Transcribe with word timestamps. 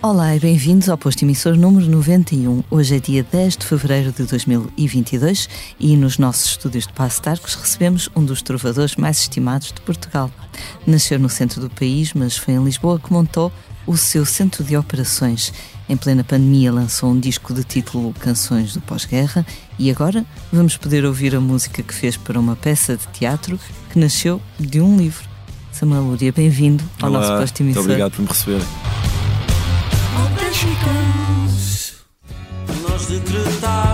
Olá 0.00 0.34
e 0.34 0.40
bem-vindos 0.40 0.88
ao 0.88 0.96
posto 0.96 1.22
emissor 1.22 1.54
número 1.54 1.84
91. 1.86 2.62
Hoje 2.70 2.96
é 2.96 2.98
dia 2.98 3.22
10 3.22 3.56
de 3.58 3.66
fevereiro 3.66 4.10
de 4.10 4.24
2022 4.24 5.48
e 5.78 5.96
nos 5.96 6.18
nossos 6.18 6.52
estúdios 6.52 6.86
de 6.86 6.92
Passo 6.94 7.20
Tarcos 7.20 7.54
recebemos 7.56 8.08
um 8.16 8.24
dos 8.24 8.40
trovadores 8.40 8.96
mais 8.96 9.18
estimados 9.18 9.72
de 9.72 9.80
Portugal. 9.80 10.30
Nasceu 10.86 11.18
no 11.18 11.28
centro 11.28 11.60
do 11.60 11.68
país, 11.68 12.14
mas 12.14 12.36
foi 12.36 12.54
em 12.54 12.64
Lisboa 12.64 12.98
que 12.98 13.12
montou 13.12 13.52
o 13.88 13.96
seu 13.96 14.26
centro 14.26 14.62
de 14.62 14.76
operações. 14.76 15.52
Em 15.88 15.96
plena 15.96 16.22
pandemia 16.22 16.70
lançou 16.70 17.10
um 17.10 17.18
disco 17.18 17.54
de 17.54 17.64
título 17.64 18.12
Canções 18.20 18.74
do 18.74 18.82
Pós-Guerra 18.82 19.46
e 19.78 19.90
agora 19.90 20.26
vamos 20.52 20.76
poder 20.76 21.06
ouvir 21.06 21.34
a 21.34 21.40
música 21.40 21.82
que 21.82 21.94
fez 21.94 22.14
para 22.14 22.38
uma 22.38 22.54
peça 22.54 22.98
de 22.98 23.06
teatro 23.08 23.58
que 23.90 23.98
nasceu 23.98 24.42
de 24.60 24.82
um 24.82 24.98
livro. 24.98 25.26
Samuel 25.72 26.02
Lúria, 26.02 26.30
bem-vindo 26.30 26.84
ao 27.00 27.08
Olá, 27.08 27.20
nosso 27.20 27.40
posto 27.40 27.60
emissor. 27.62 27.82
Muito 27.82 27.92
obrigado 27.92 28.12
por 28.12 28.22
me 28.22 28.28
receber. 28.28 28.62
Nós 32.82 33.06
decretamos 33.06 33.87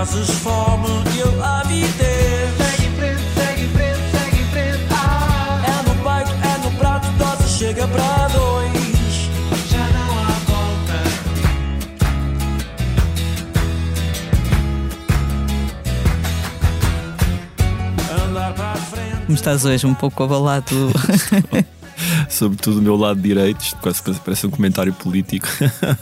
Trazes 0.00 0.30
fome, 0.30 0.88
eu 1.18 1.44
avidez. 1.44 2.56
Segue 2.56 2.86
em 2.86 2.92
frente, 2.96 3.20
segue 3.34 3.64
em 3.64 3.68
frente, 3.68 4.00
segue 4.10 4.40
em 4.40 4.46
frente. 4.46 4.86
Ah, 4.92 5.60
É 5.62 5.82
no 5.86 5.94
peito, 5.94 6.32
é 6.42 6.58
no 6.64 6.70
prato, 6.78 7.06
dose 7.18 7.46
chega 7.58 7.86
para 7.86 8.28
dois. 8.28 9.28
já 9.68 9.86
não 9.90 10.18
há 10.18 10.32
volta. 10.48 10.98
Andar 18.24 18.54
para 18.54 18.72
a 18.72 18.76
frente. 18.76 19.26
Como 19.26 19.34
estás 19.34 19.64
hoje? 19.66 19.86
Um 19.86 19.94
pouco 19.94 20.22
abalado. 20.24 20.90
Sobretudo 22.40 22.78
o 22.78 22.82
meu 22.82 22.96
lado 22.96 23.20
direito, 23.20 23.60
isto 23.60 23.76
quase 23.82 24.02
que 24.02 24.12
parece 24.14 24.46
um 24.46 24.50
comentário 24.50 24.92
político. 24.94 25.46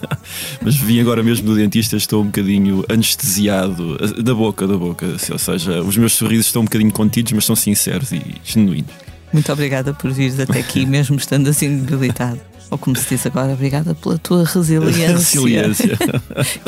Mas 0.62 0.76
vim 0.76 1.00
agora 1.00 1.20
mesmo 1.22 1.46
do 1.48 1.56
dentista, 1.56 1.96
estou 1.96 2.22
um 2.22 2.26
bocadinho 2.26 2.84
anestesiado 2.88 3.98
da 4.22 4.32
boca, 4.34 4.66
da 4.68 4.76
boca. 4.76 5.06
Ou 5.32 5.38
seja, 5.38 5.82
os 5.82 5.96
meus 5.96 6.12
sorrisos 6.12 6.46
estão 6.46 6.62
um 6.62 6.64
bocadinho 6.64 6.92
contidos, 6.92 7.32
mas 7.32 7.44
são 7.44 7.56
sinceros 7.56 8.12
e 8.12 8.22
genuínos. 8.44 8.90
Muito 9.32 9.52
obrigada 9.52 9.92
por 9.92 10.10
vires 10.12 10.38
até 10.38 10.60
aqui, 10.60 10.86
mesmo 10.86 11.16
estando 11.16 11.48
assim 11.48 11.78
debilitado. 11.80 12.40
Ou 12.70 12.78
como 12.78 12.94
se 12.96 13.08
diz 13.08 13.26
agora, 13.26 13.52
obrigada 13.54 13.94
pela 13.94 14.16
tua 14.18 14.44
resiliência. 14.44 15.08
Resiliência. 15.08 15.98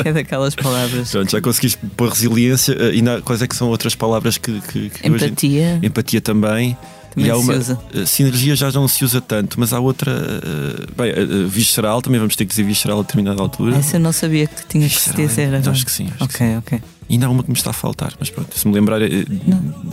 Que 0.01 0.09
é 0.09 0.13
daquelas 0.13 0.53
palavras. 0.55 1.11
Pronto, 1.11 1.31
já 1.31 1.39
conseguiste 1.39 1.77
pôr 1.95 2.09
resiliência. 2.09 2.73
eh, 2.77 2.95
E 2.95 3.01
na, 3.01 3.21
quais 3.21 3.41
é 3.41 3.47
que 3.47 3.55
são 3.55 3.69
outras 3.69 3.95
palavras 3.95 4.37
que. 4.37 4.59
que, 4.61 4.89
que 4.89 5.09
hoje- 5.11 5.25
Empatia. 5.25 5.79
Empatia 5.81 6.19
também. 6.19 6.75
Também 7.11 7.27
e 7.27 7.31
há 7.31 7.37
uma, 7.37 7.53
eh, 7.53 8.05
Sinergia 8.05 8.55
já 8.55 8.71
não 8.71 8.87
se 8.87 9.03
usa 9.03 9.19
tanto, 9.21 9.59
mas 9.59 9.73
há 9.73 9.79
outra. 9.79 10.11
eh, 10.11 10.85
bem, 10.95 11.11
eh, 11.11 11.45
visceral, 11.47 12.01
também 12.01 12.19
vamos 12.19 12.35
ter 12.35 12.45
que 12.45 12.49
dizer 12.51 12.63
visceral 12.63 12.99
a 12.99 13.01
determinada 13.01 13.41
altura. 13.41 13.75
Essa 13.77 13.97
eu 13.97 13.99
não 13.99 14.11
sabia 14.13 14.47
que 14.47 14.65
tinha 14.65 14.87
que 14.87 14.95
se 14.99 15.13
dizer 15.13 15.53
agora. 15.53 15.71
Acho 15.71 15.85
que 15.85 15.91
sim. 15.91 16.07
Acho 16.19 16.27
que 16.29 16.43
Ok, 16.43 16.57
ok. 16.57 16.81
E 17.11 17.15
ainda 17.15 17.25
há 17.27 17.29
uma 17.29 17.43
que 17.43 17.49
me 17.49 17.57
está 17.57 17.71
a 17.71 17.73
faltar, 17.73 18.13
mas 18.17 18.29
pronto, 18.29 18.57
se 18.57 18.65
me 18.65 18.73
lembrar, 18.73 19.01
eh, 19.01 19.25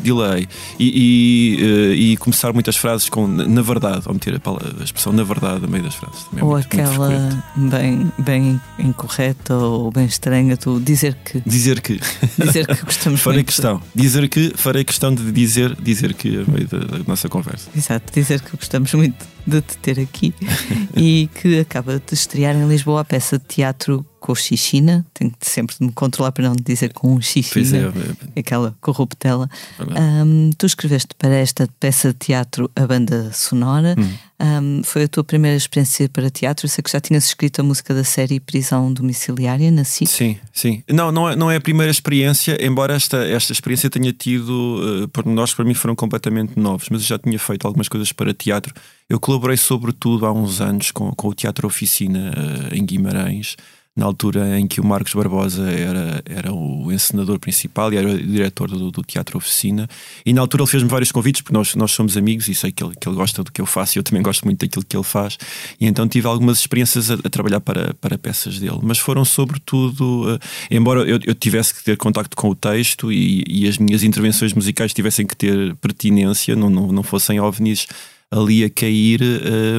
delay. 0.02 0.46
E, 0.78 1.56
e, 1.58 1.64
eh, 1.64 1.94
e 1.94 2.16
começar 2.16 2.52
muitas 2.52 2.76
frases 2.76 3.08
com 3.08 3.26
na 3.26 3.60
verdade, 3.62 4.02
ou 4.06 4.14
meter 4.14 4.36
a, 4.36 4.40
palavra, 4.40 4.72
a 4.80 4.84
expressão 4.84 5.12
na 5.12 5.24
verdade 5.24 5.60
no 5.62 5.68
meio 5.68 5.82
das 5.82 5.94
frases. 5.94 6.22
Também 6.24 6.40
é 6.40 6.44
ou 6.44 6.52
muito- 6.52 6.76
muito 6.76 6.88
aquela 6.88 7.44
bem, 7.56 8.12
bem 8.18 8.60
incorreta 8.78 9.54
ou 9.56 9.90
bem 9.90 10.04
estranha, 10.06 10.56
tu 10.56 10.78
dizer 10.80 11.16
que. 11.24 11.42
Dizer 11.44 11.80
que. 11.80 12.00
Dizer 12.38 12.66
que 12.66 12.84
gostamos 12.84 13.20
farei 13.22 13.38
muito. 13.38 13.46
questão. 13.48 13.82
Dizer 13.94 14.28
que. 14.28 14.52
Farei 14.56 14.84
questão 14.84 15.12
de 15.14 15.32
dizer, 15.32 15.74
dizer 15.80 16.14
que 16.14 16.28
a 16.46 16.50
meio 16.50 16.68
da, 16.68 16.78
da 16.78 16.98
nossa 17.06 17.28
conversa. 17.28 17.68
Exato, 17.76 18.12
dizer 18.12 18.40
que 18.40 18.56
gostamos 18.56 18.92
muito 18.94 19.26
de 19.46 19.60
te 19.62 19.76
ter 19.78 19.98
aqui 19.98 20.32
e 20.96 21.28
que 21.40 21.58
acaba 21.60 21.94
de 21.98 22.14
estrear 22.14 22.54
em 22.54 22.68
Lisboa 22.68 23.00
a 23.00 23.04
peça 23.04 23.38
de 23.38 23.44
teatro 23.46 24.04
com 24.28 24.34
Xixina. 24.34 25.06
Tenho 25.14 25.32
sempre 25.40 25.74
de 25.80 25.86
me 25.86 25.92
controlar 25.92 26.32
para 26.32 26.46
não 26.46 26.54
dizer 26.54 26.92
com 26.92 27.16
é, 27.16 27.22
Xixina, 27.22 27.94
é 28.36 28.40
aquela 28.40 28.76
corruptela. 28.78 29.48
Ahm, 29.78 30.50
tu 30.58 30.66
escreveste 30.66 31.14
para 31.16 31.34
esta 31.34 31.66
peça 31.80 32.08
de 32.08 32.18
teatro 32.18 32.70
a 32.76 32.86
banda 32.86 33.32
sonora. 33.32 33.94
Hum. 33.98 34.12
Ahm, 34.38 34.82
foi 34.84 35.04
a 35.04 35.08
tua 35.08 35.24
primeira 35.24 35.56
experiência 35.56 36.10
para 36.10 36.28
teatro. 36.28 36.66
Eu 36.66 36.68
sei 36.68 36.82
que 36.82 36.90
já 36.90 37.00
tinhas 37.00 37.24
escrito 37.24 37.60
a 37.60 37.64
música 37.64 37.94
da 37.94 38.04
série 38.04 38.38
Prisão 38.38 38.92
Domiciliária 38.92 39.70
na 39.70 39.82
SIC. 39.82 40.06
Sim, 40.06 40.36
sim. 40.52 40.82
Não, 40.90 41.10
não 41.10 41.30
é, 41.30 41.34
não 41.34 41.50
é 41.50 41.56
a 41.56 41.60
primeira 41.60 41.90
experiência, 41.90 42.58
embora 42.60 42.94
esta, 42.94 43.16
esta 43.26 43.52
experiência 43.52 43.88
tenha 43.88 44.12
tido 44.12 45.04
uh, 45.04 45.08
pormenores 45.08 45.52
que 45.52 45.56
para 45.56 45.64
mim 45.64 45.74
foram 45.74 45.96
completamente 45.96 46.52
novos, 46.60 46.88
mas 46.90 47.00
eu 47.00 47.06
já 47.08 47.18
tinha 47.18 47.38
feito 47.38 47.66
algumas 47.66 47.88
coisas 47.88 48.12
para 48.12 48.34
teatro. 48.34 48.74
Eu 49.08 49.18
colaborei, 49.18 49.56
sobretudo, 49.56 50.26
há 50.26 50.32
uns 50.32 50.60
anos 50.60 50.90
com, 50.90 51.10
com 51.12 51.28
o 51.28 51.34
Teatro 51.34 51.66
Oficina 51.66 52.30
uh, 52.30 52.74
em 52.74 52.84
Guimarães, 52.84 53.56
na 53.98 54.06
altura 54.06 54.60
em 54.60 54.68
que 54.68 54.80
o 54.80 54.84
Marcos 54.84 55.12
Barbosa 55.12 55.68
era, 55.68 56.22
era 56.24 56.52
o 56.52 56.92
encenador 56.92 57.40
principal 57.40 57.92
e 57.92 57.96
era 57.96 58.08
o 58.08 58.16
diretor 58.16 58.70
do, 58.70 58.92
do 58.92 59.02
Teatro 59.02 59.36
Oficina. 59.36 59.88
E 60.24 60.32
na 60.32 60.40
altura 60.40 60.62
ele 60.62 60.70
fez-me 60.70 60.88
vários 60.88 61.10
convites, 61.10 61.42
porque 61.42 61.52
nós, 61.52 61.74
nós 61.74 61.90
somos 61.90 62.16
amigos 62.16 62.46
e 62.46 62.54
sei 62.54 62.70
que 62.70 62.84
ele, 62.84 62.94
que 62.94 63.08
ele 63.08 63.16
gosta 63.16 63.42
do 63.42 63.50
que 63.50 63.60
eu 63.60 63.66
faço 63.66 63.98
e 63.98 63.98
eu 63.98 64.04
também 64.04 64.22
gosto 64.22 64.44
muito 64.44 64.60
daquilo 64.60 64.84
que 64.84 64.96
ele 64.96 65.02
faz. 65.02 65.36
E 65.80 65.86
então 65.86 66.06
tive 66.06 66.28
algumas 66.28 66.60
experiências 66.60 67.10
a, 67.10 67.14
a 67.14 67.28
trabalhar 67.28 67.60
para, 67.60 67.92
para 67.94 68.16
peças 68.16 68.60
dele, 68.60 68.78
mas 68.84 68.98
foram 68.98 69.24
sobretudo, 69.24 70.32
uh, 70.32 70.38
embora 70.70 71.00
eu, 71.00 71.18
eu 71.26 71.34
tivesse 71.34 71.74
que 71.74 71.82
ter 71.82 71.96
contacto 71.96 72.36
com 72.36 72.50
o 72.50 72.54
texto 72.54 73.12
e, 73.12 73.42
e 73.48 73.66
as 73.66 73.78
minhas 73.78 74.04
intervenções 74.04 74.52
musicais 74.52 74.94
tivessem 74.94 75.26
que 75.26 75.34
ter 75.34 75.74
pertinência, 75.74 76.54
não, 76.54 76.70
não, 76.70 76.92
não 76.92 77.02
fossem 77.02 77.40
ovnis 77.40 77.88
ali 78.30 78.62
a 78.62 78.70
cair. 78.70 79.20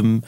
um, 0.04 0.20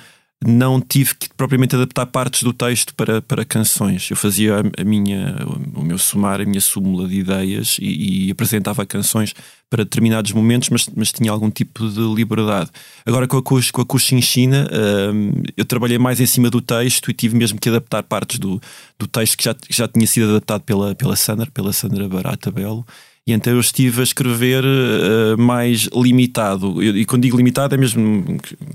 não 0.45 0.81
tive 0.81 1.13
que 1.15 1.29
propriamente 1.35 1.75
adaptar 1.75 2.05
partes 2.07 2.41
do 2.41 2.51
texto 2.51 2.95
para, 2.95 3.21
para 3.21 3.45
canções. 3.45 4.09
Eu 4.09 4.17
fazia 4.17 4.63
a, 4.77 4.83
minha, 4.83 5.35
o 5.75 5.83
meu 5.83 5.99
somar, 5.99 6.41
a 6.41 6.45
minha 6.45 6.61
súmula 6.61 7.07
de 7.07 7.19
ideias 7.19 7.77
e, 7.79 8.27
e 8.27 8.31
apresentava 8.31 8.85
canções 8.85 9.35
para 9.69 9.83
determinados 9.83 10.31
momentos, 10.33 10.69
mas, 10.69 10.89
mas 10.95 11.11
tinha 11.11 11.31
algum 11.31 11.49
tipo 11.49 11.87
de 11.87 12.01
liberdade. 12.15 12.71
Agora 13.05 13.27
com 13.27 13.37
a 13.37 13.41
com 13.43 13.81
a 13.81 13.85
Cochinchina, 13.85 14.67
hum, 15.13 15.43
eu 15.55 15.63
trabalhei 15.63 15.97
mais 15.97 16.19
em 16.19 16.25
cima 16.25 16.49
do 16.49 16.59
texto 16.59 17.11
e 17.11 17.13
tive 17.13 17.37
mesmo 17.37 17.59
que 17.59 17.69
adaptar 17.69 18.03
partes 18.03 18.39
do, 18.39 18.59
do 18.97 19.07
texto 19.07 19.37
que 19.37 19.43
já, 19.43 19.53
que 19.53 19.73
já 19.73 19.87
tinha 19.87 20.07
sido 20.07 20.31
adaptado 20.31 20.61
pela, 20.63 20.95
pela 20.95 21.15
Sandra, 21.15 21.49
pela 21.53 21.71
Sandra 21.71 22.09
Barata 22.09 22.51
Belo. 22.51 22.85
E 23.25 23.31
então 23.31 23.53
eu 23.53 23.59
estive 23.59 24.01
a 24.01 24.03
escrever 24.03 24.63
uh, 24.65 25.39
mais 25.39 25.87
limitado. 25.93 26.81
Eu, 26.81 26.97
e 26.97 27.05
quando 27.05 27.21
digo 27.21 27.37
limitado 27.37 27.75
é 27.75 27.77
mesmo 27.77 28.25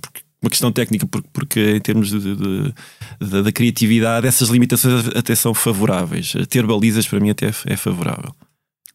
porque 0.00 0.20
uma 0.42 0.50
questão 0.50 0.70
técnica, 0.70 1.06
porque, 1.06 1.28
porque 1.32 1.76
em 1.76 1.80
termos 1.80 2.10
de, 2.10 2.20
de, 2.20 2.36
de, 2.36 3.42
da 3.42 3.52
criatividade, 3.52 4.26
essas 4.26 4.48
limitações 4.48 5.08
até 5.16 5.34
são 5.34 5.54
favoráveis. 5.54 6.34
Ter 6.48 6.66
balizas 6.66 7.06
para 7.06 7.20
mim 7.20 7.30
até 7.30 7.50
é 7.66 7.76
favorável. 7.76 8.34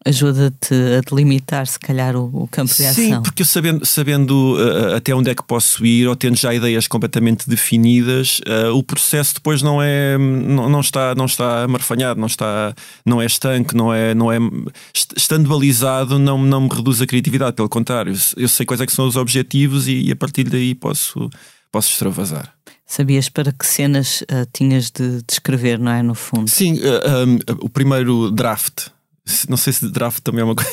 Ajuda-te 0.04 0.74
a 0.74 1.00
delimitar, 1.08 1.64
se 1.66 1.78
calhar, 1.78 2.16
o, 2.16 2.24
o 2.32 2.48
campo 2.48 2.74
de 2.74 2.84
ação. 2.84 3.04
Sim, 3.04 3.22
porque 3.22 3.44
sabendo, 3.44 3.86
sabendo 3.86 4.56
uh, 4.56 4.96
até 4.96 5.14
onde 5.14 5.30
é 5.30 5.34
que 5.34 5.44
posso 5.44 5.86
ir, 5.86 6.08
ou 6.08 6.16
tendo 6.16 6.36
já 6.36 6.52
ideias 6.52 6.88
completamente 6.88 7.48
definidas, 7.48 8.40
uh, 8.40 8.76
o 8.76 8.82
processo 8.82 9.34
depois 9.34 9.62
não 9.62 9.80
é 9.80 10.18
não, 10.18 10.68
não, 10.68 10.80
está 10.80 11.14
não 11.14 11.26
está 11.26 11.62
amarfanhado, 11.62 12.18
não 12.18 12.26
está 12.26 12.74
não 13.06 13.22
é 13.22 13.26
estanque, 13.26 13.76
não 13.76 13.94
é 13.94 14.12
não 14.12 14.32
é 14.32 14.38
estando 15.16 15.48
balizado 15.48 16.18
não 16.18 16.42
não 16.42 16.62
me 16.62 16.68
reduz 16.68 17.00
a 17.00 17.06
criatividade, 17.06 17.54
pelo 17.54 17.68
contrário, 17.68 18.12
eu 18.36 18.48
sei 18.48 18.66
quais 18.66 18.80
é 18.80 18.86
que 18.86 18.92
são 18.92 19.06
os 19.06 19.16
objetivos 19.16 19.86
e, 19.86 20.08
e 20.08 20.12
a 20.12 20.16
partir 20.16 20.44
daí 20.44 20.74
posso 20.74 21.30
posso 21.70 21.90
extravasar. 21.90 22.52
Sabias 22.84 23.28
para 23.28 23.52
que 23.52 23.64
cenas 23.64 24.22
uh, 24.22 24.46
tinhas 24.52 24.90
de, 24.90 25.18
de 25.18 25.32
escrever, 25.32 25.78
não 25.78 25.92
é? 25.92 26.02
No 26.02 26.14
fundo. 26.14 26.50
Sim, 26.50 26.74
um, 26.74 27.38
o 27.64 27.68
primeiro 27.68 28.30
draft 28.30 28.88
não 29.48 29.56
sei 29.56 29.72
se 29.72 29.88
draft 29.88 30.20
também 30.20 30.40
é 30.40 30.44
uma 30.44 30.54
coisa. 30.56 30.72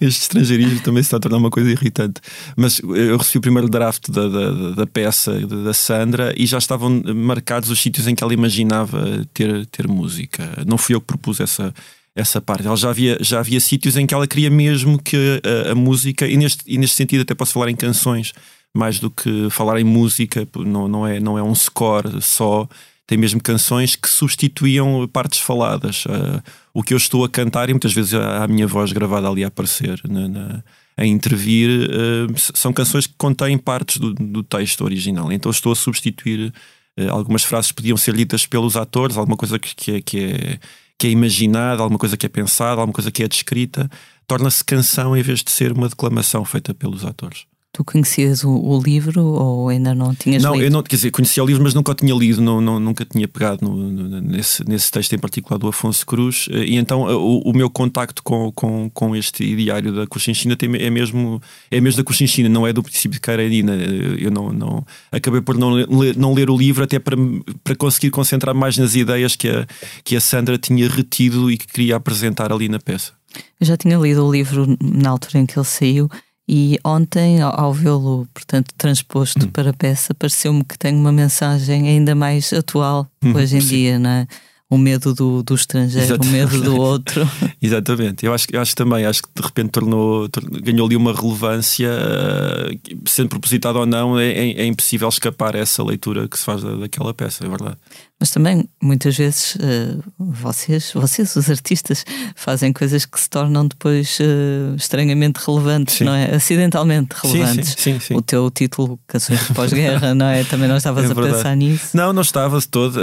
este 0.00 0.22
estrangeirismo 0.22 0.80
também 0.80 1.02
se 1.02 1.08
está 1.08 1.16
a 1.16 1.20
tornar 1.20 1.38
uma 1.38 1.50
coisa 1.50 1.70
irritante. 1.70 2.20
Mas 2.56 2.80
eu 2.80 3.16
recebi 3.16 3.38
o 3.38 3.42
primeiro 3.42 3.68
draft 3.68 4.08
da, 4.10 4.28
da, 4.28 4.70
da 4.72 4.86
peça 4.86 5.38
da 5.46 5.72
Sandra 5.72 6.34
e 6.36 6.46
já 6.46 6.58
estavam 6.58 7.02
marcados 7.14 7.70
os 7.70 7.80
sítios 7.80 8.06
em 8.06 8.14
que 8.14 8.24
ela 8.24 8.34
imaginava 8.34 9.24
ter, 9.32 9.66
ter 9.66 9.86
música. 9.86 10.64
Não 10.66 10.76
fui 10.76 10.94
eu 10.94 11.00
que 11.00 11.06
propus 11.06 11.40
essa, 11.40 11.72
essa 12.14 12.40
parte. 12.40 12.66
Ela 12.66 12.76
já 12.76 12.90
havia, 12.90 13.18
já 13.20 13.38
havia 13.38 13.60
sítios 13.60 13.96
em 13.96 14.06
que 14.06 14.14
ela 14.14 14.26
queria 14.26 14.50
mesmo 14.50 15.00
que 15.00 15.40
a, 15.66 15.72
a 15.72 15.74
música, 15.74 16.26
e 16.26 16.36
neste, 16.36 16.62
e 16.66 16.76
neste 16.76 16.96
sentido 16.96 17.22
até 17.22 17.34
posso 17.34 17.52
falar 17.52 17.70
em 17.70 17.76
canções, 17.76 18.32
mais 18.76 18.98
do 18.98 19.10
que 19.10 19.48
falar 19.50 19.80
em 19.80 19.84
música, 19.84 20.46
não, 20.56 20.88
não, 20.88 21.06
é, 21.06 21.20
não 21.20 21.38
é 21.38 21.42
um 21.42 21.54
score 21.54 22.20
só 22.20 22.68
tem 23.06 23.18
mesmo 23.18 23.40
canções 23.40 23.96
que 23.96 24.08
substituíam 24.08 25.06
partes 25.08 25.40
faladas. 25.40 26.04
Uh, 26.06 26.42
o 26.72 26.82
que 26.82 26.94
eu 26.94 26.98
estou 26.98 27.24
a 27.24 27.28
cantar, 27.28 27.68
e 27.68 27.72
muitas 27.72 27.92
vezes 27.92 28.14
a, 28.14 28.44
a 28.44 28.48
minha 28.48 28.66
voz 28.66 28.92
gravada 28.92 29.28
ali 29.28 29.44
a 29.44 29.48
aparecer 29.48 30.00
na, 30.08 30.28
na, 30.28 30.64
a 30.96 31.04
intervir, 31.04 31.88
uh, 31.90 32.34
são 32.36 32.72
canções 32.72 33.06
que 33.06 33.14
contêm 33.18 33.58
partes 33.58 33.98
do, 33.98 34.14
do 34.14 34.42
texto 34.42 34.82
original. 34.84 35.30
Então 35.30 35.50
estou 35.50 35.72
a 35.72 35.76
substituir 35.76 36.52
uh, 36.98 37.10
algumas 37.10 37.44
frases 37.44 37.70
que 37.70 37.76
podiam 37.76 37.96
ser 37.96 38.14
lidas 38.14 38.46
pelos 38.46 38.76
atores, 38.76 39.18
alguma 39.18 39.36
coisa 39.36 39.58
que, 39.58 39.74
que, 39.74 39.92
é, 39.92 40.00
que, 40.00 40.18
é, 40.18 40.58
que 40.98 41.06
é 41.06 41.10
imaginada, 41.10 41.82
alguma 41.82 41.98
coisa 41.98 42.16
que 42.16 42.24
é 42.24 42.28
pensada, 42.28 42.80
alguma 42.80 42.94
coisa 42.94 43.10
que 43.10 43.22
é 43.22 43.28
descrita, 43.28 43.90
torna-se 44.26 44.64
canção 44.64 45.14
em 45.14 45.22
vez 45.22 45.42
de 45.44 45.50
ser 45.50 45.72
uma 45.72 45.90
declamação 45.90 46.42
feita 46.44 46.72
pelos 46.72 47.04
atores. 47.04 47.44
Tu 47.74 47.82
conhecias 47.82 48.44
o, 48.44 48.52
o, 48.52 48.80
livro 48.80 49.20
ou 49.20 49.68
ainda 49.68 49.96
não 49.96 50.14
tinhas 50.14 50.40
não, 50.44 50.52
lido? 50.52 50.60
Não, 50.60 50.66
eu 50.68 50.70
não, 50.70 50.82
quer 50.84 50.94
dizer, 50.94 51.10
conhecia 51.10 51.42
o 51.42 51.46
livro, 51.46 51.60
mas 51.60 51.74
nunca 51.74 51.90
o 51.90 51.94
tinha 51.96 52.14
lido, 52.14 52.40
não, 52.40 52.60
não, 52.60 52.78
nunca 52.78 53.04
tinha 53.04 53.26
pegado 53.26 53.68
no, 53.68 53.76
no, 53.76 54.20
nesse, 54.20 54.64
nesse 54.64 54.92
texto 54.92 55.12
em 55.12 55.18
particular 55.18 55.58
do 55.58 55.66
Afonso 55.66 56.06
Cruz. 56.06 56.46
Eh, 56.52 56.66
e 56.66 56.76
então 56.76 57.10
eh, 57.10 57.14
o, 57.14 57.40
o 57.40 57.52
meu 57.52 57.68
contacto 57.68 58.22
com, 58.22 58.52
com, 58.52 58.88
com 58.90 59.16
este 59.16 59.56
diário 59.56 59.92
da 59.92 60.06
Cochinchina 60.06 60.56
é 60.78 60.88
mesmo, 60.88 61.42
é 61.68 61.80
mesmo 61.80 61.96
da 61.96 62.04
Cochinchina, 62.04 62.48
não 62.48 62.64
é 62.64 62.72
do 62.72 62.80
princípio 62.80 63.16
de 63.16 63.20
Karenina. 63.20 63.74
Eh, 63.74 64.18
eu 64.20 64.30
não, 64.30 64.52
não, 64.52 64.86
acabei 65.10 65.40
por 65.40 65.58
não 65.58 65.70
ler, 65.70 66.16
não 66.16 66.32
ler 66.32 66.50
o 66.50 66.56
livro 66.56 66.84
até 66.84 67.00
para, 67.00 67.16
para 67.64 67.74
conseguir 67.74 68.10
concentrar 68.10 68.54
mais 68.54 68.78
nas 68.78 68.94
ideias 68.94 69.34
que 69.34 69.48
a, 69.48 69.66
que 70.04 70.14
a 70.14 70.20
Sandra 70.20 70.56
tinha 70.56 70.88
retido 70.88 71.50
e 71.50 71.58
que 71.58 71.66
queria 71.66 71.96
apresentar 71.96 72.52
ali 72.52 72.68
na 72.68 72.78
peça. 72.78 73.14
Eu 73.60 73.66
já 73.66 73.76
tinha 73.76 73.98
lido 73.98 74.24
o 74.24 74.30
livro 74.30 74.64
na 74.80 75.10
altura 75.10 75.40
em 75.40 75.46
que 75.46 75.58
ele 75.58 75.66
saiu 75.66 76.08
e 76.48 76.78
ontem, 76.84 77.40
ao 77.40 77.72
vê-lo, 77.72 78.28
portanto, 78.34 78.72
transposto 78.76 79.46
hum. 79.46 79.50
para 79.50 79.70
a 79.70 79.72
peça, 79.72 80.14
pareceu-me 80.14 80.62
que 80.64 80.78
tem 80.78 80.94
uma 80.94 81.12
mensagem 81.12 81.88
ainda 81.88 82.14
mais 82.14 82.52
atual 82.52 83.08
hum, 83.22 83.34
hoje 83.34 83.56
em 83.56 83.60
sim. 83.60 83.68
dia, 83.68 83.98
não 83.98 84.10
é? 84.10 84.26
o 84.70 84.78
medo 84.78 85.14
do, 85.14 85.42
do 85.42 85.54
estrangeiro, 85.54 86.06
Exatamente. 86.06 86.28
o 86.28 86.32
medo 86.32 86.62
do 86.62 86.76
outro. 86.80 87.28
Exatamente, 87.62 88.26
eu 88.26 88.34
acho, 88.34 88.46
eu 88.52 88.60
acho 88.60 88.74
também, 88.74 89.04
acho 89.04 89.22
que 89.22 89.28
de 89.34 89.42
repente 89.42 89.70
tornou, 89.70 90.28
ganhou 90.62 90.86
ali 90.86 90.96
uma 90.96 91.12
relevância, 91.12 91.88
uh, 91.88 93.00
sendo 93.06 93.28
propositado 93.28 93.78
ou 93.78 93.86
não, 93.86 94.18
é, 94.18 94.26
é, 94.26 94.62
é, 94.62 94.66
impossível 94.66 95.08
escapar 95.08 95.54
a 95.54 95.60
essa 95.60 95.82
leitura 95.82 96.28
que 96.28 96.38
se 96.38 96.44
faz 96.44 96.62
da, 96.62 96.74
daquela 96.76 97.14
peça, 97.14 97.44
é 97.44 97.48
verdade. 97.48 97.76
Mas 98.18 98.30
também, 98.30 98.68
muitas 98.82 99.16
vezes, 99.16 99.56
uh, 99.56 100.02
vocês, 100.18 100.92
vocês, 100.94 101.34
os 101.36 101.50
artistas, 101.50 102.04
fazem 102.34 102.72
coisas 102.72 103.04
que 103.04 103.20
se 103.20 103.28
tornam 103.28 103.66
depois 103.66 104.18
uh, 104.20 104.74
estranhamente 104.76 105.40
relevantes, 105.44 105.96
sim. 105.96 106.04
não 106.04 106.14
é? 106.14 106.34
Acidentalmente 106.34 107.14
relevantes. 107.22 107.74
Sim, 107.76 107.98
sim, 107.98 108.00
sim, 108.00 108.14
O 108.14 108.22
teu 108.22 108.50
título, 108.50 108.98
Canções 109.06 109.46
de 109.46 109.52
Pós-Guerra, 109.52 110.14
não 110.14 110.26
é? 110.26 110.44
Também 110.44 110.68
não 110.68 110.76
estavas 110.76 111.04
é 111.04 111.12
a 111.12 111.14
pensar 111.14 111.56
nisso? 111.56 111.96
Não, 111.96 112.12
não 112.12 112.22
estava 112.22 112.60
todo. 112.62 112.98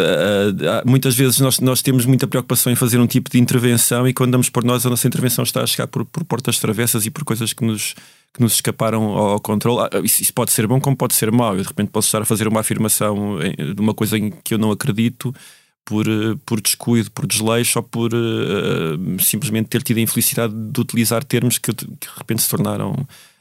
muitas 0.85 1.15
vezes 1.15 1.39
nós 1.39 1.59
nós 1.59 1.81
temos 1.81 2.05
muita 2.05 2.25
preocupação 2.27 2.71
em 2.71 2.75
fazer 2.75 2.99
um 2.99 3.07
tipo 3.07 3.29
de 3.29 3.39
intervenção 3.39 4.07
e 4.07 4.13
quando 4.13 4.31
damos 4.31 4.49
por 4.49 4.63
nós, 4.63 4.85
a 4.85 4.89
nossa 4.89 5.07
intervenção 5.07 5.43
está 5.43 5.61
a 5.61 5.67
chegar 5.67 5.87
por, 5.87 6.05
por 6.05 6.23
portas 6.23 6.57
travessas 6.57 7.05
e 7.05 7.11
por 7.11 7.23
coisas 7.23 7.53
que 7.53 7.63
nos, 7.63 7.95
que 8.33 8.41
nos 8.41 8.53
escaparam 8.53 9.03
ao, 9.03 9.27
ao 9.29 9.39
controle. 9.39 9.89
Ah, 9.91 9.99
isso, 10.03 10.21
isso, 10.21 10.33
pode 10.33 10.51
ser 10.51 10.67
bom 10.67 10.79
como 10.79 10.95
pode 10.95 11.13
ser 11.13 11.31
mau. 11.31 11.55
Eu 11.55 11.61
de 11.61 11.67
repente 11.67 11.89
posso 11.89 12.07
estar 12.07 12.21
a 12.21 12.25
fazer 12.25 12.47
uma 12.47 12.61
afirmação 12.61 13.39
de 13.39 13.81
uma 13.81 13.93
coisa 13.93 14.17
em 14.17 14.31
que 14.43 14.53
eu 14.53 14.57
não 14.57 14.71
acredito 14.71 15.33
por, 15.85 16.07
eh, 16.07 16.35
por 16.45 16.61
descuido, 16.61 17.11
por 17.11 17.25
desleixo 17.25 17.79
ou 17.79 17.83
por 17.83 18.13
uh, 18.13 19.19
simplesmente 19.19 19.67
ter 19.67 19.81
tido 19.81 19.97
a 19.97 20.01
infelicidade 20.01 20.53
de 20.53 20.79
utilizar 20.79 21.23
termos 21.23 21.57
que, 21.57 21.73
que 21.73 21.85
de 21.85 22.07
repente 22.17 22.41
se 22.41 22.49
tornaram 22.49 22.95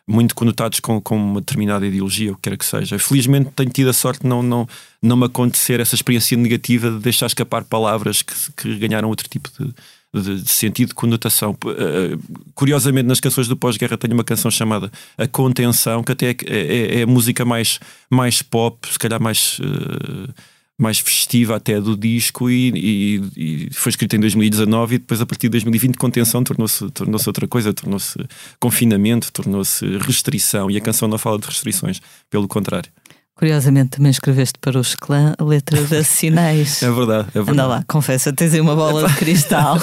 muito 0.07 0.35
conotados 0.35 0.81
com, 0.81 1.01
com 1.01 1.17
uma 1.17 1.41
determinada 1.41 1.87
ideologia, 1.87 2.33
o 2.33 2.35
que 2.35 2.51
quer 2.51 2.57
que 2.57 2.65
seja. 2.65 2.99
Felizmente 2.99 3.51
tenho 3.55 3.71
tido 3.71 3.91
a 3.91 3.93
sorte 3.93 4.23
de 4.23 4.27
não, 4.27 4.43
não, 4.43 4.69
não 5.01 5.17
me 5.17 5.27
acontecer 5.27 5.79
essa 5.79 5.95
experiência 5.95 6.37
negativa 6.37 6.91
de 6.91 6.99
deixar 6.99 7.27
escapar 7.27 7.63
palavras 7.65 8.23
que, 8.23 8.35
que 8.57 8.77
ganharam 8.77 9.09
outro 9.09 9.29
tipo 9.29 9.49
de, 9.57 9.73
de, 10.13 10.43
de 10.43 10.51
sentido, 10.51 10.89
de 10.89 10.95
conotação. 10.95 11.53
Uh, 11.65 12.19
curiosamente, 12.55 13.07
nas 13.07 13.21
canções 13.21 13.49
do 13.49 13.57
pós-guerra 13.57 13.97
tenho 13.97 14.15
uma 14.15 14.25
canção 14.25 14.51
chamada 14.51 14.91
A 15.17 15.27
Contenção, 15.27 16.03
que 16.03 16.13
até 16.13 16.31
é, 16.31 16.37
é, 16.47 16.99
é 17.01 17.03
a 17.03 17.07
música 17.07 17.45
mais, 17.45 17.79
mais 18.11 18.43
pop, 18.43 18.87
se 18.91 18.99
calhar 18.99 19.21
mais. 19.21 19.59
Uh, 19.59 20.33
mais 20.81 20.99
festiva 20.99 21.57
até 21.57 21.79
do 21.79 21.95
disco 21.95 22.49
e, 22.49 22.71
e, 22.75 23.23
e, 23.37 23.69
foi 23.71 23.91
escrito 23.91 24.17
em 24.17 24.21
2019 24.21 24.95
e 24.95 24.99
depois 24.99 25.21
a 25.21 25.27
partir 25.27 25.49
de 25.49 25.51
2020 25.51 25.97
contenção 25.97 26.43
tornou-se 26.43 26.91
tornou 26.93 27.21
outra 27.27 27.47
coisa, 27.47 27.75
tornou-se 27.75 28.19
confinamento, 28.59 29.31
tornou-se 29.31 29.85
restrição 29.99 30.71
e 30.71 30.79
a 30.79 30.81
canção 30.81 31.07
não 31.07 31.19
fala 31.19 31.39
de 31.39 31.47
restrições, 31.47 32.01
pelo 32.31 32.49
contrário. 32.49 32.91
Curiosamente 33.41 33.97
também 33.97 34.11
escreveste 34.11 34.59
para 34.61 34.79
os 34.79 34.95
clã 34.95 35.35
a 35.39 35.43
letra 35.43 35.83
de 35.83 36.05
sinais. 36.05 36.83
é 36.83 36.91
verdade, 36.91 37.29
é 37.29 37.39
verdade. 37.39 37.51
Anda 37.53 37.67
lá, 37.67 37.85
confessa, 37.89 38.35
tens 38.35 38.53
aí 38.53 38.61
uma 38.61 38.77
bola 38.77 39.09
de 39.09 39.17
cristal. 39.17 39.79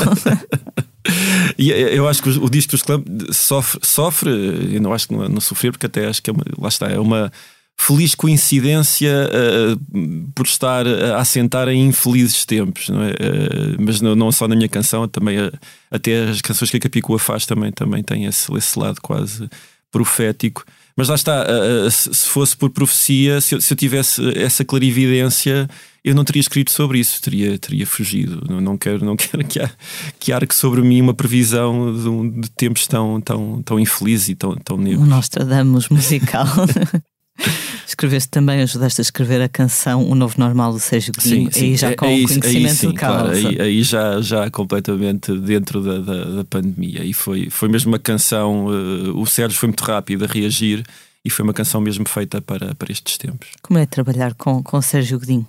e 1.57 1.71
eu 1.71 2.07
acho 2.07 2.21
que 2.21 2.29
o, 2.29 2.49
disco 2.51 2.73
dos 2.73 2.83
clã 2.83 3.03
sofre, 3.31 3.79
sofre, 3.81 4.29
eu 4.75 4.79
não 4.79 4.93
acho 4.93 5.07
que 5.07 5.15
não, 5.15 5.27
não 5.27 5.41
sofrer, 5.41 5.71
porque 5.71 5.87
até 5.87 6.05
acho 6.05 6.21
que 6.21 6.29
é 6.29 6.33
uma, 6.33 6.43
lá 6.55 6.67
está, 6.67 6.87
é 6.87 6.99
uma 6.99 7.31
feliz 7.75 8.13
coincidência 8.13 9.11
uh, 9.27 10.29
por 10.35 10.45
estar 10.45 10.85
a 10.85 11.17
assentar 11.17 11.67
em 11.67 11.87
infelizes 11.87 12.45
tempos, 12.45 12.89
não 12.89 13.01
é? 13.01 13.09
Uh, 13.09 13.75
mas 13.79 13.99
não, 14.01 14.15
não, 14.15 14.31
só 14.31 14.47
na 14.47 14.55
minha 14.55 14.69
canção, 14.69 15.07
também 15.07 15.39
uh, 15.39 15.51
até 15.89 16.29
as 16.29 16.43
canções 16.43 16.69
que 16.69 16.77
a 16.77 16.79
Capicua 16.79 17.17
faz 17.17 17.47
também, 17.47 17.71
também 17.71 18.03
têm 18.03 18.25
esse, 18.25 18.53
esse 18.55 18.77
lado 18.77 19.01
quase 19.01 19.49
profético. 19.91 20.63
Mas 20.97 21.09
lá 21.09 21.15
está, 21.15 21.45
se 21.91 22.27
fosse 22.27 22.57
por 22.57 22.71
profecia, 22.71 23.39
se 23.39 23.53
eu, 23.53 23.61
se 23.61 23.71
eu, 23.71 23.77
tivesse 23.77 24.19
essa 24.35 24.65
clarividência, 24.65 25.69
eu 26.03 26.15
não 26.15 26.25
teria 26.25 26.39
escrito 26.39 26.71
sobre 26.71 26.97
isso, 26.97 27.21
teria, 27.21 27.59
teria 27.59 27.85
fugido. 27.85 28.43
Não, 28.49 28.59
não 28.59 28.77
quero, 28.77 29.05
não 29.05 29.15
quero 29.15 29.45
que, 29.45 29.59
há, 29.59 29.69
que 30.19 30.31
arque 30.31 30.55
sobre 30.55 30.81
mim 30.81 30.99
uma 30.99 31.13
previsão 31.13 31.93
de, 31.93 32.41
de 32.41 32.49
tempos 32.49 32.87
tão, 32.87 33.21
tão, 33.21 33.61
tão 33.61 33.79
infelizes 33.79 34.29
e 34.29 34.35
tão, 34.35 34.55
tão 34.55 34.75
negros. 34.75 35.03
O 35.03 35.05
Nostradamus 35.05 35.87
musical. 35.87 36.47
Escreveste 37.87 38.29
também, 38.29 38.61
ajudaste 38.61 39.01
a 39.01 39.03
escrever 39.03 39.41
a 39.41 39.47
canção 39.47 40.09
O 40.09 40.13
Novo 40.13 40.35
Normal 40.37 40.73
do 40.73 40.79
Sérgio 40.79 41.13
Godinho, 41.15 41.51
sim, 41.51 41.59
sim. 41.59 41.65
aí 41.65 41.77
já 41.77 41.95
com 41.95 42.05
aí, 42.05 42.23
conhecimento 42.23 42.67
aí, 42.67 42.75
sim, 42.75 42.87
de 42.89 42.93
causa. 42.93 43.31
Claro, 43.31 43.47
aí, 43.47 43.61
aí, 43.61 43.83
já, 43.83 44.21
já 44.21 44.49
completamente 44.49 45.37
dentro 45.39 45.81
da, 45.81 45.99
da, 45.99 46.23
da, 46.25 46.43
pandemia. 46.43 47.03
E 47.03 47.13
foi, 47.13 47.49
foi 47.49 47.69
mesmo 47.69 47.91
uma 47.91 47.99
canção, 47.99 48.67
uh, 48.67 49.19
o 49.19 49.25
Sérgio 49.25 49.57
foi 49.57 49.67
muito 49.67 49.83
rápido 49.83 50.25
a 50.25 50.27
reagir 50.27 50.83
e 51.23 51.29
foi 51.29 51.43
uma 51.43 51.53
canção 51.53 51.79
mesmo 51.79 52.07
feita 52.07 52.41
para, 52.41 52.75
para 52.75 52.91
estes 52.91 53.17
tempos. 53.17 53.49
Como 53.61 53.79
é 53.79 53.85
trabalhar 53.85 54.33
com, 54.33 54.61
com 54.61 54.81
Sérgio 54.81 55.19
Godinho? 55.19 55.47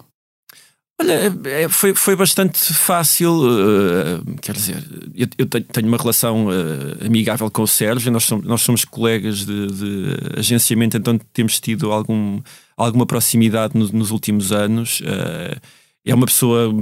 Olha, 1.00 1.32
é, 1.44 1.68
foi, 1.68 1.94
foi 1.94 2.16
bastante 2.16 2.74
fácil. 2.74 3.30
Uh, 3.32 4.36
quer 4.42 4.52
dizer, 4.52 4.84
eu, 5.14 5.28
eu, 5.38 5.46
tenho 5.46 5.86
uma 5.86 5.96
relação 5.96 6.46
uh, 6.46 7.06
amigável 7.06 7.48
com 7.50 7.62
o 7.62 7.68
Sérgio, 7.68 8.10
nós 8.10 8.24
somos, 8.24 8.44
nós 8.44 8.62
somos 8.62 8.84
colegas 8.84 9.46
de, 9.46 9.66
de, 9.68 10.38
agenciamento, 10.38 10.96
então 10.96 11.16
temos 11.32 11.60
tido 11.60 11.92
algum, 11.92 12.40
alguma 12.76 13.06
proximidade 13.06 13.78
no, 13.78 13.86
nos 13.92 14.10
últimos 14.10 14.50
anos. 14.50 15.00
Uh, 15.00 15.60
é 16.04 16.14
uma 16.14 16.26
pessoa 16.26 16.74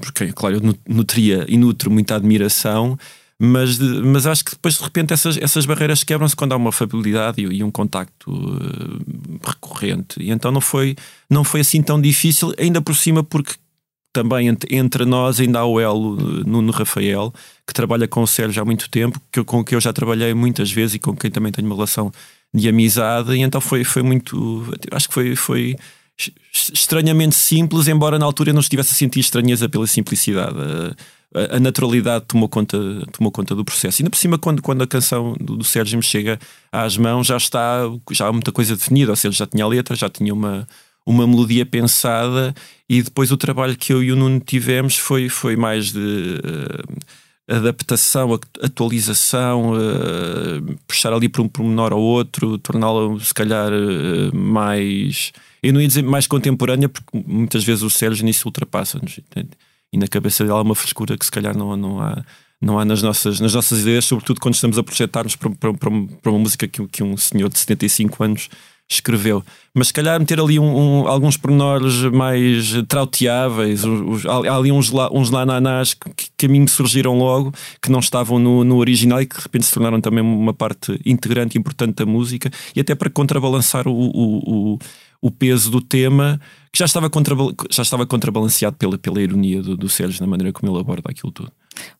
por 0.00 0.12
quem, 0.12 0.32
claro, 0.32 0.56
eu 0.56 0.76
nutria 0.88 1.44
e 1.46 1.58
nutro 1.58 1.90
muita 1.90 2.16
admiração. 2.16 2.96
Mas, 3.42 3.78
mas 3.78 4.26
acho 4.26 4.44
que 4.44 4.50
depois 4.50 4.74
de 4.76 4.82
repente 4.82 5.14
essas, 5.14 5.38
essas 5.38 5.64
barreiras 5.64 6.04
quebram-se 6.04 6.36
quando 6.36 6.52
há 6.52 6.56
uma 6.56 6.70
fabilidade 6.70 7.40
e, 7.40 7.46
e 7.46 7.64
um 7.64 7.70
contacto 7.70 8.30
uh, 8.30 9.40
recorrente. 9.42 10.20
E 10.20 10.30
então 10.30 10.52
não 10.52 10.60
foi, 10.60 10.94
não 11.28 11.42
foi 11.42 11.60
assim 11.60 11.80
tão 11.80 11.98
difícil, 11.98 12.52
ainda 12.58 12.82
por 12.82 12.94
cima 12.94 13.24
porque 13.24 13.54
também 14.12 14.48
entre, 14.70 15.04
nós 15.04 15.38
ainda 15.40 15.60
há 15.60 15.64
o 15.64 15.78
Elo 15.78 16.18
eh, 16.18 16.42
Nuno 16.46 16.72
Rafael, 16.72 17.32
que 17.66 17.72
trabalha 17.72 18.08
com 18.08 18.22
o 18.22 18.26
Sérgio 18.26 18.62
há 18.62 18.64
muito 18.64 18.90
tempo, 18.90 19.20
que, 19.32 19.44
com 19.44 19.64
que 19.64 19.74
eu 19.74 19.80
já 19.80 19.92
trabalhei 19.92 20.34
muitas 20.34 20.70
vezes 20.70 20.96
e 20.96 20.98
com 20.98 21.14
quem 21.16 21.30
também 21.30 21.52
tenho 21.52 21.66
uma 21.66 21.74
relação 21.76 22.10
de 22.52 22.68
amizade, 22.68 23.32
e 23.32 23.40
então 23.40 23.60
foi, 23.60 23.84
foi 23.84 24.02
muito. 24.02 24.66
Acho 24.90 25.08
que 25.08 25.14
foi, 25.14 25.36
foi 25.36 25.76
estranhamente 26.52 27.36
simples, 27.36 27.86
embora 27.88 28.18
na 28.18 28.26
altura 28.26 28.50
eu 28.50 28.54
não 28.54 28.60
estivesse 28.60 28.92
a 28.92 28.94
sentir 28.94 29.20
estranheza 29.20 29.68
pela 29.68 29.86
simplicidade. 29.86 30.56
Uh, 30.58 30.94
a 31.32 31.60
naturalidade 31.60 32.24
tomou 32.26 32.48
conta, 32.48 32.76
tomou 33.12 33.30
conta 33.30 33.54
do 33.54 33.64
processo. 33.64 34.00
E 34.00 34.02
ainda 34.02 34.10
por 34.10 34.16
cima, 34.16 34.36
quando, 34.36 34.60
quando 34.60 34.82
a 34.82 34.86
canção 34.86 35.36
do, 35.40 35.56
do 35.56 35.64
Sérgio 35.64 35.96
me 35.96 36.02
chega 36.02 36.40
às 36.72 36.96
mãos, 36.96 37.28
já 37.28 37.36
está, 37.36 37.82
já 38.10 38.26
há 38.26 38.32
muita 38.32 38.50
coisa 38.50 38.74
definida, 38.74 39.12
ou 39.12 39.16
seja, 39.16 39.36
já 39.36 39.46
tinha 39.46 39.64
a 39.64 39.68
letra, 39.68 39.94
já 39.94 40.08
tinha 40.08 40.34
uma, 40.34 40.66
uma 41.06 41.26
melodia 41.26 41.64
pensada, 41.66 42.54
e 42.88 43.02
depois 43.02 43.32
o 43.32 43.36
trabalho 43.36 43.76
que 43.76 43.92
eu 43.92 44.02
e 44.02 44.12
o 44.12 44.16
Nuno 44.16 44.40
tivemos 44.40 44.96
foi, 44.96 45.28
foi 45.28 45.56
mais 45.56 45.92
de 45.92 45.98
uh, 45.98 47.54
adaptação, 47.56 48.38
atualização, 48.62 49.72
uh, 49.72 50.78
puxar 50.86 51.12
ali 51.12 51.28
para 51.28 51.42
um 51.42 51.48
pormenor 51.48 51.92
ou 51.92 52.02
outro, 52.02 52.58
torná-la 52.58 53.18
se 53.20 53.34
calhar 53.34 53.72
uh, 53.72 54.36
mais. 54.36 55.32
Eu 55.62 55.72
não 55.72 55.80
ia 55.80 55.88
dizer 55.88 56.02
mais 56.02 56.26
contemporânea, 56.26 56.88
porque 56.88 57.22
muitas 57.26 57.64
vezes 57.64 57.82
o 57.82 57.90
Sérgio 57.90 58.24
nisso 58.24 58.46
ultrapassa-nos. 58.46 59.20
E 59.92 59.98
na 59.98 60.06
cabeça 60.06 60.44
dela 60.44 60.60
há 60.60 60.62
uma 60.62 60.74
frescura 60.74 61.18
que 61.18 61.24
se 61.24 61.30
calhar 61.30 61.56
não, 61.56 61.76
não 61.76 62.00
há 62.00 62.24
não 62.60 62.78
há 62.78 62.84
nas 62.84 63.02
nossas, 63.02 63.40
nas 63.40 63.54
nossas 63.54 63.80
ideias, 63.80 64.04
sobretudo 64.04 64.40
quando 64.40 64.54
estamos 64.54 64.76
a 64.76 64.82
projetar-nos 64.82 65.34
para, 65.34 65.50
para, 65.50 65.72
para, 65.72 65.90
uma 66.30 66.38
música 66.38 66.68
que, 66.68 66.86
que 66.88 67.02
um 67.02 67.16
senhor 67.16 67.48
de 67.48 67.58
75 67.58 68.22
anos 68.22 68.50
escreveu. 68.90 69.44
Mas 69.72 69.86
se 69.86 69.92
calhar 69.92 70.18
meter 70.18 70.40
ali 70.40 70.58
um, 70.58 70.64
um, 70.64 71.06
alguns 71.06 71.36
pormenores 71.36 72.02
mais 72.12 72.72
trauteáveis, 72.88 73.84
os, 73.84 74.26
há 74.26 74.56
ali 74.56 74.72
uns, 74.72 74.92
uns 75.12 75.30
lananás 75.30 75.94
que, 75.94 76.10
que 76.36 76.46
a 76.46 76.48
mim 76.48 76.66
surgiram 76.66 77.16
logo, 77.16 77.52
que 77.80 77.90
não 77.90 78.00
estavam 78.00 78.40
no, 78.40 78.64
no 78.64 78.78
original 78.78 79.22
e 79.22 79.26
que 79.26 79.36
de 79.36 79.42
repente 79.42 79.66
se 79.66 79.72
tornaram 79.72 80.00
também 80.00 80.24
uma 80.24 80.52
parte 80.52 81.00
integrante 81.06 81.56
e 81.56 81.60
importante 81.60 81.94
da 81.94 82.06
música, 82.06 82.50
e 82.74 82.80
até 82.80 82.96
para 82.96 83.08
contrabalançar 83.08 83.86
o, 83.86 83.92
o, 83.92 84.72
o, 84.74 84.78
o 85.22 85.30
peso 85.30 85.70
do 85.70 85.80
tema, 85.80 86.40
que 86.72 86.78
já 86.80 86.84
estava, 86.84 87.08
já 87.70 87.82
estava 87.82 88.04
contrabalanceado 88.04 88.76
pela, 88.76 88.98
pela 88.98 89.22
ironia 89.22 89.62
do, 89.62 89.76
do 89.76 89.88
Sérgio 89.88 90.20
na 90.20 90.26
maneira 90.26 90.52
como 90.52 90.72
ele 90.72 90.80
aborda 90.80 91.10
aquilo 91.10 91.30
tudo. 91.30 91.52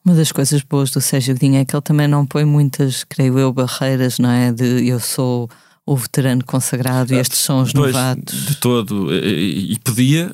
Uma 0.04 0.16
das 0.16 0.32
coisas 0.32 0.61
boas 0.62 0.90
do 0.90 1.00
Sérgio 1.00 1.35
Godinho 1.35 1.61
é 1.61 1.64
que 1.64 1.75
ele 1.75 1.82
também 1.82 2.09
não 2.09 2.26
põe 2.26 2.44
muitas, 2.44 3.04
creio 3.04 3.38
eu, 3.38 3.52
barreiras, 3.52 4.18
não 4.18 4.30
é? 4.30 4.52
De 4.52 4.88
eu 4.88 4.99
sou 4.99 5.49
o 5.87 5.96
veterano 5.96 6.44
consagrado 6.44 7.12
e 7.12 7.16
ah, 7.16 7.20
estes 7.20 7.40
são 7.40 7.62
os 7.62 7.72
pois, 7.72 7.92
novatos. 7.92 8.46
De 8.46 8.56
todo. 8.56 9.12
E, 9.12 9.72
e 9.72 9.78
podia, 9.78 10.30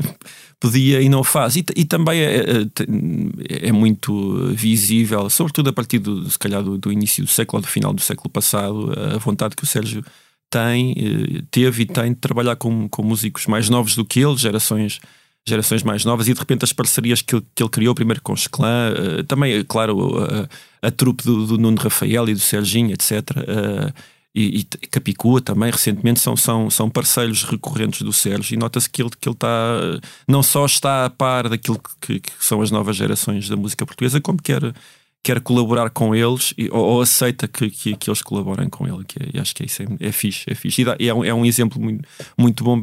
podia 0.60 1.00
e 1.00 1.08
não 1.08 1.24
faz. 1.24 1.56
E, 1.56 1.64
e 1.74 1.84
também 1.84 2.20
é, 2.20 2.36
é, 2.36 3.68
é, 3.68 3.72
muito 3.72 4.52
visível, 4.54 5.28
sobretudo 5.28 5.70
a 5.70 5.72
partir 5.72 5.98
do, 5.98 6.30
se 6.30 6.38
calhar, 6.38 6.62
do, 6.62 6.78
do, 6.78 6.92
início 6.92 7.24
do 7.24 7.30
século 7.30 7.58
ou 7.58 7.62
do 7.62 7.68
final 7.68 7.92
do 7.92 8.00
século 8.00 8.30
passado, 8.30 8.92
a 9.14 9.18
vontade 9.18 9.56
que 9.56 9.64
o 9.64 9.66
Sérgio 9.66 10.04
tem, 10.50 10.92
eh, 10.92 11.42
teve 11.50 11.84
e 11.84 11.86
tem 11.86 12.12
de 12.12 12.18
trabalhar 12.18 12.56
com, 12.56 12.86
com 12.88 13.02
músicos 13.02 13.46
mais 13.46 13.70
novos 13.70 13.96
do 13.96 14.04
que 14.04 14.20
ele, 14.20 14.36
gerações 14.36 15.00
gerações 15.44 15.82
mais 15.82 16.04
novas 16.04 16.28
e 16.28 16.34
de 16.34 16.38
repente 16.38 16.64
as 16.64 16.72
parcerias 16.72 17.20
que 17.20 17.34
ele, 17.34 17.44
que 17.54 17.62
ele 17.62 17.70
criou, 17.70 17.94
primeiro 17.94 18.22
com 18.22 18.32
os 18.32 18.46
clã, 18.46 18.92
uh, 18.92 19.24
também, 19.24 19.64
claro, 19.64 20.22
a, 20.22 20.86
a 20.86 20.90
trupe 20.90 21.24
do, 21.24 21.46
do, 21.46 21.58
Nuno 21.58 21.80
Rafael 21.80 22.28
e 22.28 22.34
do 22.34 22.40
Serginho, 22.40 22.92
etc. 22.92 23.30
Uh, 23.30 23.92
e, 24.34 24.60
e 24.60 24.64
Capicua 24.64 25.40
também, 25.40 25.70
recentemente, 25.70 26.20
são, 26.20 26.36
são, 26.36 26.70
são 26.70 26.88
parceiros 26.88 27.44
recorrentes 27.44 28.02
do 28.02 28.12
Sérgio 28.12 28.54
e 28.54 28.56
nota-se 28.56 28.88
que 28.88 29.02
ele, 29.02 29.10
que 29.10 29.28
ele 29.28 29.36
está, 29.36 30.00
não 30.26 30.42
só 30.42 30.64
está 30.64 31.04
a 31.04 31.10
par 31.10 31.48
daquilo 31.48 31.80
que, 32.00 32.20
que, 32.20 32.32
são 32.40 32.62
as 32.62 32.70
novas 32.70 32.96
gerações 32.96 33.48
da 33.48 33.56
música 33.56 33.84
portuguesa, 33.84 34.20
como 34.20 34.40
quer, 34.40 34.74
quer 35.22 35.40
colaborar 35.40 35.90
com 35.90 36.14
eles 36.14 36.54
e, 36.56 36.68
ou, 36.70 36.84
ou, 36.84 37.00
aceita 37.02 37.46
que, 37.46 37.70
que, 37.70 37.96
que, 37.96 38.08
eles 38.08 38.22
colaborem 38.22 38.68
com 38.68 38.86
ele. 38.86 39.04
Que 39.04 39.36
é, 39.36 39.40
acho 39.40 39.54
que 39.54 39.64
é 39.64 39.66
isso, 39.66 39.82
é, 39.82 39.86
é 40.00 40.12
fixe, 40.12 40.44
é 40.50 40.54
fixe. 40.54 40.82
E 40.82 40.84
dá, 40.84 40.96
é, 40.98 41.12
um, 41.12 41.24
é 41.24 41.34
um 41.34 41.44
exemplo 41.44 41.80
muito, 41.80 42.08
muito 42.38 42.64
bom 42.64 42.82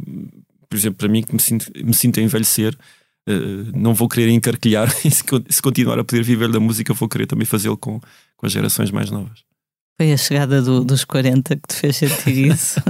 por 0.70 0.76
exemplo, 0.76 0.98
para 0.98 1.08
mim, 1.08 1.22
que 1.22 1.34
me 1.34 1.40
sinto, 1.40 1.66
me 1.84 1.92
sinto 1.92 2.20
a 2.20 2.22
envelhecer, 2.22 2.78
uh, 3.28 3.76
não 3.76 3.92
vou 3.92 4.08
querer 4.08 4.30
encarquilhar. 4.30 4.88
se 5.50 5.60
continuar 5.60 5.98
a 5.98 6.04
poder 6.04 6.22
viver 6.22 6.48
da 6.48 6.60
música, 6.60 6.94
vou 6.94 7.08
querer 7.08 7.26
também 7.26 7.44
fazê-lo 7.44 7.76
com, 7.76 8.00
com 8.36 8.46
as 8.46 8.52
gerações 8.52 8.92
mais 8.92 9.10
novas. 9.10 9.49
Foi 10.00 10.12
a 10.14 10.16
chegada 10.16 10.62
do, 10.62 10.82
dos 10.82 11.04
40 11.04 11.56
que 11.56 11.68
te 11.68 11.74
fez 11.74 11.98
sentir 11.98 12.48
isso? 12.50 12.80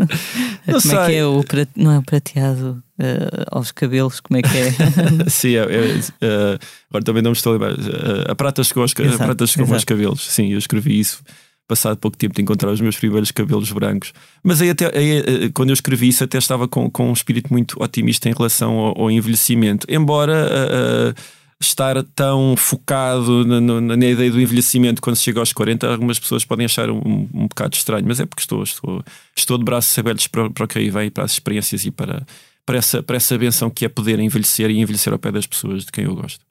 como 0.65 0.81
sei. 0.81 0.97
é 0.97 1.07
que 1.07 1.15
é 1.17 1.27
o 1.27 1.45
não 1.75 1.91
é 1.91 1.99
o 1.99 2.03
prateado 2.05 2.81
uh, 3.01 3.47
aos 3.51 3.73
cabelos? 3.73 4.21
Como 4.21 4.39
é 4.39 4.43
que 4.43 4.57
é? 4.57 4.71
sim, 5.29 5.57
é, 5.57 5.63
é, 5.63 5.65
uh, 5.65 6.59
agora 6.89 7.05
também 7.05 7.21
não 7.21 7.33
me 7.33 7.37
estou 7.37 7.51
a 7.51 7.55
lembrar. 7.55 7.73
Uh, 7.73 8.31
a 8.31 8.35
prata 8.37 8.63
chegou 8.63 8.83
aos, 8.83 8.95
exato, 8.97 9.25
a 9.25 9.27
prata 9.27 9.45
chegou 9.45 9.75
aos 9.75 9.85
cabelos. 9.85 10.25
Sim, 10.25 10.53
eu 10.53 10.59
escrevi 10.59 11.01
isso 11.01 11.21
passado 11.67 11.97
pouco 11.97 12.17
tempo 12.17 12.33
de 12.33 12.43
encontrar 12.43 12.71
os 12.71 12.81
meus 12.81 12.97
primeiros 12.97 13.33
cabelos 13.33 13.73
brancos. 13.73 14.13
Mas 14.41 14.63
aí, 14.63 14.71
até, 14.71 14.97
aí, 14.97 15.19
eh, 15.19 15.51
quando 15.53 15.71
eu 15.71 15.75
escrevi 15.75 16.07
isso, 16.07 16.23
até 16.23 16.39
estava 16.39 16.69
com, 16.69 16.89
com 16.89 17.11
um 17.11 17.13
espírito 17.13 17.53
muito 17.53 17.75
otimista 17.83 18.29
em 18.29 18.33
relação 18.33 18.79
ao, 18.79 19.03
ao 19.03 19.11
envelhecimento. 19.11 19.85
Embora 19.91 21.13
estar 21.61 22.03
tão 22.15 22.57
focado 22.57 23.45
na, 23.45 23.61
na, 23.61 23.81
na, 23.97 24.07
ideia 24.07 24.31
do 24.31 24.41
envelhecimento 24.41 25.03
quando 25.03 25.17
chega 25.17 25.41
aos 25.41 25.53
40, 25.53 25.87
algumas 25.87 26.19
pessoas 26.19 26.45
podem 26.45 26.65
achar 26.65 26.89
um, 26.91 27.29
um 27.35 27.47
bocado 27.47 27.77
estranho, 27.77 28.05
mas 28.07 28.19
é 28.19 28.25
porque 28.25 28.43
estou, 28.43 28.63
estou, 28.63 29.05
estou 29.37 29.59
de 29.59 29.65
braços 29.65 29.97
abertos 29.99 30.27
para, 30.27 30.49
para 30.49 30.65
o 30.65 30.69
que 30.69 30.79
aí 30.79 30.91
vem, 30.91 31.11
para 31.11 31.25
as 31.25 31.33
experiências 31.33 31.85
e 31.85 31.91
para, 31.91 32.27
para, 32.65 32.79
essa, 32.79 33.03
para 33.03 33.17
essa 33.17 33.37
benção 33.37 33.69
que 33.69 33.85
é 33.85 33.89
poder 33.89 34.19
envelhecer 34.19 34.71
e 34.71 34.79
envelhecer 34.79 35.13
ao 35.13 35.19
pé 35.19 35.31
das 35.31 35.47
pessoas 35.47 35.85
de 35.85 35.93
quem 35.93 36.05
eu 36.05 36.15
gosto. 36.15 36.45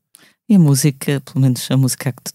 E 0.47 0.55
a 0.55 0.59
música, 0.59 1.21
pelo 1.21 1.41
menos 1.41 1.69
a 1.71 1.77
música 1.77 2.11
que 2.11 2.31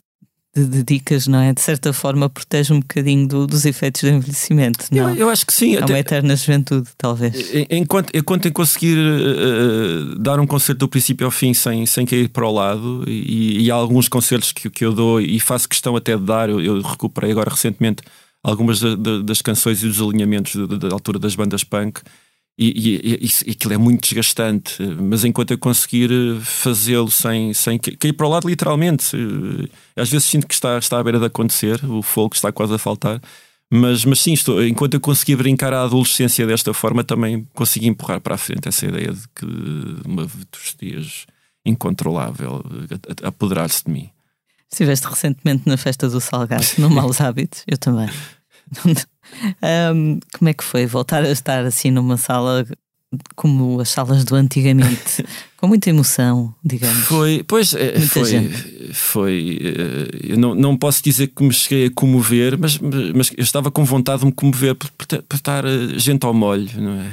de, 0.54 0.64
de, 0.66 0.82
dicas, 0.82 1.26
não 1.26 1.40
é? 1.40 1.52
De 1.52 1.60
certa 1.60 1.92
forma 1.92 2.28
protege 2.28 2.72
um 2.72 2.80
bocadinho 2.80 3.26
do, 3.26 3.46
dos 3.46 3.64
efeitos 3.64 4.02
do 4.02 4.08
envelhecimento, 4.08 4.86
não? 4.90 5.10
Eu, 5.10 5.16
eu 5.16 5.30
acho 5.30 5.44
que 5.44 5.52
sim. 5.52 5.76
É 5.76 5.84
uma 5.84 5.98
eterna 5.98 6.36
juventude, 6.36 6.88
talvez. 6.96 7.50
Enquanto, 7.70 8.10
enquanto 8.14 8.46
em 8.46 8.52
conseguir 8.52 8.96
uh, 8.96 10.18
dar 10.18 10.38
um 10.38 10.46
concerto 10.46 10.80
do 10.80 10.88
princípio 10.88 11.26
ao 11.26 11.30
fim 11.30 11.52
sem, 11.52 11.84
sem 11.86 12.06
cair 12.06 12.28
para 12.28 12.46
o 12.46 12.52
lado, 12.52 13.04
e, 13.06 13.64
e 13.64 13.70
há 13.70 13.74
alguns 13.74 14.08
concertos 14.08 14.52
que, 14.52 14.70
que 14.70 14.84
eu 14.84 14.92
dou 14.92 15.20
e 15.20 15.40
faço 15.40 15.68
questão 15.68 15.96
até 15.96 16.16
de 16.16 16.22
dar, 16.22 16.48
eu, 16.48 16.60
eu 16.60 16.80
recuperei 16.80 17.32
agora 17.32 17.50
recentemente 17.50 18.02
algumas 18.42 18.78
de, 18.78 18.94
de, 18.96 19.22
das 19.22 19.40
canções 19.40 19.82
e 19.82 19.88
dos 19.88 20.00
alinhamentos 20.00 20.54
da 20.78 20.88
altura 20.92 21.18
das 21.18 21.34
bandas 21.34 21.64
punk 21.64 22.00
e, 22.56 23.00
e, 23.02 23.26
e, 23.46 23.50
aquilo 23.50 23.74
é 23.74 23.76
muito 23.76 24.02
desgastante, 24.02 24.80
mas 24.82 25.24
enquanto 25.24 25.50
eu 25.50 25.58
conseguir 25.58 26.10
eh, 26.10 26.40
fazê-lo 26.40 27.10
sem, 27.10 27.52
sem 27.52 27.78
cair 27.78 28.12
para 28.12 28.26
o 28.26 28.30
lado, 28.30 28.48
literalmente, 28.48 29.16
eh, 29.16 30.00
às 30.00 30.08
vezes 30.08 30.28
sinto 30.28 30.46
que 30.46 30.54
está, 30.54 30.78
está 30.78 31.00
à 31.00 31.02
beira 31.02 31.18
de 31.18 31.26
acontecer, 31.26 31.84
o 31.84 32.00
fogo 32.00 32.34
está 32.34 32.52
quase 32.52 32.72
a 32.72 32.78
faltar, 32.78 33.20
mas, 33.72 34.04
mas 34.04 34.20
sim, 34.20 34.32
estou, 34.32 34.64
enquanto 34.64 34.94
eu 34.94 35.00
conseguir 35.00 35.34
brincar 35.34 35.72
a 35.72 35.82
adolescência 35.82 36.46
desta 36.46 36.72
forma, 36.72 37.02
também 37.02 37.44
consegui 37.54 37.88
empurrar 37.88 38.20
para 38.20 38.36
a 38.36 38.38
frente 38.38 38.68
essa 38.68 38.86
ideia 38.86 39.12
de 39.12 39.26
que 39.34 39.46
uma 40.06 40.24
vetustez 40.24 41.26
incontrolável 41.66 42.62
apoderar-se 43.24 43.84
de 43.84 43.90
mim. 43.90 44.10
Estiveste 44.70 45.06
recentemente 45.08 45.68
na 45.68 45.76
festa 45.76 46.08
do 46.08 46.20
Salgado, 46.20 46.66
no 46.78 46.88
Maus 46.88 47.20
Hábitos, 47.20 47.64
eu 47.66 47.78
também. 47.78 48.08
Um, 49.94 50.20
como 50.38 50.48
é 50.48 50.54
que 50.54 50.64
foi 50.64 50.86
voltar 50.86 51.22
a 51.22 51.30
estar 51.30 51.64
assim 51.64 51.90
numa 51.90 52.16
sala 52.16 52.66
como 53.34 53.80
as 53.80 53.88
salas 53.90 54.24
do 54.24 54.34
antigamente, 54.34 55.24
com 55.56 55.66
muita 55.66 55.90
emoção, 55.90 56.54
digamos. 56.64 57.04
Foi, 57.04 57.44
pois, 57.46 57.74
é, 57.74 57.98
foi, 58.00 58.24
gente. 58.24 58.92
foi. 58.92 59.58
Eh, 59.62 60.32
eu 60.32 60.38
não, 60.38 60.54
não 60.54 60.76
posso 60.76 61.02
dizer 61.02 61.28
que 61.28 61.42
me 61.42 61.52
cheguei 61.52 61.86
a 61.86 61.90
comover, 61.90 62.58
mas, 62.58 62.78
mas 63.14 63.30
eu 63.36 63.42
estava 63.42 63.70
com 63.70 63.84
vontade 63.84 64.20
de 64.20 64.26
me 64.26 64.32
comover 64.32 64.74
por, 64.74 64.90
por, 64.90 65.06
por 65.06 65.36
estar 65.36 65.64
eh, 65.64 65.98
gente 65.98 66.24
ao 66.24 66.34
molho, 66.34 66.68
não 66.80 67.00
é? 67.00 67.10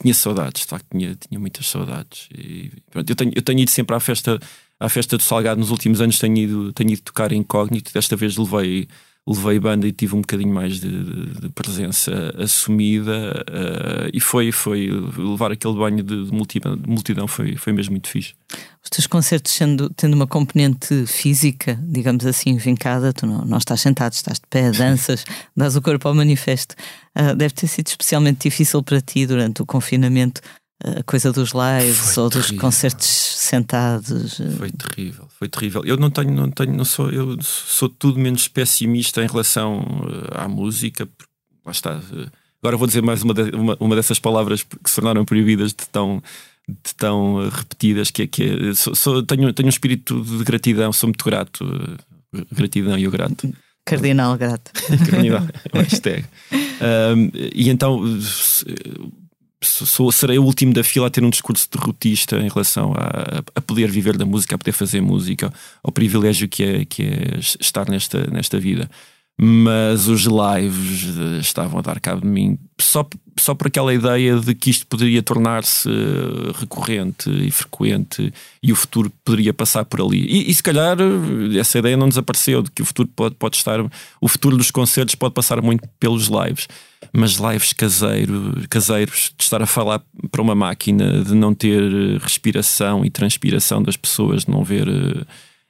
Tinha 0.00 0.14
saudades, 0.14 0.64
tá? 0.64 0.80
tinha, 0.90 1.14
tinha 1.14 1.38
muitas 1.38 1.66
saudades. 1.66 2.28
E, 2.34 2.70
pronto, 2.90 3.10
eu, 3.10 3.16
tenho, 3.16 3.32
eu 3.34 3.42
tenho 3.42 3.60
ido 3.60 3.70
sempre 3.70 3.94
à 3.94 4.00
festa, 4.00 4.40
à 4.78 4.88
festa 4.88 5.18
do 5.18 5.22
Salgado 5.22 5.60
nos 5.60 5.70
últimos 5.70 6.00
anos, 6.00 6.18
tenho 6.18 6.38
ido, 6.38 6.72
tenho 6.72 6.92
ido 6.92 7.02
tocar 7.02 7.32
incógnito, 7.32 7.92
desta 7.92 8.16
vez 8.16 8.36
levei 8.38 8.88
levei 9.32 9.60
banda 9.60 9.86
e 9.86 9.92
tive 9.92 10.16
um 10.16 10.20
bocadinho 10.20 10.52
mais 10.52 10.80
de, 10.80 10.88
de, 10.88 11.40
de 11.40 11.48
presença 11.50 12.34
assumida 12.36 13.44
uh, 13.48 14.10
e 14.12 14.20
foi, 14.20 14.50
foi 14.50 14.90
levar 15.16 15.52
aquele 15.52 15.74
banho 15.74 16.02
de, 16.02 16.24
de 16.26 16.32
multidão, 16.32 17.28
foi, 17.28 17.56
foi 17.56 17.72
mesmo 17.72 17.92
muito 17.92 18.08
fixe. 18.08 18.34
Os 18.82 18.90
teus 18.90 19.06
concertos 19.06 19.52
sendo, 19.52 19.88
tendo 19.90 20.14
uma 20.14 20.26
componente 20.26 21.06
física, 21.06 21.78
digamos 21.82 22.26
assim, 22.26 22.56
vincada, 22.56 23.12
tu 23.12 23.26
não, 23.26 23.44
não 23.44 23.58
estás 23.58 23.80
sentado, 23.80 24.12
estás 24.14 24.38
de 24.38 24.46
pé, 24.48 24.72
danças, 24.72 25.24
dás 25.56 25.76
o 25.76 25.82
corpo 25.82 26.08
ao 26.08 26.14
manifesto. 26.14 26.74
Uh, 27.16 27.34
deve 27.36 27.54
ter 27.54 27.68
sido 27.68 27.86
especialmente 27.86 28.48
difícil 28.48 28.82
para 28.82 29.00
ti 29.00 29.26
durante 29.26 29.62
o 29.62 29.66
confinamento 29.66 30.40
a 30.82 31.02
coisa 31.02 31.30
dos 31.30 31.52
lives 31.52 32.14
foi 32.14 32.22
ou 32.22 32.30
terrível. 32.30 32.52
dos 32.52 32.60
concertos 32.60 33.06
sentados. 33.06 34.40
Eh. 34.40 34.50
Foi 34.56 34.70
terrível, 34.70 35.28
foi 35.38 35.48
terrível. 35.48 35.82
Eu 35.84 35.96
não 35.96 36.10
tenho, 36.10 36.32
não 36.32 36.50
tenho, 36.50 36.74
não 36.74 36.84
sou, 36.84 37.10
eu 37.10 37.36
sou 37.42 37.88
tudo 37.88 38.18
menos 38.18 38.48
pessimista 38.48 39.22
em 39.22 39.26
relação 39.26 39.84
eh, 40.08 40.42
à 40.42 40.48
música. 40.48 41.06
Lá 41.64 41.72
está. 41.72 42.00
Eh, 42.12 42.28
agora 42.62 42.76
vou 42.78 42.86
dizer 42.86 43.02
mais 43.02 43.22
uma, 43.22 43.34
de, 43.34 43.54
uma, 43.54 43.76
uma, 43.78 43.94
dessas 43.94 44.18
palavras 44.18 44.62
que 44.62 44.88
se 44.88 44.94
tornaram 44.94 45.24
proibidas 45.24 45.70
de 45.70 45.86
tão, 45.90 46.22
de 46.66 46.94
tão 46.96 47.48
repetidas, 47.50 48.10
que 48.10 48.22
é 48.22 48.26
que 48.26 48.42
é, 48.42 48.74
sou, 48.74 48.94
sou, 48.94 49.22
tenho, 49.22 49.52
tenho 49.52 49.66
um 49.66 49.70
espírito 49.70 50.22
de 50.22 50.44
gratidão, 50.44 50.92
sou 50.92 51.08
muito 51.08 51.24
grato. 51.24 51.64
Gratidão 52.52 52.98
e 52.98 53.06
o 53.06 53.10
grato. 53.10 53.52
Cardinal 53.84 54.36
grato. 54.38 54.70
Cardinal, 55.10 55.46
hashtag. 55.74 56.24
Um, 56.80 57.30
e 57.34 57.68
então 57.68 58.02
sou, 59.62 60.10
serei 60.10 60.38
o 60.38 60.44
último 60.44 60.72
da 60.72 60.82
fila 60.82 61.06
a 61.06 61.10
ter 61.10 61.22
um 61.22 61.30
discurso 61.30 61.68
derrotista 61.70 62.36
em 62.38 62.48
relação 62.48 62.92
a, 62.94 63.42
a 63.54 63.60
poder 63.60 63.90
viver 63.90 64.16
da 64.16 64.24
música, 64.24 64.54
a 64.54 64.58
poder 64.58 64.72
fazer 64.72 65.00
música, 65.00 65.52
ao 65.82 65.92
privilégio 65.92 66.48
que 66.48 66.62
é, 66.62 66.84
que 66.84 67.02
é 67.02 67.38
estar 67.38 67.88
nesta, 67.88 68.26
nesta 68.30 68.58
vida. 68.58 68.88
Mas 69.42 70.06
os 70.06 70.24
lives 70.24 71.16
eh, 71.18 71.40
estavam 71.40 71.78
a 71.78 71.82
dar 71.82 71.98
cabo 71.98 72.20
de 72.20 72.26
mim 72.26 72.58
só, 72.78 73.08
só 73.38 73.54
por 73.54 73.68
aquela 73.68 73.94
ideia 73.94 74.36
de 74.36 74.54
que 74.54 74.68
isto 74.68 74.86
poderia 74.86 75.22
tornar-se 75.22 75.88
eh, 75.88 76.52
recorrente 76.56 77.30
e 77.30 77.50
frequente 77.50 78.34
e 78.62 78.70
o 78.70 78.76
futuro 78.76 79.10
poderia 79.24 79.54
passar 79.54 79.86
por 79.86 80.02
ali. 80.02 80.20
E, 80.26 80.50
e, 80.50 80.54
se 80.54 80.62
calhar 80.62 80.98
eh, 81.00 81.58
essa 81.58 81.78
ideia 81.78 81.96
não 81.96 82.10
desapareceu, 82.10 82.60
de 82.60 82.70
que 82.70 82.82
o 82.82 82.84
futuro 82.84 83.08
pode, 83.16 83.34
pode 83.36 83.56
estar, 83.56 83.80
o 84.20 84.28
futuro 84.28 84.58
dos 84.58 84.70
concertos 84.70 85.14
pode 85.14 85.32
passar 85.32 85.62
muito 85.62 85.88
pelos 85.98 86.28
lives 86.28 86.68
mas 87.12 87.32
lives 87.36 87.72
caseiro, 87.72 88.54
caseiros, 88.68 89.32
de 89.36 89.42
estar 89.44 89.62
a 89.62 89.66
falar 89.66 90.00
para 90.30 90.42
uma 90.42 90.54
máquina, 90.54 91.22
de 91.24 91.34
não 91.34 91.54
ter 91.54 91.82
respiração 92.20 93.04
e 93.04 93.10
transpiração 93.10 93.82
das 93.82 93.96
pessoas, 93.96 94.44
de 94.44 94.50
não 94.50 94.62
ver. 94.64 94.86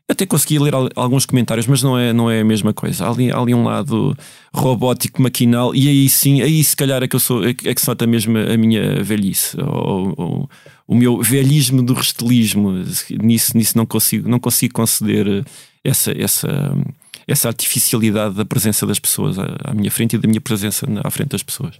Até 0.08 0.26
consegui 0.26 0.58
ler 0.58 0.74
al- 0.74 0.88
alguns 0.96 1.24
comentários, 1.24 1.66
mas 1.68 1.82
não 1.84 1.96
é, 1.96 2.12
não 2.12 2.28
é 2.28 2.40
a 2.40 2.44
mesma 2.44 2.72
coisa. 2.74 3.06
Há 3.06 3.10
ali, 3.10 3.30
há 3.30 3.38
ali 3.38 3.54
um 3.54 3.62
lado 3.62 4.16
robótico, 4.52 5.22
maquinal, 5.22 5.72
e 5.74 5.88
aí 5.88 6.08
sim, 6.08 6.42
aí 6.42 6.64
se 6.64 6.74
calhar 6.74 7.00
é 7.02 7.06
que 7.08 7.14
eu 7.14 7.20
sou, 7.20 7.44
é 7.44 7.54
que 7.54 7.68
é 7.68 7.74
se 7.76 7.86
nota 7.86 8.06
mesmo 8.08 8.36
a 8.36 8.56
minha 8.56 9.02
velhice, 9.04 9.56
ou, 9.60 10.14
ou- 10.16 10.50
o 10.86 10.94
meu 10.96 11.22
velhismo 11.22 11.80
do 11.84 11.94
restelismo. 11.94 12.72
Nisso, 13.22 13.56
nisso 13.56 13.78
não, 13.78 13.86
consigo, 13.86 14.28
não 14.28 14.40
consigo 14.40 14.74
conceder 14.74 15.44
essa, 15.84 16.10
essa, 16.20 16.76
essa 17.32 17.48
artificialidade 17.48 18.34
da 18.34 18.44
presença 18.44 18.86
das 18.86 18.98
pessoas 18.98 19.38
à, 19.38 19.56
à 19.64 19.74
minha 19.74 19.90
frente 19.90 20.16
e 20.16 20.18
da 20.18 20.26
minha 20.28 20.40
presença 20.40 20.86
na- 20.86 21.02
à 21.04 21.10
frente 21.10 21.28
das 21.30 21.42
pessoas. 21.42 21.78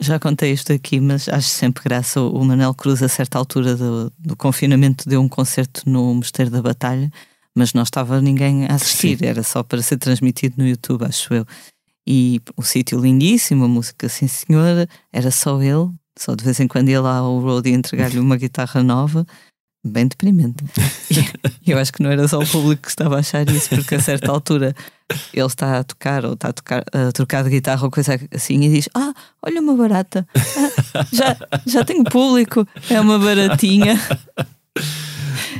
Já 0.00 0.18
contei 0.18 0.52
isto 0.52 0.72
aqui, 0.72 1.00
mas 1.00 1.28
acho 1.28 1.48
sempre 1.48 1.84
graça. 1.84 2.20
O 2.20 2.44
Manel 2.44 2.74
Cruz, 2.74 3.02
a 3.02 3.08
certa 3.08 3.38
altura 3.38 3.76
do, 3.76 4.12
do 4.18 4.36
confinamento, 4.36 5.08
deu 5.08 5.20
um 5.20 5.28
concerto 5.28 5.82
no 5.88 6.14
Mosteiro 6.14 6.50
da 6.50 6.62
Batalha, 6.62 7.10
mas 7.54 7.72
não 7.72 7.82
estava 7.82 8.20
ninguém 8.20 8.66
a 8.66 8.74
assistir, 8.74 9.18
Sim. 9.18 9.26
era 9.26 9.42
só 9.42 9.62
para 9.62 9.80
ser 9.82 9.96
transmitido 9.98 10.56
no 10.58 10.66
YouTube, 10.66 11.04
acho 11.04 11.32
eu. 11.34 11.46
E 12.06 12.40
o 12.56 12.62
sítio 12.62 13.00
lindíssimo, 13.00 13.64
a 13.64 13.68
música, 13.68 14.08
sim 14.08 14.26
senhora, 14.28 14.86
era 15.12 15.30
só 15.30 15.60
ele, 15.62 15.90
só 16.18 16.34
de 16.34 16.44
vez 16.44 16.60
em 16.60 16.68
quando 16.68 16.88
ia 16.90 17.00
lá 17.00 17.16
ao 17.18 17.38
road 17.40 17.68
e 17.68 17.72
entregar-lhe 17.72 18.18
uma 18.18 18.36
guitarra 18.36 18.82
nova, 18.82 19.24
bem 19.84 20.06
deprimente. 20.06 20.64
E 21.62 21.70
eu 21.70 21.78
acho 21.78 21.92
que 21.92 22.02
não 22.02 22.10
era 22.10 22.26
só 22.26 22.38
o 22.38 22.46
público 22.46 22.82
que 22.82 22.88
estava 22.88 23.16
a 23.16 23.18
achar 23.20 23.48
isso, 23.48 23.68
porque 23.68 23.94
a 23.96 24.00
certa 24.00 24.30
altura 24.30 24.74
ele 25.32 25.46
está 25.46 25.78
a 25.78 25.84
tocar 25.84 26.24
ou 26.24 26.32
está 26.32 26.48
a, 26.48 26.52
tocar, 26.52 26.84
a 26.92 27.12
trocar 27.12 27.44
de 27.44 27.50
guitarra 27.50 27.84
ou 27.84 27.90
coisa 27.90 28.18
assim 28.34 28.60
e 28.62 28.70
diz: 28.70 28.88
Ah, 28.94 29.12
olha 29.42 29.60
uma 29.60 29.76
barata, 29.76 30.26
Ah, 30.34 31.06
já, 31.12 31.36
já 31.66 31.84
tenho 31.84 32.04
público, 32.04 32.66
é 32.88 33.00
uma 33.00 33.18
baratinha. 33.18 34.00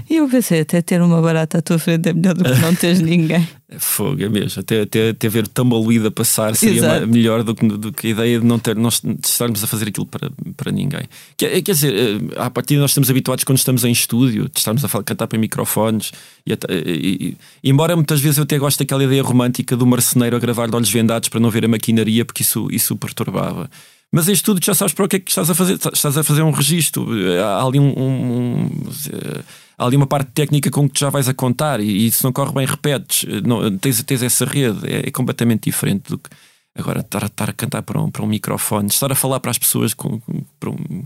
E 0.08 0.16
eu 0.16 0.28
pensei, 0.28 0.60
até 0.60 0.82
ter 0.82 1.00
uma 1.00 1.20
barata 1.22 1.58
à 1.58 1.62
tua 1.62 1.78
frente 1.78 2.08
é 2.08 2.12
melhor 2.12 2.34
do 2.34 2.44
que 2.44 2.60
não 2.60 2.74
teres 2.74 3.00
ninguém. 3.02 3.46
É 3.68 3.78
Fogo, 3.78 4.22
é 4.22 4.28
mesmo. 4.28 4.60
Até, 4.60 4.82
até, 4.82 5.08
até 5.10 5.28
ver 5.28 5.44
o 5.44 5.48
tumbleweed 5.48 6.06
a 6.06 6.10
passar 6.10 6.54
seria 6.54 6.76
Exato. 6.78 7.06
melhor 7.08 7.42
do 7.42 7.54
que, 7.54 7.66
do 7.66 7.92
que 7.92 8.08
a 8.08 8.10
ideia 8.10 8.38
de 8.38 8.44
não 8.46 8.58
ter, 8.58 8.76
nós 8.76 9.02
estarmos 9.24 9.64
a 9.64 9.66
fazer 9.66 9.88
aquilo 9.88 10.06
para, 10.06 10.30
para 10.56 10.70
ninguém. 10.70 11.02
Quer, 11.36 11.60
quer 11.62 11.72
dizer, 11.72 11.92
eh, 11.94 12.18
à 12.40 12.50
partida 12.50 12.80
nós 12.80 12.90
estamos 12.90 13.08
habituados 13.10 13.42
quando 13.44 13.58
estamos 13.58 13.84
em 13.84 13.90
estúdio, 13.90 14.44
de 14.52 14.58
estarmos 14.58 14.84
a 14.84 14.88
falar, 14.88 15.04
cantar 15.04 15.26
para 15.26 15.38
microfones. 15.38 16.12
E, 16.46 16.52
até- 16.52 16.72
e- 16.74 17.36
e- 17.62 17.68
embora 17.68 17.96
muitas 17.96 18.20
vezes 18.20 18.36
eu 18.38 18.44
até 18.44 18.58
gosto 18.58 18.78
daquela 18.78 19.02
ideia 19.02 19.22
romântica 19.22 19.76
do 19.76 19.86
marceneiro 19.86 20.36
a 20.36 20.38
gravar 20.38 20.68
de 20.68 20.76
olhos 20.76 20.90
vendados 20.90 21.28
para 21.28 21.40
não 21.40 21.50
ver 21.50 21.64
a 21.64 21.68
maquinaria, 21.68 22.24
porque 22.24 22.42
isso, 22.42 22.68
isso 22.70 22.94
perturbava. 22.96 23.68
Mas 24.14 24.28
em 24.28 24.32
estúdio 24.32 24.64
já 24.64 24.74
sabes 24.74 24.94
para 24.94 25.04
o 25.04 25.08
que 25.08 25.16
é 25.16 25.18
que 25.18 25.30
estás 25.30 25.50
a 25.50 25.54
fazer. 25.54 25.74
Estás 25.74 26.16
a 26.16 26.22
fazer 26.22 26.42
um 26.42 26.52
registro. 26.52 27.04
Há 27.42 27.66
ali, 27.66 27.80
um, 27.80 27.92
um- 27.98 28.60
um- 28.66 28.70
eh, 29.12 29.42
há 29.76 29.84
ali 29.86 29.96
uma 29.96 30.06
parte 30.06 30.30
técnica 30.30 30.70
com 30.70 30.88
que 30.88 31.00
já 31.00 31.10
vais 31.10 31.28
a 31.28 31.34
contar 31.34 31.80
e, 31.80 32.06
e 32.06 32.10
se 32.12 32.22
não 32.22 32.32
corre 32.32 32.52
bem, 32.52 32.64
repetes. 32.64 33.24
Não, 33.44 33.76
tens, 33.76 34.00
tens 34.04 34.22
essa 34.22 34.44
rede. 34.44 34.78
É, 34.86 35.08
é 35.08 35.10
completamente 35.10 35.64
diferente 35.64 36.10
do 36.10 36.18
que 36.18 36.30
agora 36.76 37.00
estar, 37.00 37.24
estar 37.24 37.50
a 37.50 37.52
cantar 37.52 37.82
para 37.82 38.00
um, 38.00 38.08
para 38.08 38.22
um 38.22 38.26
microfone, 38.26 38.86
estar 38.88 39.10
a 39.10 39.16
falar 39.16 39.40
para 39.40 39.50
as 39.50 39.58
pessoas 39.58 39.92
com- 39.94 40.20
para, 40.60 40.70
um, 40.70 41.04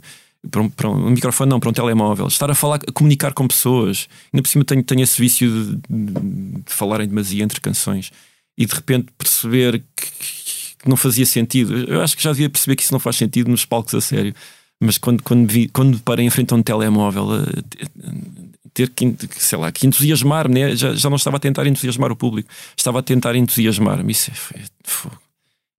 para, 0.50 0.60
um, 0.62 0.68
para 0.68 0.90
um 0.90 1.10
microfone, 1.10 1.48
não, 1.50 1.58
para 1.60 1.70
um 1.70 1.72
telemóvel, 1.72 2.26
estar 2.26 2.50
a 2.50 2.54
falar, 2.54 2.78
a 2.86 2.92
comunicar 2.92 3.32
com 3.32 3.48
pessoas. 3.48 4.06
Ainda 4.34 4.42
por 4.42 4.48
cima 4.50 4.64
tenho, 4.66 4.82
tenho 4.82 5.00
esse 5.02 5.18
vício 5.18 5.50
de, 5.50 5.76
de, 5.88 6.12
de 6.66 6.72
falar 6.74 7.00
em 7.00 7.08
demasia 7.08 7.42
entre 7.42 7.58
canções 7.58 8.10
e 8.56 8.66
de 8.66 8.74
repente 8.74 9.06
perceber 9.16 9.82
que, 9.96 10.06
que 10.78 10.88
não 10.88 10.96
fazia 10.96 11.26
sentido. 11.26 11.76
Eu 11.90 12.00
acho 12.02 12.16
que 12.16 12.22
já 12.22 12.30
devia 12.32 12.48
perceber 12.50 12.76
que 12.76 12.82
isso 12.82 12.92
não 12.92 13.00
faz 13.00 13.16
sentido 13.16 13.50
nos 13.50 13.64
palcos 13.64 13.94
a 13.94 14.00
sério. 14.00 14.34
Mas 14.80 14.96
quando, 14.96 15.22
quando, 15.22 15.50
vi, 15.50 15.68
quando 15.68 15.98
parei 16.00 16.24
em 16.24 16.30
frente 16.30 16.52
a 16.54 16.56
um 16.56 16.62
telemóvel, 16.62 17.26
eh, 17.34 17.86
ter 18.72 18.88
que, 18.90 19.16
sei 19.36 19.58
lá, 19.58 19.72
que 19.72 19.86
entusiasmar-me, 19.86 20.54
né? 20.54 20.76
já, 20.76 20.94
já 20.94 21.10
não 21.10 21.16
estava 21.16 21.36
a 21.36 21.40
tentar 21.40 21.66
entusiasmar 21.66 22.12
o 22.12 22.16
público, 22.16 22.48
estava 22.76 23.00
a 23.00 23.02
tentar 23.02 23.34
entusiasmar-me. 23.34 24.12
Isso 24.12 24.30
é, 24.30 24.34
foi- 24.34 24.62
fogo. 24.84 25.18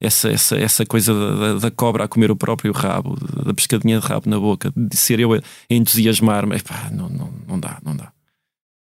essa, 0.01 0.29
essa, 0.29 0.57
essa 0.57 0.85
coisa 0.85 1.13
da, 1.13 1.53
da- 1.59 1.71
cobra 1.71 2.03
a 2.03 2.07
comer 2.09 2.29
o 2.29 2.35
próprio 2.35 2.73
rabo, 2.73 3.15
da 3.45 3.53
pescadinha 3.53 3.99
de 3.99 4.05
rabo 4.05 4.29
na 4.29 4.37
boca, 4.37 4.71
de 4.75 4.97
ser 4.97 5.19
eu 5.21 5.33
a 5.33 5.39
entusiasmar-me, 5.69 6.55
não, 6.91 7.07
não, 7.09 7.33
não 7.47 7.59
dá, 7.59 7.79
não 7.83 7.95
dá. 7.95 8.11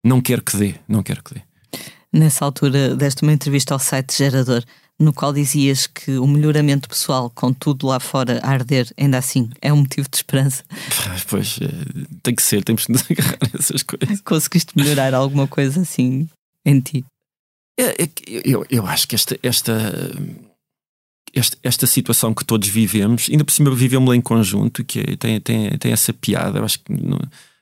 Não 0.04 0.20
quero 0.20 0.42
que 0.42 0.56
dê, 0.56 0.74
não 0.88 1.02
quero 1.02 1.22
que 1.22 1.34
dê. 1.34 1.42
Nessa 2.12 2.44
altura, 2.44 2.96
deste 2.96 3.22
uma 3.22 3.32
entrevista 3.32 3.74
ao 3.74 3.78
site 3.78 4.16
Gerador, 4.16 4.64
no 5.00 5.12
qual 5.12 5.32
dizias 5.32 5.86
que 5.86 6.18
o 6.18 6.26
melhoramento 6.26 6.88
pessoal, 6.88 7.30
com 7.30 7.52
tudo 7.52 7.86
lá 7.86 8.00
fora 8.00 8.40
a 8.42 8.50
arder, 8.50 8.92
ainda 8.96 9.16
assim 9.18 9.48
é 9.62 9.72
um 9.72 9.76
motivo 9.78 10.08
de 10.10 10.16
esperança. 10.16 10.64
Pois 11.30 11.58
eh, 11.60 11.68
tem 12.22 12.34
que 12.34 12.42
ser, 12.42 12.64
temos 12.64 12.86
que 12.86 12.92
nos 12.92 13.04
agarrar 13.10 13.38
a 13.40 13.58
essas 13.58 13.82
coisas. 13.82 14.20
Conseguiste 14.22 14.72
melhorar 14.76 15.14
alguma 15.14 15.46
coisa 15.46 15.80
assim 15.82 16.28
em 16.66 16.80
ti? 16.80 17.04
É, 17.78 18.02
é 18.02 18.06
que 18.08 18.42
eu, 18.44 18.66
eu 18.68 18.84
acho 18.86 19.06
que 19.06 19.14
esta, 19.14 19.38
esta, 19.42 19.72
esta, 21.34 21.56
esta 21.62 21.86
situação 21.86 22.34
que 22.34 22.44
todos 22.44 22.68
vivemos, 22.68 23.28
ainda 23.30 23.44
por 23.44 23.52
cima 23.52 23.72
vivemos-la 23.74 24.16
em 24.16 24.20
conjunto, 24.20 24.84
que 24.84 25.00
é- 25.00 25.16
tem, 25.16 25.40
tem, 25.40 25.70
tem 25.78 25.92
essa 25.92 26.12
piada. 26.12 26.58
Eu 26.58 26.64
acho 26.64 26.80
que 26.80 26.92
não, 26.92 27.18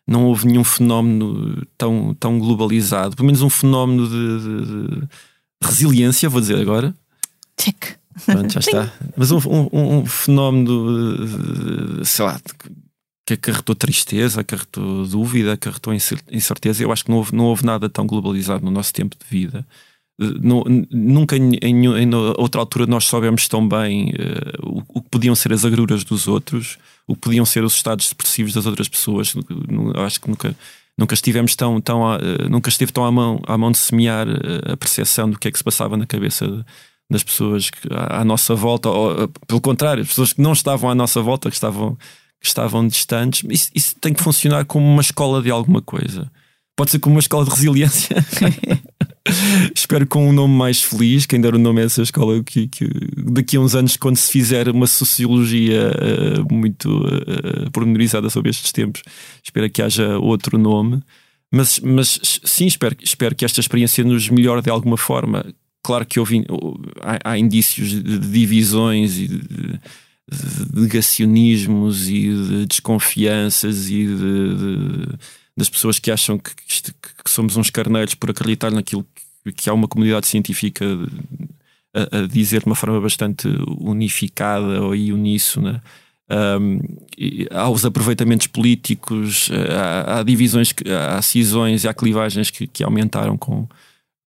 não 0.07 0.25
houve 0.27 0.47
nenhum 0.47 0.65
fenómeno 0.65 1.67
tão, 1.77 2.15
tão 2.15 2.39
globalizado, 2.39 3.15
pelo 3.17 3.27
menos 3.27 3.43
um 3.43 3.51
fenómeno 3.51 4.09
de, 4.09 4.39
de- 4.41 5.01
de 5.01 5.09
resiliência, 5.63 6.29
vou 6.29 6.41
dizer 6.41 6.59
agora. 6.59 6.95
Check. 7.61 7.97
Pronto, 8.25 8.53
já 8.53 8.61
está. 8.61 8.93
Mas 9.17 9.31
um, 9.31 9.39
um, 9.73 9.99
um 9.99 10.07
fenómeno, 10.07 11.99
de, 12.01 12.05
sei 12.07 12.25
lá, 12.25 12.41
que 13.27 13.35
acarretou 13.35 13.75
tristeza, 13.75 14.41
acarretou 14.41 15.07
dúvida, 15.07 15.53
acarretou 15.53 15.93
incer- 15.93 16.23
incerteza. 16.31 16.83
Eu 16.83 16.93
acho 16.93 17.05
que 17.05 17.11
não 17.11 17.19
houve, 17.19 17.35
não 17.37 17.45
houve 17.45 17.65
nada 17.67 17.89
tão 17.89 18.07
globalizado 18.07 18.65
no 18.65 18.71
nosso 18.71 18.93
tempo 18.93 19.17
de 19.19 19.27
vida. 19.29 19.67
Eh, 20.21 20.25
não- 20.41 20.65
nunca 20.91 21.37
em, 21.37 21.57
em, 21.61 21.87
em 21.87 22.15
outra 22.15 22.61
altura 22.61 22.87
nós 22.87 23.05
soubemos 23.05 23.47
tão 23.49 23.69
bem 23.69 24.13
eh, 24.19 24.57
o, 24.63 24.83
o 24.99 25.03
que 25.03 25.11
podiam 25.11 25.35
ser 25.35 25.53
as 25.53 25.65
agruras 25.65 26.05
dos 26.05 26.27
outros, 26.29 26.79
o 27.07 27.15
que 27.15 27.21
podiam 27.21 27.45
ser 27.45 27.65
os 27.65 27.75
estados 27.75 28.09
depressivos 28.09 28.53
das 28.55 28.65
outras 28.65 28.89
pessoas. 28.89 29.35
Eu 29.95 30.03
acho 30.05 30.21
que 30.21 30.29
nunca, 30.31 30.57
nunca 30.97 31.13
estivemos 31.15 31.55
tão, 31.55 31.81
tão 31.83 32.15
eh, 32.15 32.49
nunca 32.49 32.71
esteve 32.71 32.93
tão 32.93 33.05
à 33.05 33.13
mão, 33.13 33.43
à 33.47 33.59
mão 33.59 33.71
de 33.73 33.79
semear 33.79 34.27
eh, 34.29 34.73
a 34.73 34.77
percepção 34.77 35.29
do 35.29 35.39
que 35.39 35.49
é 35.49 35.51
que 35.51 35.59
se 35.59 35.65
passava 35.65 35.97
na 35.99 36.07
cabeça 36.07 36.47
de- 36.47 36.65
das 37.11 37.23
pessoas 37.23 37.71
que, 37.71 37.89
à, 37.93 38.21
à 38.21 38.25
nossa 38.25 38.55
volta, 38.55 38.89
ou 38.89 39.25
eh, 39.25 39.29
pelo 39.47 39.61
contrário, 39.61 40.03
as 40.03 40.09
pessoas 40.09 40.33
que 40.33 40.41
não 40.41 40.53
estavam 40.53 40.91
à 40.91 40.95
nossa 40.95 41.23
volta, 41.23 41.49
que 41.49 41.57
estavam, 41.57 41.97
que 42.41 42.47
estavam 42.47 42.87
distantes. 42.87 43.45
Isso, 43.49 43.71
isso 43.75 43.95
tem 44.01 44.13
que 44.13 44.23
funcionar 44.23 44.65
como 44.65 44.87
uma 44.87 45.03
escola 45.03 45.43
de 45.43 45.51
alguma 45.51 45.81
coisa. 45.81 46.31
Pode 46.77 46.91
ser 46.91 46.99
como 46.99 47.15
uma 47.15 47.21
escola 47.21 47.45
de 47.45 47.51
resiliência. 47.51 48.17
Espero 49.75 50.07
com 50.07 50.29
um 50.29 50.33
nome 50.33 50.55
mais 50.55 50.83
feliz, 50.83 51.27
quem 51.27 51.41
der 51.41 51.55
o 51.55 51.59
nome 51.59 51.81
a 51.81 51.85
essa 51.85 52.03
escola, 52.03 52.43
que, 52.45 52.69
que 52.69 52.89
daqui 53.17 53.57
a 53.57 53.61
uns 53.61 53.75
anos, 53.75 53.97
quando 53.97 54.17
se 54.17 54.31
fizer 54.31 54.69
uma 54.69 54.87
sociologia 54.87 55.91
eh, 55.99 56.53
muito 56.53 57.03
eh, 57.07 57.71
pormenorizada 57.73 58.31
sobre 58.31 58.51
estes 58.51 58.71
tempos, 58.71 59.03
espero 59.43 59.69
que 59.71 59.83
haja 59.83 60.19
outro 60.19 60.59
nome. 60.59 61.03
Mas, 61.53 61.81
mas 61.81 62.21
sim, 62.45 62.67
espero, 62.67 62.97
espero 63.01 63.35
que 63.35 63.45
esta 63.45 63.61
experiência 63.61 64.05
nos 64.05 64.29
melhore 64.29 64.63
de 64.63 64.71
alguma 64.71 64.97
forma. 64.97 65.45
Claro 65.87 66.05
que 66.05 66.19
houve, 66.19 66.45
há, 67.01 67.31
há 67.31 67.39
indícios 67.39 67.91
de 67.91 68.19
divisões 68.19 69.19
e 69.19 69.29
de, 69.29 69.39
de 69.39 70.81
negacionismos 70.81 72.09
e 72.09 72.23
de 72.29 72.67
desconfianças 72.67 73.89
e 73.89 74.05
de, 74.05 74.17
de- 74.57 75.19
das 75.57 75.69
pessoas 75.71 76.01
que 76.01 76.11
acham 76.11 76.39
que, 76.39 76.51
isto- 76.67 76.93
que 77.25 77.31
somos 77.31 77.57
uns 77.57 77.71
carneiros 77.71 78.17
por 78.17 78.31
acreditar 78.31 78.73
naquilo 78.73 79.07
que, 79.45 79.53
que 79.53 79.71
há 79.71 79.73
uma 79.73 79.87
comunidade 79.87 80.27
científica 80.27 80.85
a, 81.95 82.19
a 82.19 82.27
dizer 82.27 82.63
de 82.63 82.67
uma 82.67 82.75
forma 82.75 83.01
bastante 83.01 83.47
unificada 83.79 84.83
ou 84.83 84.91
uníssona. 84.91 85.81
Um, 86.29 86.81
há 87.53 87.71
os 87.71 87.85
aproveitamentos 87.85 88.49
políticos, 88.49 89.49
há, 89.71 90.19
há 90.19 90.23
divisões, 90.25 90.75
há 91.15 91.23
cisões 91.23 91.85
e 91.85 91.89
há 91.89 91.95
clivagens 91.95 92.51
que, 92.51 92.67
que 92.67 92.83
aumentaram 92.83 93.39
com, 93.39 93.69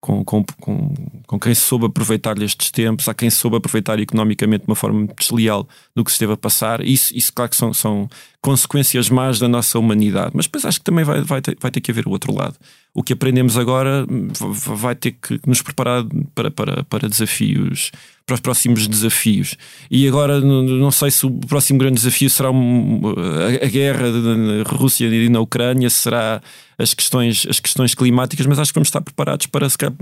com, 0.01 0.23
com, 0.23 0.43
com, 0.61 0.93
com 1.27 1.39
quem 1.39 1.53
soube 1.53 1.85
aproveitar 1.85 2.35
destes 2.35 2.71
tempos, 2.71 3.07
há 3.09 3.13
quem 3.13 3.29
soube 3.29 3.57
aproveitar 3.57 3.99
economicamente 3.99 4.63
de 4.63 4.69
uma 4.69 4.75
forma 4.75 5.07
desleal 5.19 5.67
do 5.95 6.03
que 6.03 6.11
se 6.11 6.15
esteve 6.15 6.33
a 6.33 6.37
passar. 6.37 6.81
Isso, 6.81 7.15
isso 7.15 7.33
claro 7.33 7.49
que 7.49 7.57
são, 7.57 7.73
são 7.73 8.09
consequências 8.41 9.09
más 9.09 9.37
da 9.37 9.47
nossa 9.49 9.77
humanidade, 9.77 10.31
mas 10.33 10.45
depois 10.45 10.63
acho 10.63 10.79
que 10.79 10.85
também 10.85 11.03
vai, 11.03 11.21
vai, 11.21 11.41
ter, 11.41 11.57
vai 11.59 11.69
ter 11.69 11.81
que 11.81 11.91
haver 11.91 12.07
o 12.07 12.09
outro 12.09 12.33
lado. 12.33 12.55
O 12.93 13.03
que 13.03 13.13
aprendemos 13.13 13.57
agora 13.57 14.05
v- 14.05 14.75
vai 14.75 14.95
ter 14.95 15.11
que 15.11 15.39
nos 15.45 15.61
preparar 15.61 16.05
para, 16.33 16.49
para, 16.49 16.83
para 16.85 17.09
desafios, 17.09 17.91
para 18.25 18.35
os 18.35 18.39
próximos 18.39 18.87
desafios. 18.87 19.55
E 19.91 20.07
agora 20.07 20.39
não 20.39 20.89
sei 20.89 21.11
se 21.11 21.25
o 21.25 21.31
próximo 21.31 21.79
grande 21.79 21.95
desafio 21.95 22.29
será 22.29 22.49
a, 22.49 23.67
guerra 23.67 24.09
na 24.09 24.63
Rússia 24.63 25.07
e 25.07 25.29
na 25.29 25.39
Ucrânia, 25.41 25.89
será 25.89 26.41
as 26.77 26.93
questões, 26.93 27.45
as 27.49 27.59
questões 27.59 27.93
climáticas, 27.93 28.45
mas 28.45 28.57
acho 28.57 28.71
que 28.71 28.79
vamos 28.79 28.87
estar 28.87 29.01
preparados 29.01 29.47
para, 29.47 29.69
se 29.69 29.77
calhar, 29.77 29.93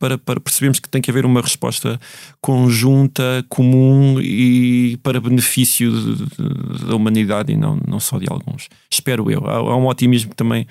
para, 0.00 0.16
para 0.18 0.40
percebermos 0.40 0.80
que 0.80 0.88
tem 0.88 1.00
que 1.00 1.10
haver 1.10 1.24
uma 1.26 1.40
resposta 1.42 2.00
conjunta, 2.40 3.44
comum 3.48 4.18
e 4.20 4.96
para 5.02 5.20
benefício 5.20 5.92
de- 5.92 6.24
de- 6.26 6.86
da 6.86 6.96
humanidade 6.96 7.52
e 7.52 7.56
não, 7.56 7.76
não 7.86 8.00
só 8.00 8.18
de 8.18 8.26
alguns. 8.28 8.68
Espero 8.90 9.30
eu. 9.30 9.46
Há, 9.46 9.56
há 9.56 9.76
um 9.76 9.86
otimismo 9.86 10.34
também 10.34 10.66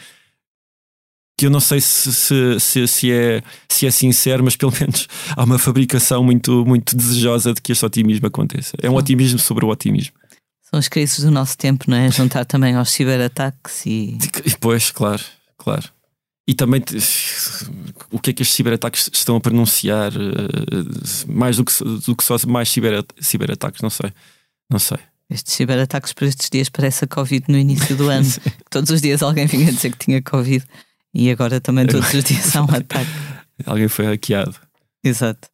que 1.40 1.46
eu 1.46 1.50
não 1.50 1.60
sei 1.62 1.80
se, 1.80 2.12
se, 2.14 2.60
se, 2.60 2.88
se, 2.88 3.12
é, 3.12 3.42
se 3.70 3.88
é 3.88 3.92
sincero, 3.92 4.44
mas 4.44 4.58
pelo 4.58 4.74
menos 4.78 5.08
há 5.38 5.44
uma 5.44 5.58
fabricação 5.58 6.24
muito, 6.24 6.66
muito 6.66 6.98
desejosa 6.98 7.54
de 7.54 7.62
que 7.62 7.72
este 7.72 7.86
otimismo 7.86 8.28
aconteça. 8.28 8.76
É 8.82 8.90
um 8.90 8.96
otimismo 8.96 9.40
sobre 9.40 9.64
o 9.64 9.70
otimismo. 9.70 10.14
São 10.70 10.78
as 10.80 10.88
crises 10.88 11.24
do 11.24 11.32
nosso 11.32 11.58
tempo, 11.58 11.86
não 11.88 11.98
é? 11.98 12.12
Juntar 12.12 12.46
também 12.46 12.76
aos 12.76 12.90
ciberataques 12.92 13.86
e. 13.86 14.18
E, 14.46 14.56
Pois, 14.60 14.92
claro, 14.92 15.24
claro. 15.58 15.88
E 16.50 16.56
também 16.56 16.82
o 18.10 18.18
que 18.18 18.32
é 18.32 18.34
que 18.34 18.42
estes 18.42 18.56
ciberataques 18.56 19.08
estão 19.14 19.36
a 19.36 19.40
pronunciar? 19.40 20.12
eh, 20.14 21.32
Mais 21.32 21.58
do 21.58 21.64
que, 21.64 21.72
do 21.84 22.16
que 22.16 22.24
só 22.24 22.38
mais 22.48 22.70
ciber, 22.70 23.06
ciberataques, 23.22 23.84
não 23.84 23.90
sei. 23.92 24.12
Não 24.68 24.80
sei. 24.80 24.98
Estes 25.30 25.54
ciberataques 25.54 26.12
por 26.12 26.24
estes 26.24 26.50
dias 26.50 26.68
parece 26.68 27.06
a 27.06 27.08
Covid 27.08 27.46
no 27.50 27.56
início 27.56 27.96
do 27.96 28.10
ano. 28.10 28.28
Todos 28.72 28.90
os 28.90 29.00
dias 29.00 29.22
alguém 29.22 29.46
vinha 29.46 29.72
dizer 29.72 29.92
que 29.92 30.04
tinha 30.04 30.24
Covid 30.24 30.66
e 31.14 31.30
agora 31.30 31.62
também 31.62 31.86
todos 31.86 32.12
os 32.16 32.24
dias 32.26 32.56
há 32.56 32.64
um 32.64 32.76
ataque. 32.76 33.12
Alguém 33.64 33.88
foi 33.88 34.06
hackeado. 34.06 34.56
Exato. 35.04 35.50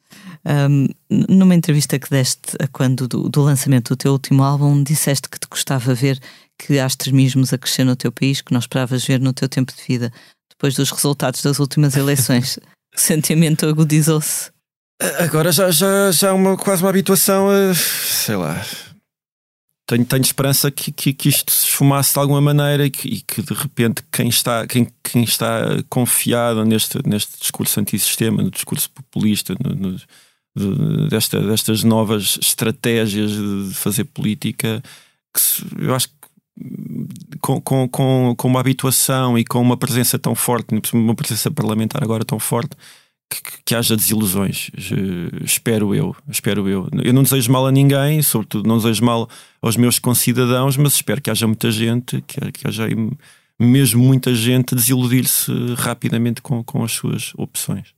Um, 0.46 0.88
numa 1.28 1.56
entrevista 1.56 2.00
que 2.00 2.10
deste 2.10 2.56
a 2.58 2.68
quando 2.68 3.06
do, 3.06 3.28
do 3.28 3.42
lançamento 3.42 3.90
do 3.90 3.98
teu 3.98 4.14
último 4.14 4.44
álbum, 4.44 4.82
disseste 4.82 5.28
que 5.28 5.40
te 5.40 5.48
gostava 5.50 5.94
ver 5.94 6.22
que 6.58 6.80
há 6.80 6.88
extremismos 6.88 7.52
a 7.52 7.58
crescer 7.58 7.84
no 7.84 7.98
teu 7.98 8.14
país 8.14 8.40
que 8.42 8.54
não 8.54 8.60
esperavas 8.60 9.04
ver 9.04 9.20
no 9.20 9.34
teu 9.34 9.50
tempo 9.50 9.74
de 9.76 9.84
vida. 9.84 10.14
Depois 10.58 10.76
dos 10.76 10.90
resultados 10.92 11.42
das 11.42 11.60
últimas 11.60 11.96
eleições, 11.96 12.58
o 12.96 13.00
sentimento 13.00 13.66
agudizou-se. 13.66 14.52
Agora 15.20 15.52
já, 15.52 15.70
já, 15.72 16.12
já 16.12 16.30
há 16.30 16.34
uma, 16.34 16.56
quase 16.56 16.82
uma 16.82 16.90
habituação 16.90 17.50
a. 17.50 17.74
sei 17.76 18.36
lá. 18.38 18.66
Tenho, 19.88 20.04
tenho 20.06 20.22
esperança 20.24 20.72
que, 20.72 20.92
que, 20.92 21.14
que 21.14 21.30
isto 21.30 21.52
se 21.52 21.66
esfumasse 21.68 22.14
de 22.14 22.20
alguma 22.20 22.42
maneira 22.42 22.86
e 22.88 22.90
que, 22.90 23.08
e 23.08 23.22
que 23.22 23.42
de 23.44 23.54
repente 23.54 24.02
quem 24.12 24.30
está, 24.30 24.66
quem, 24.66 24.88
quem 25.04 25.24
está 25.24 25.60
confiado 25.90 26.66
neste, 26.66 26.98
neste 27.08 27.38
discurso 27.40 27.80
antissistema, 27.80 28.42
no 28.42 28.50
discurso 28.50 28.90
populista, 28.90 29.54
no, 29.64 29.76
no- 29.76 29.98
de- 30.58 31.10
desta, 31.10 31.40
destas 31.40 31.84
novas 31.84 32.40
estratégias 32.42 33.30
de 33.32 33.74
fazer 33.76 34.06
política, 34.06 34.82
que 35.36 35.84
eu 35.86 35.94
acho 35.94 36.08
que 36.08 36.14
com, 37.42 37.60
com, 37.62 37.88
com, 37.88 38.36
com 38.38 38.48
uma 38.48 38.60
habituação 38.60 39.38
e 39.38 39.44
com 39.44 39.62
uma 39.62 39.78
presença 39.78 40.18
tão 40.18 40.34
forte, 40.36 40.68
uma 40.94 41.16
presença 41.16 41.52
parlamentar 41.52 42.04
agora 42.04 42.24
tão 42.24 42.40
forte, 42.40 42.76
que, 43.30 43.42
que- 43.66 43.76
haja 43.76 43.96
desilusões. 43.96 44.70
Espero 45.44 45.94
eu, 45.94 46.16
espero 46.30 46.70
eu. 46.70 46.88
Eu 47.04 47.14
não 47.14 47.24
desejo 47.24 47.52
mal 47.52 47.66
a 47.68 47.72
ninguém, 47.72 48.22
sobretudo 48.22 48.68
não 48.68 48.78
desejo 48.78 49.04
mal 49.04 49.28
aos 49.62 49.76
meus 49.76 50.00
concidadãos, 50.00 50.78
mas 50.78 50.94
espero 50.94 51.22
que 51.22 51.30
haja 51.30 51.48
muita 51.48 51.72
gente, 51.72 52.22
que, 52.22 52.52
que 52.52 52.68
haja 52.68 52.88
mesmo 53.60 54.04
muita 54.04 54.34
gente 54.36 54.76
desiludir-se 54.76 55.52
rapidamente 55.78 56.42
com, 56.42 56.64
com 56.64 56.84
as 56.84 56.92
suas 56.92 57.34
opções. 57.38 57.94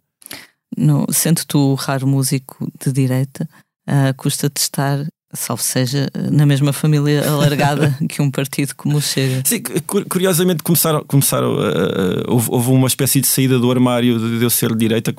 No, 0.78 1.06
sendo 1.12 1.43
tu 1.46 1.74
raro 1.76 2.06
músico 2.08 2.72
de 2.84 2.91
direita, 2.91 3.50
ah, 3.88 4.13
custa-te 4.15 4.58
estar, 4.62 5.06
salvo 5.34 5.62
seja, 5.62 6.08
na 6.32 6.46
mesma 6.46 6.72
família 6.74 7.28
alargada 7.30 7.98
que 8.10 8.22
um 8.22 8.32
partido 8.32 8.74
como 8.76 8.98
o 8.98 9.02
Chega. 9.02 9.44
Sim, 9.46 9.62
cu- 9.86 10.06
curiosamente 10.06 10.63
começaram, 10.63 11.04
começaram 11.06 11.58
a- 11.60 12.32
houve, 12.32 12.50
houve 12.50 12.72
uma 12.72 12.88
espécie 12.88 13.20
de 13.22 13.28
saída 13.28 13.60
do 13.60 13.70
armário 13.72 14.18
de 14.38 14.44
eu 14.44 14.50
ser 14.50 14.70
de 14.72 14.78
direita. 14.78 15.13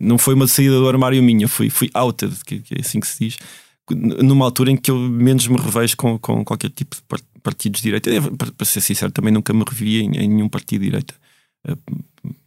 Não 0.00 0.18
foi 0.18 0.34
uma 0.34 0.46
saída 0.46 0.78
do 0.78 0.88
armário 0.88 1.22
minha, 1.22 1.46
fui, 1.48 1.68
fui 1.70 1.90
outed, 1.94 2.34
que, 2.44 2.60
que 2.60 2.74
é 2.74 2.80
assim 2.80 3.00
que 3.00 3.06
se 3.06 3.24
diz, 3.24 3.36
numa 3.90 4.44
altura 4.46 4.70
em 4.70 4.76
que 4.76 4.90
eu 4.90 4.98
menos 4.98 5.46
me 5.46 5.58
revejo 5.58 5.96
com, 5.96 6.18
com 6.18 6.42
qualquer 6.44 6.70
tipo 6.70 6.96
de 6.96 7.02
par- 7.02 7.20
partidos 7.42 7.80
de 7.82 7.88
direita. 7.88 8.10
Para, 8.56 8.64
ser 8.66 8.80
sincero, 8.80 9.12
também 9.12 9.32
nunca 9.32 9.52
me 9.52 9.62
revi 9.68 10.00
em, 10.00 10.16
em 10.16 10.28
nenhum 10.28 10.48
partido 10.48 10.80
de 10.80 10.86
direita, 10.86 11.14
eh, 11.68 11.76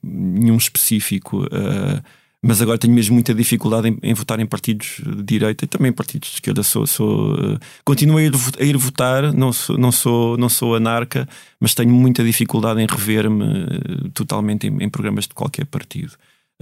nenhum 0.04 0.58
específico. 0.58 1.46
eh, 1.52 2.02
mas 2.48 2.62
agora 2.62 2.78
tenho 2.78 2.94
mesmo 2.94 3.14
muita 3.14 3.36
dificuldade 3.36 3.90
em, 3.90 3.98
em 4.02 4.14
votar 4.14 4.40
em 4.40 4.46
partidos 4.46 5.02
de 5.06 5.22
direita 5.22 5.66
e 5.66 5.68
também 5.68 5.90
em 5.90 5.94
partidos 5.94 6.30
de 6.30 6.36
esquerda. 6.36 6.64
Sou, 6.64 6.88
sou, 6.88 7.36
eh, 7.36 7.60
continuo 7.84 8.16
a 8.16 8.24
ir, 8.24 8.32
a 8.58 8.64
ir 8.64 8.78
votar, 8.78 9.34
não 9.34 9.52
sou, 9.52 9.78
não, 9.78 9.92
sou, 9.92 10.38
não 10.38 10.48
sou 10.48 10.74
anarca, 10.74 11.28
mas 11.60 11.76
tenho 11.76 11.92
muita 11.92 12.24
dificuldade 12.24 12.82
em 12.82 12.88
rever-me 12.90 13.44
eh, 13.44 14.10
totalmente 14.14 14.66
em, 14.66 14.82
em 14.82 14.90
programas 14.90 15.26
de 15.28 15.34
qualquer 15.34 15.66
partido. 15.66 16.14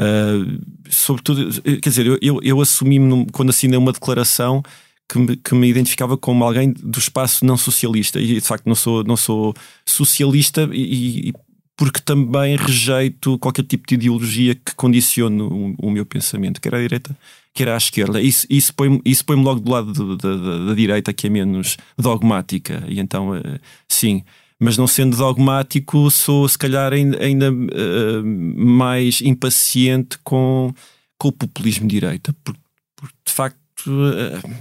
Uh, 0.01 0.59
sobretudo, 0.89 1.61
quer 1.61 1.89
dizer, 1.89 2.07
eu, 2.07 2.17
eu, 2.19 2.39
eu 2.41 2.59
assumi-me 2.59 3.27
quando 3.31 3.51
assinei 3.51 3.77
uma 3.77 3.93
declaração 3.93 4.63
que 5.07 5.19
me, 5.19 5.35
que 5.37 5.53
me 5.53 5.69
identificava 5.69 6.17
como 6.17 6.43
alguém 6.43 6.73
do 6.73 6.97
espaço 6.97 7.45
não 7.45 7.57
socialista 7.57 8.19
e 8.19 8.33
de 8.33 8.41
facto 8.41 8.65
não 8.65 8.75
sou, 8.75 9.03
não 9.03 9.15
sou 9.15 9.53
socialista 9.85 10.67
e, 10.73 11.29
e 11.29 11.33
porque 11.77 11.99
também 11.99 12.55
rejeito 12.55 13.37
qualquer 13.39 13.63
tipo 13.63 13.85
de 13.87 13.95
ideologia 13.95 14.55
que 14.55 14.73
condicione 14.75 15.41
o, 15.41 15.75
o 15.77 15.91
meu 15.91 16.05
pensamento, 16.05 16.61
quer 16.61 16.73
à 16.75 16.79
direita, 16.81 17.17
quer 17.53 17.67
à 17.69 17.75
esquerda. 17.77 18.21
Isso, 18.21 18.45
isso 18.49 18.73
põe-me 18.73 19.01
isso 19.03 19.25
põe 19.25 19.35
logo 19.41 19.59
do 19.59 19.71
lado 19.71 19.91
do- 19.93 20.15
da, 20.17 20.35
da- 20.37 20.65
da 20.67 20.73
direita, 20.73 21.11
que 21.13 21.27
é 21.27 21.29
menos 21.29 21.77
dogmática. 21.97 22.83
E 22.87 22.99
então, 22.99 23.35
eh, 23.35 23.59
sim. 23.89 24.23
Mas 24.57 24.77
não 24.77 24.87
sendo 24.87 25.17
dogmático, 25.17 26.09
sou 26.09 26.47
se 26.47 26.57
calhar 26.57 26.93
ainda, 26.93 27.21
ainda, 27.21 27.47
eh, 27.47 28.21
mais 28.23 29.19
impaciente 29.21 30.17
com, 30.23 30.73
com 31.17 31.27
o 31.27 31.31
populismo 31.33 31.87
de 31.87 31.95
direita, 31.99 32.33
porque, 32.41 32.59
porque, 32.95 33.15
de 33.27 33.33
facto. 33.33 33.59
anun- 33.91 34.55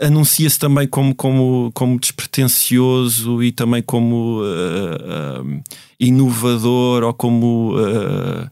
anuncia-se 0.00 0.58
também 0.58 0.86
como, 0.86 1.14
como, 1.14 1.70
como 1.72 1.98
despretensioso 1.98 3.42
e 3.42 3.52
também 3.52 3.82
como 3.82 4.42
uh, 4.42 5.62
inovador 5.98 7.02
ou 7.04 7.14
como, 7.14 7.74
uh, 7.78 8.50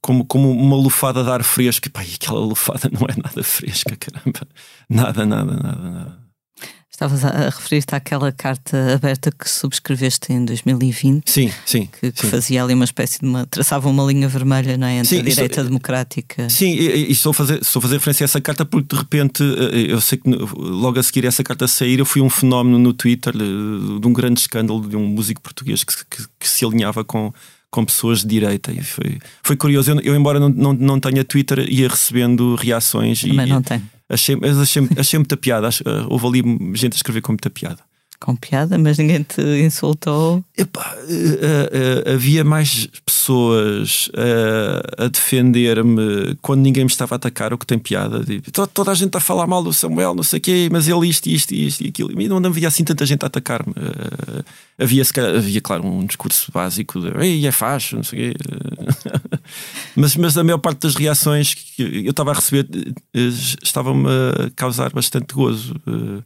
como, 0.00 0.24
como 0.24 0.50
uma 0.50 0.76
lufada 0.76 1.22
de 1.22 1.30
ar 1.30 1.44
fresco. 1.44 1.86
E, 1.86 1.90
pá, 1.90 2.02
e 2.02 2.14
aquela 2.14 2.40
lufada 2.40 2.88
não 2.92 3.06
é 3.08 3.14
nada 3.22 3.42
fresca, 3.42 3.94
caramba. 3.96 4.40
Nada, 4.88 5.26
nada, 5.26 5.52
nada, 5.54 5.90
nada. 5.90 6.25
Estavas 6.96 7.26
a, 7.26 7.28
a 7.28 7.44
referir-te 7.50 7.94
àquela 7.94 8.32
carta 8.32 8.94
aberta 8.94 9.30
que 9.30 9.46
subscreveste 9.50 10.32
em 10.32 10.46
2020. 10.46 11.30
Sim, 11.30 11.52
sim. 11.66 11.90
Que, 12.00 12.10
que 12.10 12.22
sim. 12.22 12.28
fazia 12.30 12.64
ali 12.64 12.72
uma 12.72 12.86
espécie 12.86 13.20
de 13.20 13.26
uma. 13.26 13.44
traçava 13.44 13.86
uma 13.90 14.02
linha 14.04 14.26
vermelha 14.26 14.78
não 14.78 14.86
é? 14.86 14.94
entre 15.00 15.08
Sim, 15.08 15.18
a 15.18 15.22
direita 15.22 15.62
democrática. 15.62 16.48
Sim, 16.48 16.70
e, 16.70 17.08
e 17.08 17.12
estou, 17.12 17.32
a 17.32 17.34
fazer, 17.34 17.60
estou 17.60 17.80
a 17.80 17.82
fazer 17.82 17.96
referência 17.96 18.24
a 18.24 18.26
essa 18.26 18.40
carta 18.40 18.64
porque 18.64 18.94
de 18.96 18.98
repente 18.98 19.42
eh, 19.42 19.92
eu 19.92 20.00
sei 20.00 20.16
que 20.16 20.30
logo 20.56 20.98
a 20.98 21.02
seguir 21.02 21.26
essa 21.26 21.44
carta 21.44 21.68
sair 21.68 21.98
eu 21.98 22.06
fui 22.06 22.22
um 22.22 22.30
fenómeno 22.30 22.78
no 22.78 22.94
Twitter 22.94 23.34
eh, 23.36 24.00
de 24.00 24.06
um 24.08 24.12
grande 24.14 24.40
escândalo 24.40 24.88
de 24.88 24.96
um 24.96 25.06
músico 25.06 25.42
português 25.42 25.84
que, 25.84 25.92
se- 25.92 26.06
que, 26.06 26.22
que 26.40 26.48
se 26.48 26.64
alinhava 26.64 27.04
com, 27.04 27.30
com 27.70 27.84
pessoas 27.84 28.20
de 28.22 28.28
direita 28.28 28.72
e 28.72 28.82
foi, 28.82 29.18
foi 29.42 29.54
curioso. 29.54 29.90
Eu, 29.90 30.00
eu, 30.00 30.16
embora 30.16 30.40
não, 30.40 30.48
não, 30.48 30.72
não 30.72 30.98
tenha 30.98 31.22
Twitter, 31.22 31.58
ia 31.70 31.88
recebendo 31.88 32.54
reações 32.54 33.22
e 33.22 33.28
Também 33.28 33.46
não 33.48 33.60
tem. 33.60 33.82
Achei, 34.08 34.36
achei, 34.62 34.88
achei 34.98 35.18
muita 35.18 35.36
piada. 35.36 35.68
Acho- 35.68 35.82
eh, 35.86 36.06
Houve 36.08 36.26
ali 36.26 36.42
gente 36.74 36.94
a 36.94 36.96
escrever 36.96 37.20
com 37.20 37.32
muita 37.32 37.50
piada. 37.50 37.78
Com 38.18 38.34
piada, 38.34 38.78
mas 38.78 38.96
ninguém 38.96 39.22
te 39.22 39.42
insultou. 39.62 40.42
Epá, 40.56 40.96
eh, 41.06 42.02
eh, 42.06 42.12
havia 42.14 42.42
mais 42.42 42.88
pessoas 43.04 44.08
eh, 44.14 45.04
a 45.04 45.08
defender-me 45.08 46.34
quando 46.40 46.62
ninguém 46.62 46.84
me 46.84 46.90
estava 46.90 47.14
a 47.14 47.16
atacar, 47.16 47.52
o 47.52 47.58
que 47.58 47.66
tem 47.66 47.78
piada. 47.78 48.24
Tipo, 48.24 48.50
to- 48.50 48.66
toda 48.68 48.90
a 48.90 48.94
gente 48.94 49.14
a 49.14 49.20
falar 49.20 49.46
mal 49.46 49.62
do 49.62 49.70
Samuel, 49.70 50.14
não 50.14 50.22
sei 50.22 50.38
o 50.38 50.40
quê, 50.42 50.68
mas 50.72 50.88
ele 50.88 51.06
isto, 51.08 51.26
isto, 51.26 51.52
isto 51.54 51.84
e 51.84 51.88
aquilo. 51.88 52.18
E 52.18 52.26
não 52.26 52.38
havia 52.38 52.68
assim 52.68 52.84
tanta 52.84 53.04
gente 53.04 53.22
a 53.22 53.26
atacar-me. 53.26 53.74
Havia, 54.78 55.04
calhar- 55.12 55.36
havia, 55.36 55.60
claro, 55.60 55.86
um 55.86 56.06
discurso 56.06 56.50
básico 56.50 56.98
de 57.00 57.08
Ei, 57.22 57.46
é 57.46 57.52
facho, 57.52 57.96
não 57.96 58.02
sei 58.02 58.30
o 58.30 58.32
quê. 58.32 58.38
Mas, 59.94 60.16
mas 60.16 60.36
a 60.36 60.44
maior 60.44 60.58
parte 60.58 60.80
das 60.80 60.94
reações 60.94 61.54
que 61.54 62.04
eu 62.04 62.10
estava 62.10 62.32
a 62.32 62.34
receber 62.34 62.68
eh, 63.14 63.28
estavam-me 63.62 64.08
a 64.08 64.50
causar 64.54 64.92
bastante 64.92 65.34
gozo. 65.34 65.74
Eh, 65.86 66.22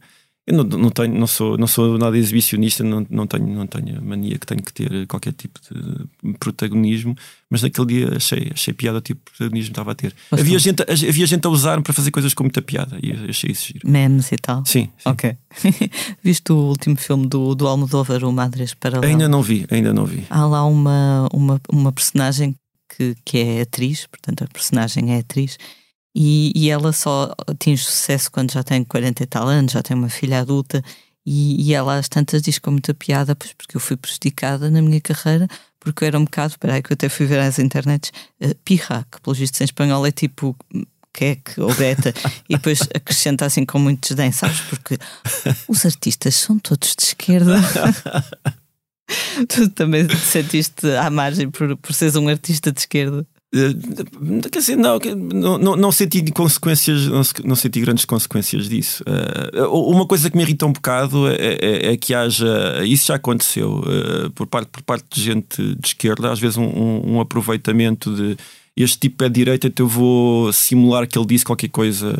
eu 0.47 0.55
não, 0.55 0.63
não, 0.63 0.89
tenho, 0.89 1.13
não, 1.13 1.27
sou, 1.27 1.55
não 1.55 1.67
sou 1.67 1.99
nada 1.99 2.17
exibicionista, 2.17 2.83
não, 2.83 3.05
não, 3.11 3.27
tenho, 3.27 3.47
não 3.47 3.67
tenho 3.67 3.99
a 3.99 4.01
mania 4.01 4.39
que 4.39 4.45
tenho 4.47 4.61
que 4.61 4.73
ter 4.73 5.05
qualquer 5.05 5.33
tipo 5.33 5.59
de 5.61 6.33
protagonismo, 6.39 7.15
mas 7.47 7.61
naquele 7.61 7.87
dia 7.87 8.17
achei, 8.17 8.49
achei 8.51 8.73
piada 8.73 8.97
o 8.97 9.01
tipo 9.01 9.21
de 9.23 9.37
protagonismo 9.37 9.67
que 9.67 9.71
estava 9.71 9.91
a 9.91 9.95
ter. 9.95 10.15
Havia 10.31 10.57
gente, 10.57 10.81
havia 10.81 11.27
gente 11.27 11.45
a 11.45 11.49
usar-me 11.49 11.83
para 11.83 11.93
fazer 11.93 12.09
coisas 12.09 12.33
com 12.33 12.43
muita 12.43 12.61
piada 12.61 12.97
e 13.03 13.11
achei 13.29 13.51
isso 13.51 13.67
giro. 13.67 13.87
Memes 13.87 14.31
e 14.31 14.37
tal. 14.37 14.65
Sim, 14.65 14.89
sim. 14.97 15.09
Ok. 15.09 15.37
Viste 16.23 16.51
o 16.51 16.57
último 16.57 16.97
filme 16.97 17.27
do, 17.27 17.53
do 17.53 17.67
Almodóvar, 17.67 18.23
o 18.23 18.31
Madres 18.33 18.73
Paralelo? 18.73 19.11
Ainda 19.11 19.29
não 19.29 19.43
vi, 19.43 19.67
ainda 19.69 19.93
não 19.93 20.05
vi. 20.05 20.25
Há 20.27 20.43
lá 20.45 20.65
uma, 20.65 21.29
uma, 21.31 21.61
uma 21.71 21.91
personagem 21.91 22.55
que, 22.95 23.15
que 23.23 23.37
é 23.37 23.61
atriz, 23.61 24.05
portanto 24.07 24.43
a 24.43 24.47
personagem 24.47 25.15
é 25.15 25.19
atriz, 25.19 25.57
e, 26.15 26.51
e 26.55 26.69
ela 26.69 26.91
só 26.91 27.33
atinge 27.47 27.83
sucesso 27.83 28.29
quando 28.31 28.51
já 28.51 28.63
tem 28.63 28.83
40 28.83 29.23
e 29.23 29.25
tal 29.25 29.47
anos, 29.47 29.71
já 29.71 29.81
tem 29.81 29.95
uma 29.95 30.09
filha 30.09 30.39
adulta, 30.41 30.83
e, 31.25 31.69
e 31.69 31.73
ela 31.73 31.97
às 31.97 32.09
tantas 32.09 32.41
diz 32.41 32.59
com 32.59 32.71
muita 32.71 32.93
piada, 32.93 33.35
pois 33.35 33.53
porque 33.53 33.77
eu 33.77 33.81
fui 33.81 33.95
prejudicada 33.95 34.69
na 34.69 34.81
minha 34.81 34.99
carreira, 34.99 35.47
porque 35.79 36.03
eu 36.03 36.07
era 36.07 36.19
um 36.19 36.25
bocado, 36.25 36.57
peraí 36.59 36.81
que 36.81 36.91
eu 36.91 36.95
até 36.95 37.09
fui 37.09 37.25
ver 37.25 37.39
às 37.39 37.59
internets, 37.59 38.11
uh, 38.43 38.55
pirra, 38.65 39.05
que 39.11 39.21
pelos 39.21 39.37
vistos 39.37 39.61
em 39.61 39.65
espanhol 39.65 40.05
é 40.05 40.11
tipo 40.11 40.55
queque 41.13 41.59
ou 41.59 41.73
beta, 41.75 42.13
e 42.49 42.55
depois 42.55 42.81
acrescenta 42.93 43.45
assim 43.45 43.65
com 43.65 43.79
muito 43.79 44.07
desdém, 44.07 44.31
sabes? 44.31 44.61
Porque 44.61 44.97
os 45.67 45.85
artistas 45.85 46.35
são 46.35 46.57
todos 46.59 46.95
de 46.95 47.03
esquerda. 47.03 47.55
tu 49.47 49.69
também 49.69 50.05
te 50.05 50.15
sentiste 50.17 50.87
à 50.91 51.09
margem 51.09 51.49
por, 51.49 51.75
por 51.77 51.93
seres 51.93 52.15
um 52.15 52.27
artista 52.27 52.71
de 52.71 52.79
esquerda? 52.79 53.25
Uh, 53.53 54.49
quer 54.49 54.59
dizer, 54.59 54.77
não, 54.77 54.97
não, 55.57 55.75
não, 55.75 55.91
senti 55.91 56.23
consequências, 56.31 57.07
não, 57.07 57.21
não, 57.43 57.55
senti 57.55 57.81
grandes 57.81 58.05
consequências 58.05 58.69
disso. 58.69 59.03
Uh, 59.03 59.89
uma 59.89 60.07
coisa 60.07 60.29
que 60.29 60.37
me 60.37 60.43
irrita 60.43 60.65
um 60.65 60.71
bocado 60.71 61.27
é, 61.27 61.57
é, 61.59 61.91
é 61.91 61.97
que 61.97 62.13
haja, 62.13 62.81
isso 62.85 63.07
já 63.07 63.15
aconteceu 63.15 63.79
uh, 63.79 64.31
por, 64.31 64.47
parte, 64.47 64.69
por 64.69 64.81
parte 64.83 65.05
de 65.11 65.21
gente 65.21 65.75
de 65.75 65.87
esquerda, 65.87 66.31
às 66.31 66.39
vezes 66.39 66.55
um, 66.55 66.63
um, 66.63 67.15
um 67.15 67.19
aproveitamento 67.19 68.15
de 68.15 68.37
este 68.77 68.99
tipo 68.99 69.21
é 69.25 69.27
de 69.27 69.35
direita, 69.35 69.67
então 69.67 69.85
eu 69.85 69.89
vou 69.89 70.53
simular 70.53 71.05
que 71.05 71.19
ele 71.19 71.27
disse 71.27 71.43
qualquer 71.43 71.67
coisa 71.67 72.17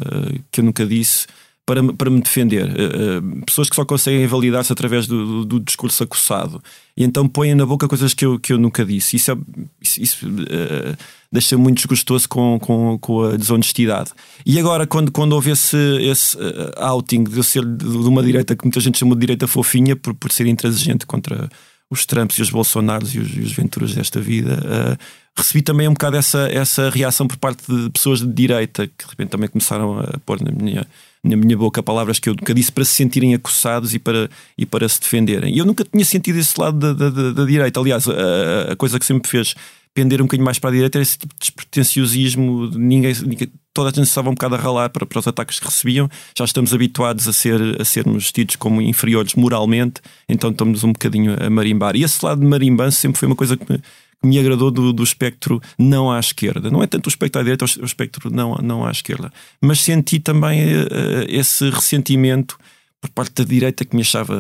que 0.52 0.60
eu 0.60 0.66
nunca 0.66 0.86
disse 0.86 1.26
para, 1.66 1.94
para 1.94 2.10
me 2.10 2.22
defender. 2.22 2.66
Uh, 2.66 3.46
pessoas 3.46 3.70
que 3.70 3.76
só 3.76 3.86
conseguem 3.86 4.26
validar-se 4.28 4.72
através 4.74 5.08
do, 5.08 5.46
do, 5.46 5.60
discurso 5.60 6.04
acossado. 6.04 6.62
E 6.98 7.04
então 7.04 7.28
põem 7.28 7.56
na 7.56 7.66
boca 7.66 7.88
coisas 7.88 8.14
que 8.14 8.26
eu, 8.26 8.40
que 8.40 8.52
eu 8.54 8.58
nunca 8.58 8.84
disse. 8.84 9.16
Isso, 9.16 9.32
é, 9.32 9.38
isso, 9.82 10.02
isso 10.02 10.28
uh, 10.28 10.98
deixa 11.32 11.58
muito 11.58 11.78
desgostoso 11.78 12.28
com, 12.28 12.60
com, 12.60 12.98
com 13.00 13.24
a 13.24 13.38
desonestidade. 13.38 14.12
E 14.46 14.60
agora, 14.60 14.86
quando, 14.88 15.12
quando 15.12 15.34
houve 15.34 15.52
esse, 15.52 15.78
esse 16.02 16.38
outing 16.78 17.24
de 17.24 17.38
eu 17.38 17.44
ser 17.44 17.64
de 17.64 17.86
uma 17.86 18.24
direita 18.24 18.56
que 18.56 18.66
muita 18.66 18.80
gente 18.80 18.98
chamou 18.98 19.16
de 19.16 19.22
direita 19.22 19.48
fofinha 19.48 19.96
por, 19.96 20.14
por 20.14 20.32
ser 20.32 20.48
intransigente 20.48 21.06
contra 21.06 21.50
os 21.90 22.06
Trumps 22.06 22.38
e 22.38 22.42
os 22.42 22.50
Bolsonaros 22.50 23.14
e 23.14 23.20
os, 23.20 23.36
e 23.36 23.42
os 23.42 23.52
Venturas 23.52 23.94
desta 23.94 24.20
vida, 24.22 24.54
uh, 24.54 24.98
recebi 25.38 25.62
também 25.62 25.88
um 25.88 25.94
bocado 25.94 26.16
essa, 26.16 26.50
essa 26.50 26.90
reação 26.90 27.28
por 27.28 27.38
parte 27.38 27.64
de 27.68 27.90
pessoas 27.90 28.22
de 28.22 28.28
direita 28.28 28.88
que 28.88 29.04
de 29.04 29.10
repente 29.10 29.30
também 29.30 29.50
começaram 29.50 30.00
a 30.00 30.18
pôr 30.26 30.42
na 30.42 30.52
minha 30.52 30.88
na 31.24 31.36
minha 31.36 31.56
boca 31.56 31.84
palavras 31.84 32.20
que 32.20 32.30
eu 32.30 32.34
nunca 32.34 32.54
disse 32.54 32.72
para 32.72 32.84
se 32.84 32.94
sentirem 32.94 33.34
acossados 33.34 33.94
e 33.94 34.00
para, 34.00 34.30
e 34.58 34.66
para 34.66 34.90
se 34.90 35.00
defenderem. 35.00 35.54
E 35.54 35.60
eu 35.60 35.66
nunca 35.66 35.86
tinha 35.86 36.06
sentido 36.06 36.40
esse 36.40 36.60
lado 36.60 36.78
da, 36.78 36.94
da, 36.94 37.10
da, 37.10 37.32
da 37.32 37.46
direita. 37.46 37.80
Aliás, 37.80 38.08
a, 38.08 38.72
a, 38.72 38.76
coisa 38.76 39.00
que 39.00 39.06
sempre 39.06 39.30
fez 39.30 39.56
pender 39.94 40.22
um 40.22 40.26
bocadinho 40.26 40.46
mais 40.46 40.58
para 40.58 40.70
a 40.70 40.74
direita 40.74 40.98
era 40.98 41.04
esse 41.04 41.18
tipo 41.18 41.34
de 41.34 41.40
despretensiosismo. 41.40 42.72
Ninguém, 42.74 43.14
ninguém, 43.24 43.52
toda 43.74 43.90
a 43.90 43.94
gente 43.94 44.08
estava 44.08 44.30
um 44.30 44.34
bocado 44.34 44.56
a 44.56 44.58
ralar 44.58 44.90
para, 44.90 45.06
para 45.06 45.20
os 45.20 45.28
ataques 45.28 45.60
que 45.60 45.66
recebiam. 45.66 46.10
Já 46.36 46.46
estamos 46.46 46.74
habituados 46.74 47.28
a, 47.28 47.34
ser, 47.34 47.80
a 47.80 47.86
sermos 47.86 48.32
tidos 48.32 48.56
como 48.56 48.82
inferiores 48.82 49.36
moralmente, 49.36 50.02
então 50.28 50.50
estamos 50.50 50.84
um 50.84 50.92
bocadinho 50.92 51.36
a 51.40 51.50
marimbar. 51.52 51.96
E 51.96 52.04
esse 52.04 52.24
lado 52.26 52.42
de 52.42 52.48
marimbanço 52.48 52.98
sempre 52.98 53.20
foi 53.20 53.28
uma 53.28 53.36
coisa 53.36 53.56
que 53.56 53.72
me, 53.72 53.80
que 54.22 54.28
me 54.28 54.38
agradou 54.40 54.70
do, 54.70 54.94
do 54.94 55.04
espectro 55.04 55.62
não 55.78 56.12
à 56.12 56.20
esquerda. 56.20 56.70
Não 56.70 56.84
é 56.84 56.88
tanto 56.88 57.08
o 57.08 57.10
espectro 57.10 57.42
à 57.42 57.44
direita, 57.44 57.66
é 57.66 57.82
o 57.82 57.86
espectro 57.86 58.30
não, 58.30 58.56
não 58.56 58.86
à 58.86 58.92
esquerda. 58.92 59.32
Mas 59.60 59.82
senti 59.82 60.20
também 60.20 60.64
uh, 60.64 61.26
esse 61.28 61.70
ressentimento 61.70 62.58
por 63.00 63.10
parte 63.10 63.34
da 63.34 63.44
direita 63.44 63.84
que 63.84 63.96
me 63.96 64.04
achava 64.04 64.36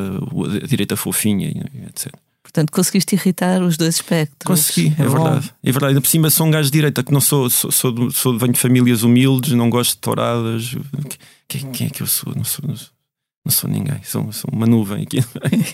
a 0.63 0.67
direita 0.67 0.95
fofinha, 0.95 1.49
etc. 1.87 2.13
Portanto, 2.43 2.71
conseguiste 2.71 3.15
irritar 3.15 3.61
os 3.61 3.77
dois 3.77 3.95
espectros. 3.95 4.45
Consegui, 4.45 4.93
é, 4.99 5.03
é 5.03 5.07
verdade. 5.07 5.53
É 5.63 5.71
verdade. 5.71 5.91
Ainda 5.91 6.01
por 6.01 6.07
cima 6.07 6.29
sou 6.29 6.45
um 6.45 6.51
gajo 6.51 6.69
de 6.69 6.73
direita 6.73 7.01
que 7.01 7.11
não 7.11 7.21
sou, 7.21 7.49
sou, 7.49 7.71
sou, 7.71 8.11
sou 8.11 8.37
venho 8.37 8.53
de 8.53 8.59
famílias 8.59 9.03
humildes, 9.03 9.53
não 9.53 9.69
gosto 9.69 9.91
de 9.91 9.97
touradas. 9.99 10.75
Quem, 11.47 11.71
quem 11.71 11.87
é 11.87 11.89
que 11.89 12.03
eu 12.03 12.07
sou? 12.07 12.33
Não 12.35 12.43
sou, 12.43 12.67
não 12.67 13.51
sou 13.51 13.69
ninguém, 13.69 14.01
sou, 14.03 14.31
sou 14.31 14.49
uma 14.51 14.67
nuvem 14.67 15.03
aqui. 15.03 15.23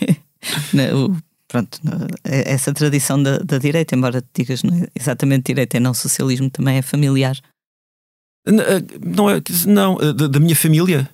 não, 0.72 1.16
pronto, 1.48 1.80
é, 2.24 2.52
essa 2.52 2.72
tradição 2.72 3.20
da, 3.20 3.38
da 3.38 3.58
direita, 3.58 3.96
embora 3.96 4.22
digas 4.34 4.62
não 4.62 4.76
é 4.76 4.88
exatamente 4.94 5.46
direita 5.46 5.78
e 5.78 5.80
não 5.80 5.94
socialismo, 5.94 6.50
também 6.50 6.76
é 6.76 6.82
familiar. 6.82 7.36
Eh, 8.46 8.82
não 9.04 9.28
é, 9.28 9.42
não, 9.66 9.98
eh, 10.00 10.12
da, 10.12 10.26
da 10.26 10.40
minha 10.40 10.54
família. 10.54 11.08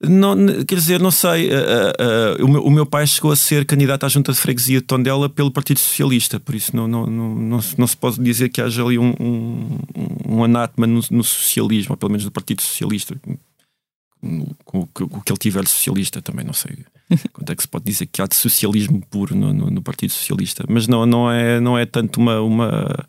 Não, 0.00 0.36
quer 0.64 0.76
dizer, 0.76 1.00
não 1.00 1.10
sei. 1.10 1.48
Uh, 1.48 1.54
uh, 1.54 2.42
uh, 2.42 2.44
o, 2.44 2.48
meu, 2.48 2.64
o, 2.66 2.70
meu, 2.70 2.86
pai 2.86 3.04
chegou 3.04 3.32
a 3.32 3.36
ser 3.36 3.64
candidato 3.64 4.06
à 4.06 4.08
junta 4.08 4.32
de 4.32 4.38
freguesia 4.38 4.80
de 4.80 4.86
Tondela 4.86 5.28
pelo 5.28 5.50
Partido 5.50 5.80
Socialista, 5.80 6.38
por 6.38 6.54
isso 6.54 6.74
não, 6.76 6.86
não, 6.86 7.04
não, 7.04 7.34
não, 7.34 7.60
não 7.76 7.86
se 7.86 7.96
pode 7.96 8.22
dizer 8.22 8.48
que 8.48 8.60
haja 8.60 8.84
ali 8.84 8.96
um, 8.96 9.12
um, 9.18 9.78
um 10.24 10.44
anátema 10.44 10.86
no, 10.86 11.00
no, 11.10 11.24
socialismo, 11.24 11.94
ou 11.94 11.96
pelo 11.96 12.12
menos 12.12 12.24
no 12.24 12.30
Partido 12.30 12.62
Socialista. 12.62 13.16
Com, 14.64 14.86
com, 14.86 15.04
o 15.04 15.22
que 15.22 15.32
ele 15.32 15.38
tiver 15.38 15.62
de 15.62 15.70
socialista, 15.70 16.20
também 16.20 16.44
não 16.44 16.52
sei 16.52 16.84
quanto 17.32 17.52
é 17.52 17.56
que 17.56 17.62
se 17.62 17.68
pode 17.68 17.84
dizer 17.84 18.06
que 18.06 18.20
há 18.20 18.26
de 18.26 18.34
socialismo 18.34 19.00
puro 19.08 19.34
no, 19.34 19.52
no, 19.52 19.70
no 19.70 19.82
Partido 19.82 20.10
Socialista, 20.10 20.64
mas 20.68 20.88
não, 20.88 21.06
não, 21.06 21.30
é, 21.30 21.60
não 21.60 21.78
é 21.78 21.86
tanto 21.86 22.18
uma, 22.18 22.40
uma 22.40 23.06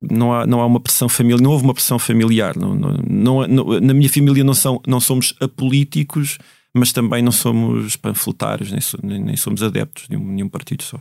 não 0.00 0.32
há, 0.32 0.46
não 0.46 0.60
há 0.60 0.66
uma 0.66 0.80
pressão 0.80 1.08
familiar, 1.08 1.40
não 1.40 1.50
houve 1.50 1.64
uma 1.64 1.74
pressão 1.74 1.98
familiar. 1.98 2.56
Não, 2.56 2.74
não, 2.74 3.46
não, 3.46 3.80
na 3.80 3.92
minha 3.92 4.08
família 4.08 4.42
não, 4.42 4.54
são, 4.54 4.80
não 4.86 4.98
somos 4.98 5.34
apolíticos, 5.40 6.38
mas 6.74 6.92
também 6.92 7.22
não 7.22 7.32
somos 7.32 7.96
panfletários, 7.96 8.72
nem, 9.02 9.20
nem 9.20 9.36
somos 9.36 9.62
adeptos 9.62 10.04
de 10.08 10.16
nenhum, 10.16 10.32
nenhum 10.32 10.48
partido 10.48 10.82
só. 10.82 11.00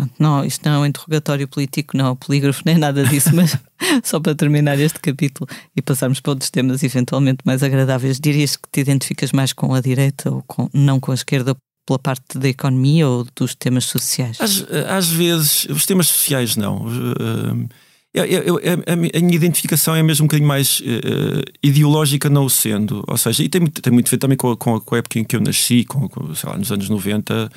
Pronto, 0.00 0.14
não, 0.18 0.44
isto 0.44 0.64
não 0.64 0.76
é 0.76 0.78
um 0.78 0.86
interrogatório 0.86 1.46
político, 1.46 1.96
não 1.96 2.12
é 2.12 2.14
polígrafo, 2.14 2.62
nem 2.64 2.78
nada 2.78 3.04
disso, 3.04 3.30
mas 3.36 3.56
só 4.02 4.18
para 4.18 4.34
terminar 4.34 4.78
este 4.78 4.98
capítulo 4.98 5.48
e 5.76 5.82
passarmos 5.82 6.20
para 6.20 6.32
outros 6.32 6.50
temas 6.50 6.82
eventualmente 6.82 7.40
mais 7.44 7.62
agradáveis, 7.62 8.18
dirias 8.18 8.56
que 8.56 8.68
te 8.70 8.80
identificas 8.80 9.32
mais 9.32 9.52
com 9.52 9.74
a 9.74 9.80
direita 9.80 10.30
ou 10.30 10.42
com, 10.46 10.70
não 10.72 10.98
com 10.98 11.12
a 11.12 11.14
esquerda 11.14 11.54
pela 11.86 11.98
parte 11.98 12.38
da 12.38 12.48
economia 12.48 13.06
ou 13.06 13.26
dos 13.36 13.54
temas 13.54 13.84
sociais? 13.84 14.38
Às, 14.40 14.64
às 14.88 15.08
vezes, 15.08 15.66
os 15.66 15.84
temas 15.84 16.08
sociais 16.08 16.56
não. 16.56 16.86
Uh, 16.86 17.68
eu, 18.12 18.24
eu, 18.24 18.60
a, 18.86 18.96
minha 18.96 19.36
identificação 19.36 19.94
é 19.94 20.02
mesmo 20.02 20.24
um 20.24 20.26
bocadinho 20.26 20.48
mais 20.48 20.80
uh, 20.80 21.44
ideológica, 21.62 22.28
não 22.28 22.48
sendo. 22.48 23.04
Ou 23.06 23.16
seja, 23.16 23.42
e 23.42 23.48
tem, 23.48 23.64
tem 23.66 23.92
muito 23.92 24.08
a 24.08 24.10
ver 24.10 24.18
também 24.18 24.36
com 24.36 24.50
a, 24.50 24.56
com 24.56 24.94
a, 24.94 24.98
época 24.98 25.18
em 25.18 25.24
que 25.24 25.36
eu 25.36 25.40
nasci, 25.40 25.84
com, 25.84 26.08
com 26.08 26.34
sei 26.34 26.48
lá, 26.48 26.56
nos 26.56 26.72
anos 26.72 26.88
90. 26.88 27.50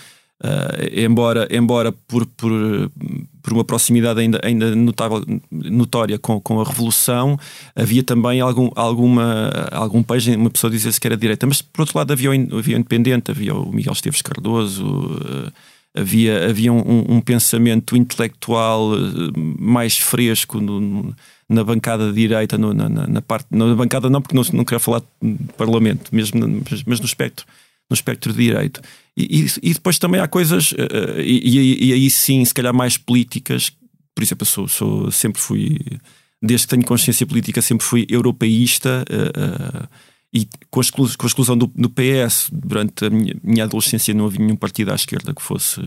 Uh, 0.44 1.00
embora 1.00 1.48
embora 1.50 1.92
por, 1.92 2.26
por, 2.26 2.52
por 3.42 3.54
uma 3.54 3.64
proximidade 3.64 4.20
ainda, 4.20 4.42
ainda 4.44 4.76
notável, 4.76 5.24
notória 5.50 6.20
com, 6.20 6.40
com 6.42 6.60
a 6.60 6.66
Revolução, 6.66 7.40
havia 7.74 8.04
também 8.04 8.42
algum, 8.42 8.70
alguma, 8.76 9.50
algum 9.72 10.04
país, 10.04 10.28
uma 10.28 10.50
pessoa 10.50 10.70
dizia-se 10.70 11.00
que 11.00 11.08
era 11.08 11.16
direita, 11.16 11.48
mas 11.48 11.62
por 11.62 11.82
outro 11.82 11.98
lado 11.98 12.12
havia 12.12 12.30
o, 12.30 12.58
havia 12.58 12.76
o 12.76 12.80
Independente, 12.80 13.32
havia 13.32 13.56
o 13.56 13.72
Miguel 13.72 13.94
Esteves 13.94 14.22
Cardoso. 14.22 14.86
Uh, 14.86 15.52
havia, 15.96 16.50
havia 16.50 16.74
um, 16.74 17.06
um 17.08 17.22
pensamento 17.22 17.96
intelectual 17.96 18.96
eh, 18.96 19.00
mais 19.36 19.98
fresco 19.98 20.60
no, 20.60 20.80
no, 20.80 21.16
na 21.48 21.64
bancada 21.64 22.12
direita, 22.12 22.58
no, 22.58 22.74
na, 22.74 22.90
na, 22.90 23.22
parte, 23.22 23.48
na 23.52 23.76
bancada 23.76 24.10
não, 24.10 24.22
porque 24.22 24.36
não, 24.36 24.44
não 24.54 24.66
quero 24.66 24.80
falar 24.80 25.02
de 25.22 25.38
parlamento, 25.56 26.14
mesmo, 26.14 26.64
mas, 26.70 26.84
mas 26.84 27.00
no 27.00 27.06
espectro, 27.06 27.46
no 27.90 27.94
espectro 27.94 28.34
direito. 28.34 28.82
E, 29.16 29.46
e, 29.62 29.74
depois 29.74 30.00
também 30.00 30.20
há 30.20 30.28
coisas, 30.28 30.72
uh, 30.72 31.22
e, 31.22 31.90
e, 31.90 31.94
aí 31.94 32.10
sim, 32.10 32.44
se 32.44 32.54
calhar 32.54 32.74
mais 32.74 32.98
políticas, 32.98 33.72
por 34.16 34.24
exemplo, 34.24 34.42
eu 34.42 34.48
sou, 34.48 34.68
sou 34.68 35.12
sempre 35.12 35.40
fui, 35.40 35.80
desde 36.42 36.66
que 36.66 36.72
tenho 36.72 36.86
consciência 36.86 37.26
política, 37.26 37.62
sempre 37.62 37.86
fui 37.86 38.08
europeísta. 38.10 39.06
Uh, 39.10 39.88
e 40.34 40.48
com 40.72 40.80
a, 40.80 40.82
exclusão, 40.82 41.16
com 41.16 41.26
a 41.26 41.28
exclusão 41.28 41.56
do, 41.56 41.68
do, 41.68 41.90
PS, 41.90 42.50
durante 42.52 43.06
a 43.06 43.10
minha, 43.12 43.36
minha, 43.44 43.66
adolescência 43.66 44.16
não 44.16 44.26
havia 44.26 44.40
nenhum 44.40 44.56
partido 44.56 44.92
à 44.92 44.96
esquerda 44.96 45.32
que 45.32 45.42
fosse, 45.44 45.80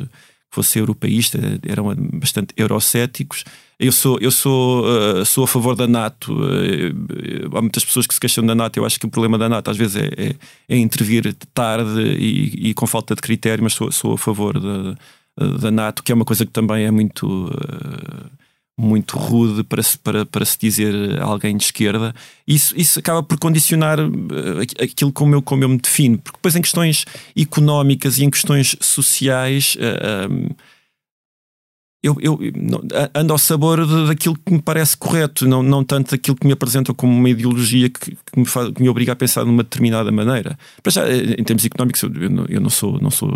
fosse 0.50 0.78
europeísta, 0.78 1.38
eram 1.66 1.94
bastante 2.14 2.54
eurocéticos. 2.56 3.44
Eu 3.78 3.92
sou, 3.92 4.18
eu 4.20 4.30
sou, 4.30 4.85
uh, 4.87 5.24
sou 5.24 5.44
a 5.44 5.46
favor 5.46 5.76
da 5.76 5.87
NATO. 5.87 6.32
Uh, 6.32 7.56
há 7.56 7.61
muitas 7.61 7.85
pessoas 7.85 8.06
que 8.06 8.14
se 8.14 8.20
queixam 8.20 8.44
da 8.44 8.54
NATO. 8.54 8.78
Eu 8.78 8.87
acho 8.87 8.98
que 8.98 9.06
o 9.06 9.11
problema 9.11 9.37
da 9.37 9.48
NATO 9.48 9.70
às 9.70 9.76
vezes 9.76 9.96
é, 9.96 10.06
é, 10.16 10.35
é 10.68 10.78
intervir 10.78 11.35
tarde 11.52 12.00
e, 12.00 12.70
e, 12.70 12.74
com 12.74 12.87
falta 12.87 13.14
de 13.14 13.20
critério, 13.20 13.62
mas 13.62 13.74
sou, 13.74 13.92
sou 13.92 14.14
a 14.14 14.18
favor 14.18 14.59
da, 14.59 14.96
da 15.59 15.70
NATO, 15.70 16.02
que 16.02 16.11
é 16.11 16.14
uma 16.14 16.24
coisa 16.24 16.46
que 16.46 16.52
também 16.52 16.85
é 16.85 16.90
muito. 16.90 17.26
Uh, 17.26 18.45
muito 18.78 19.16
rude 19.16 19.64
para 19.64 19.82
se, 19.82 19.98
para, 19.98 20.26
para 20.26 20.44
se 20.44 20.58
dizer 20.58 21.20
alguém 21.20 21.56
de 21.56 21.64
esquerda, 21.64 22.14
isso, 22.46 22.74
isso 22.76 22.98
acaba 22.98 23.22
por 23.22 23.38
condicionar 23.38 23.98
eh, 23.98 24.84
aquilo 24.84 25.10
como 25.10 25.34
eu, 25.34 25.42
como 25.42 25.64
eu 25.64 25.68
me 25.68 25.78
defino, 25.78 26.18
porque 26.18 26.36
depois 26.36 26.54
em 26.54 26.60
questões 26.60 27.04
económicas 27.36 28.18
e 28.18 28.24
em 28.24 28.30
questões 28.30 28.76
sociais. 28.80 29.76
Uh, 29.76 30.30
um, 30.30 30.48
eu, 32.06 32.16
eu, 32.20 32.38
ando 33.14 33.32
ao 33.32 33.38
sabor 33.38 33.84
daquilo 34.06 34.36
que 34.36 34.52
me 34.52 34.62
parece 34.62 34.96
correto, 34.96 35.46
não, 35.46 35.62
não 35.62 35.82
tanto 35.82 36.12
daquilo 36.12 36.36
que 36.36 36.46
me 36.46 36.52
apresenta 36.52 36.94
como 36.94 37.12
uma 37.12 37.28
ideologia 37.28 37.90
que, 37.90 38.12
que, 38.12 38.38
me, 38.38 38.46
faz, 38.46 38.70
que 38.70 38.80
me 38.80 38.88
obriga 38.88 39.12
a 39.12 39.16
pensar 39.16 39.42
de 39.42 39.50
uma 39.50 39.64
determinada 39.64 40.12
maneira. 40.12 40.56
Para 40.82 40.92
já, 40.92 41.12
em 41.12 41.42
termos 41.42 41.64
económicos, 41.64 42.02
eu, 42.02 42.10
eu 42.48 42.60
não, 42.60 42.70
sou, 42.70 43.00
não 43.00 43.10
sou 43.10 43.30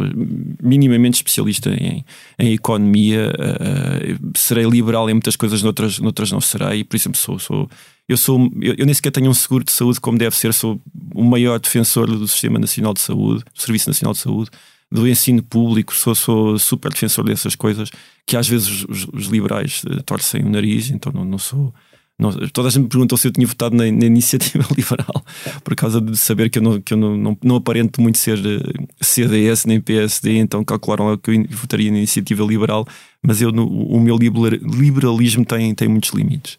minimamente 0.62 1.16
especialista 1.16 1.70
em, 1.70 2.04
em 2.38 2.52
economia, 2.52 3.32
uh, 3.32 4.30
serei 4.38 4.64
liberal 4.64 5.10
em 5.10 5.14
muitas 5.14 5.34
coisas, 5.34 5.62
noutras, 5.62 5.98
noutras 5.98 6.30
não 6.30 6.40
serei, 6.40 6.84
por 6.84 6.96
exemplo, 6.96 7.18
sou. 7.18 7.38
sou 7.38 7.68
eu, 8.08 8.16
sou, 8.16 8.50
eu, 8.60 8.74
eu 8.78 8.86
nem 8.86 8.94
sequer 8.94 9.12
tenho 9.12 9.30
um 9.30 9.34
seguro 9.34 9.64
de 9.64 9.70
saúde 9.72 10.00
como 10.00 10.18
deve 10.18 10.36
ser, 10.36 10.52
sou 10.52 10.80
o 11.14 11.22
maior 11.22 11.58
defensor 11.58 12.06
do 12.06 12.26
Sistema 12.26 12.58
Nacional 12.58 12.92
de 12.92 13.00
Saúde, 13.00 13.44
do 13.54 13.60
Serviço 13.60 13.88
Nacional 13.88 14.12
de 14.12 14.18
Saúde 14.18 14.50
do 14.90 15.06
ensino 15.06 15.42
público, 15.42 15.94
sou, 15.94 16.14
sou 16.14 16.58
super 16.58 16.90
defensor 16.92 17.24
dessas 17.24 17.54
coisas 17.54 17.90
que 18.30 18.36
às 18.36 18.48
vezes 18.48 18.84
os, 18.84 19.08
os 19.12 19.26
liberais 19.26 19.82
uh, 19.82 20.00
torcem 20.04 20.44
o 20.44 20.48
nariz, 20.48 20.88
então 20.88 21.12
não, 21.12 21.24
não 21.24 21.36
sou 21.36 21.74
Não, 22.16 22.30
toda 22.52 22.68
a 22.68 22.70
gente 22.70 22.84
me 22.84 22.88
perguntou 22.88 23.18
se 23.18 23.26
eu 23.26 23.32
tinha 23.32 23.44
votado 23.44 23.74
na, 23.74 23.82
na 23.90 24.06
iniciativa 24.06 24.64
liberal, 24.76 25.24
por 25.64 25.74
causa 25.74 26.00
de 26.00 26.16
saber 26.16 26.48
que 26.48 26.58
eu 26.58 26.62
não, 26.62 26.80
que 26.80 26.94
eu 26.94 26.96
não, 26.96 27.16
não, 27.16 27.38
não 27.42 27.56
aparento 27.56 28.00
muito 28.00 28.18
ser 28.18 28.38
eh, 28.38 28.84
CDS 29.00 29.64
nem 29.64 29.80
PSD, 29.80 30.36
então 30.36 30.62
calcularam 30.62 31.18
que 31.18 31.32
eu 31.32 31.44
votaria 31.50 31.90
na 31.90 31.98
iniciativa 31.98 32.44
liberal, 32.44 32.86
mas 33.20 33.42
eu, 33.42 33.50
no, 33.50 33.66
o 33.66 33.98
meu 34.00 34.16
liberalismo 34.16 35.44
tem, 35.44 35.74
tem 35.74 35.88
muitos 35.88 36.10
limites. 36.10 36.56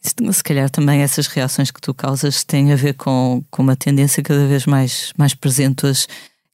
Se 0.00 0.42
calhar 0.42 0.70
também 0.70 1.02
essas 1.02 1.26
reações 1.26 1.70
que 1.70 1.80
tu 1.80 1.92
causas 1.92 2.42
têm 2.42 2.72
a 2.72 2.76
ver 2.76 2.94
com, 2.94 3.44
com 3.50 3.60
uma 3.60 3.76
tendência 3.76 4.22
cada 4.22 4.46
vez 4.46 4.64
mais, 4.64 5.12
mais 5.18 5.34
presente 5.34 5.84
hoje 5.84 6.06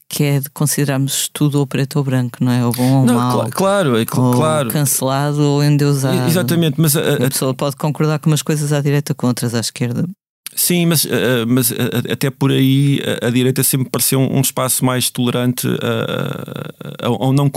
que 0.09 0.23
é 0.23 0.39
de 0.39 0.49
considerarmos 0.49 1.29
tudo 1.33 1.59
ou 1.59 1.67
preto 1.67 1.97
ou 1.97 2.03
branco, 2.03 2.37
não 2.41 2.51
é? 2.51 2.65
Ou 2.65 2.71
bom 2.71 2.99
ou 3.01 3.05
Não, 3.05 3.15
mau. 3.15 3.39
cla- 3.41 3.49
claro, 3.51 3.97
é 3.97 4.05
cl- 4.05 4.19
ou 4.21 4.33
claro. 4.33 4.69
cancelado 4.69 5.41
ou 5.41 5.63
endeusado. 5.63 6.27
Exatamente, 6.29 6.79
mas 6.79 6.95
a- 6.95 7.01
a- 7.01 7.17
Uma 7.17 7.29
pessoa 7.29 7.53
pode 7.53 7.75
concordar 7.75 8.17
com 8.19 8.29
umas 8.29 8.41
coisas 8.41 8.71
à 8.71 8.79
direita 8.81 9.13
com 9.13 9.27
outras 9.27 9.53
à 9.53 9.59
esquerda. 9.59 10.07
Sim, 10.55 10.85
mas, 10.87 11.03
uh, 11.05 11.09
mas 11.47 11.69
uh, 11.71 11.75
até 12.11 12.29
por 12.31 12.51
aí 12.51 12.99
a, 13.21 13.27
a 13.27 13.29
direita 13.29 13.61
sempre 13.63 13.89
pareceu 13.91 14.19
um, 14.19 14.39
espaço 14.41 14.83
mais 14.83 15.09
tolerante 15.09 15.67
ao, 17.01 17.33
não 17.33 17.49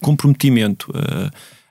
comprometimento. 0.00 0.92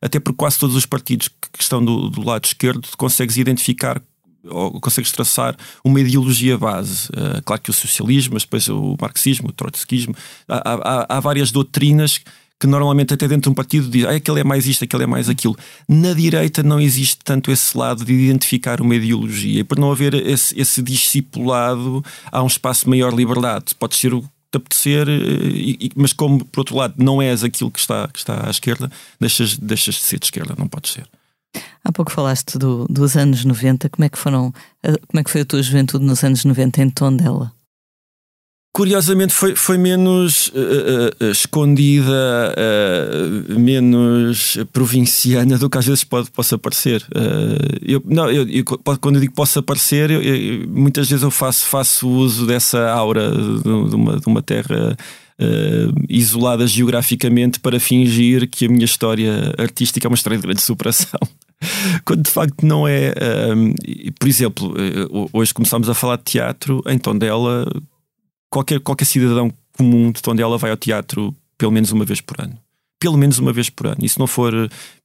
Até 0.02 0.20
porque 0.20 0.38
quase 0.38 0.60
todos 0.60 0.76
os 0.76 0.86
partidos 0.86 1.30
que 1.30 1.62
estão 1.63 1.84
do, 1.84 2.10
do 2.10 2.24
lado 2.26 2.44
esquerdo 2.46 2.88
consegues 2.98 3.38
identificar 3.38 4.02
ou 4.46 4.80
consegues 4.80 5.12
traçar 5.12 5.56
uma 5.84 6.00
ideologia 6.00 6.58
base. 6.58 7.08
Uh, 7.10 7.42
claro 7.44 7.62
que 7.62 7.70
o 7.70 7.74
socialismo, 7.74 8.34
mas 8.34 8.44
depois 8.44 8.68
o 8.68 8.96
marxismo, 9.00 9.50
o 9.50 9.52
trotskismo, 9.54 10.16
há, 10.48 10.62
há, 10.74 11.18
há 11.18 11.20
várias 11.20 11.52
doutrinas 11.52 12.20
que 12.60 12.68
normalmente 12.68 13.14
até 13.14 13.28
dentro 13.28 13.44
de 13.44 13.50
um 13.50 13.54
partido 13.54 13.90
diz 13.90 14.06
ah, 14.06 14.12
aquele 14.12 14.40
é 14.40 14.44
mais 14.44 14.66
isto, 14.66 14.86
aquele 14.86 15.04
é 15.04 15.08
mais 15.08 15.28
aquilo. 15.28 15.56
Na 15.88 16.14
direita 16.14 16.64
não 16.64 16.80
existe 16.80 17.18
tanto 17.24 17.52
esse 17.52 17.78
lado 17.78 18.06
de 18.06 18.14
identificar 18.14 18.80
uma 18.80 18.96
ideologia 18.96 19.60
e 19.60 19.64
por 19.66 19.78
não 19.78 19.92
haver 19.92 20.14
esse, 20.14 20.58
esse 20.60 20.82
discipulado 20.82 22.04
há 22.32 22.42
um 22.42 22.48
espaço 22.48 22.86
de 22.86 22.90
maior 22.90 23.14
liberdade. 23.14 23.76
Pode 23.78 23.96
ser 23.96 24.14
o 24.14 24.22
que 24.22 24.28
te 24.52 24.58
apetecer, 24.58 25.10
e- 25.10 25.78
e- 25.88 25.92
mas 25.96 26.14
como 26.14 26.46
por 26.46 26.62
outro 26.62 26.76
lado 26.76 26.94
não 26.98 27.22
és 27.22 27.44
aquilo 27.44 27.72
que 27.72 27.80
está, 27.80 28.08
que 28.08 28.20
está 28.20 28.48
à 28.48 28.50
esquerda, 28.50 28.90
deixas, 29.20 29.58
deixas 29.58 29.96
de 29.96 30.02
ser 30.02 30.20
de 30.20 30.26
esquerda, 30.28 30.56
não 30.58 30.68
podes 30.68 30.92
ser. 30.92 31.06
Há 31.84 31.92
pouco 31.92 32.12
falaste 32.12 32.58
do- 32.58 32.86
dos 32.89 33.16
anos 33.18 33.44
90, 33.46 33.89
como 33.89 34.06
é 34.06 34.10
que 34.10 34.18
foram, 34.18 34.54
como 35.08 35.20
é 35.20 35.24
que 35.24 35.30
foi 35.30 35.42
a 35.42 35.46
tua 35.46 35.62
juventude 35.62 36.06
nos 36.06 36.24
anos 36.24 36.46
90 36.46 36.82
em 36.82 36.89
Tondela? 36.89 37.52
Curiosamente 38.76 39.32
foi, 39.34 39.56
foi 39.56 39.78
menos 39.78 40.52
eh, 40.56 41.13
eh, 41.20 41.30
escondida, 41.30 42.56
eh, 42.58 43.54
menos 43.60 44.58
provinciana 44.74 45.60
do 45.60 45.70
que 45.70 45.78
às 45.78 45.86
vezes 45.86 46.04
pode, 46.04 46.32
possa 46.32 46.58
parecer. 46.58 47.06
Eu, 47.86 48.02
não, 48.04 48.32
eu, 48.32 48.50
eu- 48.50 48.66
quando 49.00 49.16
eu 49.18 49.22
digo 49.22 49.34
possa 49.36 49.62
parecer, 49.62 50.10
eu- 50.10 50.24
eu- 50.24 50.68
muitas 50.68 51.08
vezes 51.08 51.22
eu 51.22 51.30
faço, 51.30 51.68
faço 51.68 52.10
uso 52.10 52.48
dessa 52.48 52.89
aura 52.89 53.30
de, 53.30 53.62
de 53.89 53.96
uma, 53.96 54.20
de 54.20 54.26
uma 54.28 54.42
terra 54.42 54.98
eh, 55.38 55.88
isolada 56.10 56.66
geograficamente 56.66 57.60
para 57.60 57.80
fingir 57.80 58.50
que 58.50 58.66
a 58.66 58.70
minha 58.70 58.86
história 58.86 59.54
artística 59.60 60.08
é 60.08 60.10
uma 60.10 60.16
história 60.16 60.39
de 60.39 60.44
grande 60.48 60.63
superação. 60.63 61.20
Quando 62.06 62.23
de 62.23 62.32
facto 62.32 62.65
não 62.65 62.88
é. 62.88 63.13
e, 63.86 64.12
por 64.12 64.28
exemplo, 64.28 64.73
eh, 64.78 65.28
hoje 65.32 65.54
começámos 65.54 65.89
a 65.89 65.93
falar 65.93 66.17
de 66.17 66.23
teatro 66.23 66.82
em 66.88 66.97
Tondela 66.97 67.65
qualquer, 68.49 68.80
qualquer 68.80 69.06
cidadão 69.06 69.52
comum 69.76 70.12
de 70.12 70.21
Tondela 70.21 70.58
vai 70.58 70.69
ao 70.69 70.78
teatro 70.78 71.36
pelo 71.58 71.71
menos 71.71 71.91
uma 71.91 72.06
vez 72.06 72.21
por 72.21 72.39
ano. 72.39 72.58
Pelo 72.99 73.17
menos 73.17 73.38
uma 73.38 73.52
vez 73.52 73.69
por 73.69 73.88
ano. 73.88 73.97
E 74.02 74.08
se 74.08 74.17
não 74.17 74.28
for 74.28 74.54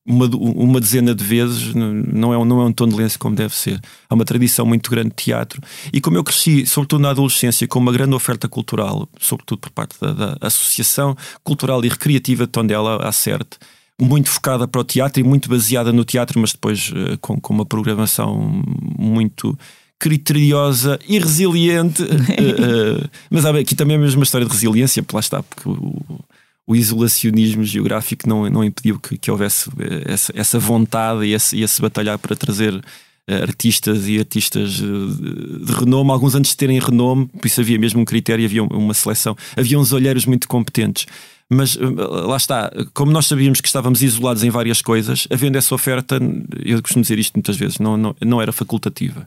uma, 0.07 0.27
uma 0.27 0.81
dezena 0.81 1.15
de 1.15 1.25
vezes, 1.25 1.75
não 1.75 2.33
é, 2.33 2.39
um, 2.39 2.45
não 2.45 2.61
é 2.61 2.65
um 2.65 2.73
tondelense 2.73 3.19
como 3.19 3.35
deve 3.35 3.55
ser. 3.55 3.81
Há 4.09 4.15
uma 4.15 4.25
tradição 4.25 4.65
muito 4.65 4.91
grande 4.91 5.09
de 5.09 5.17
teatro. 5.17 5.61
E 5.93 6.01
como 6.01 6.17
eu 6.17 6.23
cresci, 6.23 6.65
sobretudo 6.65 7.01
na 7.01 7.11
adolescência, 7.11 7.67
com 7.67 7.79
uma 7.79 7.93
grande 7.93 8.15
oferta 8.15 8.49
cultural, 8.49 9.09
sobretudo 9.19 9.59
por 9.59 9.71
parte 9.71 9.97
da, 10.01 10.13
da 10.13 10.37
Associação 10.41 11.17
Cultural 11.43 11.85
e 11.85 11.89
Recreativa 11.89 12.47
de 12.47 12.53
Tondela, 12.53 13.07
a 13.07 13.11
CERT, 13.11 13.57
muito 14.01 14.29
focada 14.29 14.69
para 14.69 14.81
o 14.81 14.85
teatro 14.85 15.21
e 15.21 15.25
muito 15.25 15.49
baseada 15.49 15.93
no 15.93 16.05
teatro, 16.05 16.41
mas 16.41 16.53
depois 16.53 16.93
eh, 16.95 17.17
com, 17.21 17.41
com 17.41 17.53
uma 17.53 17.67
programação 17.67 18.63
muito 18.97 19.59
criteriosa 19.99 20.99
e 21.09 21.19
resiliente. 21.19 22.03
eh, 22.03 23.09
mas 23.29 23.45
há, 23.45 23.51
aqui 23.51 23.75
também 23.75 23.97
é 23.97 24.01
mesmo 24.01 24.21
uma 24.21 24.25
história 24.25 24.47
de 24.47 24.53
resiliência, 24.53 25.05
lá 25.13 25.21
está, 25.21 25.43
porque 25.43 25.69
o, 25.69 26.21
o 26.67 26.77
isolacionismo 26.77 27.65
geográfico 27.65 28.29
não, 28.29 28.49
não 28.49 28.63
impediu 28.63 29.01
que, 29.01 29.19
que 29.19 29.31
houvesse 29.31 29.69
essa, 30.05 30.33
essa 30.37 30.59
vontade 30.59 31.25
e 31.25 31.33
esse, 31.33 31.61
esse 31.61 31.81
batalhar 31.81 32.19
para 32.19 32.37
trazer 32.37 32.81
artistas 33.29 34.09
e 34.09 34.19
artistas 34.19 34.73
de, 34.73 35.65
de 35.65 35.73
renome, 35.73 36.11
alguns 36.11 36.35
antes 36.35 36.53
de 36.53 36.57
terem 36.57 36.79
renome, 36.79 37.27
por 37.27 37.47
isso 37.47 37.61
havia 37.61 37.79
mesmo 37.79 38.01
um 38.01 38.05
critério, 38.05 38.45
havia 38.45 38.63
uma 38.63 38.95
seleção, 38.95 39.37
havia 39.55 39.79
uns 39.79 39.93
olheiros 39.93 40.25
muito 40.25 40.49
competentes. 40.49 41.07
Mas 41.51 41.77
eh, 41.77 41.81
lá 41.87 42.37
está, 42.37 42.71
como 42.93 43.11
nós 43.11 43.27
sabíamos 43.27 43.61
que 43.61 43.69
estávamos 43.69 44.03
isolados 44.03 44.45
em 44.45 44.51
várias 44.51 44.83
coisas, 44.83 45.27
havendo 45.31 45.57
essa 45.57 45.75
oferta, 45.75 46.19
eu 46.65 46.83
costumo 46.83 47.03
dizer 47.03 47.19
isto 47.19 47.35
muitas 47.35 47.57
vezes, 47.57 47.79
não, 47.79 47.97
não, 47.97 48.15
não 48.21 48.43
era 48.43 48.53
facultativa 48.53 49.27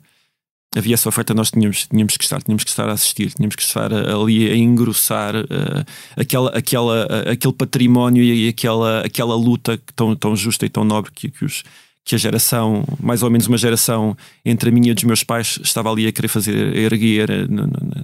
havia 0.75 0.93
essa 0.93 1.09
oferta, 1.09 1.33
nós 1.33 1.51
tínhamos, 1.51 1.87
tínhamos 1.87 2.15
que 2.15 2.23
estar, 2.23 2.41
tínhamos 2.41 2.63
que 2.63 2.69
estar 2.69 2.87
a 2.87 2.93
assistir, 2.93 3.33
tínhamos 3.33 3.55
que 3.55 3.61
estar 3.61 3.91
ali 3.93 4.49
a 4.49 4.55
engrossar 4.55 5.35
uh, 5.35 5.85
aquela, 6.15 6.49
aquela, 6.51 7.05
uh, 7.05 7.31
aquele 7.31 7.53
património 7.53 8.23
e 8.23 8.47
aquela, 8.47 9.01
aquela 9.01 9.35
luta 9.35 9.79
tão, 9.95 10.15
tão 10.15 10.35
justa 10.35 10.65
e 10.65 10.69
tão 10.69 10.85
nobre 10.85 11.11
que, 11.11 11.29
que, 11.29 11.43
os, 11.43 11.63
que 12.05 12.15
a 12.15 12.17
geração, 12.17 12.85
mais 13.01 13.21
ou 13.21 13.29
menos 13.29 13.47
uma 13.47 13.57
geração 13.57 14.15
entre 14.45 14.69
a 14.69 14.71
minha 14.71 14.91
e 14.91 14.93
dos 14.93 15.03
meus 15.03 15.23
pais, 15.23 15.59
estava 15.61 15.91
ali 15.91 16.07
a 16.07 16.11
querer 16.11 16.29
fazer 16.29 16.55
a 16.55 16.79
erguer 16.79 17.29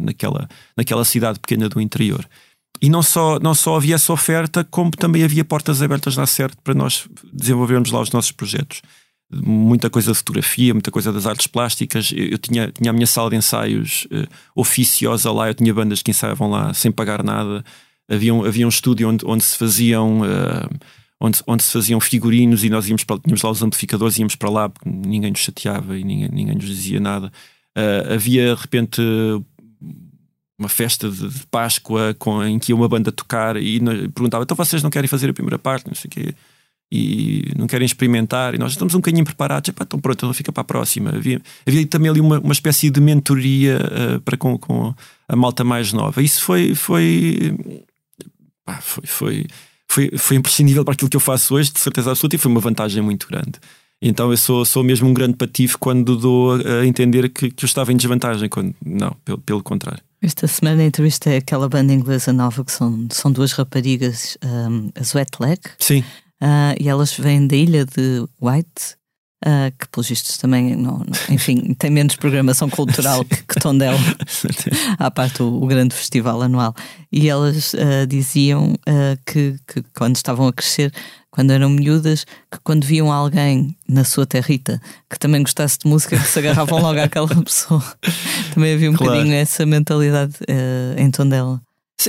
naquela, 0.02 0.50
naquela 0.76 1.06
cidade 1.06 1.40
pequena 1.40 1.70
do 1.70 1.80
interior. 1.80 2.28
E 2.82 2.90
não 2.90 3.02
só, 3.02 3.40
não 3.40 3.56
só 3.56 3.76
havia 3.76 3.96
essa 3.96 4.14
oferta, 4.14 4.64
como 4.64 4.92
também 4.92 5.24
havia 5.24 5.44
portas 5.44 5.82
abertas 5.82 6.16
na 6.16 6.28
CERT 6.28 6.56
para 6.64 6.76
nós 6.76 7.08
desenvolvermos 7.34 7.92
lá 7.92 8.02
os 8.02 8.12
nossos 8.12 8.32
projetos 8.32 8.82
muita 9.32 9.90
coisa 9.90 10.12
de 10.12 10.18
fotografia, 10.18 10.74
muita 10.74 10.92
coisa 10.92 11.12
das 11.12 11.26
artes 11.26 11.48
plásticas. 11.48 12.12
Eu, 12.16 12.26
eu 12.28 12.38
tinha, 12.38 12.72
tinha 12.72 12.90
a 12.90 12.94
minha 12.94 13.08
sala 13.08 13.30
de 13.30 13.36
ensaios 13.36 14.08
uh, 14.12 14.28
oficiosa 14.56 15.32
lá, 15.32 15.50
eu 15.50 15.54
tinha 15.54 15.74
bandas 15.74 16.02
que 16.02 16.12
ensaiavam 16.12 16.50
lá 16.50 16.74
sem 16.74 16.92
pagar 16.92 17.24
nada. 17.24 17.64
Havia 18.10 18.34
um, 18.34 18.46
havia 18.46 18.66
um 18.66 18.70
estúdio 18.70 19.10
onde, 19.10 19.26
onde 19.26 19.44
se 19.44 19.58
faziam. 19.58 20.22
Uh, 20.22 20.78
onde, 21.20 21.42
onde 21.48 21.64
se 21.64 21.72
faziam 21.72 22.00
figurinos 22.00 22.64
e 22.64 22.70
nós 22.70 22.88
íamos 22.88 23.04
para, 23.04 23.18
tínhamos 23.18 23.42
lá 23.42 23.50
os 23.50 23.64
amplificadores, 23.64 24.20
íamos 24.20 24.36
para 24.36 24.52
lá 24.52 24.70
porque 24.70 24.88
ninguém 24.88 25.32
nos 25.32 25.40
chateava 25.40 25.98
e 25.98 26.04
ninguém, 26.04 26.30
ninguém 26.32 26.56
nos 26.56 26.66
dizia 26.66 27.00
nada. 27.00 27.32
Uh, 27.76 28.14
havia 28.14 28.56
de 28.56 28.62
repente 28.62 29.02
uma 30.60 30.70
festa 30.70 31.10
de, 31.10 31.28
de 31.28 31.46
Páscoa 31.48 32.16
com, 32.18 32.44
em 32.44 32.58
que 32.58 32.72
ia 32.72 32.76
uma 32.76 32.90
banda 32.90 33.12
tocar 33.12 33.58
e 33.58 33.80
perguntava: 34.10 34.44
então 34.44 34.58
vocês 34.58 34.82
não 34.82 34.90
querem 34.90 35.08
fazer 35.08 35.30
a 35.30 35.34
primeira 35.34 35.60
parte? 35.60 35.88
Não 35.88 35.96
sei 35.96 36.08
o 36.08 36.12
quê 36.12 36.36
e 36.92 37.52
não 37.58 37.68
querem 37.68 37.86
experimentar 37.86 38.56
e 38.56 38.58
nós 38.58 38.72
estamos 38.72 38.94
um 38.94 39.00
bocadinho 39.00 39.26
preparados, 39.26 39.70
Epá, 39.70 39.84
então 39.84 40.00
pronto, 40.00 40.18
então 40.18 40.34
fica 40.34 40.52
para 40.52 40.62
a 40.62 40.64
próxima. 40.64 41.10
Havia, 41.10 41.42
havia 41.66 41.86
também 41.86 42.10
ali 42.10 42.22
uma, 42.22 42.40
uma 42.40 42.54
espécie 42.54 42.90
de 42.90 43.02
mentoria 43.02 43.78
uh, 43.78 44.22
para 44.22 44.38
com, 44.38 44.58
com, 44.58 44.94
a 45.28 45.36
malta 45.36 45.64
mais 45.64 45.92
nova. 45.92 46.22
Isso 46.22 46.42
foi 46.42 46.74
foi, 46.74 47.54
pá, 48.66 48.80
foi, 48.82 49.06
foi, 49.06 49.46
foi, 49.88 50.12
foi 50.18 50.38
imprescindível 50.38 50.86
para 50.86 50.94
aquilo 50.94 51.10
que 51.10 51.18
eu 51.18 51.22
faço 51.22 51.56
hoje, 51.56 51.72
de 51.72 51.80
certeza 51.80 52.12
absoluta, 52.12 52.36
e 52.36 52.40
foi 52.40 52.52
uma 52.52 52.62
vantagem 52.62 53.04
muito 53.04 53.28
grande. 53.28 53.54
Então 54.02 54.32
eu 54.32 54.38
sou, 54.38 54.64
sou 54.64 54.84
mesmo 54.84 55.10
um 55.10 55.14
grande 55.14 55.36
patife 55.36 55.78
quando 55.78 56.16
dou 56.16 56.54
a 56.54 56.86
entender 56.86 57.30
que, 57.30 57.50
que 57.50 57.66
eu 57.66 57.68
estava 57.68 57.92
em 57.92 57.98
desvantagem, 57.98 58.48
quando 58.48 58.74
não, 58.86 59.12
pelo, 59.26 59.40
pelo 59.40 59.64
contrário. 59.64 60.07
Esta 60.22 60.48
semana 60.48 60.84
entrevistei 60.84 61.38
aquela 61.38 61.70
banda 61.70 61.94
inglesa 61.94 62.34
nova 62.34 62.66
que 62.66 62.72
são, 62.72 63.08
são 63.12 63.32
duas 63.32 63.52
raparigas, 63.52 64.38
um, 64.44 64.90
as 65.00 65.14
Wet 65.14 65.32
Leg. 65.40 65.60
Sim. 65.78 66.04
Uh, 66.42 66.74
e 66.80 66.90
elas 66.90 67.14
vêm 67.14 67.48
da 67.48 67.56
ilha 67.56 67.86
de 67.86 68.26
White, 68.42 68.96
uh, 69.46 69.72
que 69.78 69.88
pelos 69.90 70.10
vistos 70.10 70.38
também, 70.38 70.76
não, 70.76 71.00
não, 71.00 71.06
enfim, 71.30 71.74
tem 71.78 71.92
menos 71.92 72.16
programação 72.16 72.68
cultural 72.70 73.24
que, 73.26 73.44
que 73.44 73.60
Tondela, 73.60 73.98
à 74.98 75.12
parte 75.12 75.44
o, 75.44 75.62
o, 75.62 75.68
grande 75.68 75.94
festival 75.96 76.42
anual. 76.42 76.74
E 77.12 77.30
elas 77.30 77.74
uh, 77.74 78.08
diziam 78.08 78.76
que, 79.26 79.56
que 79.68 79.84
quando 79.96 80.16
estavam 80.16 80.48
a 80.48 80.54
crescer, 80.54 80.92
quando 81.38 81.52
eram 81.52 81.70
miúdas, 81.70 82.26
que 82.52 82.58
quando 82.64 82.84
viam 82.84 83.12
alguém 83.12 83.78
na 83.88 84.04
sua 84.04 84.26
territa 84.26 84.82
que 85.08 85.20
também 85.20 85.44
gostasse 85.44 85.78
de 85.78 85.88
música, 85.88 86.18
que 86.18 86.28
se 86.28 86.40
agarravam 86.40 86.82
logo 86.82 87.00
àquela 87.00 87.28
pessoa. 87.46 87.84
também 88.56 88.74
havia 88.74 88.90
um 88.90 88.96
claro. 88.96 89.14
bocadinho 89.14 89.36
essa 89.36 89.64
mentalidade 89.64 90.34
em 90.98 91.12
Tondela. 91.12 91.62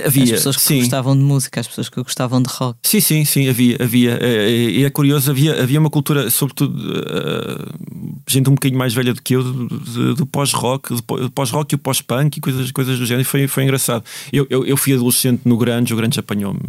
Havia, 0.02 0.24
as 0.24 0.30
pessoas 0.30 0.56
que 0.56 0.62
sim. 0.62 0.78
gostavam 0.78 1.14
de 1.14 1.22
música, 1.22 1.60
as 1.60 1.68
pessoas 1.68 1.90
que 1.90 2.02
gostavam 2.02 2.42
de 2.42 2.48
rock. 2.50 2.78
Sim, 2.82 3.00
sim, 3.00 3.24
sim, 3.26 3.48
havia, 3.50 3.76
havia. 3.78 4.18
E 4.22 4.82
é 4.82 4.88
curioso, 4.88 5.30
havia, 5.30 5.62
havia 5.62 5.78
uma 5.78 5.90
cultura, 5.90 6.30
sobretudo, 6.30 6.74
uh, 6.78 8.17
gente 8.28 8.48
um 8.48 8.54
bocadinho 8.54 8.78
mais 8.78 8.94
velha 8.94 9.14
do 9.14 9.22
que 9.22 9.34
eu, 9.34 9.42
do, 9.42 10.26
pós-rock, 10.26 10.94
do 10.94 11.30
pós-rock 11.30 11.74
e 11.74 11.76
o 11.76 11.78
pós-punk 11.78 12.36
e 12.36 12.40
coisas, 12.40 12.70
coisas 12.70 12.98
do 12.98 13.06
género, 13.06 13.22
e 13.22 13.24
foi, 13.24 13.46
foi 13.46 13.64
engraçado. 13.64 14.04
Eu, 14.32 14.46
eu, 14.50 14.64
eu 14.66 14.76
fui 14.76 14.92
adolescente 14.94 15.42
no 15.44 15.56
Grande, 15.56 15.92
o 15.92 15.96
Grande 15.96 16.18
apanhou-me. 16.20 16.60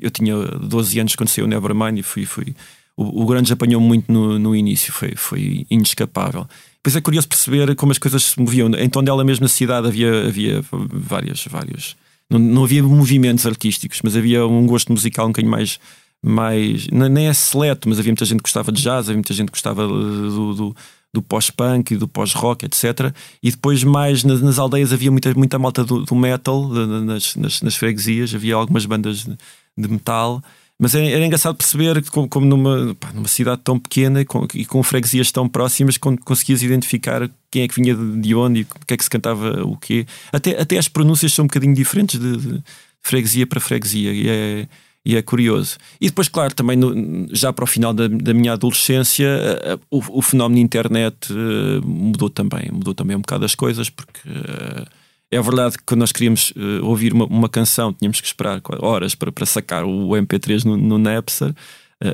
Eu 0.00 0.10
tinha 0.10 0.36
12 0.36 0.98
anos 0.98 1.16
quando 1.16 1.28
saiu 1.28 1.46
o 1.46 1.48
Nevermind 1.48 1.98
e 1.98 2.02
fui, 2.02 2.26
fui 2.26 2.54
o, 2.96 3.22
o 3.22 3.26
Grande 3.26 3.52
apanhou 3.52 3.80
muito 3.80 4.10
no, 4.10 4.38
no 4.38 4.56
início, 4.56 4.92
foi, 4.92 5.12
foi 5.16 5.66
inescapável. 5.70 6.46
Depois 6.76 6.96
é 6.96 7.00
curioso 7.00 7.28
perceber 7.28 7.74
como 7.74 7.92
as 7.92 7.98
coisas 7.98 8.22
se 8.22 8.40
moviam. 8.40 8.68
Em 8.74 8.88
Tondela, 8.88 9.24
mesmo 9.24 9.42
na 9.42 9.48
cidade, 9.48 9.86
havia, 9.86 10.28
havia 10.28 10.64
várias. 10.70 11.44
várias 11.44 11.96
não, 12.28 12.38
não 12.38 12.64
havia 12.64 12.82
movimentos 12.82 13.46
artísticos, 13.46 14.00
mas 14.02 14.16
havia 14.16 14.46
um 14.46 14.66
gosto 14.66 14.92
musical 14.92 15.26
um 15.26 15.30
bocadinho 15.30 15.50
mais. 15.50 15.78
Mais 16.26 16.88
nem 16.88 17.28
é 17.28 17.34
seleto, 17.34 17.88
mas 17.88 17.98
havia 17.98 18.10
muita 18.10 18.24
gente 18.24 18.38
que 18.38 18.48
gostava 18.48 18.72
de 18.72 18.82
jazz, 18.82 19.06
havia 19.06 19.14
muita 19.14 19.32
gente 19.32 19.46
que 19.46 19.52
gostava 19.52 19.86
do, 19.86 20.54
do 20.54 20.76
do 21.14 21.22
pós-punk 21.22 21.94
e 21.94 21.96
do 21.96 22.06
pós-rock, 22.06 22.66
etc. 22.66 23.14
E 23.42 23.50
depois, 23.50 23.82
mais 23.82 24.22
nas, 24.22 24.42
nas, 24.42 24.58
aldeias, 24.58 24.92
havia 24.92 25.10
muita, 25.10 25.32
muita 25.32 25.58
malta 25.58 25.82
do, 25.82 26.04
do 26.04 26.14
metal, 26.14 26.68
nas, 26.68 27.34
nas, 27.36 27.62
nas, 27.62 27.74
freguesias, 27.74 28.34
havia 28.34 28.54
algumas 28.54 28.84
bandas 28.84 29.20
de, 29.20 29.36
de 29.78 29.88
metal. 29.88 30.42
Mas 30.78 30.94
era, 30.94 31.06
era, 31.06 31.24
engraçado 31.24 31.56
perceber 31.56 32.02
que, 32.02 32.10
como, 32.10 32.28
como 32.28 32.44
numa, 32.44 32.94
pá, 32.96 33.10
numa 33.14 33.28
cidade 33.28 33.62
tão 33.64 33.78
pequena 33.78 34.20
e 34.20 34.26
com, 34.26 34.46
e 34.52 34.66
com 34.66 34.82
freguesias 34.82 35.32
tão 35.32 35.48
próximas, 35.48 35.96
conseguias 35.96 36.62
identificar 36.62 37.30
quem 37.50 37.62
é 37.62 37.68
que 37.68 37.80
vinha 37.80 37.94
de, 37.94 38.20
de 38.20 38.34
onde 38.34 38.60
e 38.60 38.62
o 38.64 38.66
que 38.86 38.92
é 38.92 38.96
que 38.98 39.04
se 39.04 39.08
cantava 39.08 39.62
o 39.62 39.74
quê. 39.78 40.06
Até, 40.30 40.60
até 40.60 40.76
as 40.76 40.86
pronúncias 40.86 41.32
são 41.32 41.44
um 41.44 41.48
bocadinho 41.48 41.74
diferentes 41.74 42.20
de, 42.20 42.36
de 42.36 42.62
freguesia 43.00 43.46
para 43.46 43.58
freguesia. 43.58 44.12
E 44.12 44.28
é, 44.28 44.68
e 45.06 45.16
é 45.16 45.22
curioso. 45.22 45.78
E 46.00 46.08
depois, 46.08 46.28
claro, 46.28 46.52
também 46.52 46.76
no, 46.76 47.28
já 47.30 47.52
para 47.52 47.62
o 47.62 47.66
final 47.66 47.94
da, 47.94 48.08
da 48.08 48.34
minha 48.34 48.54
adolescência, 48.54 49.28
uh, 49.72 49.80
o, 49.88 50.18
o, 50.18 50.20
fenómeno 50.20 50.60
internet 50.60 51.32
uh, 51.32 51.86
mudou 51.86 52.28
também. 52.28 52.68
Mudou 52.72 52.92
também 52.92 53.16
um 53.16 53.20
bocado 53.20 53.44
as 53.44 53.54
coisas, 53.54 53.88
porque 53.88 54.28
uh, 54.28 54.84
é 55.30 55.40
verdade 55.40 55.78
que 55.78 55.84
quando 55.86 56.00
nós 56.00 56.10
queríamos 56.10 56.52
ouvir 56.82 57.12
uma, 57.12 57.24
uma, 57.26 57.48
canção, 57.48 57.92
tínhamos 57.92 58.20
que 58.20 58.26
esperar 58.26 58.60
horas 58.80 59.14
para, 59.14 59.30
para 59.30 59.46
sacar 59.46 59.84
o 59.84 60.08
MP3 60.08 60.64
no, 60.64 60.76
no 60.76 60.98
Napster, 60.98 61.54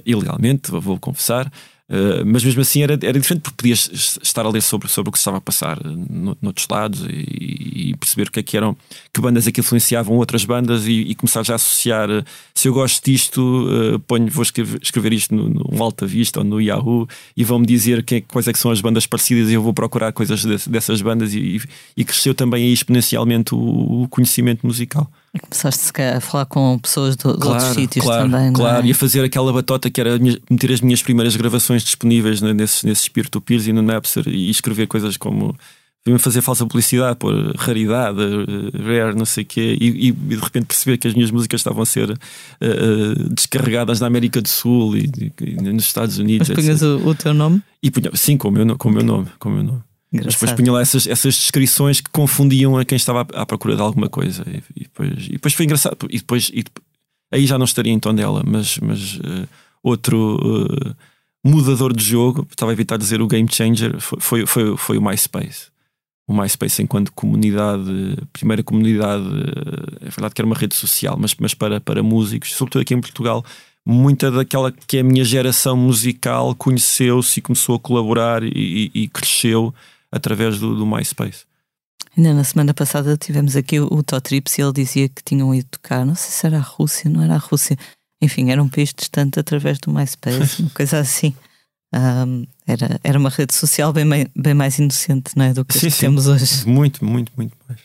ilegalmente, 0.05 0.70
vou 0.70 0.99
confessar. 0.99 1.51
Uh, 1.93 2.24
mas 2.24 2.43
mesmo 2.43 2.62
assim 2.62 2.82
era, 2.82 2.95
era 2.95 3.20
diferente 3.20 3.43
porque 3.43 3.57
podias 3.59 4.18
estar 4.22 4.47
a 4.47 4.49
ler 4.49 4.62
sobre, 4.62 4.88
sobre 4.88 5.11
o 5.11 5.12
que 5.12 5.18
se 5.18 5.20
estava 5.20 5.36
a 5.36 5.40
passar 5.43 5.78
no, 5.84 6.34
noutros 6.40 6.66
lados 6.66 7.05
e, 7.07 7.90
e, 7.90 7.97
perceber 7.99 8.28
o 8.28 8.32
que 8.32 8.40
é 8.40 8.43
que 8.43 8.57
eram, 8.57 8.74
que 9.12 9.20
bandas 9.20 9.47
é 9.47 9.53
que 9.53 9.61
influenciavam 9.61 10.16
outras 10.16 10.43
bandas 10.47 10.86
e, 10.86 11.03
e 11.03 11.14
começar 11.14 11.45
já 11.45 11.53
a 11.53 11.57
associar 11.57 12.11
uh, 12.11 12.24
se 12.55 12.66
eu 12.66 12.72
gosto 12.72 13.05
disto, 13.05 13.68
uh, 13.68 13.99
ponho, 14.01 14.26
vou 14.30 14.43
escrever, 14.43 14.80
escrever 14.80 15.12
isto 15.12 15.34
no, 15.34 15.82
Alta 15.82 16.07
Vista 16.07 16.40
ou 16.40 16.47
no 16.47 16.62
Yahoo 16.62 17.07
e 17.36 17.45
vão-me 17.45 17.66
dizer 17.66 18.03
que, 18.03 18.22
quais 18.22 18.49
é 18.49 18.55
que 18.55 18.59
são 18.59 18.70
as 18.70 18.80
bandas 18.80 19.07
parecidas 19.07 19.51
e 19.51 19.53
eu 19.53 19.62
vou 19.62 19.74
procurar 19.74 20.12
coisas 20.12 20.47
de, 20.47 20.70
dessas 20.70 21.03
bandas 21.03 21.34
e, 21.34 21.61
e, 21.95 22.05
cresceu 22.07 22.34
também 22.34 22.64
aí 22.64 22.72
exponencialmente 22.72 23.55
o, 23.55 24.05
o 24.05 24.09
conhecimento 24.09 24.66
musical. 24.66 25.11
E 25.35 25.39
começaste 25.39 25.91
a 26.03 26.20
falar 26.20 26.45
com 26.45 26.78
pessoas 26.78 27.16
de 27.16 27.22
claro, 27.22 27.49
outros 27.49 27.68
sítios 27.68 28.05
claro, 28.05 28.30
também. 28.30 28.53
Claro, 28.53 28.85
é? 28.85 28.89
e 28.89 28.93
a 28.93 28.95
fazer 28.95 29.24
aquela 29.24 29.51
batota 29.51 29.91
que 29.91 29.99
era 29.99 30.18
meter 30.18 30.72
as 30.72 30.83
minhas 30.83 31.03
primeiras 31.03 31.35
gravações 31.37 31.83
disponíveis 31.83 32.43
né, 32.43 32.53
nesses, 32.53 32.83
nesses 32.83 33.09
peer-to-peers 33.09 33.66
e 33.66 33.72
no 33.72 33.80
Napster 33.80 34.28
e 34.28 34.51
escrever 34.51 34.87
coisas 34.87 35.16
como 35.16 35.57
fazer 36.18 36.43
falsa 36.43 36.66
publicidade, 36.66 37.16
por 37.16 37.33
raridade, 37.57 38.20
eh, 38.20 38.83
rare, 38.83 39.16
não 39.16 39.24
sei 39.24 39.45
o 39.45 39.47
quê, 39.47 39.76
e, 39.80 40.09
e, 40.09 40.12
de 40.12 40.37
repente 40.37 40.66
perceber 40.66 40.99
que 40.99 41.07
as 41.07 41.14
minhas 41.14 41.30
músicas 41.30 41.61
estavam 41.61 41.83
a 41.83 41.87
ser 41.87 42.11
uh, 42.11 43.28
descarregadas 43.33 44.01
na 44.01 44.09
América 44.09 44.43
do 44.43 44.49
Sul 44.49 44.97
e, 44.97 45.33
e 45.41 45.55
nos 45.55 45.85
Estados 45.85 46.18
Unidos. 46.18 46.49
Mas 46.49 46.59
punhas 46.59 46.83
o, 46.83 46.97
o, 47.07 47.14
teu 47.14 47.33
nome? 47.33 47.62
E 47.80 47.91
punha, 47.91 48.11
sim, 48.14 48.37
com 48.37 48.49
o 48.49 48.51
meu, 48.51 48.76
com 48.76 48.89
o 48.89 48.93
meu 48.93 49.05
nome. 49.05 49.28
Com 49.39 49.49
o 49.49 49.53
meu 49.53 49.62
nome. 49.62 49.83
Mas 50.13 50.35
depois 50.35 50.53
punha 50.53 50.73
lá 50.73 50.81
essas, 50.83 51.07
essas 51.07 51.35
descrições 51.35 52.01
que 52.01 52.11
confundiam 52.11 52.77
a 52.77 52.85
quem 52.85 52.97
estava 52.97 53.27
à, 53.33 53.43
à 53.43 53.47
procura 53.47 53.75
de 53.75 53.81
alguma 53.81 54.11
coisa. 54.11 54.45
E, 54.47 54.63
e, 54.77 54.83
depois, 54.83 55.27
e 55.27 55.33
depois 55.33 55.55
foi 55.55 55.65
engraçado. 55.65 56.07
E 56.11 56.19
depois, 56.19 56.51
e, 56.53 56.65
aí 57.31 57.47
já 57.47 57.57
não 57.57 57.65
estaria 57.65 57.93
em 57.93 57.99
Tondela, 57.99 58.43
mas, 58.47 58.79
mas 58.79 59.15
uh, 59.15 59.49
outro 59.83 60.37
uh, 60.37 60.95
mudador 61.45 61.97
de 61.97 62.05
jogo, 62.05 62.47
estava 62.51 62.71
a 62.71 62.75
evitar 62.75 62.99
dizer 62.99 63.23
o 63.23 63.27
game 63.27 63.49
changer, 63.51 63.99
foi, 64.01 64.21
foi, 64.21 64.47
foi, 64.47 64.77
foi 64.77 64.99
o 64.99 65.03
MySpace. 65.03 65.73
O 66.27 66.35
MySpace, 66.35 66.83
enquanto 66.83 67.13
comunidade, 67.13 68.17
primeira 68.33 68.63
comunidade, 68.63 69.25
eh, 69.27 70.07
é 70.07 70.09
verdade 70.09 70.35
que 70.35 70.41
era 70.41 70.47
uma 70.47 70.55
rede 70.55 70.75
social, 70.75 71.17
mas, 71.19 71.35
mas 71.35 71.53
para, 71.53 71.81
para 71.81 72.01
músicos, 72.01 72.55
sobretudo 72.55 72.83
aqui 72.83 72.95
em 72.95 73.01
Portugal, 73.01 73.45
muita 73.85 74.31
daquela 74.31 74.71
que 74.71 74.99
é 74.99 75.01
a 75.01 75.05
minha 75.05 75.25
geração 75.25 75.77
musical 75.77 76.55
conheceu-se 76.55 77.41
e 77.41 77.43
começou 77.43 77.75
a 77.75 77.81
colaborar 77.81 78.45
e, 78.45 78.91
e 78.95 79.09
cresceu 79.09 79.75
através 80.13 80.59
do, 80.59 80.77
do 80.77 80.87
MySpace. 80.87 81.45
Ainda 82.17 82.35
na 82.35 82.45
semana 82.45 82.75
passada 82.75 83.17
tivemos 83.17 83.57
aqui 83.57 83.81
o, 83.81 83.87
o 83.91 84.03
Totrips 84.03 84.59
e 84.59 84.63
ele 84.63 84.73
dizia 84.73 85.09
que 85.09 85.25
tinham 85.25 85.55
ido 85.55 85.67
tocar, 85.71 86.05
não 86.05 86.15
sei 86.15 86.31
se 86.31 86.47
era 86.47 86.59
a 86.59 86.61
Rússia, 86.61 87.09
não 87.09 87.23
era 87.23 87.35
a 87.35 87.39
Rússia, 87.39 87.77
enfim, 88.21 88.51
era 88.51 88.63
um 88.63 88.69
país 88.69 88.93
distante 88.95 89.41
através 89.41 89.79
do 89.79 89.91
MySpace, 89.91 90.61
uma 90.61 90.71
coisa 90.71 90.99
assim. 90.99 91.35
Um, 91.95 92.47
era, 92.67 92.99
era 93.05 93.19
uma 93.19 93.29
rede 93.29 93.53
social 93.53 93.93
bem, 93.93 94.07
bem 94.35 94.55
mais 94.55 94.79
inocente 94.79 95.33
não 95.37 95.45
é, 95.45 95.53
do 95.53 95.63
que, 95.63 95.75
sim, 95.75 95.89
que 95.89 95.91
sim. 95.91 96.01
temos 96.01 96.27
hoje. 96.27 96.67
Muito, 96.67 97.05
muito, 97.05 97.31
muito 97.37 97.55
mais. 97.69 97.81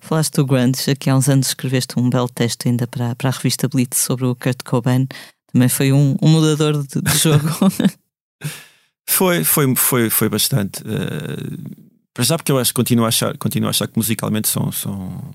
Falaste 0.00 0.34
do 0.34 0.46
Grunge, 0.46 0.88
aqui 0.88 1.10
há 1.10 1.16
uns 1.16 1.28
anos 1.28 1.48
escreveste 1.48 1.98
um 1.98 2.08
belo 2.08 2.28
texto 2.28 2.68
ainda 2.68 2.86
para, 2.86 3.16
para 3.16 3.28
a 3.28 3.32
revista 3.32 3.68
Blitz 3.68 3.98
sobre 3.98 4.24
o 4.24 4.36
Kurt 4.36 4.62
Cobain. 4.64 5.08
Também 5.52 5.68
foi 5.68 5.92
um, 5.92 6.16
um 6.22 6.28
mudador 6.28 6.86
de, 6.86 7.02
de 7.02 7.18
jogo. 7.18 7.48
Foi, 9.10 9.42
foi, 9.42 9.74
foi, 9.74 10.08
foi 10.08 10.28
bastante. 10.28 10.82
Uh, 10.82 11.90
para 12.14 12.24
já, 12.24 12.36
porque 12.36 12.52
eu 12.52 12.58
acho, 12.58 12.72
continuo 12.72 13.04
a 13.04 13.08
achar, 13.08 13.36
continuo 13.36 13.66
a 13.66 13.70
achar 13.70 13.88
que 13.88 13.96
musicalmente 13.96 14.48
são, 14.48 14.70
são 14.70 15.32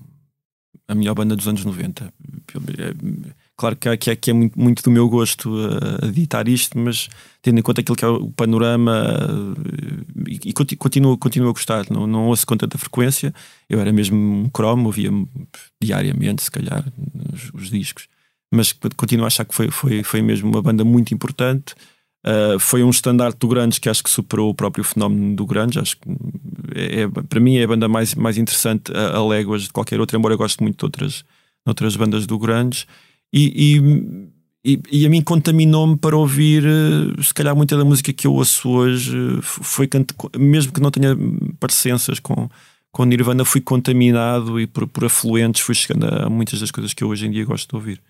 a 0.88 0.94
melhor 0.94 1.14
banda 1.14 1.36
dos 1.36 1.46
anos 1.46 1.64
90. 1.64 2.12
Claro 3.56 3.76
que 3.76 3.96
que 3.98 4.10
é, 4.10 4.16
que 4.16 4.30
é 4.30 4.32
muito, 4.32 4.58
muito, 4.58 4.82
do 4.82 4.90
meu 4.90 5.08
gosto 5.08 5.54
editar 6.02 6.48
isto, 6.48 6.78
mas 6.78 7.08
tendo 7.42 7.58
em 7.58 7.62
conta 7.62 7.82
aquilo 7.82 7.96
que 7.96 8.04
é 8.04 8.08
o 8.08 8.30
panorama 8.30 9.02
uh, 9.30 10.26
e, 10.26 10.40
e 10.50 10.52
continuo, 10.52 11.16
continuo 11.18 11.50
a 11.50 11.52
gostar. 11.52 11.84
Não, 11.90 12.06
não 12.06 12.26
ouço 12.28 12.46
com 12.46 12.56
tanta 12.56 12.78
frequência. 12.78 13.32
Eu 13.68 13.78
era 13.78 13.92
mesmo 13.92 14.16
um 14.16 14.48
cromo, 14.48 14.86
ouvia 14.86 15.10
diariamente, 15.82 16.42
se 16.42 16.50
calhar, 16.50 16.84
os, 17.32 17.50
os 17.52 17.70
discos. 17.70 18.08
Mas 18.50 18.72
continuo 18.96 19.24
a 19.24 19.26
achar 19.26 19.44
que 19.44 19.54
foi, 19.54 19.70
foi, 19.70 20.02
foi 20.02 20.22
mesmo 20.22 20.48
uma 20.48 20.62
banda 20.62 20.82
muito 20.82 21.12
importante. 21.12 21.74
Uh, 22.26 22.58
foi 22.58 22.82
um 22.82 22.90
estandarte 22.90 23.38
do 23.38 23.46
Grandes 23.46 23.78
que 23.78 23.88
acho 23.88 24.02
que 24.02 24.10
superou 24.10 24.50
o 24.50 24.54
próprio 24.54 24.82
fenómeno 24.82 25.36
do 25.36 25.46
Grandes. 25.46 25.76
Acho 25.76 25.96
que 25.96 26.08
é, 26.74 27.02
é, 27.02 27.08
para 27.08 27.38
mim 27.38 27.56
é 27.56 27.62
a 27.62 27.68
banda 27.68 27.88
mais, 27.88 28.16
mais 28.16 28.36
interessante 28.36 28.92
a, 28.92 29.16
a 29.16 29.26
léguas 29.26 29.62
de 29.62 29.70
qualquer 29.70 30.00
outra, 30.00 30.18
embora 30.18 30.34
eu 30.34 30.38
goste 30.38 30.60
muito 30.60 30.78
de 30.78 30.84
outras, 30.84 31.24
outras 31.64 31.94
bandas 31.94 32.26
do 32.26 32.36
Grandes. 32.36 32.84
E, 33.32 33.78
e, 34.64 34.72
e, 34.72 34.82
e 34.90 35.06
a 35.06 35.08
mim 35.08 35.22
contaminou-me 35.22 35.96
para 35.96 36.16
ouvir, 36.16 36.64
uh, 36.64 37.22
se 37.22 37.32
calhar, 37.32 37.54
muita 37.54 37.76
da 37.76 37.84
música 37.84 38.12
que 38.12 38.26
eu 38.26 38.34
ouço 38.34 38.68
hoje. 38.70 39.16
Uh, 39.16 39.40
foi 39.40 39.88
mesmo 40.36 40.72
que 40.72 40.80
não 40.80 40.90
tenha 40.90 41.16
parecenças 41.60 42.18
com, 42.18 42.50
com 42.96 43.04
Nirvana 43.04 43.44
fui 43.44 43.60
contaminado 43.60 44.58
e 44.58 44.66
por, 44.66 44.86
por 44.86 45.04
afluentes 45.04 45.60
fui 45.60 45.74
chegando 45.74 46.06
a 46.06 46.30
muitas 46.30 46.60
das 46.60 46.70
coisas 46.70 46.94
que 46.94 47.04
eu 47.04 47.08
hoje 47.08 47.26
em 47.26 47.30
dia 47.30 47.44
gosto 47.44 47.68
de 47.68 47.76
ouvir. 47.76 48.00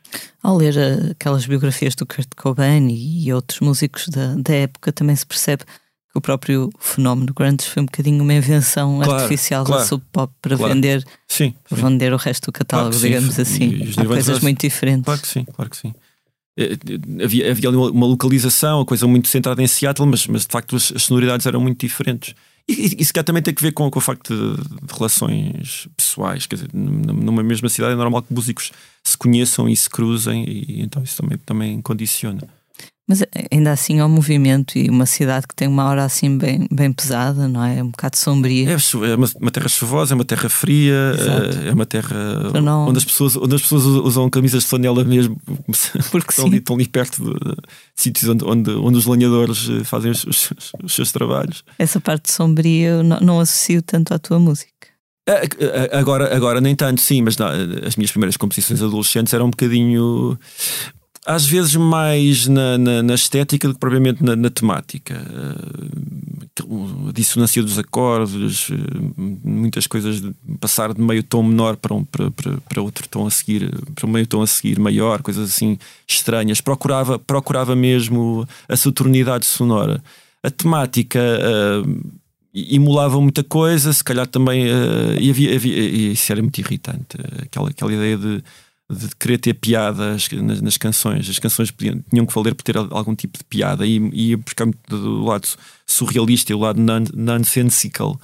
Ao 0.40 0.56
ler 0.56 0.76
eh, 0.76 1.10
aquelas 1.10 1.44
biografias 1.44 1.96
do 1.96 2.06
Kurt 2.06 2.28
Cobain 2.36 2.86
e 2.88 3.32
outros 3.32 3.58
músicos 3.58 4.06
da, 4.06 4.36
da 4.36 4.54
época, 4.54 4.92
também 4.92 5.16
se 5.16 5.26
percebe 5.26 5.64
que 5.64 6.16
o 6.16 6.20
próprio 6.20 6.70
fenómeno 6.78 7.34
grunge 7.34 7.64
foi 7.68 7.82
um 7.82 7.86
bocadinho 7.86 8.22
uma 8.22 8.32
invenção 8.32 8.98
claro, 8.98 9.14
artificial 9.14 9.64
claro, 9.64 9.82
da 9.82 9.88
sub 9.88 10.04
pop 10.12 10.32
para 10.40 10.56
claro. 10.56 10.72
vender, 10.72 11.04
sim, 11.26 11.52
para 11.68 11.78
sim. 11.78 11.84
vender 11.84 12.12
o 12.12 12.16
resto 12.16 12.46
do 12.46 12.52
catálogo, 12.52 12.94
sim, 12.94 13.08
digamos 13.08 13.40
assim. 13.40 13.92
Há 13.96 14.04
coisas 14.04 14.38
muito 14.38 14.60
diferentes. 14.60 15.04
Claro 15.04 15.20
que 15.20 15.26
sim, 15.26 15.44
claro 15.46 15.68
que 15.68 15.78
sim. 15.78 15.94
Eh, 16.56 16.74
eh, 16.74 17.24
havia, 17.24 17.50
havia 17.50 17.68
ali 17.70 17.76
uma 17.76 18.06
localização, 18.06 18.78
uma 18.78 18.86
coisa 18.86 19.04
muito 19.08 19.26
centrada 19.26 19.60
em 19.60 19.66
Seattle, 19.66 20.08
mas, 20.08 20.28
mas 20.28 20.42
de 20.42 20.52
facto 20.52 20.76
as, 20.76 20.92
as 20.94 21.02
sonoridades 21.02 21.44
eram 21.44 21.60
muito 21.60 21.80
diferentes. 21.80 22.36
E 22.68 23.00
isso 23.00 23.12
também 23.12 23.42
tem 23.42 23.54
a 23.56 23.60
ver 23.60 23.72
com, 23.72 23.88
com 23.88 23.98
o 23.98 24.02
facto 24.02 24.34
de, 24.34 24.86
de, 24.86 24.92
relações 24.92 25.88
pessoais. 25.96 26.46
Quer 26.46 26.56
dizer, 26.56 26.70
numa 26.72 27.42
mesma 27.42 27.68
cidade 27.68 27.92
é 27.92 27.96
normal 27.96 28.22
que 28.22 28.34
músicos 28.34 28.72
se 29.04 29.16
conheçam 29.16 29.68
e 29.68 29.76
se 29.76 29.88
cruzem, 29.88 30.44
e 30.48 30.82
então 30.82 31.02
isso 31.02 31.22
também, 31.22 31.38
também 31.38 31.80
condiciona. 31.80 32.40
Mas 33.08 33.22
ainda 33.52 33.70
assim 33.70 34.00
é 34.00 34.04
um 34.04 34.08
movimento 34.08 34.76
e 34.76 34.90
uma 34.90 35.06
cidade 35.06 35.46
que 35.46 35.54
tem 35.54 35.68
uma 35.68 35.84
hora 35.84 36.04
assim 36.04 36.36
bem, 36.36 36.66
bem 36.72 36.92
pesada, 36.92 37.46
não 37.46 37.62
é? 37.62 37.78
É 37.78 37.82
um 37.82 37.90
bocado 37.90 38.16
sombria. 38.16 38.68
É, 38.68 38.74
é 38.74 39.14
uma, 39.14 39.50
terra 39.52 39.68
chuvosa, 39.68 40.12
é 40.12 40.16
uma 40.16 40.24
terra 40.24 40.48
fria, 40.48 41.14
Exato. 41.14 41.68
é 41.68 41.72
uma 41.72 41.86
terra 41.86 42.50
não... 42.60 42.88
onde, 42.88 42.98
as 42.98 43.04
pessoas, 43.04 43.36
onde 43.36 43.54
as 43.54 43.62
pessoas 43.62 43.84
usam 43.84 44.28
camisas 44.28 44.64
de 44.64 44.68
flanela 44.68 45.04
mesmo, 45.04 45.40
porque 46.10 46.30
estão, 46.30 46.46
ali, 46.46 46.56
estão 46.56 46.74
ali 46.74 46.88
perto 46.88 47.22
de, 47.22 47.32
de 47.32 47.56
sítios 47.94 48.28
onde, 48.28 48.44
onde, 48.44 48.70
onde, 48.72 48.98
os 48.98 49.06
lenhadores 49.06 49.68
eh, 49.70 49.84
fazem 49.84 50.10
os, 50.10 50.24
os, 50.24 50.52
os 50.82 50.92
seus 50.92 51.12
trabalhos. 51.12 51.62
Essa 51.78 52.00
parte 52.00 52.32
sombria 52.32 52.88
eu 52.88 53.02
não, 53.04 53.20
não 53.20 53.40
associo 53.40 53.82
tanto 53.82 54.14
à 54.14 54.18
tua 54.18 54.40
música. 54.40 54.72
Agora, 55.92 56.34
agora 56.36 56.60
nem 56.60 56.74
tanto, 56.74 57.00
sim, 57.00 57.20
mas 57.22 57.36
não, 57.36 57.48
as 57.84 57.96
minhas 57.96 58.10
primeiras 58.10 58.36
composições 58.36 58.80
adolescentes 58.80 59.34
eram 59.34 59.46
um 59.46 59.50
bocadinho 59.50 60.38
às 61.26 61.44
vezes 61.44 61.74
mais 61.74 62.46
na, 62.46 62.78
na, 62.78 63.02
na 63.02 63.14
estética 63.14 63.66
do 63.66 63.74
que 63.74 63.80
propriamente 63.80 64.22
na, 64.22 64.36
na 64.36 64.48
temática. 64.48 65.14
Uh, 65.14 66.46
a 67.08 67.12
dissonância 67.12 67.62
dos 67.62 67.78
acordes, 67.78 68.68
muitas 69.44 69.86
coisas 69.86 70.22
de 70.22 70.32
passar 70.58 70.94
de 70.94 71.02
meio 71.02 71.22
tom 71.22 71.42
menor 71.42 71.76
para, 71.76 71.92
um, 71.92 72.04
para, 72.04 72.30
para, 72.30 72.56
para 72.58 72.82
outro 72.82 73.06
tom 73.08 73.26
a 73.26 73.30
seguir, 73.30 73.70
para 73.94 74.06
um 74.06 74.10
meio 74.10 74.26
tom 74.26 74.40
a 74.40 74.46
seguir 74.46 74.78
maior, 74.78 75.20
coisas 75.20 75.50
assim 75.50 75.76
estranhas. 76.08 76.60
Procurava, 76.60 77.18
procurava 77.18 77.76
mesmo 77.76 78.48
a 78.68 78.76
saturnidade 78.76 79.44
sonora. 79.44 80.02
A 80.42 80.50
temática 80.50 81.20
uh, 81.20 83.20
muita 83.20 83.44
coisa, 83.44 83.92
se 83.92 84.02
calhar 84.02 84.26
também. 84.26 84.66
Uh, 84.66 85.20
e, 85.20 85.30
havia, 85.30 85.54
havia, 85.54 86.12
isso 86.12 86.32
era 86.32 86.40
muito 86.40 86.58
irritante, 86.58 87.18
aquela, 87.42 87.68
aquela 87.68 87.92
ideia 87.92 88.16
de 88.16 88.42
de 88.90 89.08
querer 89.16 89.38
ter 89.38 89.54
piadas 89.54 90.28
nas, 90.30 90.60
nas, 90.60 90.76
canções. 90.76 91.28
As 91.28 91.38
canções 91.38 91.70
podiam, 91.70 92.00
tinham 92.08 92.24
que 92.24 92.34
valer 92.34 92.54
por 92.54 92.62
ter 92.62 92.76
algum 92.76 93.14
tipo 93.14 93.36
de 93.36 93.44
piada 93.44 93.84
e 93.84 93.98
ia 94.12 94.36
buscar 94.36 94.64
muito 94.64 94.78
do 94.88 95.24
lado 95.24 95.48
surrealista 95.84 96.52
e 96.52 96.54
o 96.54 96.60
lado 96.60 96.80
nonsensical. 97.14 98.18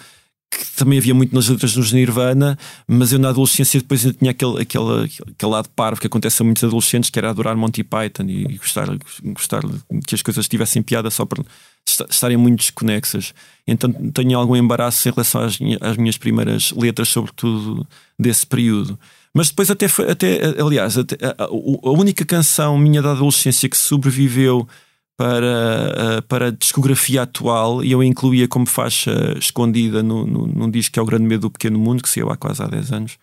Que 0.50 0.76
também 0.76 0.98
havia 0.98 1.14
muito 1.14 1.34
nas 1.34 1.48
letras 1.48 1.72
dos 1.72 1.92
Nirvana, 1.92 2.58
mas 2.86 3.10
eu 3.10 3.18
na 3.18 3.30
adolescência 3.30 3.80
depois 3.80 4.04
ainda 4.04 4.18
tinha 4.18 4.30
aquele, 4.30 4.60
aquele, 4.60 5.04
aquele 5.04 5.50
lado 5.50 5.68
parvo 5.70 6.00
que 6.00 6.06
acontece 6.06 6.42
a 6.42 6.44
muitos 6.44 6.62
adolescentes, 6.62 7.08
que 7.08 7.18
era 7.18 7.30
adorar 7.30 7.56
Monty 7.56 7.82
Python 7.82 8.24
e, 8.28 8.44
e 8.44 8.58
gostar, 8.58 8.86
gostar 9.24 9.62
que 10.06 10.14
as 10.14 10.20
coisas 10.20 10.46
tivessem 10.46 10.82
piada 10.82 11.10
só 11.10 11.24
para 11.24 11.42
estarem 12.08 12.36
muito 12.36 12.60
desconexas. 12.60 13.34
Então 13.66 13.90
tenho 14.12 14.38
algum 14.38 14.54
embaraço 14.54 15.08
em 15.08 15.12
relação 15.12 15.40
às, 15.40 15.58
às 15.80 15.96
minhas 15.96 16.18
primeiras 16.18 16.70
letras, 16.72 17.08
sobretudo 17.08 17.86
desse 18.18 18.46
período. 18.46 18.98
Mas 19.34 19.48
depois 19.48 19.70
até 19.70 19.86
até, 19.86 20.60
aliás, 20.60 20.98
até, 20.98 21.16
a, 21.24 21.44
a, 21.44 21.90
única 21.90 22.24
canção 22.24 22.76
minha 22.76 23.00
da 23.00 23.12
adolescência 23.12 23.68
que 23.68 23.76
sobreviveu 23.76 24.68
para, 25.16 26.22
para 26.28 26.46
a 26.48 26.50
discografia 26.50 27.22
atual 27.22 27.82
e 27.82 27.92
eu 27.92 28.02
incluía 28.02 28.46
como 28.46 28.66
faixa 28.66 29.36
escondida 29.38 30.02
no, 30.02 30.26
no, 30.26 30.46
num 30.46 30.70
disco 30.70 30.92
que 30.92 30.98
é 30.98 31.02
o 31.02 31.06
Grande 31.06 31.24
Medo 31.24 31.42
do 31.42 31.50
Pequeno 31.50 31.78
Mundo, 31.78 32.02
que 32.02 32.08
saiu 32.08 32.30
há 32.30 32.36
quase 32.36 32.62
há 32.62 32.66
10 32.66 32.92
anos. 32.92 33.18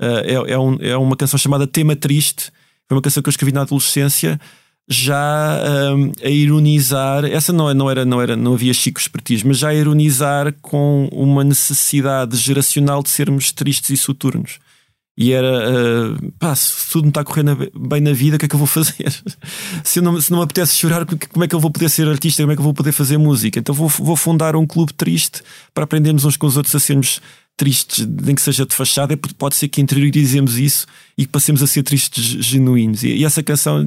É, 0.00 0.52
é, 0.52 0.58
um, 0.58 0.76
é 0.80 0.96
uma 0.96 1.16
canção 1.16 1.38
chamada 1.38 1.66
Tema 1.66 1.96
Triste. 1.96 2.50
Foi 2.88 2.96
uma 2.96 3.02
canção 3.02 3.22
que 3.22 3.28
eu 3.28 3.32
escrevi 3.32 3.52
na 3.52 3.62
adolescência 3.62 4.38
já 4.86 5.60
um, 5.94 6.12
a 6.22 6.28
ironizar, 6.28 7.24
essa 7.24 7.52
não, 7.52 7.72
não 7.72 7.90
era, 7.90 8.04
não 8.04 8.20
era, 8.20 8.36
não 8.36 8.52
havia 8.52 8.74
chico 8.74 9.00
espertismo, 9.00 9.48
mas 9.48 9.58
já 9.58 9.68
a 9.68 9.74
ironizar 9.74 10.52
com 10.60 11.08
uma 11.10 11.42
necessidade 11.42 12.36
geracional 12.36 13.02
de 13.02 13.08
sermos 13.08 13.50
tristes 13.50 13.90
e 13.90 13.96
soturnos. 13.96 14.58
E 15.16 15.32
era, 15.32 15.70
uh, 15.70 16.32
pá, 16.40 16.56
se 16.56 16.90
tudo 16.90 17.04
me 17.04 17.10
está 17.10 17.22
na, 17.42 17.56
bem 17.88 18.00
na 18.00 18.12
vida, 18.12 18.34
o 18.34 18.38
que 18.38 18.46
é 18.46 18.48
que 18.48 18.54
eu 18.54 18.58
vou 18.58 18.66
fazer? 18.66 19.14
se, 19.84 20.00
não, 20.00 20.20
se 20.20 20.30
não 20.30 20.38
me 20.38 20.44
apetece 20.44 20.76
chorar, 20.76 21.06
como 21.06 21.44
é 21.44 21.48
que 21.48 21.54
eu 21.54 21.60
vou 21.60 21.70
poder 21.70 21.88
ser 21.88 22.08
artista? 22.08 22.42
Como 22.42 22.52
é 22.52 22.56
que 22.56 22.60
eu 22.60 22.64
vou 22.64 22.74
poder 22.74 22.90
fazer 22.90 23.16
música? 23.16 23.60
Então 23.60 23.74
vou, 23.74 23.88
vou 23.88 24.16
fundar 24.16 24.56
um 24.56 24.66
clube 24.66 24.92
triste 24.92 25.40
para 25.72 25.84
aprendermos 25.84 26.24
uns 26.24 26.36
com 26.36 26.48
os 26.48 26.56
outros 26.56 26.74
a 26.74 26.80
sermos 26.80 27.20
tristes, 27.56 28.06
nem 28.06 28.34
que 28.34 28.42
seja 28.42 28.66
de 28.66 28.74
fachada, 28.74 29.16
pode 29.38 29.54
ser 29.54 29.68
que 29.68 29.80
interiorizemos 29.80 30.58
isso 30.58 30.86
e 31.16 31.24
que 31.24 31.30
passemos 31.30 31.62
a 31.62 31.66
ser 31.66 31.82
tristes 31.84 32.24
genuínos. 32.44 33.04
E, 33.04 33.24
essa 33.24 33.42
canção, 33.42 33.86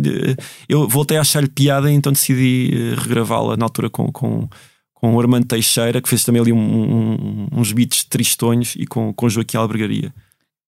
eu 0.69 0.87
voltei 0.87 1.17
a 1.17 1.21
achar-lhe 1.21 1.49
piada, 1.49 1.91
então 1.91 2.13
decidi 2.13 2.71
eh, 2.73 2.95
regravá-la 2.97 3.57
na 3.57 3.65
altura 3.65 3.89
com, 3.89 4.09
com, 4.11 4.47
com 4.93 5.13
o 5.13 5.19
Armando 5.19 5.45
Teixeira, 5.45 6.01
que 6.01 6.07
fez 6.07 6.23
também 6.23 6.41
ali 6.41 6.53
um, 6.53 6.57
um, 6.57 7.47
uns 7.51 7.73
beats 7.73 8.05
tristonhos, 8.05 8.73
e 8.77 8.85
com, 8.85 9.13
com 9.13 9.27
Joaquim 9.27 9.57
Albergaria. 9.57 10.13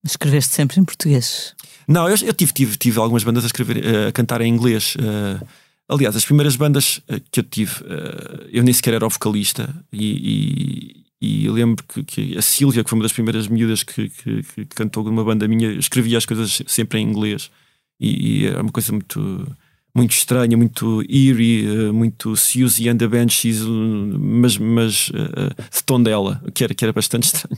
Escreveste 0.04 0.56
sempre 0.56 0.80
em 0.80 0.84
português? 0.84 1.56
Não, 1.88 2.08
eu, 2.08 2.16
eu 2.26 2.34
tive, 2.34 2.54
tive, 2.54 2.78
tive 2.78 3.00
algumas 3.00 3.24
bandas 3.24 3.44
a, 3.44 3.48
escrever, 3.48 3.84
eh, 3.84 4.08
a 4.08 4.12
cantar 4.12 4.42
em 4.42 4.54
inglês. 4.54 4.96
Uh, 4.96 5.46
aliás, 5.88 6.16
as 6.16 6.24
primeiras 6.24 6.56
bandas 6.56 6.98
uh, 7.10 7.20
que 7.32 7.40
eu 7.40 7.44
tive, 7.44 7.82
uh, 7.84 8.48
eu 8.52 8.64
nem 8.64 8.74
sequer 8.74 8.94
era 8.94 9.06
o 9.06 9.10
vocalista. 9.10 9.76
E, 9.92 11.04
e, 11.22 11.46
e 11.46 11.50
lembro 11.50 11.84
que, 11.84 12.04
que, 12.04 12.38
a 12.38 12.42
Sílvia, 12.42 12.84
que 12.84 12.90
foi 12.90 12.98
uma 12.98 13.04
das 13.04 13.12
primeiras 13.12 13.48
miúdas 13.48 13.84
que, 13.84 14.10
que, 14.10 14.44
que 14.44 14.66
cantou 14.68 15.04
numa 15.04 15.24
banda 15.24 15.48
minha, 15.48 15.72
escrevia 15.72 16.18
as 16.18 16.26
coisas 16.26 16.62
sempre 16.68 17.00
em 17.00 17.10
inglês. 17.10 17.52
E, 18.00 18.44
e 18.44 18.48
era 18.48 18.62
uma 18.62 18.72
coisa 18.72 18.94
muito 18.94 19.48
muito 19.96 20.12
estranha, 20.12 20.56
muito 20.56 21.04
eerie, 21.10 21.66
eh, 21.66 21.92
muito 21.92 22.36
Suzy 22.36 22.88
and 22.90 22.98
the 22.98 23.08
Banshees, 23.08 23.62
mas, 23.62 24.58
mas 24.58 25.10
uh, 25.10 25.64
de 25.72 25.84
tom 25.84 26.02
dela, 26.02 26.42
que 26.54 26.64
era, 26.64 26.74
que 26.74 26.86
era 26.86 26.94
bastante 26.94 27.24
estranho. 27.34 27.58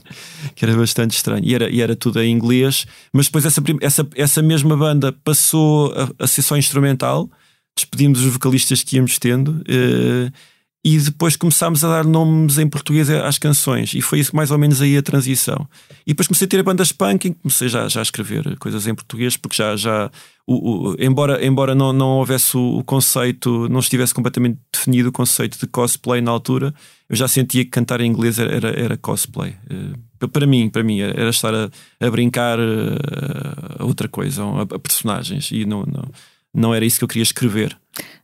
Que 0.54 0.64
era 0.64 0.76
bastante 0.76 1.12
estranho. 1.12 1.44
E 1.44 1.54
era, 1.54 1.70
e 1.70 1.80
era 1.80 1.94
tudo 1.94 2.20
em 2.20 2.32
inglês, 2.32 2.86
mas 3.12 3.26
depois 3.26 3.44
essa, 3.44 3.62
essa, 3.80 4.08
essa 4.14 4.42
mesma 4.42 4.76
banda 4.76 5.12
passou 5.12 5.92
a, 5.92 6.24
a 6.24 6.26
ser 6.26 6.42
só 6.42 6.56
instrumental, 6.56 7.30
despedimos 7.76 8.20
os 8.20 8.32
vocalistas 8.32 8.82
que 8.82 8.96
íamos 8.96 9.18
tendo. 9.18 9.62
Uh, 9.68 10.32
e 10.84 10.98
depois 10.98 11.36
começámos 11.36 11.84
a 11.84 11.88
dar 11.88 12.04
nomes 12.04 12.58
em 12.58 12.68
português 12.68 13.08
às 13.08 13.38
canções, 13.38 13.94
e 13.94 14.02
foi 14.02 14.18
isso 14.18 14.34
mais 14.34 14.50
ou 14.50 14.58
menos 14.58 14.82
aí 14.82 14.96
a 14.96 15.02
transição. 15.02 15.68
E 16.04 16.10
depois 16.10 16.26
comecei 16.26 16.46
a 16.46 16.48
ter 16.48 16.62
bandas 16.62 16.90
punk, 16.90 17.28
e 17.28 17.34
comecei 17.34 17.68
já, 17.68 17.88
já 17.88 18.00
a 18.00 18.02
escrever 18.02 18.58
coisas 18.58 18.86
em 18.88 18.94
português, 18.94 19.36
porque 19.36 19.56
já, 19.56 19.76
já 19.76 20.10
o, 20.44 20.90
o, 20.90 20.96
embora, 20.98 21.44
embora 21.44 21.72
não, 21.72 21.92
não 21.92 22.18
houvesse 22.18 22.56
o, 22.56 22.82
conceito, 22.84 23.68
não 23.68 23.78
estivesse 23.78 24.12
completamente 24.12 24.58
definido 24.72 25.10
o 25.10 25.12
conceito 25.12 25.56
de 25.56 25.68
cosplay 25.68 26.20
na 26.20 26.32
altura, 26.32 26.74
eu 27.08 27.14
já 27.14 27.28
sentia 27.28 27.64
que 27.64 27.70
cantar 27.70 28.00
em 28.00 28.10
inglês 28.10 28.40
era, 28.40 28.52
era, 28.52 28.68
era 28.70 28.96
cosplay. 28.96 29.54
Uh, 29.70 30.28
para 30.28 30.46
mim, 30.46 30.68
para 30.68 30.82
mim, 30.82 31.00
era, 31.00 31.30
estar 31.30 31.54
a, 31.54 31.70
a 32.00 32.10
brincar 32.10 32.58
a 33.78 33.84
outra 33.84 34.08
coisa, 34.08 34.42
a, 34.42 34.62
a 34.62 34.78
personagens, 34.80 35.50
e 35.52 35.64
não, 35.64 35.84
não, 35.84 36.08
não 36.54 36.74
era 36.74 36.84
isso 36.84 36.98
que 36.98 37.04
eu 37.04 37.08
queria 37.08 37.22
escrever. 37.22 37.76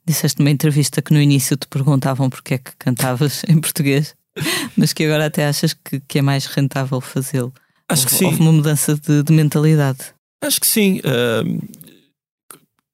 Disseste 0.04 0.38
numa 0.38 0.50
entrevista 0.50 1.02
que 1.02 1.12
no 1.12 1.20
início 1.20 1.56
te 1.56 1.66
perguntavam 1.66 2.30
porque 2.30 2.54
é 2.54 2.58
que 2.58 2.72
cantavas 2.78 3.42
em 3.48 3.60
português, 3.60 4.14
mas 4.76 4.92
que 4.92 5.04
agora 5.04 5.26
até 5.26 5.46
achas 5.46 5.72
que, 5.74 6.00
que 6.00 6.18
é 6.18 6.22
mais 6.22 6.46
rentável 6.46 7.00
fazê-lo. 7.00 7.52
Acho 7.88 8.02
houve, 8.02 8.12
que 8.12 8.18
sim. 8.18 8.24
Houve 8.26 8.40
uma 8.40 8.52
mudança 8.52 8.94
de, 8.94 9.22
de 9.22 9.32
mentalidade. 9.32 9.98
Acho 10.42 10.60
que 10.60 10.66
sim. 10.66 11.00
Uh, 11.00 11.68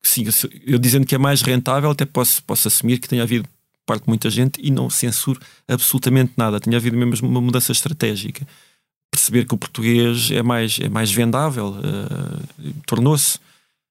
sim, 0.02 0.24
eu 0.66 0.78
dizendo 0.78 1.06
que 1.06 1.14
é 1.14 1.18
mais 1.18 1.42
rentável, 1.42 1.90
até 1.90 2.04
posso, 2.04 2.42
posso 2.44 2.68
assumir 2.68 2.98
que 2.98 3.08
tenha 3.08 3.22
havido 3.22 3.48
parte 3.84 4.04
de 4.04 4.08
muita 4.08 4.30
gente 4.30 4.60
e 4.62 4.70
não 4.70 4.88
censuro 4.88 5.40
absolutamente 5.68 6.32
nada. 6.36 6.58
Tinha 6.60 6.76
havido 6.76 6.96
mesmo 6.96 7.28
uma 7.28 7.40
mudança 7.40 7.72
estratégica. 7.72 8.46
Perceber 9.10 9.44
que 9.46 9.54
o 9.54 9.58
português 9.58 10.30
é 10.30 10.42
mais, 10.42 10.78
é 10.80 10.88
mais 10.88 11.10
vendável, 11.12 11.68
uh, 11.68 12.72
tornou-se. 12.86 13.38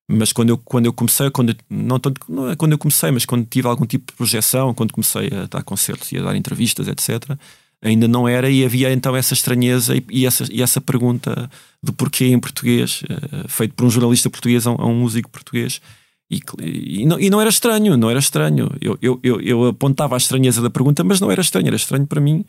Mas 0.08 0.34
quando 0.34 0.50
eu, 0.50 0.58
quando 0.58 0.86
eu 0.86 0.94
comecei, 0.94 1.30
quando 1.32 1.50
eu, 1.50 1.56
não, 1.70 2.00
tanto, 2.00 2.20
não 2.28 2.50
é 2.50 2.56
quando 2.56 2.74
eu 2.74 2.78
comecei, 2.78 3.10
mas 3.12 3.26
quando 3.26 3.46
tive 3.46 3.68
algum 3.68 3.86
tipo 3.86 4.12
de 4.12 4.18
projeção, 4.18 4.74
quando 4.74 4.92
comecei 4.92 5.28
a 5.28 5.46
dar 5.46 5.64
concertos 5.64 6.12
e 6.12 6.18
a 6.18 6.22
dar 6.22 6.36
entrevistas, 6.36 6.88
etc., 6.88 7.38
ainda 7.82 8.08
não 8.08 8.28
era 8.28 8.50
e 8.50 8.64
havia 8.64 8.92
então 8.92 9.16
essa 9.16 9.34
estranheza 9.34 9.96
e, 9.96 10.04
e 10.10 10.26
essa, 10.26 10.46
e 10.52 10.62
essa 10.62 10.80
pergunta 10.80 11.50
de 11.82 11.92
porquê 11.92 12.28
em 12.28 12.40
português, 12.40 13.04
uh, 13.04 13.48
feito 13.48 13.74
por 13.76 13.86
um 13.86 13.90
jornalista 13.90 14.30
português 14.30 14.66
a 14.66 14.72
um, 14.72 14.76
a 14.78 14.86
um 14.86 14.96
músico 14.96 15.30
português. 15.30 15.82
E, 16.32 16.40
e, 16.62 17.06
não, 17.06 17.20
e, 17.20 17.30
não, 17.30 17.40
era 17.40 17.50
estranho, 17.50 17.96
não 17.96 18.10
era 18.10 18.20
estranho. 18.20 18.72
Eu, 18.82 18.98
eu, 19.02 19.20
eu, 19.22 19.42
eu, 19.42 19.66
apontava 19.68 20.16
a 20.16 20.18
estranheza 20.18 20.62
da 20.62 20.70
pergunta, 20.70 21.04
mas 21.04 21.20
não 21.20 21.30
era 21.30 21.42
estranho, 21.42 21.68
era 21.68 21.76
estranho 21.76 22.08
para 22.08 22.22
mim. 22.22 22.44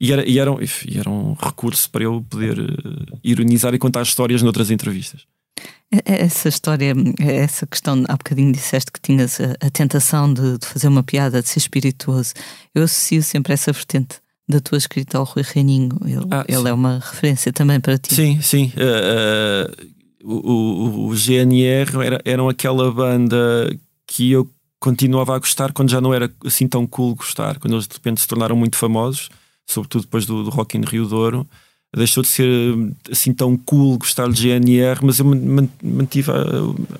E 0.00 0.12
era, 0.12 0.28
e 0.28 0.38
era, 0.38 0.50
um, 0.50 0.58
era 0.94 1.10
um 1.10 1.34
recurso 1.34 1.90
para 1.90 2.04
eu 2.04 2.24
poder 2.28 2.58
uh, 2.58 3.18
ironizar 3.22 3.74
e 3.74 3.78
contar 3.78 4.02
histórias 4.02 4.42
noutras 4.42 4.70
entrevistas. 4.70 5.26
Essa 6.04 6.50
história, 6.50 6.92
essa 7.18 7.66
questão, 7.66 8.04
há 8.08 8.12
bocadinho 8.12 8.52
disseste 8.52 8.92
que 8.92 9.00
tinhas 9.00 9.40
a, 9.40 9.66
a 9.66 9.70
tentação 9.70 10.32
de, 10.32 10.58
de, 10.58 10.66
fazer 10.66 10.86
uma 10.86 11.02
piada, 11.02 11.40
de 11.42 11.48
ser 11.48 11.60
espirituoso. 11.60 12.34
Eu 12.74 12.82
associo 12.82 13.22
sempre 13.22 13.54
essa 13.54 13.72
vertente 13.72 14.16
da 14.46 14.60
tua 14.60 14.76
escrita 14.76 15.16
ao 15.16 15.24
Rui 15.24 15.42
Reininho. 15.42 15.98
Ele, 16.04 16.26
ah, 16.30 16.44
ele 16.46 16.68
é 16.68 16.72
uma 16.72 16.98
referência 16.98 17.50
também 17.52 17.80
para 17.80 17.96
ti. 17.96 18.14
Sim, 18.14 18.40
sim. 18.42 18.72
Uh, 18.76 20.26
uh, 20.26 20.30
o, 20.30 21.06
o, 21.08 21.14
GNR 21.14 21.90
era, 22.04 22.20
eram 22.22 22.50
aquela 22.50 22.92
banda 22.92 23.74
que 24.06 24.30
eu 24.30 24.50
continuava 24.78 25.34
a 25.34 25.38
gostar 25.38 25.72
quando 25.72 25.90
já 25.90 26.02
não 26.02 26.12
era 26.12 26.30
assim 26.44 26.68
tão 26.68 26.86
cool 26.86 27.14
gostar, 27.14 27.58
quando 27.58 27.74
eles 27.74 27.88
de 27.88 27.94
repente 27.94 28.20
se 28.20 28.28
tornaram 28.28 28.54
muito 28.54 28.76
famosos, 28.76 29.30
sobretudo 29.66 30.02
depois 30.02 30.26
do, 30.26 30.44
do 30.44 30.50
Rock 30.50 30.76
in 30.76 30.82
Rio 30.82 31.06
Douro 31.06 31.46
deixou 31.96 32.22
de 32.22 32.28
ser 32.28 32.48
assim 33.10 33.32
tão 33.32 33.56
cool 33.56 33.98
gostar 33.98 34.28
de 34.28 34.42
GNR, 34.42 35.00
mas 35.02 35.18
eu 35.18 35.24
mantive, 35.82 36.30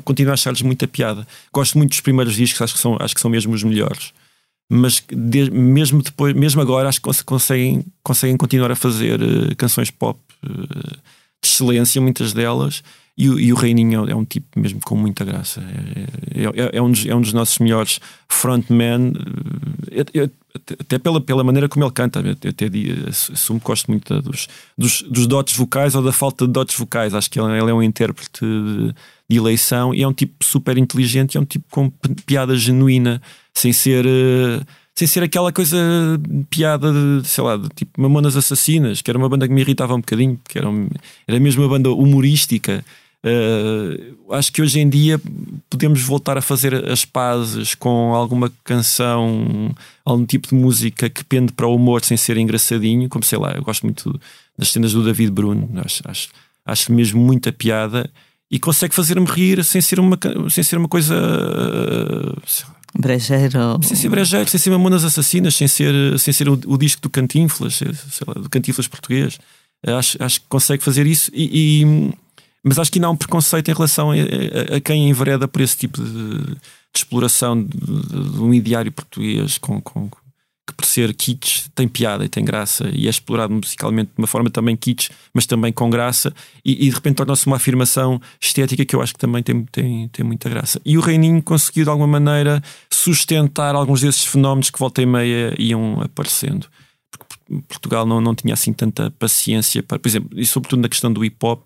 continuo 0.05 0.31
a 0.31 0.35
achar-lhes 0.35 0.63
muita 0.63 0.89
piada. 0.89 1.27
Gosto 1.53 1.77
muito 1.77 1.91
dos 1.91 2.01
primeiros 2.01 2.35
discos, 2.35 2.63
acho 2.63 2.75
que 2.75 2.81
são, 2.81 2.97
acho 2.99 3.15
que 3.15 3.21
são 3.21 3.31
mesmo 3.31 3.55
os 3.55 3.63
melhores. 3.63 4.13
Mas 4.71 5.03
de, 5.11 5.51
mesmo 5.51 6.03
depois, 6.03 6.35
mesmo 6.35 6.61
agora, 6.61 6.89
acho 6.89 7.01
que 7.01 7.25
conseguem, 7.25 7.85
conseguem 8.03 8.37
continuar 8.37 8.71
a 8.71 8.77
fazer 8.77 9.21
uh, 9.21 9.57
canções 9.57 9.91
pop 9.91 10.19
uh, 10.45 10.97
de 11.43 11.49
excelência, 11.49 12.01
muitas 12.01 12.33
delas. 12.33 12.83
E, 13.19 13.25
e, 13.25 13.53
o 13.53 13.57
Reininho 13.57 14.09
é 14.09 14.15
um 14.15 14.25
tipo 14.25 14.47
mesmo 14.61 14.79
com 14.81 14.95
muita 14.95 15.25
graça. 15.25 15.61
É, 15.61 16.41
é, 16.41 16.45
é, 16.45 16.77
é 16.77 16.81
um, 16.81 16.89
dos, 16.89 17.05
é 17.05 17.13
um 17.13 17.21
dos 17.21 17.33
nossos 17.33 17.59
melhores 17.59 18.01
frontmen. 18.29 19.09
Uh, 19.11 20.31
até 20.81 20.99
pela, 20.99 21.21
pela 21.21 21.43
maneira 21.43 21.69
como 21.69 21.85
ele 21.85 21.93
canta, 21.93 22.21
eu 22.21 22.51
até 22.51 22.67
assumo 23.09 23.59
que 23.59 23.67
gosto 23.67 23.91
muito 23.91 24.23
dos, 24.23 24.49
dos, 24.77 25.03
dos, 25.03 25.27
dotes 25.27 25.57
vocais 25.57 25.97
ou 25.97 26.03
da 26.03 26.13
falta 26.13 26.47
de 26.47 26.53
dotes 26.53 26.77
vocais. 26.77 27.13
Acho 27.13 27.29
que 27.29 27.41
ele, 27.41 27.59
ele 27.59 27.71
é 27.71 27.75
um 27.75 27.83
intérprete 27.83 28.41
de, 28.45 28.95
de, 29.29 29.37
eleição 29.37 29.93
e 29.93 30.03
é 30.03 30.09
um 30.09 30.13
tipo 30.13 30.45
super 30.45 30.79
inteligente 30.79 31.37
é 31.37 31.41
um 31.41 31.45
tipo 31.45 31.65
com 31.71 31.91
piada 32.25 32.57
genuína, 32.57 33.21
sem 33.53 33.73
ser, 33.73 34.05
sem 34.95 35.09
ser 35.09 35.23
aquela 35.25 35.53
coisa 35.53 35.77
piada 36.51 36.93
de, 36.93 37.29
sei 37.29 37.43
lá, 37.43 37.57
de 37.57 37.69
tipo 37.71 38.01
Mamonas 38.01 38.37
Assassinas, 38.37 39.03
que 39.03 39.11
era 39.11 39.19
uma 39.19 39.29
banda 39.29 39.47
que 39.47 39.55
me 39.55 39.61
irritava 39.61 39.95
um 39.95 40.01
bocadinho, 40.01 40.37
porque 40.43 40.59
era, 40.59 40.69
um- 40.69 40.89
era 41.27 41.39
mesmo 41.41 41.63
uma 41.63 41.69
banda 41.69 41.91
humorística. 41.91 42.85
Uh, 43.25 44.33
acho 44.33 44.53
que 44.53 44.63
hoje 44.63 44.79
em 44.79 44.89
dia 44.89 45.21
podemos 45.69 46.01
voltar 46.03 46.39
a 46.39 46.41
fazer 46.41 46.89
as 46.89 47.05
pazes 47.05 47.75
com 47.75 48.15
alguma 48.15 48.51
canção, 48.63 49.75
algum 50.05 50.25
tipo 50.25 50.49
de 50.49 50.55
música 50.55 51.11
que 51.11 51.25
pende 51.25 51.53
para 51.53 51.67
o 51.67 51.75
humor 51.75 52.05
sem 52.05 52.17
ser 52.17 52.37
engraçadinho, 52.37 53.09
como 53.09 53.25
sei 53.25 53.39
lá, 53.39 53.53
eu 53.53 53.63
gosto 53.63 53.83
muito 53.83 54.21
das 54.57 54.69
cenas 54.71 54.93
do 54.93 55.05
David 55.05 55.33
Bruno, 55.33 55.69
acho, 55.85 56.03
acho, 56.05 56.29
acho 56.65 56.93
mesmo 56.93 57.21
muita 57.21 57.53
piada 57.53 58.09
e 58.51 58.59
consegue 58.59 58.95
fazer-me 58.95 59.27
rir 59.27 59.65
sem 59.65 59.81
ser 59.81 59.99
uma, 59.99 60.17
sem 60.49 60.63
ser 60.63 60.79
uma 60.79 60.89
coisa 60.89 61.15
uh, 61.17 62.41
lá, 62.41 62.79
Brejeiro. 62.99 63.79
sem 63.83 63.97
ser 63.97 64.09
brejeiro, 64.09 64.49
sem 64.49 64.59
ser 64.59 64.71
mamonas 64.71 65.05
assassinas, 65.05 65.55
sem 65.55 65.69
ser, 65.69 66.19
sem 66.19 66.33
ser 66.33 66.49
o, 66.49 66.53
o 66.67 66.79
disco 66.79 67.03
do 67.03 67.11
Cantinflas, 67.11 67.75
sei 67.75 68.25
lá, 68.27 68.35
do 68.35 68.49
Cantinflas 68.49 68.89
português. 68.89 69.39
Acho, 69.87 70.17
acho 70.23 70.41
que 70.41 70.47
consegue 70.49 70.83
fazer 70.83 71.07
isso, 71.07 71.31
e, 71.35 71.83
e- 71.83 72.13
mas 72.69 72.79
acho 72.79 72.93
que 72.93 72.99
ainda 72.99 73.09
há 73.09 73.11
um 73.11 73.17
preconceito 73.17 73.71
em 73.71 73.75
relação 73.75 74.11
a, 74.11 74.15
a- 74.15 74.77
a 74.77 74.81
quem 74.81 75.09
envereda 75.09 75.49
por 75.49 75.61
esse 75.63 75.77
tipo 75.77 76.03
de, 76.03 76.39
de 76.45 76.57
exploração 76.95 77.61
de, 77.63 77.69
de- 77.77 78.31
de 78.33 78.39
um 78.41 78.53
ideário 78.55 78.93
português 78.93 79.59
com, 79.59 79.81
com- 79.81 80.09
que 80.67 80.75
por 80.77 80.85
ser 80.85 81.15
kitsch 81.15 81.67
tem 81.75 81.89
piada 81.89 82.25
e 82.27 82.29
tem 82.29 82.45
graça 82.45 82.91
e 82.93 83.07
é 83.07 83.11
explorado 83.11 83.55
musicalmente 83.55 84.11
de 84.15 84.19
uma 84.19 84.27
forma 84.27 84.51
também 84.51 84.77
kitsch, 84.77 85.09
mas 85.33 85.47
também 85.47 85.73
com 85.73 85.89
graça 85.89 86.31
e, 86.63 86.73
e 86.87 86.91
de 86.91 86.95
repente 86.95 87.17
torna-se 87.17 87.47
uma 87.47 87.57
afirmação 87.57 88.21
estética 88.39 88.85
que 88.85 88.95
eu 88.95 89.01
acho 89.01 89.15
que 89.15 89.19
também 89.19 89.43
tem, 89.43 89.65
tem, 89.73 90.09
tem 90.09 90.25
muita 90.27 90.47
graça. 90.51 90.79
E 90.85 90.99
o 90.99 91.01
Reininho 91.01 91.43
conseguiu 91.43 91.85
de 91.85 91.91
alguma 91.91 92.07
maneira 92.21 92.63
sustentar 92.93 93.75
alguns 93.75 94.03
desses 94.03 94.25
fenómenos 94.27 94.69
que 94.71 94.79
volta 94.79 95.01
e 95.01 95.07
meia 95.07 95.55
iam 95.59 96.03
aparecendo. 96.03 96.67
Porque 97.11 97.63
Portugal 97.67 98.05
não, 98.05 98.21
não 98.21 98.35
tinha 98.35 98.53
assim 98.53 98.73
tanta 98.75 99.11
paciência 99.13 99.83
para, 99.83 99.99
por 99.99 100.07
exemplo, 100.09 100.39
e 100.39 100.45
sobretudo 100.45 100.83
na 100.83 100.89
questão 100.91 101.11
do 101.11 101.25
hip 101.25 101.37
hop, 101.43 101.63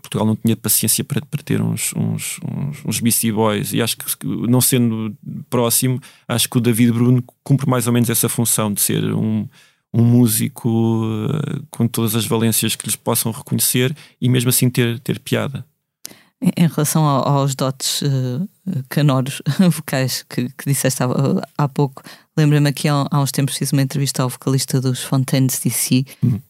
Portugal 0.00 0.26
não 0.26 0.36
tinha 0.36 0.56
paciência 0.56 1.04
para, 1.04 1.20
para 1.20 1.42
ter 1.42 1.60
uns, 1.60 1.92
uns, 1.94 2.40
uns, 2.44 2.84
uns 2.84 3.00
Beastie 3.00 3.30
Boys 3.30 3.72
e 3.72 3.80
acho 3.80 3.96
que 3.96 4.26
não 4.26 4.60
sendo 4.60 5.16
próximo, 5.48 6.00
acho 6.26 6.48
que 6.48 6.58
o 6.58 6.60
David 6.60 6.92
Bruno 6.92 7.22
cumpre 7.44 7.68
mais 7.68 7.86
ou 7.86 7.92
menos 7.92 8.10
essa 8.10 8.28
função 8.28 8.72
de 8.72 8.80
ser 8.80 9.14
um, 9.14 9.46
um 9.94 10.02
músico 10.02 11.04
eh, 11.30 11.60
com 11.70 11.86
todas 11.86 12.16
as 12.16 12.26
valências 12.26 12.74
que 12.74 12.86
lhes 12.86 12.96
possam 12.96 13.30
reconhecer 13.30 13.94
e 14.20 14.28
mesmo 14.28 14.48
assim 14.50 14.68
ter, 14.68 14.98
ter 14.98 15.20
piada. 15.20 15.64
Em 16.56 16.66
relação 16.66 17.04
ao- 17.04 17.28
aos 17.28 17.54
dotes 17.54 18.02
eh, 18.02 18.80
canoros 18.88 19.40
vocais 19.70 20.24
que, 20.28 20.48
que 20.50 20.64
disseste 20.66 21.00
há, 21.02 21.06
há 21.56 21.68
pouco, 21.68 22.02
lembra-me 22.36 22.68
aqui 22.68 22.88
há, 22.88 23.06
há 23.10 23.20
uns 23.20 23.30
tempos 23.30 23.56
fiz 23.56 23.72
uma 23.72 23.82
entrevista 23.82 24.22
ao 24.24 24.28
vocalista 24.28 24.80
dos 24.80 25.02
Fontaines 25.04 25.60
DC 25.60 26.04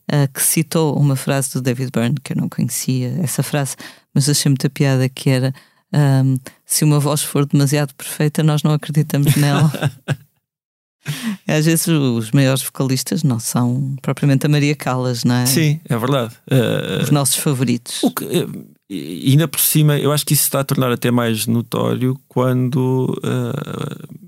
eh, 0.09 0.27
que 0.29 0.43
citou 0.43 0.97
uma 0.99 1.15
frase 1.15 1.53
do 1.53 1.61
David 1.61 1.91
Byrne 1.93 2.17
que 2.25 2.33
eu 2.33 2.37
não 2.39 2.49
conhecia 2.49 3.19
essa 3.23 3.43
frase, 3.43 3.77
mas 4.15 4.29
achei 4.31 4.49
muita 4.49 4.71
piada 4.71 5.07
que 5.11 5.29
era 5.29 5.53
ahm, 5.93 6.37
se 6.65 6.85
uma 6.85 6.99
voz 6.99 7.23
for 7.23 7.45
demasiado 7.45 7.95
perfeita 7.95 8.43
nós 8.43 8.63
não 8.63 8.73
acreditamos 8.73 9.37
nela. 9.37 9.71
Às 11.49 11.67
vezes 11.67 11.87
os 11.89 12.31
maiores 12.31 12.63
vocalistas 12.63 13.23
não 13.25 13.41
são 13.41 13.97
propriamente 14.01 14.47
a 14.47 14.49
Maria 14.49 14.77
Callas, 14.77 15.25
não 15.25 15.35
é? 15.35 15.47
Sim, 15.47 15.81
é 15.89 15.97
verdade. 15.99 16.35
Eh, 16.49 17.01
Os 17.03 17.11
nossos 17.11 17.35
favoritos. 17.37 18.03
O 18.05 18.11
que, 18.13 18.25
e 18.93 19.31
ainda 19.31 19.49
por 19.49 19.61
cima, 19.61 19.99
eu 19.99 20.13
acho 20.13 20.25
que 20.27 20.35
isso 20.35 20.43
está 20.43 20.61
a 20.61 20.65
tornar 20.65 20.93
até 20.93 21.11
mais 21.11 21.47
notório 21.47 22.19
quando 22.29 23.19
eh, 23.23 24.19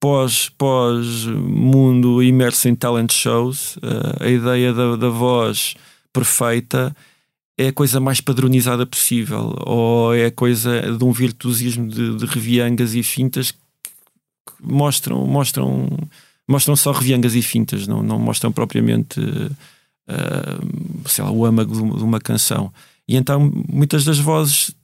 pós, 0.00 0.48
pós 0.50 1.26
mundo 1.26 2.22
imerso 2.22 2.68
em 2.68 2.74
talent 2.74 3.12
shows, 3.12 3.78
eh, 3.82 4.26
a 4.26 4.28
ideia 4.28 4.72
da, 4.72 4.96
da 4.96 5.08
voz 5.08 5.74
perfeita 6.12 6.94
é 7.56 7.68
a 7.68 7.72
coisa 7.72 7.98
mais 7.98 8.20
padronizada 8.20 8.86
possível, 8.86 9.54
ou 9.66 10.14
é 10.14 10.26
a 10.26 10.30
coisa 10.30 10.80
de 10.96 11.04
um 11.04 11.10
virtuosismo 11.10 11.88
de, 11.88 12.16
de 12.16 12.26
reviangas 12.26 12.94
e 12.94 13.02
fintas 13.02 13.50
que 13.50 13.58
mostram, 14.62 15.26
mostram, 15.26 15.88
mostram 16.46 16.76
só 16.76 16.92
reviangas 16.92 17.34
e 17.34 17.42
fintas, 17.42 17.88
não, 17.88 18.02
não 18.02 18.18
mostram 18.18 18.52
propriamente 18.52 19.20
eh, 20.08 20.58
sei 21.06 21.22
lá, 21.22 21.30
o 21.30 21.44
âmago 21.44 21.74
de 21.74 22.02
uma 22.02 22.18
canção. 22.18 22.72
E 23.08 23.16
então 23.16 23.50
muitas 23.68 24.04
das 24.04 24.18
vozes 24.18 24.74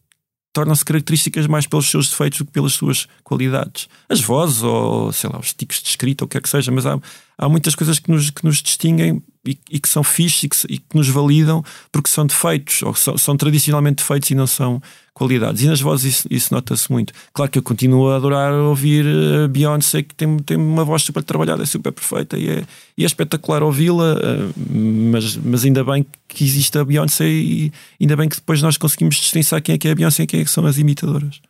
tornam-se 0.54 0.84
características 0.84 1.46
mais 1.48 1.66
pelos 1.66 1.90
seus 1.90 2.08
defeitos 2.08 2.38
do 2.38 2.44
que 2.46 2.52
pelas 2.52 2.72
suas 2.72 3.08
qualidades. 3.24 3.88
As 4.08 4.20
vozes, 4.20 4.62
ou 4.62 5.12
sei 5.12 5.28
lá, 5.28 5.38
os 5.38 5.52
tipos 5.52 5.82
de 5.82 5.88
escrita, 5.88 6.24
ou 6.24 6.26
o 6.26 6.28
que 6.28 6.38
é 6.38 6.40
que 6.40 6.48
seja, 6.48 6.70
mas 6.70 6.86
há, 6.86 6.98
há 7.38 7.48
muitas 7.48 7.74
coisas 7.74 7.98
que 7.98 8.10
nos, 8.10 8.30
que 8.30 8.44
nos 8.44 8.62
distinguem 8.62 9.22
e, 9.46 9.58
e 9.70 9.78
que 9.78 9.88
são 9.88 10.02
fixes 10.02 10.44
e 10.44 10.48
que, 10.48 10.74
e 10.74 10.78
que 10.78 10.96
nos 10.96 11.08
validam 11.08 11.62
porque 11.92 12.08
são 12.08 12.26
defeitos, 12.26 12.82
ou 12.82 12.94
são, 12.94 13.16
são 13.18 13.36
tradicionalmente 13.36 13.96
defeitos 13.96 14.30
e 14.30 14.34
não 14.34 14.46
são 14.46 14.80
qualidades. 15.12 15.62
E 15.62 15.66
nas 15.66 15.80
vozes 15.80 16.16
isso, 16.16 16.28
isso 16.30 16.54
nota-se 16.54 16.90
muito. 16.90 17.12
Claro 17.32 17.50
que 17.50 17.58
eu 17.58 17.62
continuo 17.62 18.10
a 18.10 18.16
adorar 18.16 18.52
ouvir 18.54 19.04
a 19.44 19.48
Beyoncé, 19.48 20.02
que 20.02 20.14
tem, 20.14 20.38
tem 20.38 20.56
uma 20.56 20.84
voz 20.84 21.02
super 21.02 21.22
trabalhada, 21.22 21.62
é 21.62 21.66
super 21.66 21.92
perfeita 21.92 22.36
e 22.38 22.48
é, 22.48 22.64
e 22.96 23.04
é 23.04 23.06
espetacular 23.06 23.62
ouvi-la, 23.62 24.16
eh, 24.20 24.52
mas, 24.56 25.36
mas 25.36 25.64
ainda 25.64 25.84
bem 25.84 26.06
que 26.26 26.44
existe 26.44 26.76
a 26.78 26.84
Beyoncé 26.84 27.28
e 27.28 27.72
ainda 28.00 28.16
bem 28.16 28.28
que 28.28 28.36
depois 28.36 28.60
nós 28.62 28.76
conseguimos 28.76 29.16
distinguir 29.16 29.62
quem 29.62 29.74
é 29.74 29.78
que 29.78 29.88
é 29.88 29.92
a 29.92 29.94
Beyoncé 29.94 30.22
e 30.24 30.26
quem 30.26 30.40
é 30.40 30.44
que 30.44 30.50
são 30.50 30.66
as 30.66 30.78
imitadoras. 30.78 31.40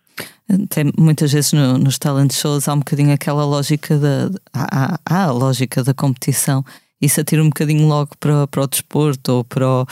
Tem, 0.69 0.93
muitas 0.99 1.33
vezes 1.33 1.53
no- 1.53 1.79
nos 1.79 1.99
talent 1.99 2.33
shows 2.33 2.69
há 2.69 2.75
um 2.75 2.79
bocadinho 2.79 3.13
aquela 3.13 3.45
lógica 3.45 3.99
da. 3.99 4.31
Há, 4.53 4.99
há- 5.05 5.25
a 5.25 5.31
lógica 5.33 5.83
da 5.83 5.95
competição. 5.95 6.65
Isso 7.01 7.21
atira 7.21 7.43
um 7.43 7.47
bocadinho 7.49 7.87
logo 7.89 8.11
para, 8.21 8.47
para 8.47 8.63
o 8.63 8.67
desporto 8.67 9.33
ou 9.33 9.45
para 9.45 9.67
o. 9.69 9.87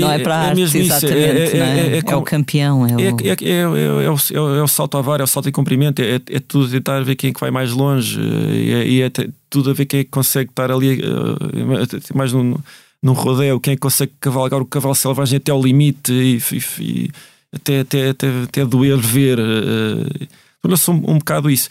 não 0.00 0.10
é 0.12 0.18
para 0.20 0.36
a 0.36 0.40
arte, 0.48 0.56
mesmo 0.60 0.80
isso, 0.80 0.92
exatamente. 0.94 1.56
é? 1.56 1.98
É 1.98 2.16
o 2.16 2.22
campeão. 2.22 2.86
É, 2.86 2.92
É, 2.92 2.94
o... 2.94 3.00
é, 3.00 3.28
é, 3.28 3.50
é, 3.50 4.04
é, 4.04 4.10
o, 4.10 4.60
é, 4.60 4.64
é 4.64 4.66
salto 4.68 4.96
à 4.96 5.02
vara, 5.02 5.22
é 5.22 5.24
o 5.24 5.26
salto 5.26 5.48
em 5.48 5.52
comprimento, 5.52 6.00
é, 6.00 6.14
é 6.30 6.38
tudo 6.40 6.68
tentar 6.70 7.02
ver 7.04 7.16
quem 7.16 7.30
é 7.30 7.32
que 7.32 7.40
vai 7.40 7.50
mais 7.50 7.72
longe 7.72 8.20
e 8.20 8.72
é, 8.72 8.86
e 8.88 9.02
é 9.02 9.10
tudo 9.50 9.70
a 9.70 9.72
ver 9.72 9.86
quem 9.86 10.00
é 10.00 10.04
que 10.04 10.10
consegue 10.10 10.50
estar 10.50 10.70
ali 10.70 11.00
eh, 11.02 12.14
mais 12.14 12.32
num, 12.32 12.56
num 13.02 13.12
rodeio, 13.12 13.58
quem 13.60 13.72
é 13.72 13.76
que 13.76 13.80
consegue 13.80 14.12
cavalgar 14.20 14.60
o 14.60 14.66
cavalo 14.66 14.94
selvagem 14.94 15.36
até 15.38 15.50
ao 15.50 15.60
limite 15.62 16.12
e, 16.12 16.38
e- 16.52 16.82
e 16.82 17.10
até, 17.56 17.80
até, 17.80 18.08
até, 18.10 18.42
até 18.44 18.64
doer 18.64 18.96
ver. 18.98 19.38
eh, 19.38 20.26
Torna-se 20.62 20.90
um, 20.90 20.94
um 20.94 21.18
bocado 21.18 21.50
isso. 21.50 21.68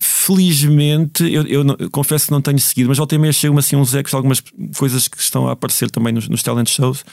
Felizmente, 0.00 1.22
eu, 1.32 1.44
eu, 1.46 1.62
não- 1.64 1.76
eu 1.78 1.90
confesso 1.90 2.26
que 2.26 2.32
não 2.32 2.40
tenho 2.42 2.58
seguido, 2.58 2.88
mas 2.88 2.98
volta 2.98 3.14
e 3.14 3.18
meia 3.18 3.32
chegam 3.32 3.56
assim 3.58 3.76
uns 3.76 3.94
ecos 3.94 4.10
de 4.10 4.16
algumas 4.16 4.42
coisas 4.76 5.06
que 5.08 5.18
estão 5.18 5.46
a 5.48 5.52
aparecer 5.52 5.90
também 5.90 6.12
nos, 6.12 6.28
nos 6.28 6.42
talent 6.42 6.68
shows 6.68 7.04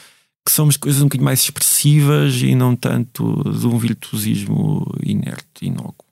que 0.45 0.51
são 0.51 0.65
umas 0.65 0.75
coisas 0.75 1.01
um 1.01 1.05
bocadinho 1.05 1.23
mais 1.25 1.39
expressivas 1.41 2.35
e 2.41 2.53
não 2.53 2.75
tanto 2.75 3.23
de 3.49 3.65
um 3.65 3.77
virtuosismo 3.77 4.85
inerte, 5.01 5.45
inócuo. 5.61 6.05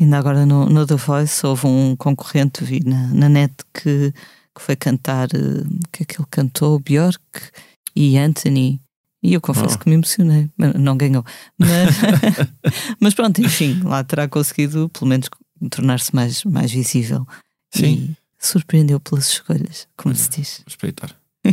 Ainda 0.00 0.16
agora 0.18 0.46
no, 0.46 0.64
no 0.66 0.86
The 0.86 0.94
Voice 0.96 1.44
houve 1.46 1.66
um 1.66 1.94
concorrente, 1.94 2.64
vi 2.64 2.80
na, 2.82 3.08
na 3.08 3.28
net, 3.28 3.52
que, 3.74 4.12
que 4.56 4.62
foi 4.62 4.76
cantar. 4.76 5.28
eh, 5.34 5.64
que 5.92 6.02
é 6.04 6.06
que 6.06 6.18
ele 6.18 6.28
cantou? 6.30 6.78
Bjork 6.80 7.20
e 7.94 8.16
Anthony. 8.16 8.80
E 9.22 9.34
eu 9.34 9.40
confesso 9.40 9.74
Oh. 9.74 9.78
que 9.78 9.88
me 9.88 9.94
emocionei, 9.96 10.48
não 10.78 10.96
ganhou. 10.96 11.24
Mas, 11.58 11.68
mas 12.98 13.14
pronto, 13.14 13.40
enfim, 13.42 13.80
lá 13.84 14.02
terá 14.02 14.26
conseguido 14.28 14.88
pelo 14.88 15.06
menos 15.06 15.28
tornar-se 15.70 16.14
mais, 16.14 16.42
mais 16.44 16.72
visível. 16.72 17.26
Sim. 17.74 18.14
E 18.14 18.16
surpreendeu 18.46 18.98
pelas 18.98 19.28
escolhas, 19.28 19.86
como 19.96 20.14
se 20.14 20.30
diz. 20.30 20.58
Vou 20.64 20.68
espreitar. 20.68 21.14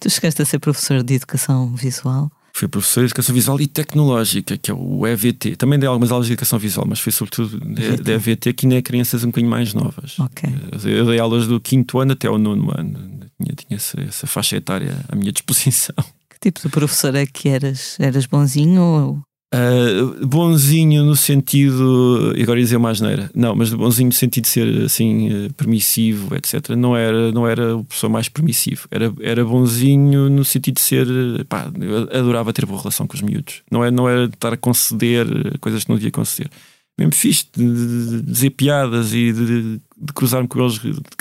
Tu 0.00 0.10
chegaste 0.10 0.40
a 0.42 0.44
ser 0.44 0.58
professor 0.58 1.02
de 1.02 1.14
educação 1.14 1.74
visual. 1.74 2.30
Fui 2.54 2.66
professor 2.66 3.00
de 3.02 3.06
Educação 3.06 3.34
Visual 3.34 3.60
e 3.60 3.66
Tecnológica, 3.68 4.56
que 4.56 4.70
é 4.70 4.74
o 4.74 5.06
EVT. 5.06 5.54
Também 5.56 5.78
dei 5.78 5.88
algumas 5.88 6.10
aulas 6.10 6.26
de 6.26 6.32
Educação 6.32 6.58
Visual, 6.58 6.84
mas 6.88 6.98
foi 6.98 7.12
sobretudo 7.12 7.60
da 7.60 7.96
da 8.02 8.12
EVT, 8.14 8.52
que 8.52 8.66
ainda 8.66 8.76
é 8.76 8.82
crianças 8.82 9.22
um 9.22 9.28
bocadinho 9.28 9.50
mais 9.50 9.74
novas. 9.74 10.18
Ok. 10.18 10.50
Eu 10.84 11.06
dei 11.06 11.20
aulas 11.20 11.46
do 11.46 11.60
quinto 11.60 12.00
ano 12.00 12.12
até 12.12 12.26
ao 12.26 12.36
nono 12.36 12.72
ano. 12.76 12.98
Tinha, 13.40 13.54
tinha 13.54 13.76
essa, 13.76 14.00
essa 14.00 14.26
faixa 14.26 14.56
etária 14.56 14.96
à 15.08 15.14
minha 15.14 15.30
disposição. 15.30 15.94
Tipo 16.40 16.60
de 16.60 17.18
é 17.18 17.26
que 17.26 17.48
eras? 17.48 17.96
Eras 17.98 18.26
bonzinho 18.26 18.82
ou 18.82 19.20
Uh, 19.54 20.26
bonzinho 20.26 21.06
no 21.06 21.16
sentido. 21.16 22.34
Agora 22.40 22.58
ia 22.58 22.64
dizer 22.64 22.76
uma 22.76 22.90
asneira. 22.90 23.30
Não, 23.34 23.56
mas 23.56 23.72
bonzinho 23.72 24.08
no 24.08 24.12
sentido 24.12 24.44
de 24.44 24.50
ser 24.50 24.82
assim 24.84 25.46
uh, 25.46 25.54
permissivo, 25.54 26.34
etc. 26.36 26.70
Não 26.76 26.94
era, 26.94 27.32
não 27.32 27.48
era 27.48 27.76
o 27.76 27.82
professor 27.82 28.10
mais 28.10 28.28
permissivo. 28.28 28.86
Era, 28.90 29.10
era 29.22 29.42
bonzinho 29.44 30.28
no 30.28 30.44
sentido 30.44 30.74
de 30.74 30.82
ser. 30.82 31.06
uh, 31.08 31.44
Pá, 31.46 31.70
eu 31.80 32.02
adorava 32.18 32.52
ter 32.52 32.66
boa 32.66 32.78
relação 32.78 33.06
com 33.06 33.14
os 33.14 33.22
miúdos. 33.22 33.62
Não 33.70 33.82
era, 33.82 33.90
não 33.90 34.06
era 34.06 34.24
estar 34.26 34.52
a 34.52 34.56
conceder 34.56 35.26
uh, 35.26 35.58
coisas 35.60 35.84
que 35.84 35.88
não 35.88 35.96
devia 35.96 36.10
conceder. 36.10 36.50
Mesmo 36.98 37.14
fixe 37.14 37.46
de, 37.56 38.22
dizer 38.22 38.50
piadas 38.50 39.14
e 39.14 39.32
de, 39.32 39.62
de 39.96 40.12
cruzar-me 40.12 40.48
com 40.48 40.58
eles 40.62 40.78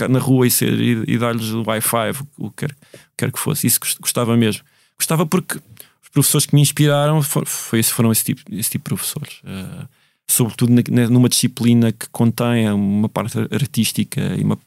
na 0.09 0.20
rua 0.20 0.45
e, 0.47 0.51
ser, 0.51 0.74
e, 0.74 1.03
e 1.07 1.18
dar-lhes 1.18 1.51
o 1.51 1.63
Wi-Fi, 1.65 2.11
o 2.38 2.49
que 2.49 2.68
quer, 3.15 3.32
que 3.32 3.39
fosse. 3.39 3.68
Isso 3.68 3.80
gost- 3.80 3.99
gostava 4.01 4.36
mesmo. 4.36 4.63
Gostava 4.97 5.25
porque 5.25 5.57
os 6.03 6.09
professores 6.11 6.45
que 6.45 6.55
me 6.55 6.61
inspiraram 6.61 7.21
foi, 7.21 7.83
foram 7.83 8.11
esse 8.11 8.23
tipo, 8.23 8.41
esse 8.51 8.69
tipo 8.69 8.83
de 8.83 8.95
professores. 8.95 9.35
Uh, 9.43 9.87
sobretudo 10.29 10.73
na- 10.91 11.09
numa 11.09 11.29
disciplina 11.29 11.91
que 11.91 12.07
contém 12.09 12.69
uma 12.71 13.07
parte 13.07 13.37
artística 13.51 14.19
e 14.37 14.43
uma 14.43 14.57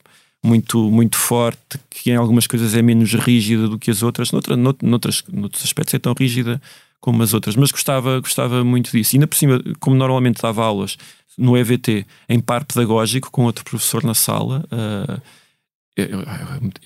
muito, 0.43 0.91
muito 0.91 1.17
forte, 1.19 1.79
que 1.91 2.11
em 2.11 2.17
algumas 2.17 2.47
coisas 2.47 2.75
é 2.75 2.81
menos 2.81 3.13
rígida 3.13 3.69
do 3.69 3.79
que 3.79 3.91
as 3.91 4.03
outras, 4.03 4.33
noutra, 4.33 4.57
nout- 4.57 4.83
noutras, 4.85 5.23
noutros 5.31 5.63
aspectos 5.63 5.93
é 5.93 5.99
tão 5.99 6.15
rígida 6.19 6.61
como 6.99 7.23
as 7.23 7.35
outras, 7.35 7.57
mas 7.57 7.71
gostava, 7.71 8.19
gostava 8.21 8.65
muito 8.65 8.91
disso. 8.91 9.15
E 9.15 9.17
ainda 9.17 9.27
por 9.27 9.37
cima, 9.37 9.61
como 9.79 9.97
normalmente 9.97 10.41
dava 10.41 10.65
aulas 10.65 10.97
no 11.37 11.57
EVT 11.57 12.07
em 12.29 12.41
par 12.41 12.65
pedagógico 12.65 13.31
com 13.31 13.45
outro 13.45 13.65
professor 13.65 14.03
na 14.03 14.15
sala, 14.15 14.65
ah, 14.71 15.21
eu, 15.97 16.07
eu- 16.07 16.25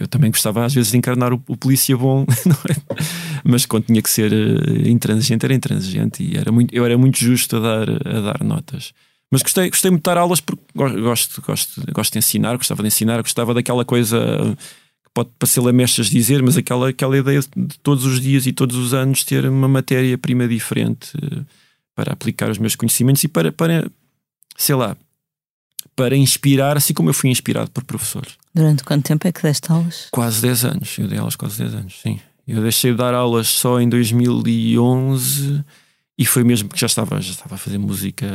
eu- 0.00 0.08
também 0.08 0.30
gostava 0.30 0.64
às 0.64 0.74
vezes 0.74 0.90
de 0.90 0.96
encarnar 0.98 1.32
o, 1.32 1.42
o 1.48 1.56
polícia 1.56 1.96
bom, 1.96 2.24
é? 2.70 2.96
mas 3.44 3.66
quando 3.66 3.84
tinha 3.84 4.02
que 4.02 4.10
ser 4.10 4.32
eh, 4.32 4.88
intransigente, 4.88 5.44
era 5.44 5.54
intransigente 5.54 6.22
e 6.22 6.36
era 6.36 6.50
muito, 6.50 6.74
eu 6.74 6.84
era 6.84 6.96
muito 6.98 7.18
justo 7.18 7.56
a 7.56 7.60
dar, 7.60 7.88
a 7.90 8.20
dar 8.20 8.42
notas. 8.44 8.92
Mas 9.30 9.42
gostei, 9.42 9.68
gostei 9.68 9.90
muito 9.90 10.02
de 10.02 10.10
dar 10.10 10.18
aulas 10.18 10.40
porque 10.40 10.62
go- 10.74 11.00
gosto, 11.02 11.40
gosto, 11.42 11.82
gosto 11.92 12.12
de 12.12 12.18
ensinar, 12.18 12.56
gostava 12.56 12.82
de 12.82 12.88
ensinar, 12.88 13.20
gostava 13.22 13.52
daquela 13.54 13.84
coisa 13.84 14.18
que 15.04 15.10
pode 15.12 15.30
parecer 15.38 15.60
lamechas 15.60 16.06
dizer, 16.08 16.42
mas 16.42 16.56
aquela, 16.56 16.88
aquela 16.88 17.16
ideia 17.18 17.40
de 17.40 17.78
todos 17.82 18.04
os 18.04 18.20
dias 18.20 18.46
e 18.46 18.52
todos 18.52 18.76
os 18.76 18.94
anos 18.94 19.24
ter 19.24 19.44
uma 19.46 19.68
matéria-prima 19.68 20.46
diferente 20.48 21.10
eh, 21.22 21.42
para 21.94 22.12
aplicar 22.12 22.50
os 22.50 22.58
meus 22.58 22.74
conhecimentos 22.76 23.22
e 23.24 23.28
para, 23.28 23.50
para, 23.52 23.88
sei 24.56 24.74
lá, 24.74 24.96
para 25.94 26.16
inspirar, 26.16 26.76
assim 26.76 26.92
como 26.92 27.10
eu 27.10 27.14
fui 27.14 27.30
inspirado 27.30 27.70
por 27.70 27.84
professores. 27.84 28.34
Durante 28.54 28.84
quanto 28.84 29.04
tempo 29.04 29.26
é 29.26 29.32
que 29.32 29.42
deste 29.42 29.70
aulas? 29.70 30.08
Quase 30.10 30.42
10 30.42 30.64
anos, 30.64 30.98
eu 30.98 31.08
dei 31.08 31.18
aulas 31.18 31.36
quase 31.36 31.58
10 31.58 31.74
anos, 31.74 32.00
sim. 32.02 32.20
Eu 32.46 32.62
deixei 32.62 32.90
de 32.92 32.98
dar 32.98 33.14
aulas 33.14 33.48
só 33.48 33.80
em 33.80 33.88
2011 33.88 35.64
e 36.16 36.24
foi 36.24 36.44
mesmo 36.44 36.68
porque 36.68 36.80
já 36.80 36.86
estava, 36.86 37.20
já 37.20 37.32
estava 37.32 37.56
a 37.56 37.58
fazer 37.58 37.78
música 37.78 38.26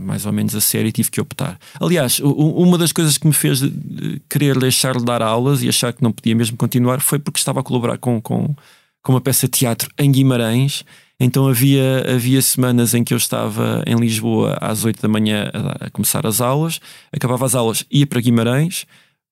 mais 0.00 0.24
ou 0.24 0.32
menos 0.32 0.54
a 0.54 0.60
sério 0.60 0.88
e 0.88 0.92
tive 0.92 1.10
que 1.10 1.20
optar. 1.20 1.58
Aliás, 1.78 2.18
uma 2.20 2.78
das 2.78 2.92
coisas 2.92 3.18
que 3.18 3.26
me 3.26 3.32
fez 3.32 3.60
de 3.60 4.22
querer 4.28 4.58
deixar 4.58 4.96
de 4.96 5.04
dar 5.04 5.20
aulas 5.20 5.62
e 5.62 5.68
achar 5.68 5.92
que 5.92 6.02
não 6.02 6.12
podia 6.12 6.34
mesmo 6.34 6.56
continuar 6.56 7.00
foi 7.00 7.18
porque 7.18 7.38
estava 7.38 7.60
a 7.60 7.62
colaborar 7.62 7.98
com, 7.98 8.20
com, 8.22 8.54
com 9.02 9.12
uma 9.12 9.20
peça 9.20 9.46
de 9.46 9.58
teatro 9.58 9.90
em 9.98 10.10
Guimarães. 10.10 10.84
Então 11.18 11.48
havia, 11.48 12.04
havia 12.14 12.42
semanas 12.42 12.92
em 12.94 13.02
que 13.02 13.14
eu 13.14 13.18
estava 13.18 13.82
em 13.86 13.94
Lisboa 13.96 14.58
às 14.60 14.84
8 14.84 15.00
da 15.00 15.08
manhã 15.08 15.50
a, 15.52 15.86
a 15.86 15.90
começar 15.90 16.26
as 16.26 16.40
aulas, 16.42 16.78
acabava 17.10 17.46
as 17.46 17.54
aulas, 17.54 17.84
ia 17.90 18.06
para 18.06 18.20
Guimarães, 18.20 18.84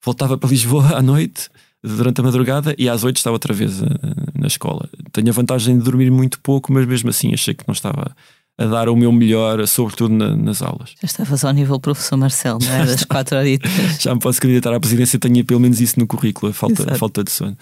voltava 0.02 0.38
para 0.38 0.48
Lisboa 0.48 0.92
à 0.96 1.02
noite, 1.02 1.48
durante 1.82 2.18
a 2.20 2.24
madrugada, 2.24 2.74
e 2.78 2.88
às 2.88 3.04
8 3.04 3.18
estava 3.18 3.34
outra 3.34 3.52
vez 3.52 3.82
eh, 3.82 3.86
na 4.34 4.46
escola. 4.46 4.88
Tenho 5.12 5.28
a 5.28 5.32
vantagem 5.32 5.76
de 5.76 5.84
dormir 5.84 6.10
muito 6.10 6.40
pouco, 6.40 6.72
mas 6.72 6.86
mesmo 6.86 7.10
assim 7.10 7.34
achei 7.34 7.52
que 7.52 7.64
não 7.68 7.74
estava 7.74 8.16
a 8.56 8.64
dar 8.64 8.88
o 8.88 8.96
meu 8.96 9.12
melhor, 9.12 9.66
sobretudo 9.68 10.14
na- 10.14 10.34
nas 10.34 10.62
aulas. 10.62 10.90
Já 11.02 11.04
estavas 11.06 11.44
ao 11.44 11.52
nível 11.52 11.78
professor 11.78 12.16
Marcelo, 12.16 12.58
não 12.64 12.72
é? 12.72 12.86
Das 12.86 13.04
quatro 13.04 13.36
horitas. 13.36 13.70
Já 14.00 14.14
me 14.14 14.20
posso 14.20 14.40
candidatar 14.40 14.72
à 14.74 14.80
presidência, 14.80 15.18
tenho 15.18 15.44
pelo 15.44 15.60
menos 15.60 15.78
isso 15.82 16.00
no 16.00 16.06
currículo, 16.06 16.50
a 16.50 16.54
falta, 16.54 16.94
a 16.94 16.96
falta 16.96 17.22
de 17.22 17.30
sono. 17.30 17.58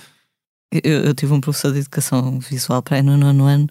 Eu, 0.72 1.00
eu 1.06 1.14
tive 1.14 1.32
um 1.32 1.40
professor 1.40 1.72
de 1.72 1.80
educação 1.80 2.38
visual 2.38 2.80
para 2.80 2.98
aí 2.98 3.02
no 3.02 3.16
nono 3.16 3.44
ano, 3.46 3.66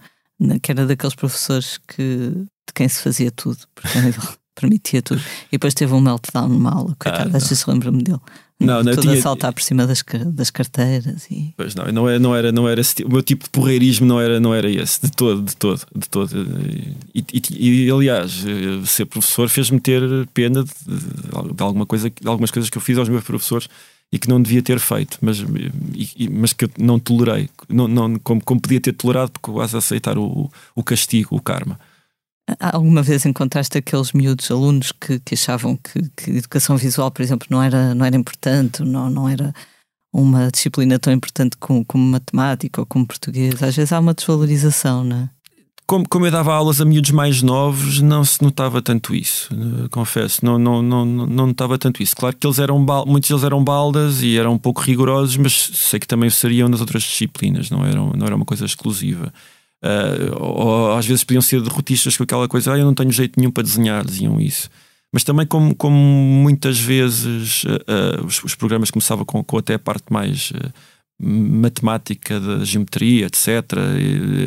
que 0.61 0.71
era 0.71 0.85
daqueles 0.85 1.15
professores 1.15 1.77
que, 1.87 2.29
de 2.29 2.73
quem 2.73 2.87
se 2.89 3.01
fazia 3.01 3.31
tudo, 3.31 3.57
porque 3.75 3.97
ele 3.97 4.13
permitia 4.55 5.01
tudo. 5.01 5.21
E 5.47 5.51
depois 5.53 5.73
teve 5.73 5.93
um 5.93 6.01
meltdown 6.01 6.47
numa 6.49 6.71
aula, 6.71 6.95
coitado, 6.99 7.31
Ah, 7.33 7.37
às 7.37 7.47
vezes 7.47 7.65
lembro-me 7.65 8.03
dele. 8.03 8.19
Não, 8.59 8.83
não, 8.83 8.91
eu 8.91 8.95
Todo 8.95 9.05
tinha- 9.07 9.17
a 9.17 9.21
saltar 9.23 9.51
por 9.53 9.63
cima 9.63 9.87
das, 9.87 10.03
das 10.35 10.51
carteiras 10.51 11.25
e. 11.31 11.51
Pois 11.57 11.73
não, 11.73 11.85
não 11.91 12.07
era, 12.07 12.19
não 12.19 12.35
era, 12.35 12.51
não 12.51 12.69
era 12.69 12.81
o 13.05 13.09
meu 13.09 13.23
tipo 13.23 13.45
de 13.45 13.49
porreirismo 13.49 14.05
não 14.05 14.21
era, 14.21 14.39
não 14.39 14.53
era 14.53 14.69
esse, 14.69 15.01
de 15.01 15.11
todo, 15.11 15.41
de 15.41 15.55
todo, 15.55 15.81
de 15.95 16.07
todo. 16.07 16.31
E, 17.15 17.23
e- 17.33 17.85
e, 17.87 17.91
aliás, 17.91 18.43
eh, 18.45 18.85
ser 18.85 19.05
professor 19.05 19.49
fez-me 19.49 19.79
ter 19.79 20.03
pena 20.31 20.63
de, 20.63 20.69
de- 20.85 21.53
de 21.55 21.63
alguma 21.63 21.87
coisa, 21.87 22.07
de 22.11 22.27
algumas 22.27 22.51
coisas 22.51 22.69
que 22.69 22.77
eu 22.77 22.81
fiz 22.83 22.99
aos 22.99 23.09
meus 23.09 23.23
professores 23.23 23.67
e 24.11 24.19
que 24.19 24.27
não 24.27 24.41
devia 24.41 24.61
ter 24.61 24.79
feito, 24.79 25.17
mas, 25.21 25.39
e- 25.39 26.29
mas 26.29 26.51
que 26.53 26.65
eu 26.65 26.69
não 26.77 26.99
tolerei, 26.99 27.49
não, 27.69 27.87
não, 27.87 28.19
como, 28.19 28.43
como 28.43 28.59
podia 28.61 28.81
ter 28.81 28.91
tolerado, 28.93 29.31
porque 29.31 29.51
quase 29.51 29.77
aceitar 29.77 30.17
o, 30.17 30.51
o 30.75 30.83
castigo, 30.83 31.35
o 31.35 31.41
karma. 31.41 31.79
Alguma 32.59 33.01
vez 33.01 33.25
encontraste 33.25 33.77
aqueles 33.77 34.11
miúdos 34.11 34.51
alunos 34.51 34.91
que, 34.91 35.19
que 35.19 35.35
achavam 35.35 35.77
que, 35.77 36.09
que 36.17 36.31
educação 36.31 36.75
visual, 36.75 37.09
por 37.09 37.21
exemplo, 37.21 37.47
não 37.49 37.63
era, 37.63 37.95
não 37.95 38.05
era 38.05 38.15
importante, 38.17 38.81
não, 38.83 39.09
não 39.09 39.29
era 39.29 39.53
uma 40.13 40.51
disciplina 40.51 40.99
tão 40.99 41.13
importante 41.13 41.55
como, 41.57 41.85
como 41.85 42.03
matemática 42.03 42.81
ou 42.81 42.85
como 42.85 43.07
português? 43.07 43.63
Às 43.63 43.75
vezes 43.75 43.93
há 43.93 43.99
uma 43.99 44.13
desvalorização, 44.13 45.03
não 45.05 45.17
é? 45.17 45.29
Como, 45.91 46.07
como 46.07 46.25
eu 46.25 46.31
dava 46.31 46.53
aulas 46.53 46.79
a 46.79 46.85
miúdos 46.85 47.11
mais 47.11 47.41
novos, 47.41 47.99
não 47.99 48.23
se 48.23 48.41
notava 48.41 48.81
tanto 48.81 49.13
isso, 49.13 49.49
eh, 49.53 49.89
confesso, 49.89 50.39
não, 50.45 50.57
não, 50.57 50.81
não, 50.81 51.05
não 51.05 51.47
notava 51.47 51.77
tanto 51.77 52.01
isso. 52.01 52.15
Claro 52.15 52.33
que 52.33 52.47
eles 52.47 52.59
eram 52.59 52.79
muitos 53.05 53.29
deles 53.29 53.43
eram 53.43 53.61
baldas 53.61 54.21
e 54.21 54.37
eram 54.37 54.53
um 54.53 54.57
pouco 54.57 54.79
rigorosos, 54.79 55.35
mas 55.35 55.51
sei 55.51 55.99
que 55.99 56.07
também 56.07 56.29
seriam 56.29 56.69
nas 56.69 56.79
outras 56.79 57.03
disciplinas, 57.03 57.69
não, 57.69 57.85
eram, 57.85 58.13
não 58.15 58.25
era 58.25 58.33
uma 58.33 58.45
coisa 58.45 58.63
exclusiva. 58.65 59.33
Ah, 59.83 60.39
ou, 60.39 60.93
às 60.93 61.05
vezes 61.05 61.25
podiam 61.25 61.41
ser 61.41 61.61
derrotistas 61.61 62.15
com 62.15 62.23
aquela 62.23 62.47
coisa, 62.47 62.71
ah, 62.71 62.77
eu 62.77 62.85
não 62.85 62.93
tenho 62.93 63.11
jeito 63.11 63.37
nenhum 63.37 63.51
para 63.51 63.63
desenhar, 63.63 64.05
diziam 64.05 64.39
isso. 64.39 64.69
Mas 65.11 65.25
também, 65.25 65.45
como, 65.45 65.75
como 65.75 65.97
muitas 65.97 66.79
vezes 66.79 67.65
ah, 67.67 68.21
ah, 68.21 68.25
os, 68.25 68.41
os 68.45 68.55
programas 68.55 68.89
começavam 68.89 69.25
com, 69.25 69.43
com 69.43 69.57
até 69.57 69.73
a 69.73 69.79
parte 69.79 70.05
mais 70.09 70.53
matemática, 71.21 72.39
da 72.39 72.63
geometria, 72.65 73.27
etc., 73.27 73.47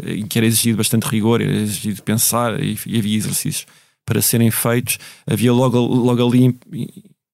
em 0.06 0.26
que 0.26 0.38
era 0.38 0.46
exigido 0.46 0.78
bastante 0.78 1.04
rigor, 1.04 1.40
era 1.40 1.52
exigido 1.52 2.02
pensar 2.02 2.60
e, 2.62 2.72
havia 2.98 3.16
exercícios 3.16 3.66
para 4.04 4.20
serem 4.20 4.50
feitos, 4.50 4.98
havia 5.26 5.52
logo, 5.52 5.78
logo 5.78 6.26
ali 6.28 6.44
im- 6.44 6.88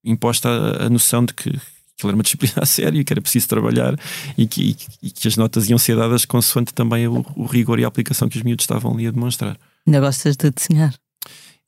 imposta 0.05 0.49
a, 0.85 0.89
noção 0.91 1.25
de 1.25 1.35
que 1.35 1.49
aquilo 1.49 2.11
era 2.11 2.15
uma 2.15 2.23
disciplina 2.23 2.55
a 2.63 2.67
sério, 2.67 3.05
que 3.05 3.13
era 3.13 3.21
preciso 3.21 3.49
trabalhar 3.49 3.99
e 4.39 4.47
que- 4.47 4.77
e 5.03 5.11
que 5.11 5.27
as 5.29 5.37
notas 5.37 5.69
iam 5.69 5.79
ser 5.79 5.97
dadas 5.97 6.25
consoante 6.25 6.73
também 6.73 7.07
o, 7.09 7.25
o 7.37 7.45
rigor 7.47 7.79
e 7.81 7.85
a 7.85 7.89
aplicação 7.89 8.29
que 8.29 8.37
os 8.37 8.43
miúdos 8.43 8.65
estavam 8.65 8.93
ali 8.95 9.07
a 9.07 9.11
demonstrar. 9.11 9.59
Ainda 9.87 10.01
gostas 10.01 10.37
de 10.37 10.51
desenhar? 10.51 10.95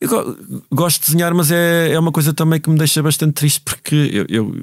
Eu 0.03 0.09
go- 0.09 0.62
gosto 0.72 1.00
de 1.00 1.07
desenhar, 1.07 1.32
mas 1.32 1.50
é, 1.53 1.92
é 1.92 1.98
uma 1.98 2.11
coisa 2.11 2.32
também 2.34 2.61
que 2.61 2.68
me 2.68 2.76
deixa 2.76 3.00
bastante 3.03 3.34
triste 3.34 3.61
porque 3.64 3.94
eu, 4.12 4.26
eu, 4.28 4.57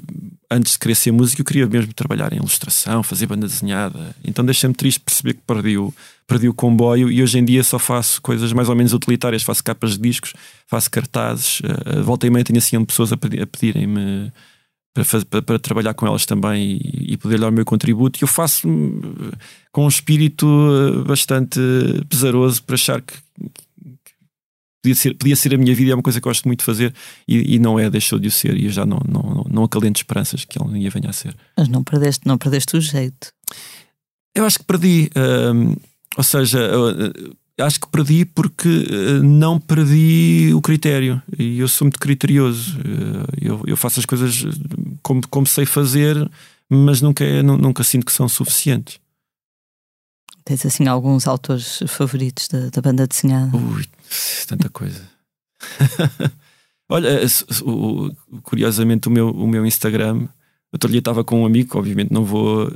antes 0.50 0.72
de 0.72 0.78
querer 0.78 0.94
ser 0.94 1.12
músico, 1.12 1.40
eu 1.40 1.44
queria 1.46 1.66
mesmo 1.66 1.94
trabalhar 1.94 2.30
em 2.32 2.36
ilustração, 2.36 3.02
fazer 3.02 3.26
banda 3.26 3.46
desenhada. 3.46 4.14
Então 4.22 4.44
deixa-me 4.44 4.74
triste 4.74 5.00
perceber 5.00 5.34
que 5.34 5.40
perdi 5.46 5.78
o, 5.78 5.94
perdi 6.26 6.46
o 6.46 6.52
comboio 6.52 7.10
e 7.10 7.22
hoje 7.22 7.38
em 7.38 7.44
dia 7.44 7.64
só 7.64 7.78
faço 7.78 8.20
coisas 8.20 8.52
mais 8.52 8.68
ou 8.68 8.76
menos 8.76 8.92
utilitárias. 8.92 9.42
Faço 9.42 9.64
capas 9.64 9.92
de 9.92 9.98
discos, 10.00 10.34
faço 10.66 10.90
cartazes. 10.90 11.62
eh, 11.64 12.02
volta 12.02 12.26
e 12.26 12.30
meia 12.30 12.44
tenho 12.44 12.58
assim 12.58 12.84
pessoas 12.84 13.10
a, 13.10 13.16
pedi- 13.16 13.40
a 13.40 13.46
pedirem-me 13.46 14.30
para, 14.92 15.04
para, 15.24 15.42
para 15.42 15.58
trabalhar 15.58 15.94
com 15.94 16.06
elas 16.06 16.26
também 16.26 16.78
e, 16.82 17.12
e 17.14 17.16
poder 17.16 17.38
dar 17.40 17.48
o 17.48 17.52
meu 17.52 17.64
contributo. 17.64 18.18
E 18.20 18.24
eu 18.24 18.28
faço 18.28 18.68
hum, 18.68 19.00
com 19.72 19.86
um 19.86 19.88
espírito 19.88 20.46
eh, 20.46 21.04
bastante 21.08 21.58
pesaroso 22.10 22.62
para 22.62 22.74
achar 22.74 23.00
que 23.00 23.14
podia 24.82 24.94
ser, 24.94 25.14
podia 25.14 25.36
ser 25.36 25.54
a 25.54 25.58
minha 25.58 25.74
vida, 25.74 25.92
é 25.92 25.94
uma 25.94 26.02
coisa 26.02 26.20
que 26.20 26.24
gosto 26.28 26.46
muito 26.46 26.60
de 26.60 26.64
fazer 26.64 26.94
e, 27.28 27.54
e 27.56 27.58
não 27.58 27.78
é, 27.78 27.88
deixou 27.90 28.18
de 28.18 28.28
o 28.28 28.30
ser. 28.30 28.56
E 28.56 28.64
eu 28.66 28.70
já 28.70 28.84
não, 28.86 29.00
não, 29.08 29.44
não 29.50 29.64
acalento 29.64 29.98
esperanças 30.00 30.44
que 30.44 30.60
ele 30.60 30.68
um 30.68 30.72
dia 30.78 30.90
venha 30.90 31.10
a 31.10 31.12
ser. 31.12 31.36
Mas 31.56 31.68
não 31.68 31.82
perdeste, 31.84 32.26
não 32.26 32.38
perdeste 32.38 32.76
o 32.76 32.80
jeito. 32.80 33.28
Eu 34.34 34.44
acho 34.44 34.58
que 34.58 34.64
perdi, 34.64 35.10
hum, 35.54 35.74
ou 36.16 36.22
seja, 36.24 36.58
acho 37.60 37.80
que 37.80 37.88
perdi 37.88 38.24
porque 38.24 38.68
eh, 38.68 39.20
não 39.22 39.58
perdi 39.60 40.50
o 40.54 40.60
critério 40.62 41.20
e 41.38 41.58
eu 41.58 41.68
sou 41.68 41.84
muito 41.86 41.98
criterioso. 41.98 42.78
Eh, 42.78 43.48
Eu, 43.48 43.62
eu 43.66 43.76
faço 43.76 43.98
as 44.00 44.06
coisas 44.06 44.44
como, 45.02 45.20
como 45.28 45.46
sei 45.46 45.66
fazer, 45.66 46.16
mas 46.68 47.00
nunca, 47.02 47.24
é- 47.24 47.42
nu- 47.42 47.58
nunca 47.58 47.82
sinto 47.82 48.06
que 48.06 48.12
são 48.12 48.28
suficientes. 48.28 48.98
Tens 50.44 50.64
assim 50.66 50.86
alguns 50.88 51.26
autores 51.26 51.80
favoritos 51.86 52.48
da, 52.48 52.70
da 52.70 52.80
banda 52.80 53.06
desenhada? 53.06 53.56
Ui, 53.56 53.84
tanta 54.46 54.68
coisa. 54.68 55.02
Olha, 56.88 57.08
eh, 57.08 57.26
curiosamente, 58.42 59.08
o 59.08 59.10
meu, 59.10 59.30
o 59.30 59.46
meu 59.46 59.64
Instagram. 59.64 60.26
Outro 60.72 60.88
dia 60.88 61.00
estava 61.00 61.24
com 61.24 61.42
um 61.42 61.46
amigo, 61.46 61.76
obviamente 61.76 62.12
não 62.12 62.24
vou 62.24 62.72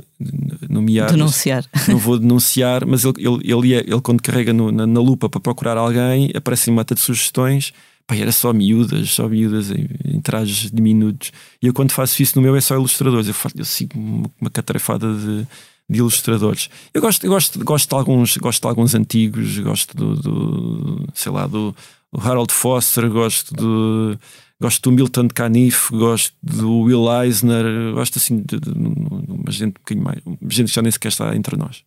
nomear, 0.69 1.09
Denunciar. 1.11 1.65
não 1.87 1.97
vou 1.97 2.19
denunciar, 2.19 2.85
mas 2.85 3.05
ele, 3.05 3.13
ele, 3.19 3.53
ele, 3.53 3.67
ia- 3.69 3.79
ele 3.87 4.01
quando 4.01 4.21
carrega 4.21 4.51
no- 4.51 4.69
na, 4.71 4.85
na 4.85 4.99
lupa 4.99 5.29
para 5.29 5.39
procurar 5.39 5.77
alguém, 5.77 6.29
aparece 6.35 6.69
uma 6.69 6.77
mata 6.77 6.93
de 6.93 6.99
sugestões. 7.01 7.71
Pá, 8.05 8.15
era 8.15 8.31
só 8.33 8.51
miúdas, 8.53 9.11
só 9.11 9.27
miúdas 9.29 9.71
em, 9.71 9.87
em 10.03 10.19
trajes 10.21 10.69
diminutos. 10.69 11.31
E 11.61 11.67
eu, 11.67 11.73
quando 11.73 11.91
faço 11.93 12.21
isso 12.21 12.35
no 12.35 12.41
meu, 12.41 12.55
é 12.55 12.61
só 12.61 12.75
ilustradores. 12.75 13.27
Eu, 13.29 13.33
faço, 13.33 13.55
eu 13.57 13.65
sigo 13.65 13.97
uma, 13.97 14.29
uma 14.41 14.49
catarefada 14.49 15.07
de, 15.13 15.47
de 15.89 15.99
ilustradores. 15.99 16.69
Eu 16.93 17.01
gosto, 17.01 17.23
eu 17.25 17.29
gosto, 17.29 17.63
gosto, 17.63 17.89
de 17.89 17.95
alguns, 17.95 18.37
gosto 18.37 18.61
de 18.61 18.67
alguns 18.67 18.95
antigos, 18.95 19.57
gosto 19.59 19.95
do, 19.95 20.15
do 20.15 21.07
sei 21.13 21.31
lá, 21.31 21.45
do, 21.47 21.75
do 22.11 22.19
Harold 22.21 22.51
Foster, 22.53 23.09
gosto 23.09 23.53
do. 23.53 24.19
Gosto 24.61 24.89
do 24.89 24.95
Milton 24.95 25.27
Caniff, 25.27 25.91
gosto 25.91 26.33
do 26.41 26.79
Will 26.83 27.11
Eisner, 27.21 27.93
gosto 27.93 28.17
assim 28.19 28.37
de, 28.37 28.57
de- 28.57 28.71
de 28.71 29.31
uma 29.31 29.51
gente 29.51 29.71
um 29.71 29.73
bocadinho 29.73 30.05
mais. 30.05 30.19
Gente 30.49 30.69
que 30.69 30.75
já 30.75 30.81
nem 30.81 30.91
sequer 30.91 31.09
está 31.09 31.35
entre 31.35 31.57
nós. 31.57 31.83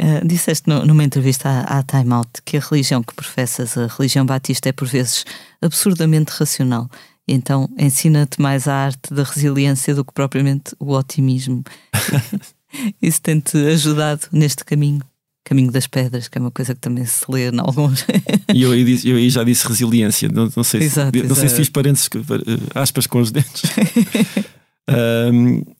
Uh, 0.00 0.24
disseste 0.24 0.68
no, 0.68 0.84
numa 0.84 1.02
entrevista 1.02 1.48
à, 1.48 1.78
à 1.78 1.82
Time 1.82 2.12
Out 2.12 2.42
que 2.44 2.58
a 2.58 2.60
religião 2.60 3.02
que 3.02 3.14
professas, 3.14 3.76
a 3.76 3.86
religião 3.86 4.24
batista, 4.26 4.68
é 4.68 4.72
por 4.72 4.86
vezes 4.86 5.24
absurdamente 5.62 6.30
racional. 6.30 6.90
Então 7.28 7.68
ensina-te 7.78 8.40
mais 8.40 8.66
a 8.66 8.74
arte 8.74 9.12
da 9.12 9.22
resiliência 9.22 9.94
do 9.94 10.04
que 10.04 10.12
propriamente 10.14 10.74
o 10.80 10.92
otimismo. 10.96 11.62
Isso 13.02 13.20
tem-te 13.20 13.56
ajudado 13.56 14.22
neste 14.32 14.64
caminho? 14.64 15.02
Caminho 15.44 15.70
das 15.72 15.86
Pedras, 15.86 16.28
que 16.28 16.36
é 16.36 16.40
uma 16.40 16.50
coisa 16.50 16.74
que 16.74 16.80
também 16.80 17.06
se 17.06 17.24
lê 17.30 17.50
em 17.50 17.58
alguns. 17.58 18.04
E 18.54 18.62
eu, 18.62 18.72
aí 18.72 19.00
eu 19.04 19.30
já 19.30 19.42
disse 19.44 19.66
resiliência, 19.66 20.28
não, 20.28 20.50
não 20.54 20.62
sei, 20.64 20.82
Exato, 20.82 21.16
se, 21.18 21.24
não 21.24 21.34
sei 21.34 21.36
se 21.36 21.44
exato. 21.46 21.56
fiz 21.56 21.68
parênteses, 21.70 22.08
eh, 22.14 22.78
aspas 22.80 23.06
com 23.06 23.18
os 23.20 23.30
dentes. 23.30 23.62
Qual- 24.86 24.96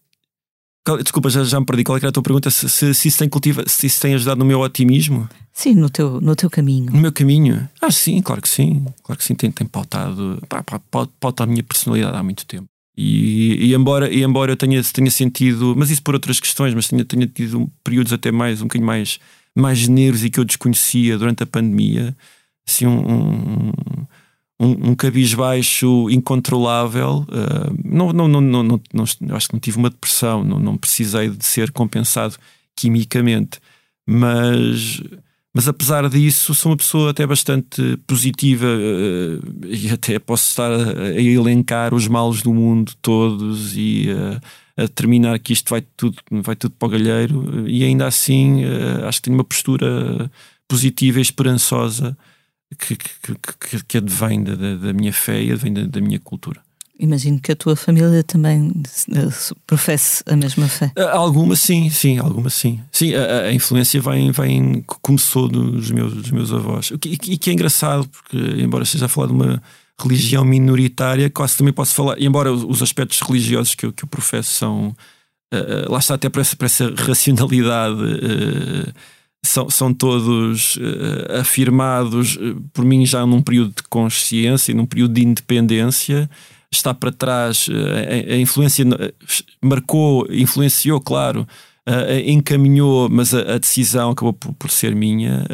desculpa, 0.96 1.28
já, 1.30 1.44
já 1.44 1.60
me 1.60 1.66
perdi. 1.66 1.84
Qual 1.84 1.96
é 1.96 2.00
que 2.00 2.06
era 2.06 2.10
a 2.10 2.12
tua 2.12 2.22
pergunta? 2.22 2.50
Se, 2.50 2.68
se, 2.68 2.94
se 2.94 3.08
isso 3.08 3.18
tem 3.18 3.28
cultiva, 3.28 3.62
se 3.66 3.86
isso 3.86 4.00
tem 4.00 4.14
ajudado 4.14 4.38
no 4.38 4.44
meu 4.44 4.60
otimismo, 4.60 5.28
Sim, 5.52 5.74
no 5.74 5.90
teu, 5.90 6.20
no 6.20 6.34
teu 6.36 6.48
caminho. 6.48 6.92
no 6.92 7.00
meu 7.00 7.12
caminho? 7.12 7.68
Ah, 7.80 7.90
sim, 7.90 8.22
claro 8.22 8.40
que 8.40 8.48
sim. 8.48 8.84
Claro 9.02 9.18
que 9.18 9.24
sim, 9.24 9.34
tem, 9.34 9.50
tem 9.50 9.66
pautado, 9.66 10.40
pá, 10.48 10.62
pá, 10.62 10.78
pau- 10.90 11.08
pauta 11.20 11.42
a 11.42 11.46
minha 11.46 11.62
personalidade 11.62 12.16
há 12.16 12.22
muito 12.22 12.46
tempo. 12.46 12.66
E, 12.96 13.66
e 13.66 13.74
embora, 13.74 14.12
e 14.12 14.22
embora 14.22 14.52
eu 14.52 14.56
tenha, 14.56 14.82
tenha 14.82 15.10
sentido, 15.10 15.74
mas 15.76 15.90
isso 15.90 16.02
por 16.02 16.14
outras 16.14 16.40
questões, 16.40 16.74
mas 16.74 16.88
tenha, 16.88 17.04
tenha 17.04 17.26
tido 17.26 17.70
períodos 17.84 18.12
até 18.12 18.30
mais, 18.32 18.60
um 18.60 18.64
bocadinho 18.64 18.86
mais, 18.86 19.18
mais 19.54 19.78
geneiros 19.78 20.24
e 20.24 20.30
que 20.30 20.40
eu 20.40 20.44
desconhecia 20.44 21.16
durante 21.18 21.42
a 21.42 21.46
pandemia, 21.46 22.16
assim, 22.68 22.86
um, 22.86 22.98
um, 22.98 23.72
um, 24.60 24.90
um 24.90 24.94
cabisbaixo 24.94 26.10
incontrolável. 26.10 27.24
ah, 27.30 27.70
não, 27.84 28.12
não, 28.12 28.28
não, 28.28 28.40
não, 28.40 28.62
não, 28.62 28.80
não- 28.92 29.36
acho 29.36 29.48
que 29.48 29.54
não 29.54 29.60
tive 29.60 29.78
uma 29.78 29.90
depressão, 29.90 30.42
não, 30.44 30.58
não 30.58 30.76
precisei 30.76 31.28
de 31.30 31.44
ser 31.44 31.70
compensado 31.72 32.36
quimicamente, 32.76 33.60
mas. 34.06 35.00
Mas 35.54 35.66
apesar 35.66 36.08
disso, 36.08 36.54
sou 36.54 36.70
uma 36.70 36.76
pessoa 36.76 37.10
até 37.10 37.26
bastante 37.26 37.96
positiva 38.06 38.66
eh, 38.66 39.38
e 39.66 39.90
até 39.90 40.18
posso 40.18 40.48
estar 40.50 40.70
a, 40.70 41.00
a 41.02 41.20
elencar 41.20 41.94
os 41.94 42.06
males 42.06 42.42
do 42.42 42.54
mundo 42.54 42.92
todos 43.02 43.74
e 43.76 44.08
eh, 44.10 44.40
a 44.76 44.82
determinar 44.82 45.38
que 45.40 45.52
isto 45.52 45.70
vai 45.70 45.80
tudo, 45.96 46.18
vai 46.30 46.54
tudo 46.54 46.74
para 46.78 46.86
o 46.86 46.90
galheiro 46.90 47.66
e 47.68 47.82
ainda 47.82 48.06
assim 48.06 48.62
acho 49.04 49.18
que 49.18 49.22
tenho 49.24 49.36
uma 49.38 49.42
postura 49.42 50.30
positiva 50.68 51.18
e 51.18 51.22
esperançosa 51.22 52.16
que, 52.76 52.96
que, 52.96 53.34
que, 53.60 53.84
que 53.84 53.98
advém 53.98 54.42
da, 54.42 54.54
da, 54.54 54.92
minha 54.92 55.12
fé 55.12 55.42
e 55.42 55.52
advém 55.52 55.72
da, 55.72 55.82
da 55.84 56.00
minha 56.00 56.18
cultura. 56.18 56.60
Imagino 57.00 57.38
que 57.40 57.52
a 57.52 57.56
tua 57.56 57.76
família 57.76 58.24
também 58.24 58.72
eh, 59.14 59.28
professe 59.66 60.22
a 60.26 60.34
mesma 60.34 60.66
fé. 60.66 60.90
Ah, 60.98 61.12
Alguma 61.16 61.54
sim, 61.54 61.88
sim, 61.90 62.18
alguma 62.18 62.50
sim. 62.50 62.80
Sim, 62.90 63.14
a, 63.14 63.42
a- 63.42 63.52
influência 63.52 64.00
vem, 64.00 64.32
vem, 64.32 64.82
começou 65.00 65.46
dos 65.48 65.92
meus, 65.92 66.12
dos 66.12 66.30
meus 66.32 66.52
avós. 66.52 66.90
E 66.90 66.98
que, 66.98 67.32
e 67.34 67.38
que 67.38 67.50
é 67.50 67.52
engraçado, 67.52 68.08
porque 68.08 68.36
embora 68.60 68.82
esteja 68.82 69.06
a 69.06 69.08
falar 69.08 69.28
de 69.28 69.32
uma 69.32 69.62
religião 70.00 70.44
minoritária, 70.44 71.30
quase 71.30 71.56
também 71.56 71.72
posso 71.72 71.94
falar, 71.94 72.18
e 72.18 72.26
embora 72.26 72.52
os 72.52 72.64
os 72.64 72.82
aspectos 72.82 73.20
religiosos 73.20 73.74
que 73.76 73.86
eu, 73.86 73.92
que 73.92 74.02
eu 74.04 74.08
professo 74.08 74.52
são, 74.56 74.96
ah, 75.52 75.86
lá 75.88 75.98
está 76.00 76.14
até 76.14 76.28
para 76.28 76.40
essa, 76.40 76.56
para 76.56 76.66
essa 76.66 76.92
racionalidade, 76.96 78.00
ah, 78.02 78.92
são, 79.44 79.70
são 79.70 79.94
todos 79.94 80.78
ah, 80.80 81.40
afirmados 81.40 82.38
ah, 82.40 82.60
por 82.72 82.84
mim 82.84 83.06
já 83.06 83.24
num 83.24 83.42
período 83.42 83.74
de 83.76 83.82
consciência, 83.88 84.74
num 84.74 84.86
período 84.86 85.14
de 85.14 85.24
independência 85.24 86.28
está 86.70 86.92
para 86.92 87.10
trás, 87.10 87.66
eh, 87.70 88.26
a, 88.30 88.34
a 88.34 88.36
influência 88.36 88.84
marcou, 89.62 90.26
influenciou, 90.30 91.00
claro, 91.00 91.48
encaminhou, 92.26 93.08
mas 93.08 93.32
a, 93.32 93.54
a 93.54 93.58
decisão 93.58 94.10
acabou 94.10 94.34
por, 94.34 94.52
por 94.52 94.70
ser 94.70 94.94
minha. 94.94 95.46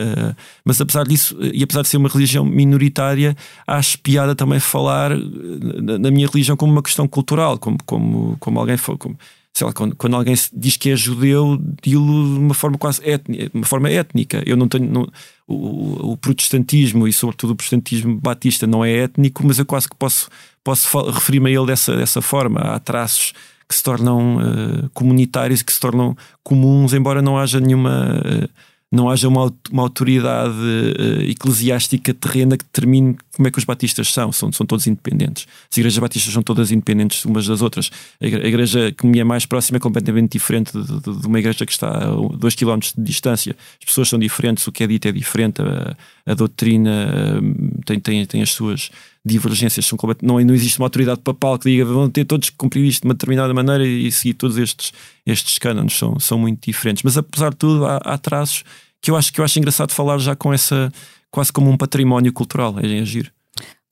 mas 0.65 0.81
apesar 0.81 1.05
disso, 1.05 1.39
e 1.41 1.63
apesar 1.63 1.83
de 1.83 1.89
ser 1.89 1.99
uma 1.99 2.09
religião 2.09 2.45
minoritária, 2.45 3.37
acho 3.65 4.01
piada 4.01 4.35
também 4.35 4.59
falar 4.59 5.17
na, 5.17 5.97
na 5.97 6.11
minha 6.11 6.27
religião 6.27 6.57
como 6.57 6.73
uma 6.73 6.83
questão 6.83 7.07
cultural, 7.07 7.57
como, 7.61 7.79
como, 7.87 8.37
como 8.41 8.59
alguém 8.59 8.77
como, 8.99 9.17
sei 9.57 9.67
lá, 9.67 9.73
quando, 9.73 9.95
quando 9.97 10.17
alguém 10.17 10.35
diz 10.53 10.77
que 10.77 10.91
é 10.91 10.97
judeu, 10.97 11.57
dilo 11.83 12.35
de 12.35 12.41
uma 12.41 12.55
forma 12.55 12.77
quase 12.77 13.01
étnica, 13.09 13.51
uma 13.55 13.65
forma 13.67 13.89
étnica. 13.89 14.43
Eu 14.47 14.57
não 14.57 14.69
tenho. 14.69 14.91
não- 14.91 15.09
o, 15.47 16.13
o 16.13 16.17
protestantismo 16.17 17.07
e, 17.07 17.13
sobretudo, 17.13 17.51
o 17.53 17.57
protestantismo 17.57 18.19
batista 18.21 18.67
não 18.67 18.85
é 18.85 18.91
étnico, 19.05 19.47
mas 19.47 19.59
eu 19.59 19.67
quase 19.67 19.89
que 19.89 19.95
posso, 19.97 20.29
posso 20.65 20.99
referir-me 21.11 21.51
a 21.51 21.53
ele 21.53 21.67
dessa, 21.67 21.95
dessa 21.97 22.21
forma. 22.23 22.61
Há 22.61 22.79
traços 22.81 23.33
que 23.69 23.75
se 23.75 23.83
tornam 23.83 24.41
eh, 24.41 24.89
comunitários, 24.95 25.63
que 25.63 25.73
se 25.73 25.81
tornam 25.81 26.17
comuns, 26.43 26.93
embora 26.95 27.23
não 27.23 27.39
haja 27.39 27.61
nenhuma. 27.61 28.21
eh, 28.25 28.49
não 28.95 29.11
haja 29.11 29.27
uma, 29.29 29.53
uma 29.73 29.83
autoridade 29.83 30.55
eh, 30.99 31.31
eclesiástica 31.31 32.15
terrena 32.15 32.57
que 32.57 32.65
determine 32.65 33.17
como 33.35 33.49
é 33.49 33.51
que 33.51 33.59
os 33.59 33.65
batistas 33.65 34.13
são. 34.13 34.31
são. 34.31 34.53
São 34.53 34.65
todos 34.65 34.87
independentes. 34.87 35.47
As 35.71 35.77
igrejas 35.77 35.99
batistas 35.99 36.33
são 36.33 36.43
todas 36.43 36.71
independentes 36.71 37.25
umas 37.25 37.47
das 37.47 37.61
outras. 37.61 37.91
A 38.21 38.27
igre- 38.27 38.45
a 38.45 38.47
igreja 38.49 38.93
que 38.93 39.07
me 39.07 39.19
é 39.19 39.25
mais 39.25 39.45
próxima 39.47 39.77
é 39.79 39.81
completamente 39.81 40.33
diferente 40.33 40.73
de, 40.73 41.01
de- 41.01 41.21
de 41.21 41.27
uma 41.27 41.39
igreja 41.39 41.67
que 41.67 41.73
está 41.73 41.89
a 41.89 42.37
2 42.37 42.55
km 42.55 42.79
de 42.97 43.03
distância. 43.03 43.57
As 43.81 43.85
pessoas 43.85 44.09
são 44.09 44.19
diferentes, 44.19 44.67
o 44.67 44.73
que 44.73 44.85
é 44.85 44.87
dito 44.87 45.09
é 45.09 45.13
diferente, 45.13 45.61
a, 45.61 45.97
a 46.31 46.35
doutrina 46.35 46.91
eh, 46.91 47.41
tem, 47.85 47.99
tem, 48.01 48.27
tem 48.27 48.43
as 48.43 48.53
suas 48.53 48.91
divergências. 49.25 49.87
São 49.87 49.99
não, 50.23 50.41
não 50.41 50.55
existe 50.55 50.79
uma 50.79 50.87
autoridade 50.87 51.21
papal 51.21 51.59
que 51.59 51.71
diga 51.71 51.85
vão 51.85 52.11
ter 52.11 52.25
todos 52.25 52.51
que 52.51 52.57
cumprir 52.57 52.85
isto 52.85 53.03
de 53.03 53.09
uma 53.09 53.15
determinada 53.15 53.53
maneira 53.55 53.87
e 53.87 54.11
seguir 54.13 54.35
todos 54.35 54.59
estes, 54.59 54.93
estes 55.25 55.59
cânones. 55.59 55.97
São, 55.97 56.19
são 56.21 56.39
muito 56.39 56.65
diferentes. 56.65 57.03
Mas 57.03 57.17
apesar 57.17 57.51
de 57.51 57.57
tudo, 57.57 57.87
há, 57.87 57.97
há 57.97 58.19
traços 58.19 58.65
que 59.01 59.11
eu 59.11 59.17
acho 59.17 59.33
que 59.33 59.41
eu 59.41 59.45
acho 59.45 59.59
engraçado 59.59 59.93
falar 59.93 60.19
já 60.19 60.35
com 60.35 60.53
essa 60.53 60.93
quase 61.31 61.53
como 61.53 61.71
um 61.71 61.77
património 61.77 62.33
cultural. 62.33 62.77
É, 62.79 62.99
é 62.99 63.05
giro. 63.05 63.31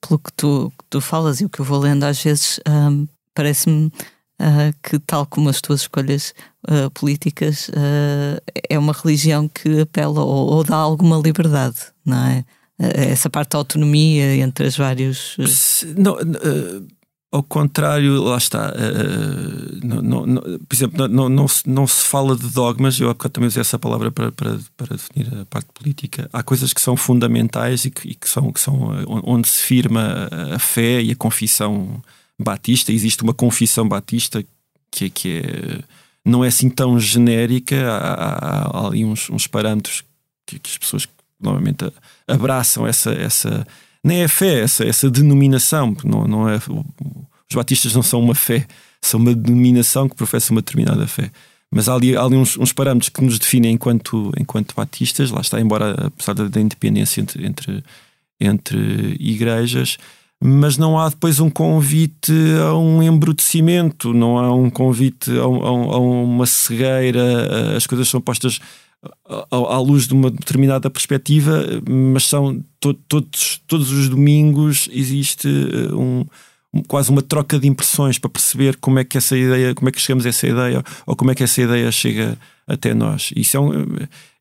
Pelo 0.01 0.19
que 0.19 0.33
tu, 0.33 0.71
que 0.77 0.85
tu 0.89 1.01
falas 1.01 1.41
e 1.41 1.45
o 1.45 1.49
que 1.49 1.59
eu 1.59 1.65
vou 1.65 1.79
lendo 1.79 2.03
às 2.03 2.21
vezes, 2.21 2.59
ahm, 2.65 3.05
parece-me 3.33 3.91
ah, 4.39 4.73
que, 4.81 4.99
tal 4.99 5.25
como 5.25 5.49
as 5.49 5.61
tuas 5.61 5.81
escolhas 5.81 6.33
ah, 6.67 6.89
políticas, 6.93 7.69
ah, 7.75 8.41
é 8.69 8.77
uma 8.77 8.93
religião 8.93 9.47
que 9.47 9.81
apela 9.81 10.21
ou, 10.21 10.53
ou 10.53 10.63
dá 10.63 10.75
alguma 10.75 11.17
liberdade, 11.17 11.77
não 12.05 12.17
é? 12.27 12.45
Ah, 12.83 13.01
Essa 13.01 13.29
parte 13.29 13.51
da 13.51 13.57
autonomia 13.59 14.35
entre 14.37 14.67
os 14.67 14.75
vários. 14.77 15.35
ah, 15.39 15.47
Se- 15.47 15.93
não, 15.97 16.17
eh, 16.19 16.81
ao 17.31 17.41
contrário, 17.43 18.21
lá 18.23 18.37
está. 18.37 18.73
eh, 18.75 19.79
não, 19.83 20.25
não- 20.25 20.41
por 20.41 20.73
exemplo, 20.75 21.07
não, 21.07 21.29
não, 21.29 21.47
se, 21.47 21.67
não 21.67 21.87
se 21.87 22.03
fala 22.05 22.35
de 22.35 22.47
dogmas, 22.49 22.99
eu 22.99 23.09
há 23.09 23.13
bocado 23.13 23.33
também 23.33 23.47
usei 23.47 23.61
essa 23.61 23.79
palavra 23.79 24.11
para, 24.11 24.31
para, 24.31 24.59
para 24.77 24.95
definir 24.95 25.33
a 25.41 25.45
parte 25.45 25.67
política. 25.73 26.29
Há 26.31 26.43
coisas 26.43 26.73
que 26.73 26.81
são 26.81 26.95
fundamentais 26.95 27.85
e 27.85 27.91
que, 27.91 28.09
e 28.09 28.15
que 28.15 28.29
são, 28.29 28.51
que 28.51 28.59
são 28.59 28.93
eh, 28.99 29.03
onde 29.07 29.47
se 29.47 29.59
firma 29.63 30.29
a- 30.55 30.59
fé 30.59 31.01
e 31.01 31.11
a 31.11 31.15
confissão 31.15 32.01
batista. 32.39 32.91
Existe 32.91 33.23
uma 33.23 33.33
confissão 33.33 33.87
batista 33.87 34.43
que, 34.91 35.09
que 35.09 35.41
é, 35.43 35.83
não 36.25 36.43
é 36.45 36.47
assim 36.49 36.69
tão 36.69 36.99
genérica, 36.99 37.75
há, 37.89 37.97
há- 38.13 38.79
há 38.83 38.87
ali 38.87 39.03
uns, 39.03 39.29
uns 39.29 39.47
parâmetros 39.47 40.03
que, 40.45 40.59
que 40.59 40.69
as 40.69 40.77
pessoas 40.77 41.07
normalmente 41.43 41.85
a- 41.85 41.91
abraçam 42.27 42.87
essa, 42.87 43.11
essa 43.13 43.65
nem 44.03 44.21
é 44.23 44.27
fé, 44.27 44.61
essa, 44.61 44.83
essa 44.85 45.09
denominação, 45.09 45.95
não, 46.03 46.25
não 46.27 46.49
é, 46.49 46.55
os 46.57 47.55
batistas 47.55 47.93
não 47.93 48.01
são 48.03 48.19
uma 48.21 48.35
fé, 48.35 48.65
são 49.01 49.19
uma 49.19 49.33
denominação 49.35 50.07
que 50.09 50.15
professa 50.15 50.51
uma 50.51 50.61
determinada 50.61 51.05
fé. 51.07 51.29
Mas 51.75 51.89
há 51.89 51.95
ali, 51.95 52.15
há 52.15 52.21
ali 52.23 52.35
uns, 52.35 52.55
uns 52.57 52.71
parâmetros 52.71 53.09
que 53.09 53.23
nos 53.23 53.39
definem 53.39 53.73
enquanto, 53.73 54.31
enquanto 54.39 54.75
batistas, 54.75 55.31
lá 55.31 55.41
está, 55.41 55.59
embora 55.59 55.93
apesar 56.07 56.33
da, 56.33 56.47
da 56.47 56.61
independência 56.61 57.19
entre, 57.21 57.45
entre, 57.47 57.83
entre 58.39 59.15
igrejas, 59.19 59.97
mas 60.45 60.77
não 60.77 60.99
há 60.99 61.07
depois 61.09 61.39
um 61.39 61.49
convite 61.49 62.31
a 62.69 62.75
um 62.77 63.01
embrutecimento, 63.01 64.13
não 64.13 64.37
há 64.37 64.53
um 64.53 64.69
convite 64.69 65.31
a 65.37 65.47
um- 65.47 65.91
a 65.91 65.97
uma 65.99 66.45
cegueira, 66.45 67.75
as 67.77 67.87
coisas 67.87 68.07
são 68.09 68.19
postas 68.21 68.59
à- 69.49 69.79
luz 69.79 70.07
de 70.07 70.13
uma 70.13 70.29
determinada 70.31 70.89
perspectiva, 70.89 71.63
mas 71.89 72.25
são 72.27 72.63
to- 72.79 72.93
todos, 72.93 73.61
todos 73.67 73.91
os 73.91 74.09
domingos 74.09 74.87
existe 74.91 75.47
eh, 75.47 75.93
um, 75.93 76.25
quase 76.87 77.09
uma 77.11 77.21
troca 77.21 77.59
de 77.59 77.67
impressões 77.67 78.17
para 78.17 78.29
perceber 78.29 78.77
como 78.77 78.99
é 78.99 79.03
que 79.03 79.17
essa 79.17 79.37
ideia, 79.37 79.75
como 79.75 79.89
é 79.89 79.91
que 79.91 79.99
chegamos 80.01 80.25
a 80.25 80.29
essa 80.29 80.47
ideia 80.47 80.83
ou 81.05 81.15
como 81.15 81.31
é 81.31 81.35
que 81.35 81.43
essa 81.43 81.61
ideia 81.61 81.91
chega 81.91 82.37
até 82.67 82.93
nós. 82.93 83.31
Isso 83.35 83.57
é 83.57 83.59
um, 83.59 83.71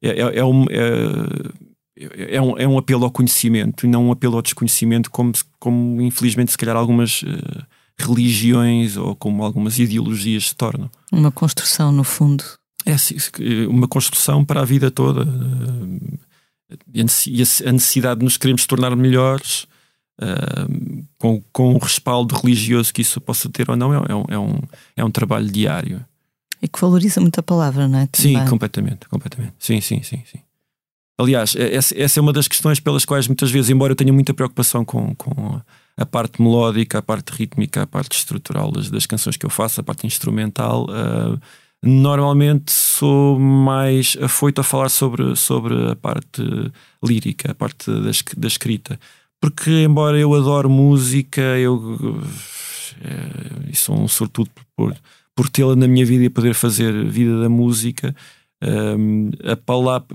é, 0.01 0.09
é- 0.09 0.39
é 0.39 0.45
um, 0.45 0.65
é, 0.71 2.37
é 2.37 2.41
um, 2.41 2.59
é 2.59 2.67
um 2.69 2.79
apelo 2.79 3.05
ao 3.05 3.11
conhecimento 3.11 3.85
e 3.85 3.89
não 3.89 4.07
um 4.09 4.13
apelo 4.13 4.37
ao 4.37 4.43
desconhecimento, 4.43 5.11
como, 5.11 5.33
como 5.59 6.01
infelizmente 6.01 6.51
se 6.53 6.59
calhar 6.59 6.77
algumas 6.77 7.23
eh, 7.27 7.63
religiões 7.99 8.97
ou 8.97 9.15
como 9.15 9.45
algumas 9.45 9.79
ideologias 9.79 10.49
se 10.49 10.55
tornam. 10.55 10.91
Uma 11.13 11.31
construção, 11.31 11.93
no 11.93 12.05
fundo. 12.05 12.45
É 12.85 12.93
assim, 12.93 13.17
uma 13.69 13.87
construção 13.89 14.45
para 14.45 14.61
a 14.61 14.65
vida 14.65 14.91
toda. 14.91 15.23
eh, 15.23 16.77
E 16.95 17.01
a 17.01 17.05
necessi- 17.05 17.67
a 17.69 17.73
necessidade 17.73 18.21
de 18.21 18.25
nos 18.25 18.37
queremos 18.39 18.67
tornar 18.67 18.97
melhores, 18.97 19.67
eh, 20.21 20.67
com, 21.19 21.43
com 21.53 21.75
o 21.75 21.79
respaldo 21.79 22.35
religioso 22.35 22.93
que 22.95 23.03
isso 23.03 23.21
possa 23.21 23.49
ter 23.51 23.69
ou 23.71 23.77
não, 23.77 23.93
é, 23.95 23.99
é 24.09 24.15
um, 24.15 24.25
é, 24.29 24.39
um, 24.39 24.59
é 24.97 25.05
um 25.05 25.11
trabalho 25.11 25.51
diário. 25.51 26.03
E 26.63 26.69
que 26.69 26.81
valoriza 26.81 27.21
muito 27.21 27.39
a 27.39 27.43
palavra, 27.43 27.87
não 27.89 27.99
é? 27.99 28.09
Sim, 28.15 28.35
Também. 28.35 28.49
completamente, 28.49 29.07
completamente. 29.09 29.55
Sim, 29.59 29.81
sim, 29.81 30.03
sim, 30.03 30.23
sim. 30.31 30.39
Aliás, 31.19 31.55
essa, 31.57 32.19
é 32.19 32.23
uma 32.23 32.33
das 32.33 32.49
questões 32.49 32.81
pelas 32.81 33.05
quais 33.05 33.27
muitas 33.29 33.51
vezes, 33.51 33.69
embora 33.71 33.93
eu 33.93 33.97
tenha 33.97 34.13
muita 34.13 34.33
preocupação 34.33 34.83
com, 34.85 35.15
com 35.15 35.61
a 35.97 36.07
parte 36.07 36.41
melódica, 36.41 36.99
a 36.99 37.03
parte 37.03 37.31
rítmica, 37.31 37.83
a 37.83 37.87
parte 37.87 38.17
estrutural 38.17 38.73
das, 38.73 38.89
das 38.91 39.05
canções 39.07 39.37
que 39.37 39.45
eu 39.45 39.51
faço, 39.51 39.81
a 39.81 39.85
parte 39.85 40.07
instrumental, 40.07 40.87
ah, 40.91 41.39
normalmente 41.83 42.71
sou 42.71 43.39
mais 43.39 44.17
afoito 44.21 44.61
a 44.61 44.65
falar 44.65 44.89
sobre, 44.89 45.35
sobre 45.35 45.91
a 45.91 45.97
parte 45.97 46.43
lírica, 47.05 47.51
a 47.51 47.55
parte 47.55 47.91
da, 47.91 48.11
da 48.37 48.47
escrita. 48.47 48.99
Porque, 49.41 49.71
embora 49.83 50.17
eu 50.17 50.33
adore 50.35 50.69
música, 50.69 51.41
eu, 51.41 51.99
e 53.69 53.75
sou 53.75 53.99
um 53.99 54.07
sortudo 54.07 54.51
por, 54.77 54.95
por 55.35 55.49
tê-la 55.49 55.75
na 55.75 55.89
minha 55.89 56.07
vida 56.07 56.25
e 56.25 56.31
poder 56.31 56.55
fazer 56.55 57.05
vida 57.07 57.41
da 57.41 57.49
música, 57.49 58.15
hum, 58.63 59.31
a 59.45 59.57
palavra, 59.57 60.07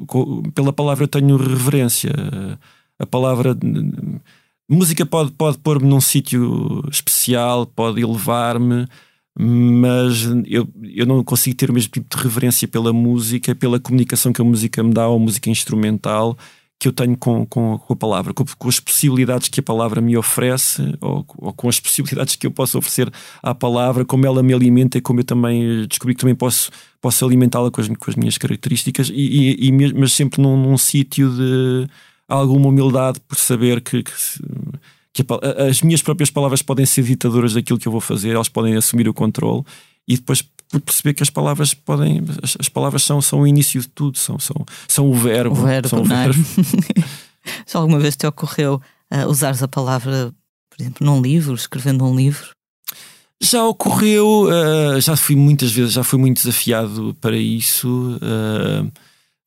pela 0.56 0.72
palavra 0.72 1.04
eu 1.04 1.08
tenho 1.10 1.36
reverência. 1.36 2.12
A 3.00 3.06
palavra. 3.06 3.56
Música 4.70 5.06
pode, 5.06 5.32
pode 5.32 5.58
pôr-me 5.60 5.88
num 5.88 6.02
sítio 6.02 6.84
especial, 6.92 7.66
pode 7.66 8.02
elevar-me, 8.02 8.88
mas 9.40 10.24
eu, 10.46 10.68
eu 10.82 11.06
não 11.06 11.24
consigo 11.24 11.56
ter 11.56 11.70
o 11.70 11.74
mesmo 11.74 11.92
tipo 11.92 12.16
de 12.16 12.24
reverência 12.24 12.68
pela 12.68 12.92
música, 12.92 13.54
pela 13.54 13.80
comunicação 13.80 14.34
que 14.34 14.42
a 14.42 14.46
música 14.46 14.82
me 14.84 14.94
dá, 14.94 15.08
ou 15.08 15.20
música 15.20 15.50
instrumental, 15.50 16.36
que 16.80 16.88
eu 16.88 16.94
tenho 16.94 17.16
com, 17.18 17.46
com, 17.46 17.78
com 17.78 17.94
a 17.94 17.96
palavra, 17.96 18.34
com, 18.34 18.44
com 18.58 18.70
as 18.70 18.80
possibilidades 18.80 19.48
que 19.48 19.60
a 19.60 19.64
palavra 19.64 20.02
me 20.02 20.18
oferece, 20.18 20.82
ou, 21.02 21.26
ou 21.38 21.54
com 21.54 21.70
as 21.70 21.80
possibilidades 21.80 22.36
que 22.36 22.48
eu 22.48 22.52
posso 22.52 22.78
oferecer 22.78 23.12
à 23.42 23.54
palavra, 23.54 24.06
como 24.06 24.26
ela 24.26 24.42
me 24.42 24.54
alimenta 24.54 24.98
e 24.98 25.02
como 25.02 25.20
eu 25.20 25.24
também 25.24 25.84
eh, 25.84 25.88
descobri 25.88 26.16
que 26.16 26.22
também 26.22 26.36
posso, 26.36 26.72
posso 27.02 27.26
alimentá-la 27.26 27.70
com 27.70 27.82
as, 27.82 27.88
com 27.88 28.10
as 28.10 28.16
minhas 28.16 28.38
características, 28.38 29.10
e, 29.10 29.14
e, 29.14 29.68
e 29.68 29.94
mas 29.94 30.14
sempre 30.14 30.42
num, 30.42 30.56
num 30.56 30.78
sítio 30.78 31.30
de 31.30 31.88
alguma 32.28 32.70
humildade 32.70 33.20
por 33.22 33.38
saber 33.38 33.82
que, 33.82 34.04
que 34.04 34.12
que 35.24 35.34
a- 35.34 35.64
as 35.70 35.82
minhas 35.82 36.02
próprias 36.02 36.30
palavras 36.30 36.62
podem 36.62 36.86
ser 36.86 37.04
ditadoras 37.04 37.54
daquilo 37.54 37.80
que 37.80 37.88
eu 37.88 37.92
vou 37.92 38.02
fazer, 38.02 38.32
elas 38.36 38.50
podem 38.50 38.76
assumir 38.76 39.08
o 39.08 39.14
controle 39.14 39.64
e 40.08 40.16
depois 40.16 40.44
perceber 40.86 41.14
que 41.14 41.24
as 41.24 41.30
palavras 41.30 41.74
podem, 41.74 42.24
as, 42.44 42.58
as 42.60 42.70
palavras 42.70 43.04
são, 43.04 43.22
são 43.22 43.42
o 43.42 43.48
início 43.48 43.80
de 43.82 43.88
tudo, 43.88 44.18
são, 44.18 44.38
são, 44.40 44.56
são 44.88 45.10
o 45.10 45.14
verbo. 45.14 45.56
O 45.60 45.66
verbo, 45.66 45.88
são 45.88 46.02
o 46.02 46.06
é? 46.06 46.28
verbo. 46.30 46.46
Já 47.66 47.80
alguma 47.80 48.00
vez 48.00 48.16
te 48.16 48.28
ocorreu 48.28 48.82
ah, 49.10 49.26
usares 49.28 49.64
a 49.64 49.68
palavra, 49.68 50.34
por 50.70 50.82
exemplo, 50.82 51.06
num 51.06 51.22
livro, 51.22 51.56
escrevendo 51.56 52.06
um 52.06 52.16
livro? 52.16 52.50
Já 53.42 53.64
ocorreu, 53.66 54.50
eh, 54.52 55.00
já 55.00 55.16
fui 55.16 55.36
muitas 55.36 55.72
vezes, 55.72 55.94
já 55.94 56.04
fui 56.04 56.20
muito 56.20 56.38
desafiado 56.38 57.16
para 57.22 57.38
isso. 57.38 58.18
eh, 58.22 58.92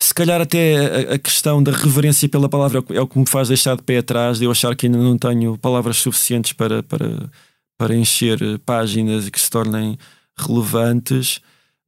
se 0.02 0.14
calhar 0.14 0.40
até 0.40 1.12
a, 1.14 1.18
questão 1.18 1.62
da 1.62 1.72
reverência 1.72 2.28
pela 2.28 2.48
palavra 2.48 2.78
é 2.78 2.80
o 2.80 2.82
que- 2.82 2.94
é 2.96 3.00
o 3.00 3.06
que 3.06 3.18
me 3.18 3.28
faz 3.28 3.48
deixar 3.48 3.76
de 3.76 3.82
pé 3.82 3.98
atrás, 3.98 4.38
de 4.38 4.44
eu 4.46 4.50
achar 4.50 4.74
que 4.74 4.86
ainda 4.86 4.98
não 4.98 5.18
tenho 5.18 5.58
palavras 5.58 5.98
suficientes 5.98 6.52
para, 6.52 6.82
para, 6.82 7.30
para 7.78 7.94
encher 7.94 8.38
páginas 8.64 9.26
e 9.26 9.30
que 9.30 9.40
se 9.40 9.50
tornem 9.50 9.98
relevantes. 10.38 11.40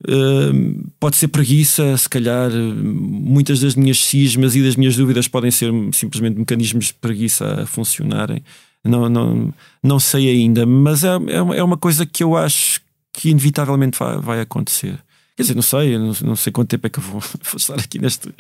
Eh, 0.07 0.53
pode 0.99 1.17
ser 1.17 1.29
preguiça, 1.29 1.97
se 1.97 2.09
calhar 2.09 2.51
muitas 2.51 3.61
das 3.61 3.75
minhas 3.75 3.99
cismas 4.05 4.55
e 4.57 4.63
das 4.63 4.77
minhas 4.77 4.97
dúvidas 4.97 5.29
podem 5.29 5.51
ser 5.51 5.73
simplesmente 5.93 6.39
mecanismos 6.39 6.87
de 6.87 6.95
preguiça 6.95 7.63
a 7.63 7.67
funcionarem. 7.67 8.43
Não, 8.85 9.09
não, 9.09 9.55
não 9.83 10.01
sei 10.01 10.29
ainda, 10.29 10.67
mas 10.67 11.05
é, 11.05 11.09
é, 11.29 11.41
uma- 11.43 11.75
é 11.75 11.77
coisa 11.77 12.05
que 12.05 12.23
eu 12.25 12.37
acho 12.37 12.81
que 13.13 13.31
inevitavelmente 13.31 13.97
vai, 13.99 14.19
vai 14.19 14.41
acontecer. 14.41 14.99
Quer 15.37 15.43
dizer, 15.43 15.55
não 15.55 15.63
sei, 15.63 15.99
não, 15.99 16.13
não 16.23 16.37
sei 16.37 16.53
quanto 16.53 16.69
tempo 16.69 16.87
é 16.87 16.91
que 16.91 16.99
eu 16.99 17.03
vou, 17.03 17.21
vou 17.43 17.57
estar 17.57 17.75
aqui 17.75 17.99
neste, 17.99 18.33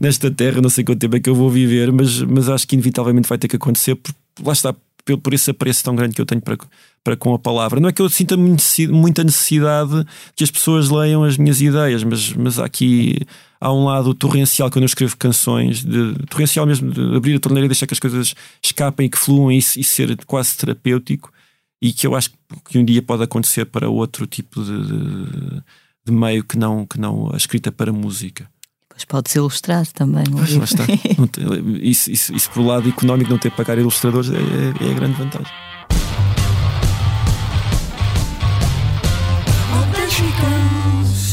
nesta 0.00 0.30
terra, 0.30 0.60
não 0.60 0.70
sei 0.70 0.84
quanto 0.84 0.98
tempo 0.98 1.16
é 1.16 1.20
que 1.20 1.30
eu 1.30 1.34
vou 1.34 1.50
viver, 1.50 1.92
mas, 1.92 2.20
mas 2.22 2.48
acho 2.48 2.66
que 2.66 2.74
inevitavelmente 2.74 3.28
vai 3.28 3.38
ter 3.38 3.48
que 3.48 3.56
acontecer, 3.56 3.94
por, 3.94 4.12
lá 4.44 4.52
está, 4.52 4.74
por, 5.04 5.18
por 5.18 5.34
esse 5.34 5.50
apreço 5.50 5.84
tão 5.84 5.94
grande 5.94 6.14
que 6.14 6.20
eu 6.20 6.26
tenho 6.26 6.40
para, 6.40 6.58
para 7.04 7.16
com 7.16 7.34
a 7.34 7.38
palavra. 7.38 7.80
Não 7.80 7.88
é 7.88 7.92
que 7.92 8.02
eu 8.02 8.08
sinta 8.08 8.36
muita 8.36 9.24
necessidade 9.24 10.04
que 10.34 10.44
as 10.44 10.50
pessoas 10.50 10.90
leiam 10.90 11.22
as 11.22 11.36
minhas 11.36 11.60
ideias, 11.60 12.02
mas, 12.02 12.32
mas 12.32 12.58
há 12.58 12.64
aqui 12.64 13.18
há 13.60 13.72
um 13.72 13.84
lado 13.84 14.14
torrencial 14.14 14.70
quando 14.70 14.84
eu 14.84 14.86
escrevo 14.86 15.16
canções, 15.16 15.84
de, 15.84 16.14
torrencial 16.28 16.66
mesmo, 16.66 16.90
de 16.90 17.16
abrir 17.16 17.36
a 17.36 17.40
torneira 17.40 17.66
e 17.66 17.68
deixar 17.68 17.86
que 17.86 17.94
as 17.94 18.00
coisas 18.00 18.34
escapem 18.62 19.06
e 19.06 19.10
que 19.10 19.18
fluam 19.18 19.52
e, 19.52 19.58
e 19.58 19.84
ser 19.84 20.16
quase 20.24 20.56
terapêutico 20.56 21.30
e 21.82 21.92
que 21.92 22.06
eu 22.06 22.14
acho 22.14 22.30
que 22.68 22.78
um 22.78 22.84
dia 22.84 23.02
pode 23.02 23.22
acontecer 23.22 23.66
para 23.66 23.88
outro 23.88 24.26
tipo 24.26 24.62
de, 24.62 24.86
de, 24.86 25.62
de 26.10 26.16
meio 26.16 26.44
que 26.44 26.58
não, 26.58 26.84
que 26.86 26.98
não 27.00 27.30
a 27.32 27.36
escrita 27.36 27.70
para 27.72 27.92
música. 27.92 28.48
Pois 28.88 29.04
podes 29.04 29.34
ilustrar 29.34 29.86
também. 29.88 30.24
lá 30.30 30.42
livro. 30.44 30.64
está. 30.64 30.84
Não 31.16 31.26
tem- 31.26 31.46
isso, 31.88 32.10
isso, 32.10 32.34
isso 32.34 32.50
por 32.50 32.60
lado 32.62 32.88
económico, 32.88 33.30
não 33.30 33.38
ter 33.38 33.50
que 33.50 33.56
pagar 33.56 33.78
ilustradores 33.78 34.30
é, 34.30 34.34
é- 34.36 34.88
é 34.88 34.90
a 34.90 34.94
grande 34.94 35.14
vantagem. 35.16 35.52
Oh, 39.72 41.29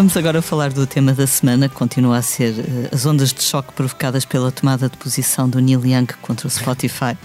Vamos 0.00 0.16
agora 0.16 0.40
falar 0.40 0.72
do 0.72 0.86
tema 0.86 1.12
da 1.12 1.26
semana, 1.26 1.68
que 1.68 1.74
continua 1.74 2.16
a 2.16 2.22
ser 2.22 2.58
eh, 2.58 2.88
as 2.90 3.04
ondas 3.04 3.34
de 3.34 3.42
choque 3.42 3.74
provocadas 3.74 4.24
pela 4.24 4.50
tomada 4.50 4.88
de 4.88 4.96
posição 4.96 5.46
do 5.46 5.60
Neil 5.60 5.84
Young 5.84 6.06
contra 6.22 6.46
o 6.46 6.50
Spotify. 6.50 7.18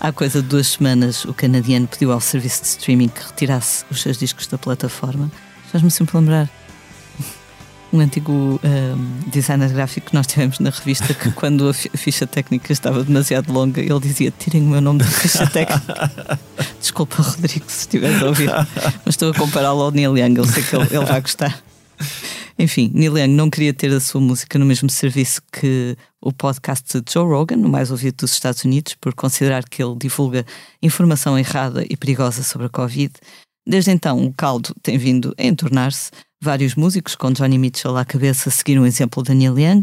Há 0.00 0.10
coisa 0.10 0.42
de 0.42 0.48
duas 0.48 0.66
semanas, 0.66 1.24
o 1.24 1.32
canadiano 1.32 1.86
pediu 1.86 2.10
ao 2.10 2.20
serviço 2.20 2.62
de 2.62 2.68
streaming 2.70 3.06
que 3.06 3.24
retirasse 3.24 3.84
os 3.88 4.02
seus 4.02 4.18
discos 4.18 4.48
da 4.48 4.58
plataforma. 4.58 5.30
Faz-me 5.70 5.92
sempre 5.92 6.18
lembrar 6.18 6.50
um 7.92 8.00
antigo 8.00 8.58
ehm, 8.64 9.30
designer 9.30 9.68
gráfico 9.68 10.08
que 10.08 10.14
nós 10.16 10.26
tivemos 10.26 10.58
na 10.58 10.70
revista 10.70 11.14
que 11.14 11.30
quando 11.38 11.68
a 11.68 11.72
ficha 11.72 12.26
técnica 12.26 12.72
estava 12.72 13.04
demasiado 13.04 13.52
longa, 13.52 13.80
ele 13.80 14.00
dizia 14.00 14.32
tirem 14.36 14.62
o 14.62 14.70
meu 14.70 14.80
nome 14.80 14.98
da 14.98 15.04
ficha 15.04 15.46
técnica. 15.46 16.36
Desculpa, 16.82 17.22
Rodrigo, 17.22 17.66
se 17.68 17.82
estiveres 17.82 18.20
a 18.20 18.26
ouvir, 18.26 18.50
mas 19.04 19.14
estou 19.14 19.30
a 19.30 19.34
compará-lo 19.34 19.82
ao 19.82 19.92
Neil 19.92 20.18
Young, 20.18 20.36
eu 20.36 20.44
sei 20.46 20.64
que 20.64 20.74
ele, 20.74 20.88
ele 20.90 21.04
vai 21.04 21.20
gostar. 21.20 21.67
Enfim, 22.58 22.90
Neil 22.92 23.16
Young 23.16 23.34
não 23.34 23.48
queria 23.48 23.72
ter 23.72 23.92
a 23.92 24.00
sua 24.00 24.20
música 24.20 24.58
no 24.58 24.66
mesmo 24.66 24.90
serviço 24.90 25.40
que 25.52 25.96
o 26.20 26.32
podcast 26.32 27.00
de 27.00 27.12
Joe 27.12 27.24
Rogan, 27.24 27.58
o 27.58 27.68
mais 27.68 27.90
ouvido 27.90 28.16
dos 28.16 28.32
Estados 28.32 28.64
Unidos, 28.64 28.94
por 28.94 29.14
considerar 29.14 29.64
que 29.68 29.82
ele 29.82 29.96
divulga 29.96 30.44
informação 30.82 31.38
errada 31.38 31.84
e 31.88 31.96
perigosa 31.96 32.42
sobre 32.42 32.66
a 32.66 32.70
Covid. 32.70 33.12
Desde 33.66 33.90
então, 33.90 34.24
o 34.24 34.32
caldo 34.32 34.74
tem 34.82 34.98
vindo 34.98 35.34
a 35.38 35.44
entornar-se. 35.44 36.10
Vários 36.42 36.74
músicos, 36.74 37.14
com 37.14 37.32
Johnny 37.32 37.58
Mitchell 37.58 37.96
à 37.96 38.04
cabeça, 38.04 38.50
seguiram 38.50 38.82
o 38.82 38.86
exemplo 38.86 39.22
de 39.22 39.34
Neil 39.34 39.58
Young. 39.58 39.82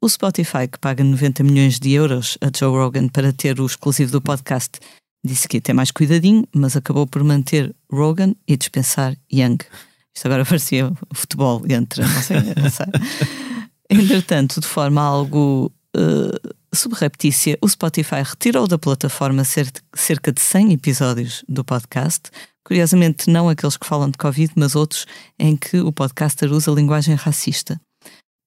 O 0.00 0.08
Spotify, 0.08 0.68
que 0.70 0.78
paga 0.78 1.02
90 1.02 1.42
milhões 1.42 1.78
de 1.78 1.92
euros 1.92 2.38
a 2.40 2.50
Joe 2.56 2.70
Rogan 2.70 3.08
para 3.08 3.32
ter 3.32 3.58
o 3.58 3.66
exclusivo 3.66 4.12
do 4.12 4.20
podcast, 4.20 4.78
disse 5.24 5.48
que 5.48 5.56
ia 5.56 5.60
ter 5.60 5.72
mais 5.72 5.90
cuidadinho, 5.90 6.46
mas 6.54 6.76
acabou 6.76 7.06
por 7.06 7.24
manter 7.24 7.74
Rogan 7.90 8.34
e 8.46 8.56
dispensar 8.56 9.16
Young. 9.32 9.58
Isto 10.14 10.26
agora 10.26 10.44
parecia 10.46 10.92
futebol 11.12 11.62
entre, 11.68 12.02
não 12.02 12.22
sei, 12.22 12.36
não 12.40 12.70
sei. 12.70 12.86
Entretanto, 13.90 14.60
de 14.60 14.66
forma 14.66 15.02
algo 15.02 15.70
eh, 15.96 16.50
subreptícia, 16.74 17.58
o 17.60 17.68
Spotify 17.68 18.22
retirou 18.24 18.66
da 18.66 18.78
plataforma 18.78 19.44
cer- 19.44 19.70
cerca 19.94 20.32
de 20.32 20.40
100 20.40 20.72
episódios 20.72 21.44
do 21.48 21.64
podcast. 21.64 22.30
Curiosamente, 22.64 23.28
não 23.28 23.48
aqueles 23.48 23.76
que 23.76 23.86
falam 23.86 24.10
de 24.10 24.16
Covid, 24.18 24.52
mas 24.56 24.74
outros 24.74 25.06
em 25.38 25.56
que 25.56 25.78
o 25.80 25.92
podcaster 25.92 26.50
usa 26.50 26.70
linguagem 26.70 27.14
racista. 27.14 27.78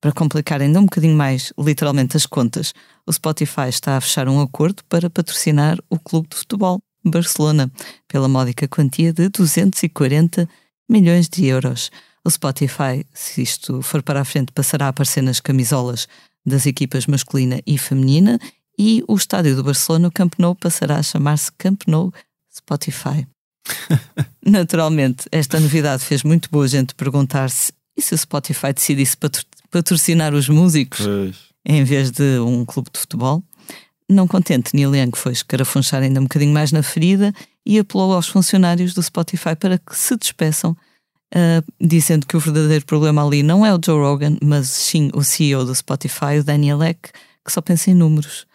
Para 0.01 0.11
complicar 0.11 0.61
ainda 0.61 0.79
um 0.79 0.83
bocadinho 0.85 1.15
mais, 1.15 1.51
literalmente, 1.57 2.17
as 2.17 2.25
contas, 2.25 2.73
o 3.05 3.13
Spotify 3.13 3.67
está 3.69 3.97
a 3.97 4.01
fechar 4.01 4.27
um 4.27 4.41
acordo 4.41 4.83
para 4.89 5.09
patrocinar 5.09 5.77
o 5.89 5.99
clube 5.99 6.29
de 6.29 6.37
futebol 6.37 6.79
Barcelona 7.05 7.71
pela 8.07 8.27
módica 8.27 8.67
quantia 8.67 9.13
de 9.13 9.29
240 9.29 10.41
milhões 10.41 10.66
de 10.89 11.45
euros. 11.45 11.91
O 12.25 12.29
Spotify, 12.29 13.05
se 13.13 13.41
isto 13.41 13.81
for 13.81 14.01
para 14.01 14.21
a 14.21 14.25
frente, 14.25 14.51
passará 14.51 14.85
a 14.85 14.89
aparecer 14.89 15.21
nas 15.21 15.39
camisolas 15.39 16.07
das 16.45 16.65
equipas 16.65 17.05
masculina 17.07 17.61
e 17.65 17.77
feminina 17.77 18.39
e 18.77 19.03
o 19.07 19.15
estádio 19.15 19.55
do 19.55 19.63
Barcelona, 19.63 20.07
o 20.07 20.11
Camp 20.11 20.33
Nou, 20.37 20.55
passará 20.55 20.97
a 20.97 21.03
chamar-se 21.03 21.51
Camp 21.57 21.81
Nou 21.87 22.13
Spotify. 22.55 23.27
Naturalmente, 24.45 25.25
esta 25.31 25.59
novidade 25.59 26.03
fez 26.03 26.23
muito 26.23 26.49
boa 26.49 26.67
gente 26.67 26.95
perguntar-se 26.95 27.71
e 27.97 28.01
se 28.01 28.13
o 28.13 28.17
Spotify 28.17 28.71
decidisse 28.73 29.17
patro- 29.17 29.43
patrocinar 29.71 30.33
os 30.33 30.47
músicos 30.47 30.99
Pois. 31.05 31.35
em 31.65 31.83
vez 31.83 32.11
de 32.11 32.39
um 32.39 32.63
clube 32.65 32.89
de 32.93 32.99
futebol? 32.99 33.43
Não 34.09 34.27
contente, 34.27 34.73
Neil 34.73 34.95
Young 34.95 35.11
foi 35.15 35.33
escarafunchar 35.33 36.01
ainda 36.01 36.19
um 36.21 36.23
bocadinho 36.23 36.53
mais 36.53 36.71
na 36.71 36.81
ferida 36.81 37.33
e 37.67 37.77
apelou 37.79 38.13
aos 38.13 38.27
funcionários 38.27 38.93
do 38.93 39.03
Spotify 39.03 39.55
para 39.59 39.77
que 39.77 39.93
se 39.95 40.15
despeçam, 40.15 40.75
ah, 41.35 41.61
dizendo 41.81 42.25
que 42.25 42.37
o 42.37 42.39
verdadeiro 42.39 42.85
problema 42.85 43.25
ali 43.25 43.43
não 43.43 43.65
é 43.65 43.75
o 43.75 43.79
Joe 43.83 43.99
Rogan, 43.99 44.37
mas 44.41 44.69
sim 44.69 45.09
o 45.13 45.21
CEO 45.23 45.65
do 45.65 45.75
Spotify, 45.75 46.39
o 46.39 46.43
Daniel 46.43 46.81
Ek, 46.81 47.11
que 47.45 47.51
só 47.51 47.59
pensa 47.61 47.91
em 47.91 47.93
números. 47.93 48.45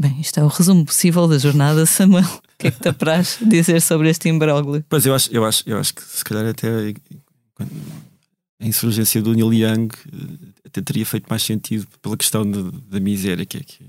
Bem, 0.00 0.20
isto 0.20 0.38
é 0.38 0.44
o 0.44 0.48
resumo 0.48 0.84
possível 0.84 1.26
da 1.26 1.38
jornada, 1.38 1.84
Samuel. 1.86 2.24
O 2.24 2.56
que 2.58 2.68
é 2.68 2.70
que 2.70 2.80
te 2.80 2.88
apraz 2.88 3.38
dizer 3.40 3.80
sobre 3.82 4.08
este 4.10 4.28
imbróglio? 4.28 4.84
Pois 4.88 5.04
eu 5.06 5.14
acho, 5.14 5.30
eu 5.32 5.44
acho, 5.44 5.62
eu 5.68 5.78
acho 5.78 5.94
que 5.94 6.02
se 6.02 6.24
calhar 6.24 6.46
até 6.46 6.68
a 8.60 8.66
insurgência 8.66 9.20
do 9.20 9.34
Neil 9.34 9.52
Young 9.52 9.88
eh, 10.12 10.48
até 10.66 10.80
teria 10.80 11.04
feito 11.04 11.26
mais 11.28 11.42
sentido 11.42 11.86
pela 12.00 12.16
questão 12.16 12.48
de- 12.48 12.70
da 12.88 12.98
miséria 13.00 13.44
que, 13.44 13.58
é- 13.58 13.60
que 13.60 13.84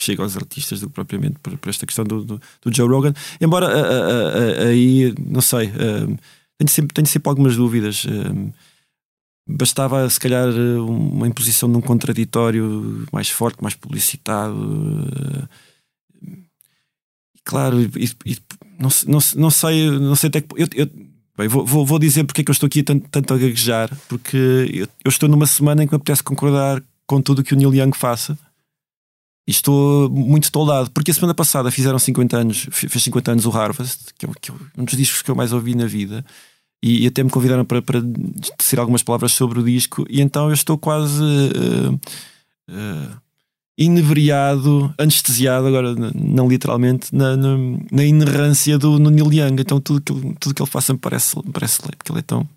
chega 0.00 0.22
aos 0.22 0.36
artistas 0.36 0.80
do 0.80 0.88
que 0.88 0.94
propriamente 0.94 1.38
por, 1.42 1.56
por 1.58 1.68
esta 1.68 1.86
questão 1.86 2.04
do, 2.04 2.24
do, 2.24 2.40
do 2.62 2.74
Joe 2.74 2.88
Rogan. 2.88 3.12
Embora 3.40 3.66
ah, 3.66 3.80
ah, 3.80 4.62
ah, 4.64 4.68
aí, 4.68 5.14
não 5.18 5.40
sei, 5.40 5.70
tenho, 6.58 6.68
sempre, 6.70 6.94
tenho 6.94 7.06
sempre 7.06 7.28
algumas 7.28 7.56
dúvidas. 7.56 8.06
Bastava, 9.48 10.08
se 10.10 10.18
calhar, 10.18 10.48
eh, 10.48 10.78
uma 10.80 11.28
imposição 11.28 11.70
de 11.70 11.76
um 11.76 11.80
contraditório 11.80 13.06
mais 13.12 13.30
forte, 13.30 13.62
mais 13.62 13.76
publicitado. 13.76 15.48
Claro, 17.44 17.80
e, 17.80 18.10
e- 18.24 18.38
não, 18.78 18.88
não, 19.06 19.18
não 19.36 19.50
sei, 19.50 19.88
não 19.90 20.16
sei 20.16 20.28
até 20.28 20.40
que. 20.40 20.48
Eu, 20.60 20.66
eu- 20.74 20.90
bem, 21.38 21.46
vou, 21.46 21.64
vou 21.86 21.98
dizer 21.98 22.24
porque 22.24 22.40
é 22.40 22.44
que 22.44 22.50
eu 22.50 22.54
estou 22.54 22.66
aqui 22.66 22.82
tanto, 22.82 23.08
tanto 23.08 23.32
a 23.34 23.38
gaguejar, 23.38 23.88
porque 24.08 24.36
eu, 24.72 24.88
eu 25.04 25.08
estou 25.08 25.28
numa 25.28 25.46
semana 25.46 25.84
em 25.84 25.86
que 25.86 25.92
me 25.92 25.96
apetece 25.96 26.24
concordar 26.24 26.82
com 27.06 27.22
tudo 27.22 27.38
o 27.38 27.44
que 27.44 27.54
o 27.54 27.56
Neil 27.56 27.72
Young 27.72 27.92
faça. 27.96 28.36
E 29.46 29.50
estou 29.52 30.10
muito 30.10 30.50
toldado, 30.50 30.90
porque 30.90 31.10
a 31.10 31.14
semana 31.14 31.34
passada 31.34 31.70
fizeram 31.70 31.98
50 31.98 32.36
anos, 32.36 32.66
fe- 32.70 32.88
fez 32.88 33.04
50 33.04 33.30
anos 33.32 33.46
o 33.46 33.50
Harvest, 33.50 34.12
que 34.18 34.26
é, 34.26 34.28
que 34.40 34.50
é 34.50 34.54
um 34.76 34.84
dos 34.84 34.96
discos 34.96 35.22
que 35.22 35.30
eu 35.30 35.36
mais 35.36 35.52
ouvi 35.52 35.74
na 35.74 35.86
vida, 35.86 36.24
e, 36.82 37.04
e 37.04 37.06
até 37.06 37.22
me 37.22 37.30
convidaram 37.30 37.64
para, 37.64 37.80
para 37.80 38.00
dizer 38.58 38.80
algumas 38.80 39.02
palavras 39.04 39.32
sobre 39.32 39.60
o 39.60 39.62
disco, 39.64 40.04
e 40.10 40.20
então 40.20 40.48
eu 40.48 40.54
estou 40.54 40.76
quase 40.76 41.22
eh, 41.22 42.10
eh, 42.70 43.08
inebriado, 43.78 44.92
anestesiado, 44.98 45.66
agora 45.66 45.94
não 46.14 46.48
literalmente, 46.48 47.14
na, 47.14 47.36
na, 47.36 47.56
na 47.92 48.04
inerrância 48.04 48.78
do 48.78 48.98
no 48.98 49.10
Neil 49.10 49.32
Young. 49.32 49.60
Então 49.60 49.80
tudo 49.80 50.00
que, 50.00 50.34
tudo 50.40 50.54
que 50.54 50.62
ele 50.62 50.70
faça 50.70 50.92
me 50.92 50.98
parece, 50.98 51.36
me 51.36 51.52
parece 51.52 51.82
leite, 51.82 51.96
porque 51.98 52.10
ele 52.12 52.20
é 52.20 52.22
tão, 52.22 52.48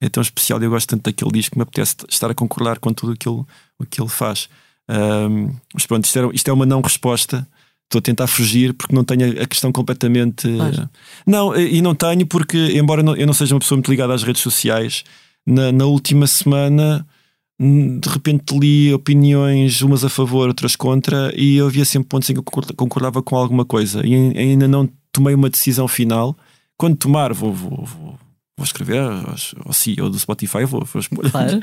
é 0.00 0.08
tão 0.08 0.22
especial 0.22 0.60
e 0.60 0.64
eu 0.64 0.70
gosto 0.70 0.88
tanto 0.88 1.04
daquele 1.04 1.32
disco 1.32 1.52
que 1.52 1.58
me 1.58 1.62
apetece 1.62 1.96
estar 2.08 2.30
a 2.30 2.34
concordar 2.34 2.78
com 2.78 2.92
tudo 2.92 3.12
o 3.12 3.16
que 3.16 3.28
ele, 3.28 3.42
o 3.78 3.86
que 3.88 4.00
ele 4.00 4.08
faz. 4.10 4.48
Ahm, 4.88 5.50
mas 5.74 5.86
pronto, 5.86 6.04
isto, 6.04 6.18
era- 6.18 6.30
isto 6.32 6.48
é 6.48 6.52
uma 6.52 6.66
não 6.66 6.80
resposta. 6.80 7.46
Estou 7.84 8.00
a 8.00 8.02
tentar 8.02 8.26
fugir 8.26 8.72
porque 8.74 8.94
não 8.94 9.04
tenho 9.04 9.40
a 9.40 9.46
questão 9.46 9.70
completamente. 9.70 10.48
Claro. 10.48 10.88
Não, 11.26 11.54
e 11.56 11.80
não 11.80 11.94
tenho 11.94 12.26
porque, 12.26 12.56
embora 12.76 13.00
eu 13.16 13.26
não 13.26 13.32
seja 13.34 13.54
uma 13.54 13.60
pessoa 13.60 13.76
muito 13.76 13.90
ligada 13.90 14.12
às 14.12 14.22
redes 14.24 14.42
sociais, 14.42 15.04
na, 15.46 15.70
na 15.70 15.84
última 15.86 16.26
semana 16.26 17.06
hum, 17.60 18.00
de 18.00 18.08
repente 18.08 18.58
li 18.58 18.92
opiniões, 18.92 19.82
umas 19.82 20.04
a 20.04 20.08
favor, 20.08 20.48
outras 20.48 20.74
contra, 20.74 21.32
e 21.36 21.56
eu 21.56 21.66
havia 21.68 21.84
sempre 21.84 22.08
pontos 22.08 22.28
em 22.28 22.32
que 22.34 22.40
eu 22.40 22.42
concorda- 22.42 22.74
concordava 22.74 23.22
com 23.22 23.36
alguma 23.36 23.64
coisa. 23.64 24.04
E 24.04 24.14
ai- 24.14 24.36
ainda 24.36 24.66
não 24.66 24.88
tomei 25.12 25.34
uma 25.34 25.48
decisão 25.48 25.86
final. 25.86 26.36
Quando 26.76 26.96
tomar, 26.96 27.32
vou, 27.32 27.52
vou, 27.52 27.84
vou, 27.84 28.18
vou 28.56 28.64
escrever 28.64 29.00
aos- 29.00 29.54
ao 29.64 29.72
CEO 29.72 30.08
do 30.08 30.18
Spotify, 30.18 30.64
vou, 30.64 30.84
vou 30.84 31.00
expor 31.00 31.30
Claro. 31.30 31.60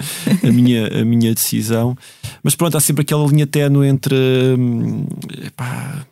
a, 0.48 0.52
minha, 0.52 1.02
a 1.02 1.06
minha 1.06 1.34
decisão. 1.34 1.98
Mas 2.44 2.56
pronto, 2.56 2.78
há 2.78 2.80
sempre 2.80 3.02
aquela 3.02 3.26
linha 3.28 3.48
ténue 3.48 3.88
entre 3.88 4.16
hum, 4.58 5.06
epá, 5.44 6.06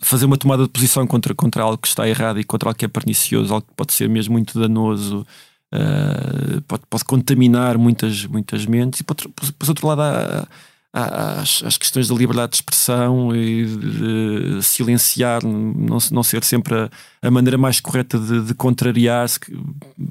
fazer 0.00 0.26
uma 0.26 0.36
tomada 0.36 0.64
de 0.64 0.68
posição 0.68 1.06
contra, 1.06 1.34
contra 1.34 1.62
algo 1.62 1.78
que 1.78 1.88
está 1.88 2.08
errado 2.08 2.38
e 2.38 2.44
contra 2.44 2.68
algo 2.68 2.78
que 2.78 2.84
é 2.84 2.88
pernicioso, 2.88 3.52
algo 3.54 3.66
que 3.66 3.74
pode 3.74 3.92
ser 3.92 4.08
mesmo 4.08 4.32
muito 4.34 4.58
danoso, 4.60 5.26
ah, 5.72 6.60
pode, 6.68 6.82
pode 6.88 7.04
contaminar 7.04 7.76
muitas, 7.78 8.24
muitas 8.26 8.66
mentes, 8.66 9.00
e 9.00 9.04
por 9.04 9.12
outro, 9.12 9.30
por, 9.30 9.52
por 9.52 9.68
outro 9.68 9.86
lado 9.88 10.02
há, 10.02 10.46
as, 10.92 11.62
as 11.64 11.76
questões 11.76 12.08
da 12.08 12.14
liberdade 12.14 12.50
de 12.52 12.56
expressão 12.56 13.34
e 13.36 13.66
de 13.66 14.62
silenciar, 14.62 15.44
não, 15.44 15.98
não 16.10 16.22
ser 16.22 16.42
sempre 16.44 16.74
a, 16.74 16.90
a 17.22 17.30
maneira 17.30 17.58
mais 17.58 17.80
correta 17.80 18.18
de, 18.18 18.40
de 18.42 18.54
contrariar-se, 18.54 19.38
que- 19.38 19.56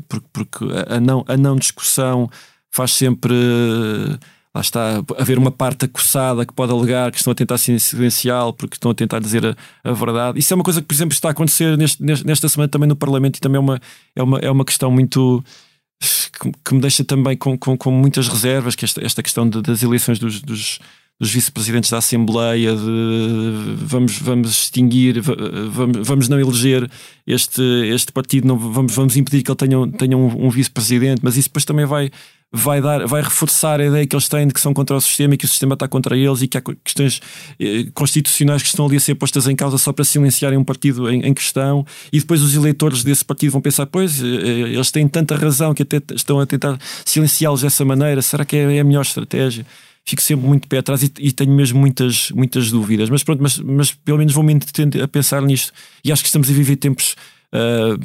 porque, 0.08 0.28
porque 0.32 0.66
a, 0.88 1.00
não, 1.00 1.24
a 1.28 1.36
não 1.38 1.56
discussão 1.56 2.30
faz 2.72 2.92
sempre. 2.94 3.34
Lá 4.54 4.62
está, 4.62 5.04
haver 5.18 5.38
uma 5.38 5.52
parte 5.52 5.84
acossada 5.84 6.46
que 6.46 6.54
pode 6.54 6.72
alegar 6.72 7.12
que 7.12 7.18
estão 7.18 7.32
a 7.32 7.36
tentar 7.36 7.58
silenciá-lo 7.58 8.54
porque 8.54 8.76
estão 8.78 8.90
a 8.90 8.94
tentar 8.96 9.20
dizer 9.20 9.46
a, 9.46 9.90
a 9.90 9.92
verdade. 9.92 10.40
Isso 10.40 10.54
é 10.54 10.56
uma 10.56 10.64
coisa 10.64 10.80
que, 10.82 10.88
por 10.88 10.94
exemplo, 10.94 11.14
está 11.14 11.28
a 11.28 11.32
acontecer 11.32 11.78
neste- 11.78 12.02
nesta 12.02 12.48
semana 12.48 12.70
também 12.70 12.88
no 12.88 12.96
Parlamento 12.96 13.36
e 13.36 13.42
também 13.42 13.58
é 13.58 13.60
uma, 13.60 13.82
é 14.16 14.24
uma, 14.24 14.40
é 14.40 14.50
uma 14.50 14.64
questão 14.64 14.90
muito. 14.90 15.44
Que, 16.00 16.52
me 16.74 16.82
deixa 16.82 17.04
também 17.04 17.36
com, 17.38 17.58
com, 17.58 17.78
com 17.78 17.91
muitas 17.91 18.28
reservas, 18.28 18.76
que 18.76 18.86
esta, 18.86 19.04
esta 19.04 19.24
questão 19.24 19.50
de- 19.50 19.62
das 19.62 19.82
eleições 19.82 20.20
dos, 20.20 20.41
dos, 20.41 20.80
dos 21.20 21.32
vice-presidentes 21.32 21.89
da 21.89 21.97
Assembleia, 21.99 22.76
de 22.76 23.76
vamos, 23.78 24.20
vamos 24.20 24.51
extinguir, 24.51 25.22
va- 25.22 25.36
vamos, 25.70 26.05
vamos 26.07 26.28
não 26.30 26.39
eleger 26.39 26.89
este, 27.26 27.61
este 27.93 28.11
partido, 28.11 28.47
não, 28.47 28.57
vamos, 28.57 28.93
vamos 28.93 29.16
impedir 29.16 29.41
que 29.41 29.49
ele 29.49 29.55
tenha, 29.57 29.88
tenha 29.93 30.18
um, 30.18 30.45
um 30.47 30.49
vice-presidente, 30.49 31.22
mas 31.24 31.38
isso 31.38 31.47
depois 31.47 31.63
também 31.63 31.86
vai, 31.86 32.11
vai, 32.51 32.82
dar, 32.82 33.07
vai 33.07 33.22
reforçar 33.22 33.80
a 33.80 33.86
ideia 33.86 34.05
que 34.05 34.13
eles 34.13 34.28
têm 34.28 34.45
de 34.45 34.53
que 34.53 34.59
são 34.59 34.74
contra 34.74 34.93
o 34.93 34.99
sistema 34.99 35.36
e 35.36 35.38
que 35.38 35.45
o 35.45 35.47
sistema 35.47 35.74
está 35.76 35.88
contra 35.88 36.18
eles 36.18 36.41
e 36.41 36.49
que 36.49 36.57
há 36.57 36.61
questões 36.84 37.22
eh, 37.61 37.86
constitucionais 37.93 38.61
que 38.61 38.68
estão 38.68 38.86
ali 38.86 38.97
a 38.97 38.99
ser 38.99 39.16
postas 39.16 39.47
em 39.47 39.55
causa 39.55 39.78
só 39.78 39.93
para 39.93 40.03
silenciarem 40.03 40.59
um 40.59 40.66
partido 40.66 41.09
em, 41.09 41.22
em 41.26 41.34
questão 41.34 41.86
e 42.11 42.20
depois 42.20 42.41
os 42.41 42.53
eleitores 42.55 43.05
desse 43.05 43.24
partido 43.24 43.51
vão 43.51 43.61
pensar, 43.61 43.86
pois, 43.86 44.22
eh, 44.22 44.26
eles 44.26 44.91
têm 44.91 45.07
tanta 45.07 45.38
razão 45.38 45.74
que 45.74 45.84
até 45.84 46.01
estão 46.13 46.41
a 46.41 46.45
tentar 46.45 46.78
silenciá-los 47.05 47.61
dessa 47.61 47.86
maneira, 47.86 48.22
será 48.22 48.43
que 48.43 48.57
é, 48.57 48.76
é 48.76 48.80
a 48.82 48.84
melhor 48.84 49.03
estratégia? 49.03 49.66
Fico 50.08 50.22
sempre 50.22 50.45
muito 50.45 50.68
pé 50.68 50.78
atrás 50.78 51.01
e, 51.01 51.12
e 51.20 51.32
tenho 51.32 51.51
mesmo 51.51 51.80
muitas, 51.80 52.30
muitas 52.32 52.70
dúvidas, 52.70 53.10
mas 53.10 53.24
pronto, 53.24 53.41
mas, 53.41 53.58
mas 53.58 53.91
pelo 53.91 54.20
menos 54.20 54.34
vou-me 54.34 54.53
entender 54.53 55.01
a 55.01 55.08
pensar 55.08 55.41
nisto. 55.41 55.74
E 56.03 56.12
acho 56.12 56.22
que 56.22 56.28
estamos 56.28 56.49
a 56.49 56.53
viver 56.53 56.76
tempos 56.76 57.16
ah, 57.51 57.97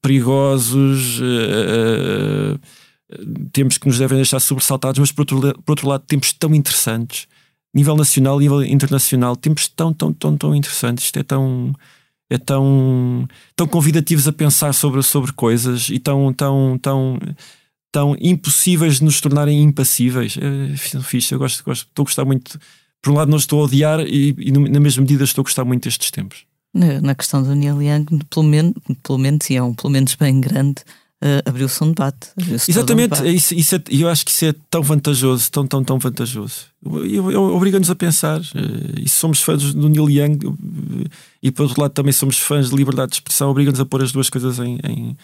perigosos, 0.00 1.20
ah, 1.22 2.58
ah, 3.12 3.18
tempos 3.52 3.78
que 3.78 3.86
nos 3.86 3.98
devem 3.98 4.16
deixar 4.16 4.40
sobressaltados, 4.40 4.98
mas 4.98 5.12
por 5.12 5.22
outro, 5.22 5.62
por 5.62 5.72
outro 5.72 5.88
lado, 5.88 6.04
tempos 6.06 6.32
tão 6.32 6.54
interessantes, 6.54 7.28
nível 7.74 7.96
nacional, 7.96 8.38
nível 8.38 8.64
internacional, 8.64 9.36
tempos 9.36 9.68
tão, 9.68 9.92
tão, 9.92 10.12
tão, 10.12 10.36
tão 10.36 10.54
interessantes. 10.54 11.04
Isto 11.04 11.18
é 11.18 11.22
tão, 11.22 11.74
é 12.30 12.38
tão, 12.38 13.28
tão 13.54 13.66
convidativos 13.66 14.26
a 14.26 14.32
pensar 14.32 14.72
sobre, 14.72 15.02
sobre 15.02 15.32
coisas 15.32 15.88
e 15.90 15.98
tão, 15.98 16.32
tão, 16.32 16.78
tão, 16.80 17.18
tão 17.94 18.16
impossíveis 18.20 18.98
de 18.98 19.04
nos 19.04 19.20
tornarem 19.20 19.62
impassíveis. 19.62 20.36
É 20.36 20.76
fixe, 21.00 21.32
eu 21.32 21.38
gosto, 21.38 21.62
gosto, 21.64 21.86
estou 21.86 22.02
a 22.02 22.06
gostar 22.06 22.24
muito. 22.24 22.58
Por 23.00 23.12
um 23.12 23.14
lado, 23.16 23.30
não 23.30 23.38
estou 23.38 23.60
a 23.60 23.64
odiar 23.66 24.00
e, 24.00 24.34
e 24.36 24.50
na 24.50 24.80
mesma 24.80 25.02
medida 25.02 25.22
estou 25.22 25.42
a 25.42 25.44
gostar 25.44 25.64
muito 25.64 25.84
destes 25.84 26.10
tempos. 26.10 26.38
Na, 26.74 27.00
na 27.00 27.14
questão 27.14 27.40
do 27.40 27.54
Neil 27.54 27.80
Young, 27.80 28.06
pelo 28.28 28.44
menos, 28.44 28.74
pelo 29.00 29.18
menos, 29.18 29.48
e 29.48 29.54
é 29.54 29.62
um 29.62 29.72
pelo 29.72 29.90
menos 29.92 30.16
bem 30.16 30.40
grande, 30.40 30.82
eh, 31.22 31.40
abriu-se 31.46 31.84
um 31.84 31.88
debate. 31.92 32.30
abriu-se 32.36 32.66
todo 32.66 32.74
um 32.74 32.80
Exatamente, 32.80 33.10
debate. 33.10 33.28
é 33.28 33.32
isso, 33.32 33.54
isso 33.54 33.76
é, 33.76 33.82
e 33.90 34.00
eu 34.00 34.08
acho 34.08 34.24
que 34.24 34.32
isso 34.32 34.44
é 34.46 34.54
tão 34.68 34.82
vantajoso, 34.82 35.48
tão, 35.52 35.66
tão, 35.68 35.84
tão 35.84 35.98
vantajoso. 36.00 36.54
Obriga-nos 37.54 37.90
a 37.90 37.94
pensar. 37.94 38.40
eh, 38.40 39.02
E 39.02 39.08
se 39.08 39.16
somos 39.16 39.40
fãs 39.40 39.72
do 39.72 39.88
Neil 39.88 40.10
Young 40.10 40.38
eh, 40.44 41.08
e 41.42 41.50
por 41.52 41.62
outro 41.64 41.80
lado 41.80 41.92
também 41.92 42.12
somos 42.12 42.38
fãs 42.38 42.70
de 42.70 42.74
liberdade 42.76 43.10
de 43.10 43.16
expressão, 43.18 43.50
obriga-nos 43.50 43.78
a 43.80 43.86
pôr 43.86 44.02
as 44.02 44.10
duas 44.10 44.28
coisas 44.28 44.58
em, 44.58 44.78
em, 44.84 45.16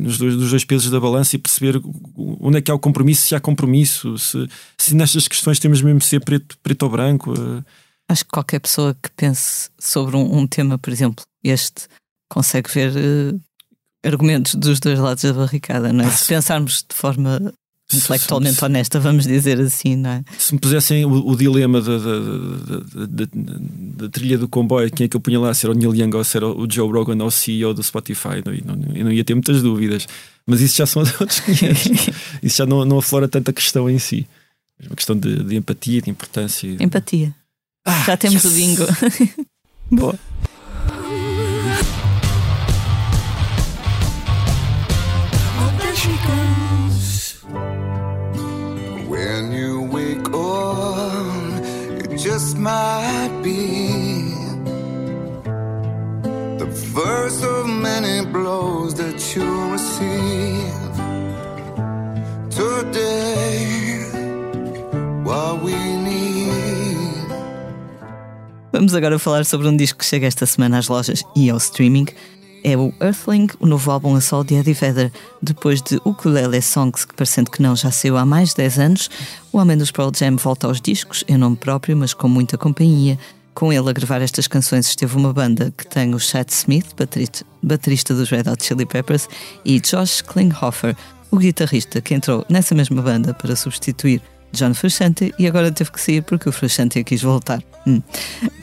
nos 0.00 0.18
dois, 0.18 0.36
nos 0.36 0.50
dois 0.50 0.64
pesos 0.64 0.90
da 0.90 1.00
balança 1.00 1.34
e 1.34 1.38
perceber 1.38 1.80
onde 2.16 2.58
é 2.58 2.60
que 2.62 2.70
há 2.70 2.74
o 2.74 2.78
compromisso, 2.78 3.26
se 3.28 3.34
há 3.34 3.40
compromisso, 3.40 4.18
se, 4.18 4.46
se 4.78 4.94
nestas 4.94 5.26
questões 5.26 5.58
temos 5.58 5.80
mesmo 5.80 5.98
de 5.98 6.04
ser 6.06 6.20
preto, 6.20 6.56
preto 6.62 6.82
ou 6.82 6.90
branco. 6.90 7.32
eh, 7.32 7.64
Acho 8.08 8.24
que 8.24 8.30
qualquer 8.30 8.60
pessoa 8.60 8.94
que 8.94 9.10
pense 9.16 9.70
sobre 9.78 10.16
um, 10.16 10.38
um 10.38 10.46
tema, 10.46 10.78
por 10.78 10.92
exemplo, 10.92 11.24
este, 11.42 11.86
consegue 12.28 12.70
ver 12.70 12.92
eh, 12.96 14.08
argumentos 14.08 14.54
dos 14.54 14.80
dois 14.80 14.98
lados 14.98 15.22
da 15.22 15.32
barricada, 15.32 15.92
não 15.92 16.04
é? 16.04 16.10
Se 16.12 16.26
pensarmos 16.26 16.84
de 16.88 16.94
forma 16.94 17.52
intelectualmente 17.96 18.56
se- 18.56 18.64
honesta, 18.64 19.00
vamos 19.00 19.26
dizer 19.26 19.60
assim, 19.60 19.96
não 19.96 20.10
é? 20.10 20.24
Se 20.38 20.54
me 20.54 20.60
pusessem 20.60 21.04
o, 21.04 21.10
o 21.28 21.36
dilema 21.36 21.80
da, 21.80 21.98
da, 21.98 22.18
da, 23.06 23.26
da- 23.32 24.08
trilha 24.08 24.38
do 24.38 24.48
comboio, 24.48 24.90
quem 24.90 25.04
é 25.04 25.08
que 25.08 25.16
eu 25.16 25.20
punha 25.20 25.38
lá? 25.40 25.52
Se 25.54 25.66
era 25.66 25.74
o 25.74 25.78
Neil 25.78 25.94
Young 25.94 26.16
ou 26.16 26.24
se 26.24 26.36
era 26.36 26.46
o 26.46 26.66
Joe 26.70 26.90
Rogan 26.90 27.16
ou 27.20 27.26
o 27.26 27.30
CEO 27.30 27.74
do 27.74 27.82
Spotify, 27.82 28.42
não, 28.44 28.52
eu 28.54 28.62
não, 28.64 28.96
eu 28.96 29.04
não 29.04 29.12
ia 29.12 29.24
ter 29.24 29.34
muitas 29.34 29.62
dúvidas. 29.62 30.06
Mas 30.46 30.60
isso 30.60 30.76
já 30.76 30.86
são 30.86 31.02
outros 31.20 31.40
500. 31.40 32.08
isso 32.42 32.56
já 32.58 32.66
não, 32.66 32.84
não 32.84 32.98
aflora 32.98 33.28
tanta 33.28 33.52
questão 33.52 33.88
em 33.88 33.98
si. 33.98 34.26
Uma 34.86 34.96
questão 34.96 35.14
de, 35.16 35.44
de 35.44 35.56
empatia, 35.56 36.00
de 36.00 36.08
importância. 36.10 36.66
Empatia. 36.80 37.34
Ah, 37.84 38.04
Já 38.06 38.16
temos 38.16 38.42
yes! 38.42 38.52
o 38.52 38.56
bingo. 38.56 38.82
Boa. 39.90 40.18
Might 52.60 53.40
be 53.42 54.34
the 56.58 56.66
first 56.92 57.42
of 57.42 57.66
many 57.66 58.26
blows 58.26 58.94
that 58.94 59.34
you'll 59.34 59.70
receive. 59.70 60.92
Today, 62.50 64.04
what 65.24 65.62
we 65.62 65.72
need. 65.72 66.20
Vamos 68.72 68.94
agora 68.94 69.18
falar 69.18 69.44
sobre 69.46 69.66
um 69.66 69.76
disco 69.76 69.98
que 69.98 70.04
chega 70.04 70.26
esta 70.26 70.44
semana 70.44 70.78
às 70.78 70.88
lojas 70.88 71.22
e 71.34 71.48
ao 71.48 71.56
streaming. 71.56 72.06
É 72.62 72.76
o 72.76 72.92
Earthling, 73.00 73.48
o 73.58 73.66
novo 73.66 73.90
álbum 73.90 74.14
a 74.14 74.20
sol 74.20 74.44
de 74.44 74.54
Eddie 74.54 74.74
Vedder. 74.74 75.10
Depois 75.40 75.80
de 75.80 75.96
Ukulele 76.04 76.60
Songs, 76.60 77.04
que 77.04 77.14
parecendo 77.14 77.50
que 77.50 77.62
não 77.62 77.74
já 77.74 77.90
saiu 77.90 78.16
há 78.16 78.24
mais 78.24 78.50
de 78.50 78.56
10 78.56 78.78
anos, 78.78 79.10
o 79.52 79.58
homem 79.58 79.76
dos 79.76 79.90
Pearl 79.90 80.10
Jam 80.14 80.36
volta 80.36 80.66
aos 80.66 80.80
discos, 80.80 81.24
em 81.26 81.36
nome 81.36 81.56
próprio, 81.56 81.96
mas 81.96 82.12
com 82.12 82.28
muita 82.28 82.58
companhia. 82.58 83.18
Com 83.54 83.72
ele 83.72 83.88
a 83.88 83.92
gravar 83.92 84.20
estas 84.20 84.46
canções 84.46 84.86
esteve 84.86 85.16
uma 85.16 85.32
banda 85.32 85.72
que 85.76 85.86
tem 85.86 86.14
o 86.14 86.18
Chad 86.18 86.48
Smith, 86.50 86.94
baterista, 87.62 88.14
dos 88.14 88.30
Red 88.30 88.44
Hot 88.50 88.64
Chili 88.64 88.86
Peppers, 88.86 89.28
e 89.64 89.80
Josh 89.80 90.22
Klinghoffer, 90.22 90.96
o 91.30 91.38
guitarrista 91.38 92.00
que 92.00 92.14
entrou 92.14 92.44
nessa 92.48 92.74
mesma 92.74 93.00
banda 93.00 93.32
para 93.34 93.56
substituir 93.56 94.22
John 94.52 94.74
Frusciante 94.74 95.34
e 95.38 95.46
agora 95.46 95.70
teve 95.70 95.92
que 95.92 96.00
sair 96.00 96.22
porque 96.22 96.48
o 96.48 96.52
Frusciante 96.52 97.02
quis 97.04 97.22
voltar. 97.22 97.62
Hum. 97.86 98.02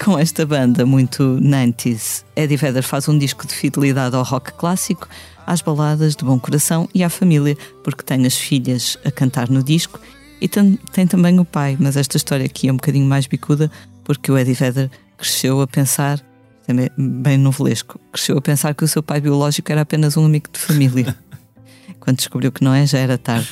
Com 0.03 0.18
esta 0.18 0.45
banda 0.45 0.85
muito 0.85 1.39
90s, 1.41 2.23
Eddie 2.35 2.57
Vedder 2.57 2.84
faz 2.84 3.07
um 3.07 3.18
disco 3.18 3.47
de 3.47 3.53
fidelidade 3.53 4.15
ao 4.15 4.23
rock 4.23 4.53
clássico, 4.53 5.07
às 5.45 5.61
baladas 5.61 6.15
de 6.15 6.23
bom 6.23 6.39
coração 6.39 6.88
e 6.93 7.03
à 7.03 7.09
família, 7.09 7.57
porque 7.84 8.03
tem 8.03 8.26
as 8.26 8.38
filhas 8.38 8.97
a 9.05 9.11
cantar 9.11 9.49
no 9.49 9.64
disco 9.64 9.99
e 10.39 10.47
tem, 10.47 10.77
tem 10.91 11.07
também 11.07 11.39
o 11.39 11.45
pai, 11.45 11.77
mas 11.80 11.97
esta 11.97 12.18
história 12.18 12.45
aqui 12.45 12.68
é 12.68 12.72
um 12.72 12.77
bocadinho 12.77 13.05
mais 13.05 13.26
bicuda 13.26 13.72
porque 14.03 14.31
o 14.31 14.38
Eddie 14.38 14.53
Vedder 14.53 14.89
cresceu 15.18 15.61
a 15.61 15.68
pensar, 15.68 16.23
também 16.65 16.89
bem 16.97 17.38
novelesco, 17.38 17.99
cresceu 18.11 18.38
a 18.38 18.41
pensar 18.41 18.73
que 18.76 18.84
o 18.84 18.88
seu 18.88 19.01
pai 19.01 19.19
biológico 19.19 19.72
era 19.72 19.81
apenas 19.81 20.15
um 20.15 20.26
amigo 20.26 20.49
de 20.51 20.59
família. 20.59 21.15
Quando 21.99 22.18
descobriu 22.18 22.51
que 22.51 22.64
não 22.64 22.73
é, 22.73 22.85
já 22.85 22.99
era 22.99 23.18
tarde. 23.18 23.49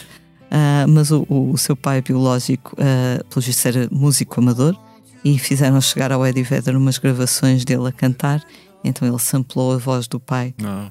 Ah, 0.58 0.86
mas 0.88 1.12
o, 1.12 1.26
o 1.30 1.58
seu 1.58 1.76
pai 1.76 2.02
biológico, 2.02 2.78
uh, 2.80 3.22
pelo 3.26 3.42
visto, 3.46 3.66
era 3.68 3.90
músico 3.92 4.40
amador 4.40 4.74
e 5.22 5.38
fizeram 5.38 5.82
chegar 5.82 6.14
ao 6.14 6.26
Eddie 6.26 6.44
Vedder 6.44 6.78
umas 6.78 6.98
gravações 6.98 7.66
dele 7.66 7.90
a 7.90 7.92
cantar. 7.92 8.42
Então 8.82 9.06
ele 9.06 9.20
samplou 9.20 9.74
a 9.74 9.78
voz 9.78 10.08
do 10.08 10.18
pai, 10.18 10.54
Não. 10.58 10.90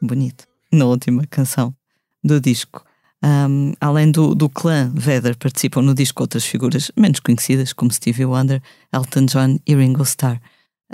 bonito, 0.00 0.46
na 0.72 0.86
última 0.86 1.26
canção 1.26 1.74
do 2.24 2.40
disco. 2.40 2.82
Um, 3.22 3.74
além 3.80 4.10
do, 4.10 4.34
do 4.34 4.48
clã 4.48 4.90
Vedder, 4.94 5.36
participam 5.36 5.82
no 5.82 5.94
disco 5.94 6.22
outras 6.22 6.44
figuras 6.46 6.90
menos 6.96 7.20
conhecidas, 7.20 7.74
como 7.74 7.92
Stevie 7.92 8.24
Wonder, 8.24 8.62
Elton 8.92 9.26
John 9.26 9.58
e 9.66 9.74
Ringo 9.74 10.04
Starr. 10.04 10.40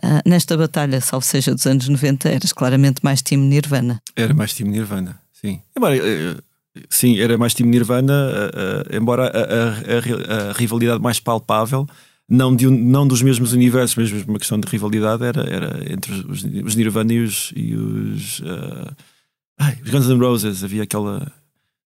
Ah, 0.03 0.23
nesta 0.27 0.57
batalha, 0.57 1.01
salvo 1.01 1.25
seja 1.25 1.55
dos 1.55 1.67
anos 1.67 1.89
90, 1.89 2.29
eras 2.29 2.53
claramente 2.53 3.01
mais 3.05 3.23
time 3.23 3.47
Nirvana. 3.47 4.03
Era 4.17 4.35
mais 4.35 4.55
time 4.55 4.71
Nirvana, 4.71 5.21
sim. 5.33 5.63
Embora, 5.77 5.97
eh, 5.97 6.37
sim, 6.89 7.19
era 7.19 7.37
mais 7.39 7.55
time 7.55 7.71
Nirvana, 7.71 8.13
eh, 8.33 8.85
eh, 8.93 8.97
embora 8.97 9.25
a, 9.27 9.39
a- 9.39 10.47
a 10.47 10.51
a 10.51 10.53
rivalidade 10.53 11.01
mais 11.03 11.19
palpável, 11.21 11.87
não, 12.29 12.55
de 12.55 12.67
um- 12.69 12.71
não 12.77 13.07
dos 13.07 13.23
mesmos 13.23 13.53
universos, 13.53 13.97
mas 13.97 14.13
mesmo 14.13 14.31
uma 14.33 14.39
questão 14.39 14.59
de 14.61 14.69
rivalidade, 14.69 15.25
era, 15.25 15.43
era 15.49 15.93
entre 15.93 16.13
os, 16.13 16.45
os 16.65 16.75
Nirvana 16.75 17.13
e 17.13 17.21
os, 17.21 17.53
e 17.57 17.75
os, 17.75 18.43
eh, 18.45 18.91
ai, 19.59 19.79
os 19.85 19.91
Guns 19.91 20.07
N' 20.09 20.19
Roses. 20.21 20.63
Havia 20.65 20.83
aquela. 20.83 21.31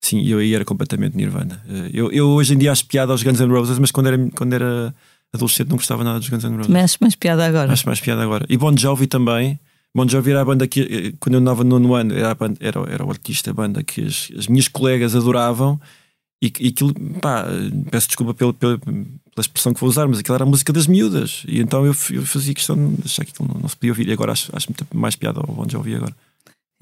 Sim, 0.01 0.27
eu 0.27 0.39
aí 0.39 0.53
era 0.55 0.65
completamente 0.65 1.17
Nirvana. 1.17 1.63
Eu, 1.93 2.11
eu 2.11 2.29
hoje 2.31 2.55
em 2.55 2.59
dia 2.59 2.73
acho 2.73 2.85
piada 2.87 3.13
aos 3.13 3.23
Guns 3.23 3.39
N' 3.41 3.47
Roses, 3.53 3.79
mas 3.79 3.91
quando 3.93 4.09
era, 4.09 4.19
quando 4.35 4.53
era 4.53 4.93
adolescente 5.33 5.69
não 5.69 5.77
gostava 5.77 6.03
nada 6.03 6.19
dos 6.19 6.29
Guns 6.29 6.43
N' 6.43 6.57
Roses. 6.57 6.75
Acho 6.75 6.99
mais 7.01 7.15
piada 7.15 7.47
agora. 7.47 7.73
Acho 7.73 7.87
mais 7.87 8.01
piada 8.01 8.23
agora. 8.23 8.45
E 8.49 8.57
Bon 8.57 8.77
Jovi 8.77 9.07
também. 9.07 9.59
Bon 9.95 10.09
Jovi 10.09 10.31
era 10.31 10.41
a 10.41 10.45
banda 10.45 10.67
que, 10.67 10.81
eh, 10.81 11.13
quando 11.21 11.35
eu 11.35 11.41
andava 11.41 11.63
no 11.63 11.79
nono 11.79 11.95
ano, 11.95 12.15
era, 12.15 12.35
banda, 12.35 12.57
era, 12.61 12.81
era 12.89 13.05
o 13.05 13.11
artista, 13.11 13.51
a 13.51 13.55
banda 13.55 13.83
que 13.83 14.01
as, 14.03 14.31
as 14.37 14.47
minhas 14.47 14.69
colegas 14.69 15.15
adoravam. 15.15 15.81
E, 16.43 16.53
e 16.59 16.69
aquilo, 16.69 16.93
pá, 17.21 17.47
peço 17.91 18.09
desculpa 18.09 18.35
pela, 18.35 18.53
pela, 18.53 18.79
pela 18.79 19.07
expressão 19.39 19.73
que 19.73 19.81
vou 19.81 19.89
usar, 19.89 20.09
mas 20.09 20.19
aquilo 20.19 20.35
era 20.35 20.45
a 20.45 20.47
música 20.47 20.73
das 20.73 20.87
miúdas. 20.87 21.45
E 21.47 21.61
então 21.61 21.87
eu, 21.87 21.95
eu 22.11 22.27
fazia 22.27 22.55
questão 22.55 22.77
de 22.95 23.03
achar 23.05 23.25
que 23.25 23.31
aquilo 23.33 23.49
não, 23.49 23.61
não 23.61 23.69
se 23.69 23.77
podia 23.77 23.93
ouvir. 23.93 24.09
E 24.09 24.13
agora 24.13 24.33
acho, 24.33 24.51
acho 24.57 24.69
muito 24.71 24.87
mais 24.97 25.15
piada 25.15 25.41
ao 25.41 25.55
Bon 25.55 25.69
Jovi 25.69 25.95
agora. 25.95 26.17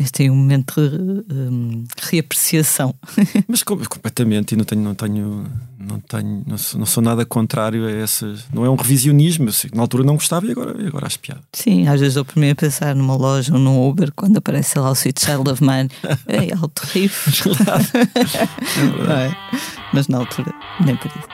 Este 0.00 0.24
é 0.24 0.30
um 0.30 0.34
momento 0.36 0.80
de 0.88 1.34
hum, 1.34 1.84
reapreciação. 2.00 2.94
Mas 3.46 3.62
com- 3.62 3.76
completamente, 3.76 4.52
e 4.52 4.56
não 4.56 4.64
tenho, 4.64 4.80
não 4.80 4.94
tenho, 4.94 5.44
não 5.78 6.00
tenho, 6.00 6.42
não 6.46 6.56
sou, 6.56 6.78
não 6.80 6.86
sou 6.86 7.02
nada 7.02 7.22
contrário 7.26 7.86
a 7.86 7.90
essas. 7.90 8.46
Não 8.50 8.64
é 8.64 8.70
um 8.70 8.76
revisionismo. 8.76 9.52
Sei 9.52 9.70
na 9.74 9.82
altura 9.82 10.02
não 10.02 10.14
gostava 10.14 10.46
e 10.46 10.52
agora, 10.52 10.74
e 10.82 10.86
agora 10.86 11.06
acho 11.06 11.18
piada. 11.18 11.42
Sim, 11.52 11.86
às 11.86 12.00
vezes 12.00 12.16
eu 12.16 12.24
primeiro 12.24 12.54
a 12.54 12.60
pensar 12.60 12.94
numa 12.94 13.14
loja 13.14 13.52
ou 13.52 13.58
num 13.58 13.86
Uber 13.86 14.10
quando 14.16 14.38
aparece 14.38 14.78
lá 14.78 14.88
o 14.90 14.94
Sweet 14.94 15.20
Child 15.22 15.50
of 15.50 15.62
Mine. 15.62 15.90
Ei, 16.26 16.50
alto 16.58 16.82
riff. 16.94 17.30
Não 19.06 19.12
é? 19.14 19.36
Mas 19.92 20.08
na 20.08 20.16
altura, 20.16 20.50
nem 20.82 20.96
por 20.96 21.08
isso. 21.08 21.28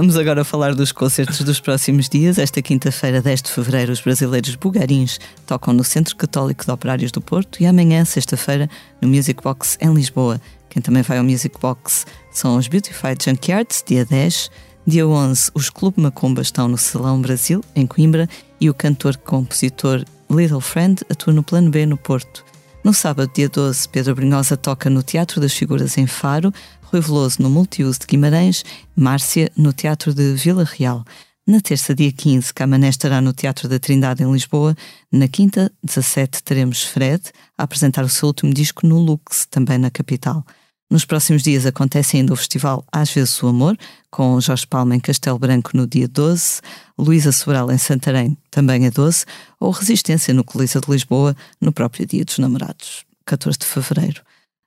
Vamos 0.00 0.16
agora 0.16 0.44
falar 0.44 0.74
dos 0.74 0.92
concertos 0.92 1.42
dos 1.42 1.60
próximos 1.60 2.08
dias. 2.08 2.38
Esta 2.38 2.62
quinta-feira, 2.62 3.20
10 3.20 3.42
de 3.42 3.50
fevereiro, 3.50 3.92
os 3.92 4.00
brasileiros 4.00 4.54
bugarins 4.54 5.20
tocam 5.46 5.74
no 5.74 5.84
Centro 5.84 6.16
Católico 6.16 6.64
de 6.64 6.70
Operários 6.70 7.12
do 7.12 7.20
Porto 7.20 7.62
e 7.62 7.66
amanhã, 7.66 8.02
sexta-feira, 8.06 8.66
no 8.98 9.06
Music 9.06 9.42
Box 9.42 9.76
em 9.78 9.92
Lisboa. 9.92 10.40
Quem 10.70 10.80
também 10.80 11.02
vai 11.02 11.18
ao 11.18 11.24
Music 11.24 11.54
Box 11.60 12.06
são 12.32 12.56
os 12.56 12.66
Beautified 12.66 13.22
Junkyards, 13.22 13.84
dia 13.86 14.06
10. 14.06 14.50
Dia 14.86 15.06
11, 15.06 15.50
os 15.52 15.68
Clube 15.68 16.00
Macumba 16.00 16.40
estão 16.40 16.66
no 16.66 16.78
Salão 16.78 17.20
Brasil, 17.20 17.62
em 17.76 17.86
Coimbra, 17.86 18.26
e 18.58 18.70
o 18.70 18.74
cantor-compositor 18.74 20.06
Little 20.30 20.62
Friend 20.62 21.04
atua 21.10 21.34
no 21.34 21.42
Plano 21.42 21.70
B, 21.70 21.84
no 21.84 21.98
Porto. 21.98 22.42
No 22.82 22.94
sábado, 22.94 23.30
dia 23.34 23.50
12, 23.50 23.86
Pedro 23.90 24.14
Brunhosa 24.14 24.56
toca 24.56 24.88
no 24.88 25.02
Teatro 25.02 25.42
das 25.42 25.52
Figuras 25.52 25.98
em 25.98 26.06
Faro, 26.06 26.50
Rui 26.90 27.00
Veloso 27.00 27.40
no 27.40 27.48
Multiuso 27.48 28.00
de 28.00 28.06
Guimarães, 28.06 28.64
Márcia 28.96 29.50
no 29.56 29.72
Teatro 29.72 30.12
de 30.12 30.34
Vila 30.34 30.64
Real. 30.64 31.04
Na 31.46 31.60
terça, 31.60 31.94
dia 31.94 32.10
15, 32.10 32.52
Camané 32.52 32.88
estará 32.88 33.20
no 33.20 33.32
Teatro 33.32 33.68
da 33.68 33.78
Trindade 33.78 34.24
em 34.24 34.32
Lisboa. 34.32 34.76
Na 35.10 35.28
quinta, 35.28 35.70
17, 35.84 36.42
teremos 36.42 36.82
Fred 36.82 37.22
a 37.56 37.62
apresentar 37.62 38.04
o 38.04 38.08
seu 38.08 38.26
último 38.26 38.52
disco 38.52 38.88
no 38.88 38.98
Lux, 38.98 39.46
também 39.48 39.78
na 39.78 39.88
capital. 39.88 40.44
Nos 40.90 41.04
próximos 41.04 41.44
dias 41.44 41.64
acontece 41.64 42.16
ainda 42.16 42.32
o 42.32 42.36
festival 42.36 42.84
Às 42.90 43.12
vezes 43.12 43.40
o 43.40 43.46
Amor, 43.46 43.78
com 44.10 44.40
Jorge 44.40 44.66
Palma 44.66 44.96
em 44.96 45.00
Castelo 45.00 45.38
Branco 45.38 45.70
no 45.74 45.86
dia 45.86 46.08
12, 46.08 46.60
Luísa 46.98 47.30
Sobral 47.30 47.70
em 47.70 47.78
Santarém 47.78 48.36
também 48.50 48.84
a 48.88 48.90
12, 48.90 49.26
ou 49.60 49.70
Resistência 49.70 50.34
no 50.34 50.42
Coliseu 50.42 50.80
de 50.80 50.90
Lisboa 50.90 51.36
no 51.60 51.72
próprio 51.72 52.04
dia 52.04 52.24
dos 52.24 52.38
namorados, 52.38 53.04
14 53.24 53.60
de 53.60 53.66
fevereiro. 53.66 54.22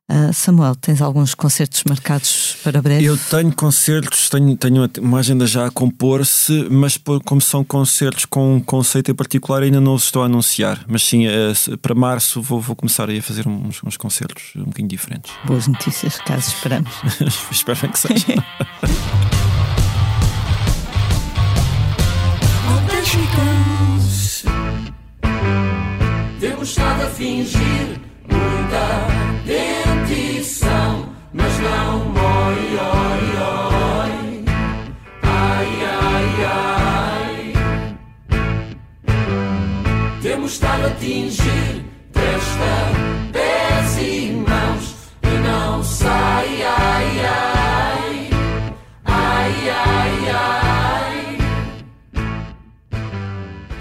Ah, 0.09 0.33
Samuel, 0.33 0.75
tens 0.75 1.01
alguns 1.01 1.33
concertos 1.33 1.83
marcados 1.85 2.57
para 2.61 2.81
breve? 2.81 3.05
Eu 3.05 3.17
tenho 3.17 3.53
concertos, 3.55 4.29
tenho, 4.29 4.55
tenho 4.57 4.89
uma 4.99 5.19
agenda 5.19 5.47
já 5.47 5.65
a 5.67 5.71
compor-se, 5.71 6.67
mas 6.69 6.97
por- 6.97 7.23
como 7.23 7.39
são 7.39 7.63
concertos 7.63 8.25
com 8.25 8.55
um 8.55 8.59
conceito 8.59 9.09
em 9.11 9.15
particular, 9.15 9.63
ainda 9.63 9.79
não 9.79 9.95
os 9.95 10.03
estou 10.03 10.21
a 10.21 10.25
anunciar. 10.25 10.83
Mas 10.87 11.03
sim, 11.03 11.25
eh, 11.25 11.53
para 11.81 11.95
março 11.95 12.41
vou, 12.41 12.59
vou 12.59 12.75
começar 12.75 13.09
aí 13.09 13.19
a 13.19 13.23
fazer 13.23 13.47
uns, 13.47 13.81
uns 13.81 13.95
concertos 13.95 14.51
um 14.57 14.65
bocadinho 14.65 14.89
diferentes. 14.89 15.31
Boas 15.45 15.67
notícias, 15.67 16.17
caso 16.17 16.49
esperamos. 16.49 16.91
Espero 17.49 17.89
que 17.89 17.97
seja. 17.99 18.25
Temos 26.39 26.69
estado 26.69 27.03
a 27.03 27.09
fingir 27.09 27.99
atingir 40.85 41.85
desta 42.11 43.31
pés 43.31 43.97
e 43.97 44.31
mãos 44.31 44.95
e 45.23 45.47
não 45.47 45.83
sai, 45.83 46.63
ai, 46.63 47.19
ai, 47.25 48.29
ai, 49.05 49.69
ai, 49.69 50.29
ai. 50.29 51.37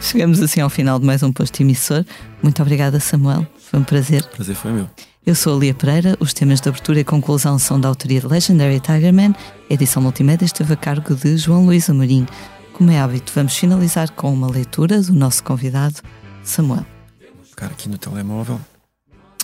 Chegamos 0.01 0.43
assim 0.43 0.61
ao 0.61 0.69
final 0.69 0.99
de 0.99 1.07
mais 1.07 1.23
um 1.23 1.33
posto 1.33 1.61
emissor. 1.63 2.05
Muito 2.43 2.61
obrigada, 2.61 3.01
Samuel. 3.01 3.47
Foi 3.59 3.81
um 3.81 3.85
prazer. 3.85 4.23
O 4.23 4.29
prazer 4.29 4.55
foi 4.55 4.73
meu. 4.73 4.89
Eu 5.25 5.37
sou 5.37 5.57
a 5.57 5.61
Lia 5.61 5.73
Pereira, 5.73 6.17
os 6.19 6.35
temas 6.35 6.61
de 6.61 6.69
abertura 6.69 6.99
e 6.99 7.05
conclusão 7.05 7.57
são 7.57 7.81
da 7.81 7.89
autoria 7.89 8.21
de 8.21 8.27
Legendary 8.27 8.81
Tigerman, 8.81 9.33
edição 9.71 10.03
multimédia 10.03 10.45
esteve 10.45 10.73
a 10.73 10.77
cargo 10.77 11.15
de 11.15 11.37
João 11.37 11.65
Luís 11.65 11.89
Amorim. 11.89 12.27
Como 12.73 12.91
é 12.91 12.99
hábito, 12.99 13.31
vamos 13.33 13.57
finalizar 13.57 14.11
com 14.11 14.33
uma 14.33 14.51
leitura 14.51 15.01
do 15.01 15.13
nosso 15.13 15.45
convidado, 15.45 16.03
Samuel. 16.45 16.85
Ficar 17.45 17.67
aqui 17.67 17.89
no 17.89 17.99
telemóvel. 17.99 18.61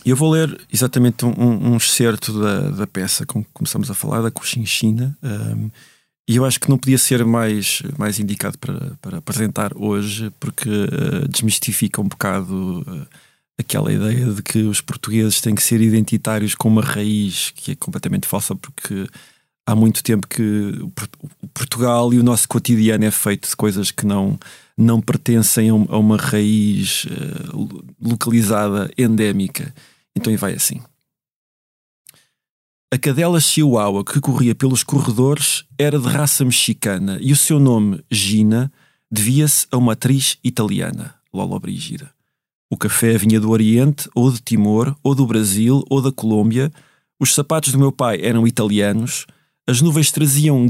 E 0.05 0.11
eu 0.11 0.16
vou 0.16 0.31
ler 0.31 0.59
exatamente 0.73 1.25
um, 1.25 1.35
um, 1.39 1.73
um 1.73 1.77
excerto 1.77 2.41
da, 2.41 2.70
da 2.70 2.87
peça 2.87 3.27
com 3.27 3.43
que 3.43 3.51
começamos 3.53 3.91
a 3.91 3.95
falar, 3.95 4.23
da 4.23 4.31
Cochinchina. 4.31 5.16
Um, 5.23 5.70
e 6.29 6.37
eu 6.37 6.45
acho 6.45 6.61
que 6.61 6.69
não 6.69 6.79
podia 6.79 6.99
ser 6.99 7.25
mais, 7.25 7.83
mais 7.97 8.20
indicado 8.20 8.59
para, 8.59 8.97
para 9.01 9.19
apresentar 9.19 9.73
hoje, 9.75 10.31
porque 10.39 10.69
uh, 10.69 11.29
desmistifica 11.29 12.01
um 12.01 12.09
bocado 12.09 12.85
uh, 12.87 13.07
aquela 13.59 13.93
ideia 13.93 14.27
de 14.33 14.43
que 14.43 14.59
os 14.62 14.81
portugueses 14.81 15.41
têm 15.41 15.55
que 15.55 15.62
ser 15.62 15.81
identitários 15.81 16.55
com 16.55 16.69
uma 16.69 16.83
raiz 16.83 17.51
que 17.57 17.73
é 17.73 17.75
completamente 17.75 18.27
falsa, 18.27 18.55
porque 18.55 19.07
há 19.69 19.77
muito 19.77 20.03
tempo 20.03 20.27
que 20.27 20.73
Portugal 21.53 22.11
e 22.15 22.19
o 22.19 22.23
nosso 22.23 22.49
cotidiano 22.49 23.05
é 23.05 23.11
feito 23.11 23.47
de 23.51 23.55
coisas 23.55 23.90
que 23.90 24.07
não, 24.07 24.39
não 24.74 24.99
pertencem 24.99 25.69
a 25.69 25.74
um- 25.74 25.85
uma 25.85 26.16
raiz 26.16 27.07
eh, 27.11 27.51
lo- 27.53 27.85
localizada, 28.01 28.90
endémica. 28.97 29.74
Então, 30.16 30.32
e 30.32 30.36
vai 30.39 30.55
assim. 30.55 30.81
A 32.90 32.97
cadela 32.97 33.39
chihuahua 33.39 34.03
que 34.03 34.19
corria 34.20 34.55
pelos 34.55 34.82
corredores 34.82 35.65
era 35.78 35.99
de 35.99 36.09
raça 36.09 36.43
mexicana 36.47 37.19
e 37.20 37.31
o 37.31 37.36
seu 37.36 37.61
nome, 37.61 38.03
Gina, 38.11 38.73
devia-se 39.11 39.66
a 39.70 39.77
uma 39.77 39.93
atriz 39.93 40.39
italiana, 40.43 41.15
Lola 41.31 41.61
Brigida. 41.61 42.11
O 42.70 42.77
café 42.78 43.19
vinha 43.19 43.39
do 43.39 43.51
Oriente, 43.51 44.09
ou 44.15 44.32
de 44.32 44.40
Timor, 44.40 44.97
ou 45.03 45.15
do 45.15 45.27
Brasil, 45.27 45.85
ou 45.90 46.01
da 46.01 46.11
Colômbia. 46.11 46.73
Os 47.20 47.35
sapatos 47.35 47.73
do 47.73 47.78
meu 47.78 47.93
pai 47.93 48.20
eram 48.23 48.47
italianos. 48.47 49.27
As 49.69 49.82
nuvens 49.82 50.11
traziam 50.11 50.66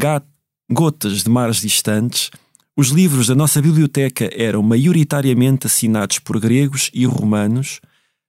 gotas 0.68 1.22
de 1.22 1.30
mares 1.30 1.60
distantes. 1.60 2.32
Os 2.76 2.88
livros 2.88 3.28
da 3.28 3.34
nossa 3.36 3.62
biblioteca 3.62 4.28
eram 4.34 4.60
maioritariamente 4.60 5.68
assinados 5.68 6.18
por 6.18 6.40
gregos 6.40 6.90
e 6.92 7.06
romanos. 7.06 7.80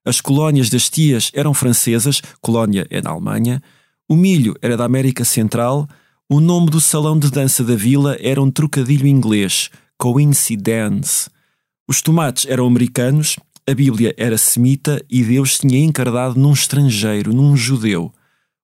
As 0.06 0.22
colónias 0.22 0.70
das 0.70 0.88
tias 0.88 1.32
eram 1.34 1.56
francesas, 1.56 2.22
colónia 2.40 2.86
é 2.92 3.02
na 3.02 3.10
Alemanha. 3.10 3.64
O 4.08 4.16
milho 4.16 4.54
era 4.62 4.78
da 4.78 4.86
América 4.86 5.26
Central. 5.26 5.90
O 6.30 6.40
nome 6.40 6.70
do 6.70 6.80
salão 6.80 7.18
de 7.18 7.32
dança 7.32 7.64
da 7.64 7.76
vila 7.76 8.16
era 8.20 8.40
um 8.40 8.52
trocadilho 8.52 9.08
inglês, 9.08 9.72
coincidence. 9.98 11.32
Os 11.88 12.00
tomates 12.00 12.46
eram 12.46 12.68
americanos, 12.68 13.38
a 13.68 13.74
Bíblia 13.74 14.14
era 14.16 14.38
semita 14.38 15.04
e 15.10 15.24
Deus 15.24 15.58
tinha 15.58 15.84
encardado 15.84 16.40
num 16.40 16.54
estrangeiro, 16.54 17.34
num 17.34 17.58
judeu. 17.58 18.14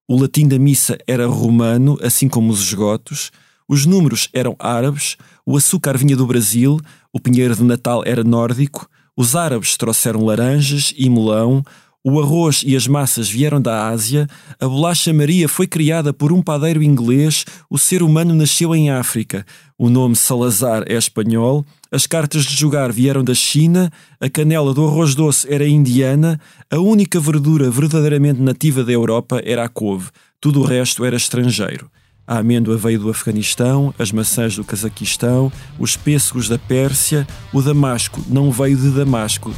O 0.08 0.20
latim 0.20 0.46
da 0.46 0.56
missa 0.56 0.96
era 1.04 1.26
romano, 1.26 1.98
assim 2.00 2.28
como 2.28 2.52
os 2.52 2.60
esgotos. 2.60 3.32
Os 3.68 3.84
números 3.84 4.28
eram 4.32 4.54
árabes. 4.56 5.16
O 5.44 5.56
açúcar 5.56 5.98
vinha 5.98 6.16
do 6.16 6.26
Brasil. 6.26 6.78
O 7.12 7.18
pinheiro 7.18 7.56
de 7.56 7.64
Natal 7.64 8.04
era 8.06 8.22
nórdico. 8.22 8.88
Os 9.16 9.34
árabes 9.34 9.76
trouxeram 9.76 10.24
laranjas 10.24 10.94
e 10.96 11.10
melão. 11.10 11.64
O 12.04 12.20
arroz 12.20 12.62
e 12.64 12.76
as 12.76 12.86
massas 12.86 13.28
vieram 13.28 13.60
da 13.60 13.88
Ásia. 13.88 14.28
A 14.60 14.68
bolacha 14.68 15.12
Maria 15.12 15.48
foi 15.48 15.66
criada 15.66 16.12
por 16.12 16.32
um 16.32 16.40
padeiro 16.40 16.84
inglês. 16.84 17.44
O 17.68 17.76
ser 17.76 18.00
humano 18.00 18.32
nasceu 18.32 18.76
em 18.76 18.90
África. 18.90 19.44
O 19.76 19.90
nome 19.90 20.14
Salazar 20.14 20.84
é 20.86 20.94
espanhol. 20.94 21.66
As 21.96 22.06
cartas 22.06 22.44
de 22.44 22.54
jogar 22.54 22.92
vieram 22.92 23.24
da 23.24 23.32
China. 23.32 23.90
A 24.20 24.28
canela 24.28 24.74
do 24.74 24.86
arroz 24.86 25.14
doce 25.14 25.50
era 25.50 25.66
indiana. 25.66 26.38
A 26.70 26.76
única 26.78 27.18
verdura 27.18 27.70
verdadeiramente 27.70 28.38
nativa 28.38 28.84
da 28.84 28.92
Europa 28.92 29.40
era 29.42 29.64
a 29.64 29.68
couve. 29.70 30.10
Tudo 30.38 30.60
o 30.60 30.62
resto 30.62 31.06
era 31.06 31.16
estrangeiro. 31.16 31.90
A 32.26 32.36
amêndoa 32.40 32.76
veio 32.76 33.00
do 33.00 33.08
Afeganistão, 33.08 33.94
as 33.98 34.12
maçãs 34.12 34.56
do 34.56 34.62
Cazaquistão, 34.62 35.50
os 35.78 35.96
pêssegos 35.96 36.50
da 36.50 36.58
Pérsia, 36.58 37.26
o 37.50 37.62
damasco 37.62 38.22
não 38.28 38.52
veio 38.52 38.76
de 38.76 38.90
Damasco, 38.90 39.54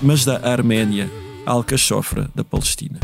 mas 0.00 0.24
da- 0.24 0.40
Arménia, 0.48 1.10
a 1.44 1.50
alcachofra 1.50 2.30
da 2.36 2.44
Palestina. 2.44 3.00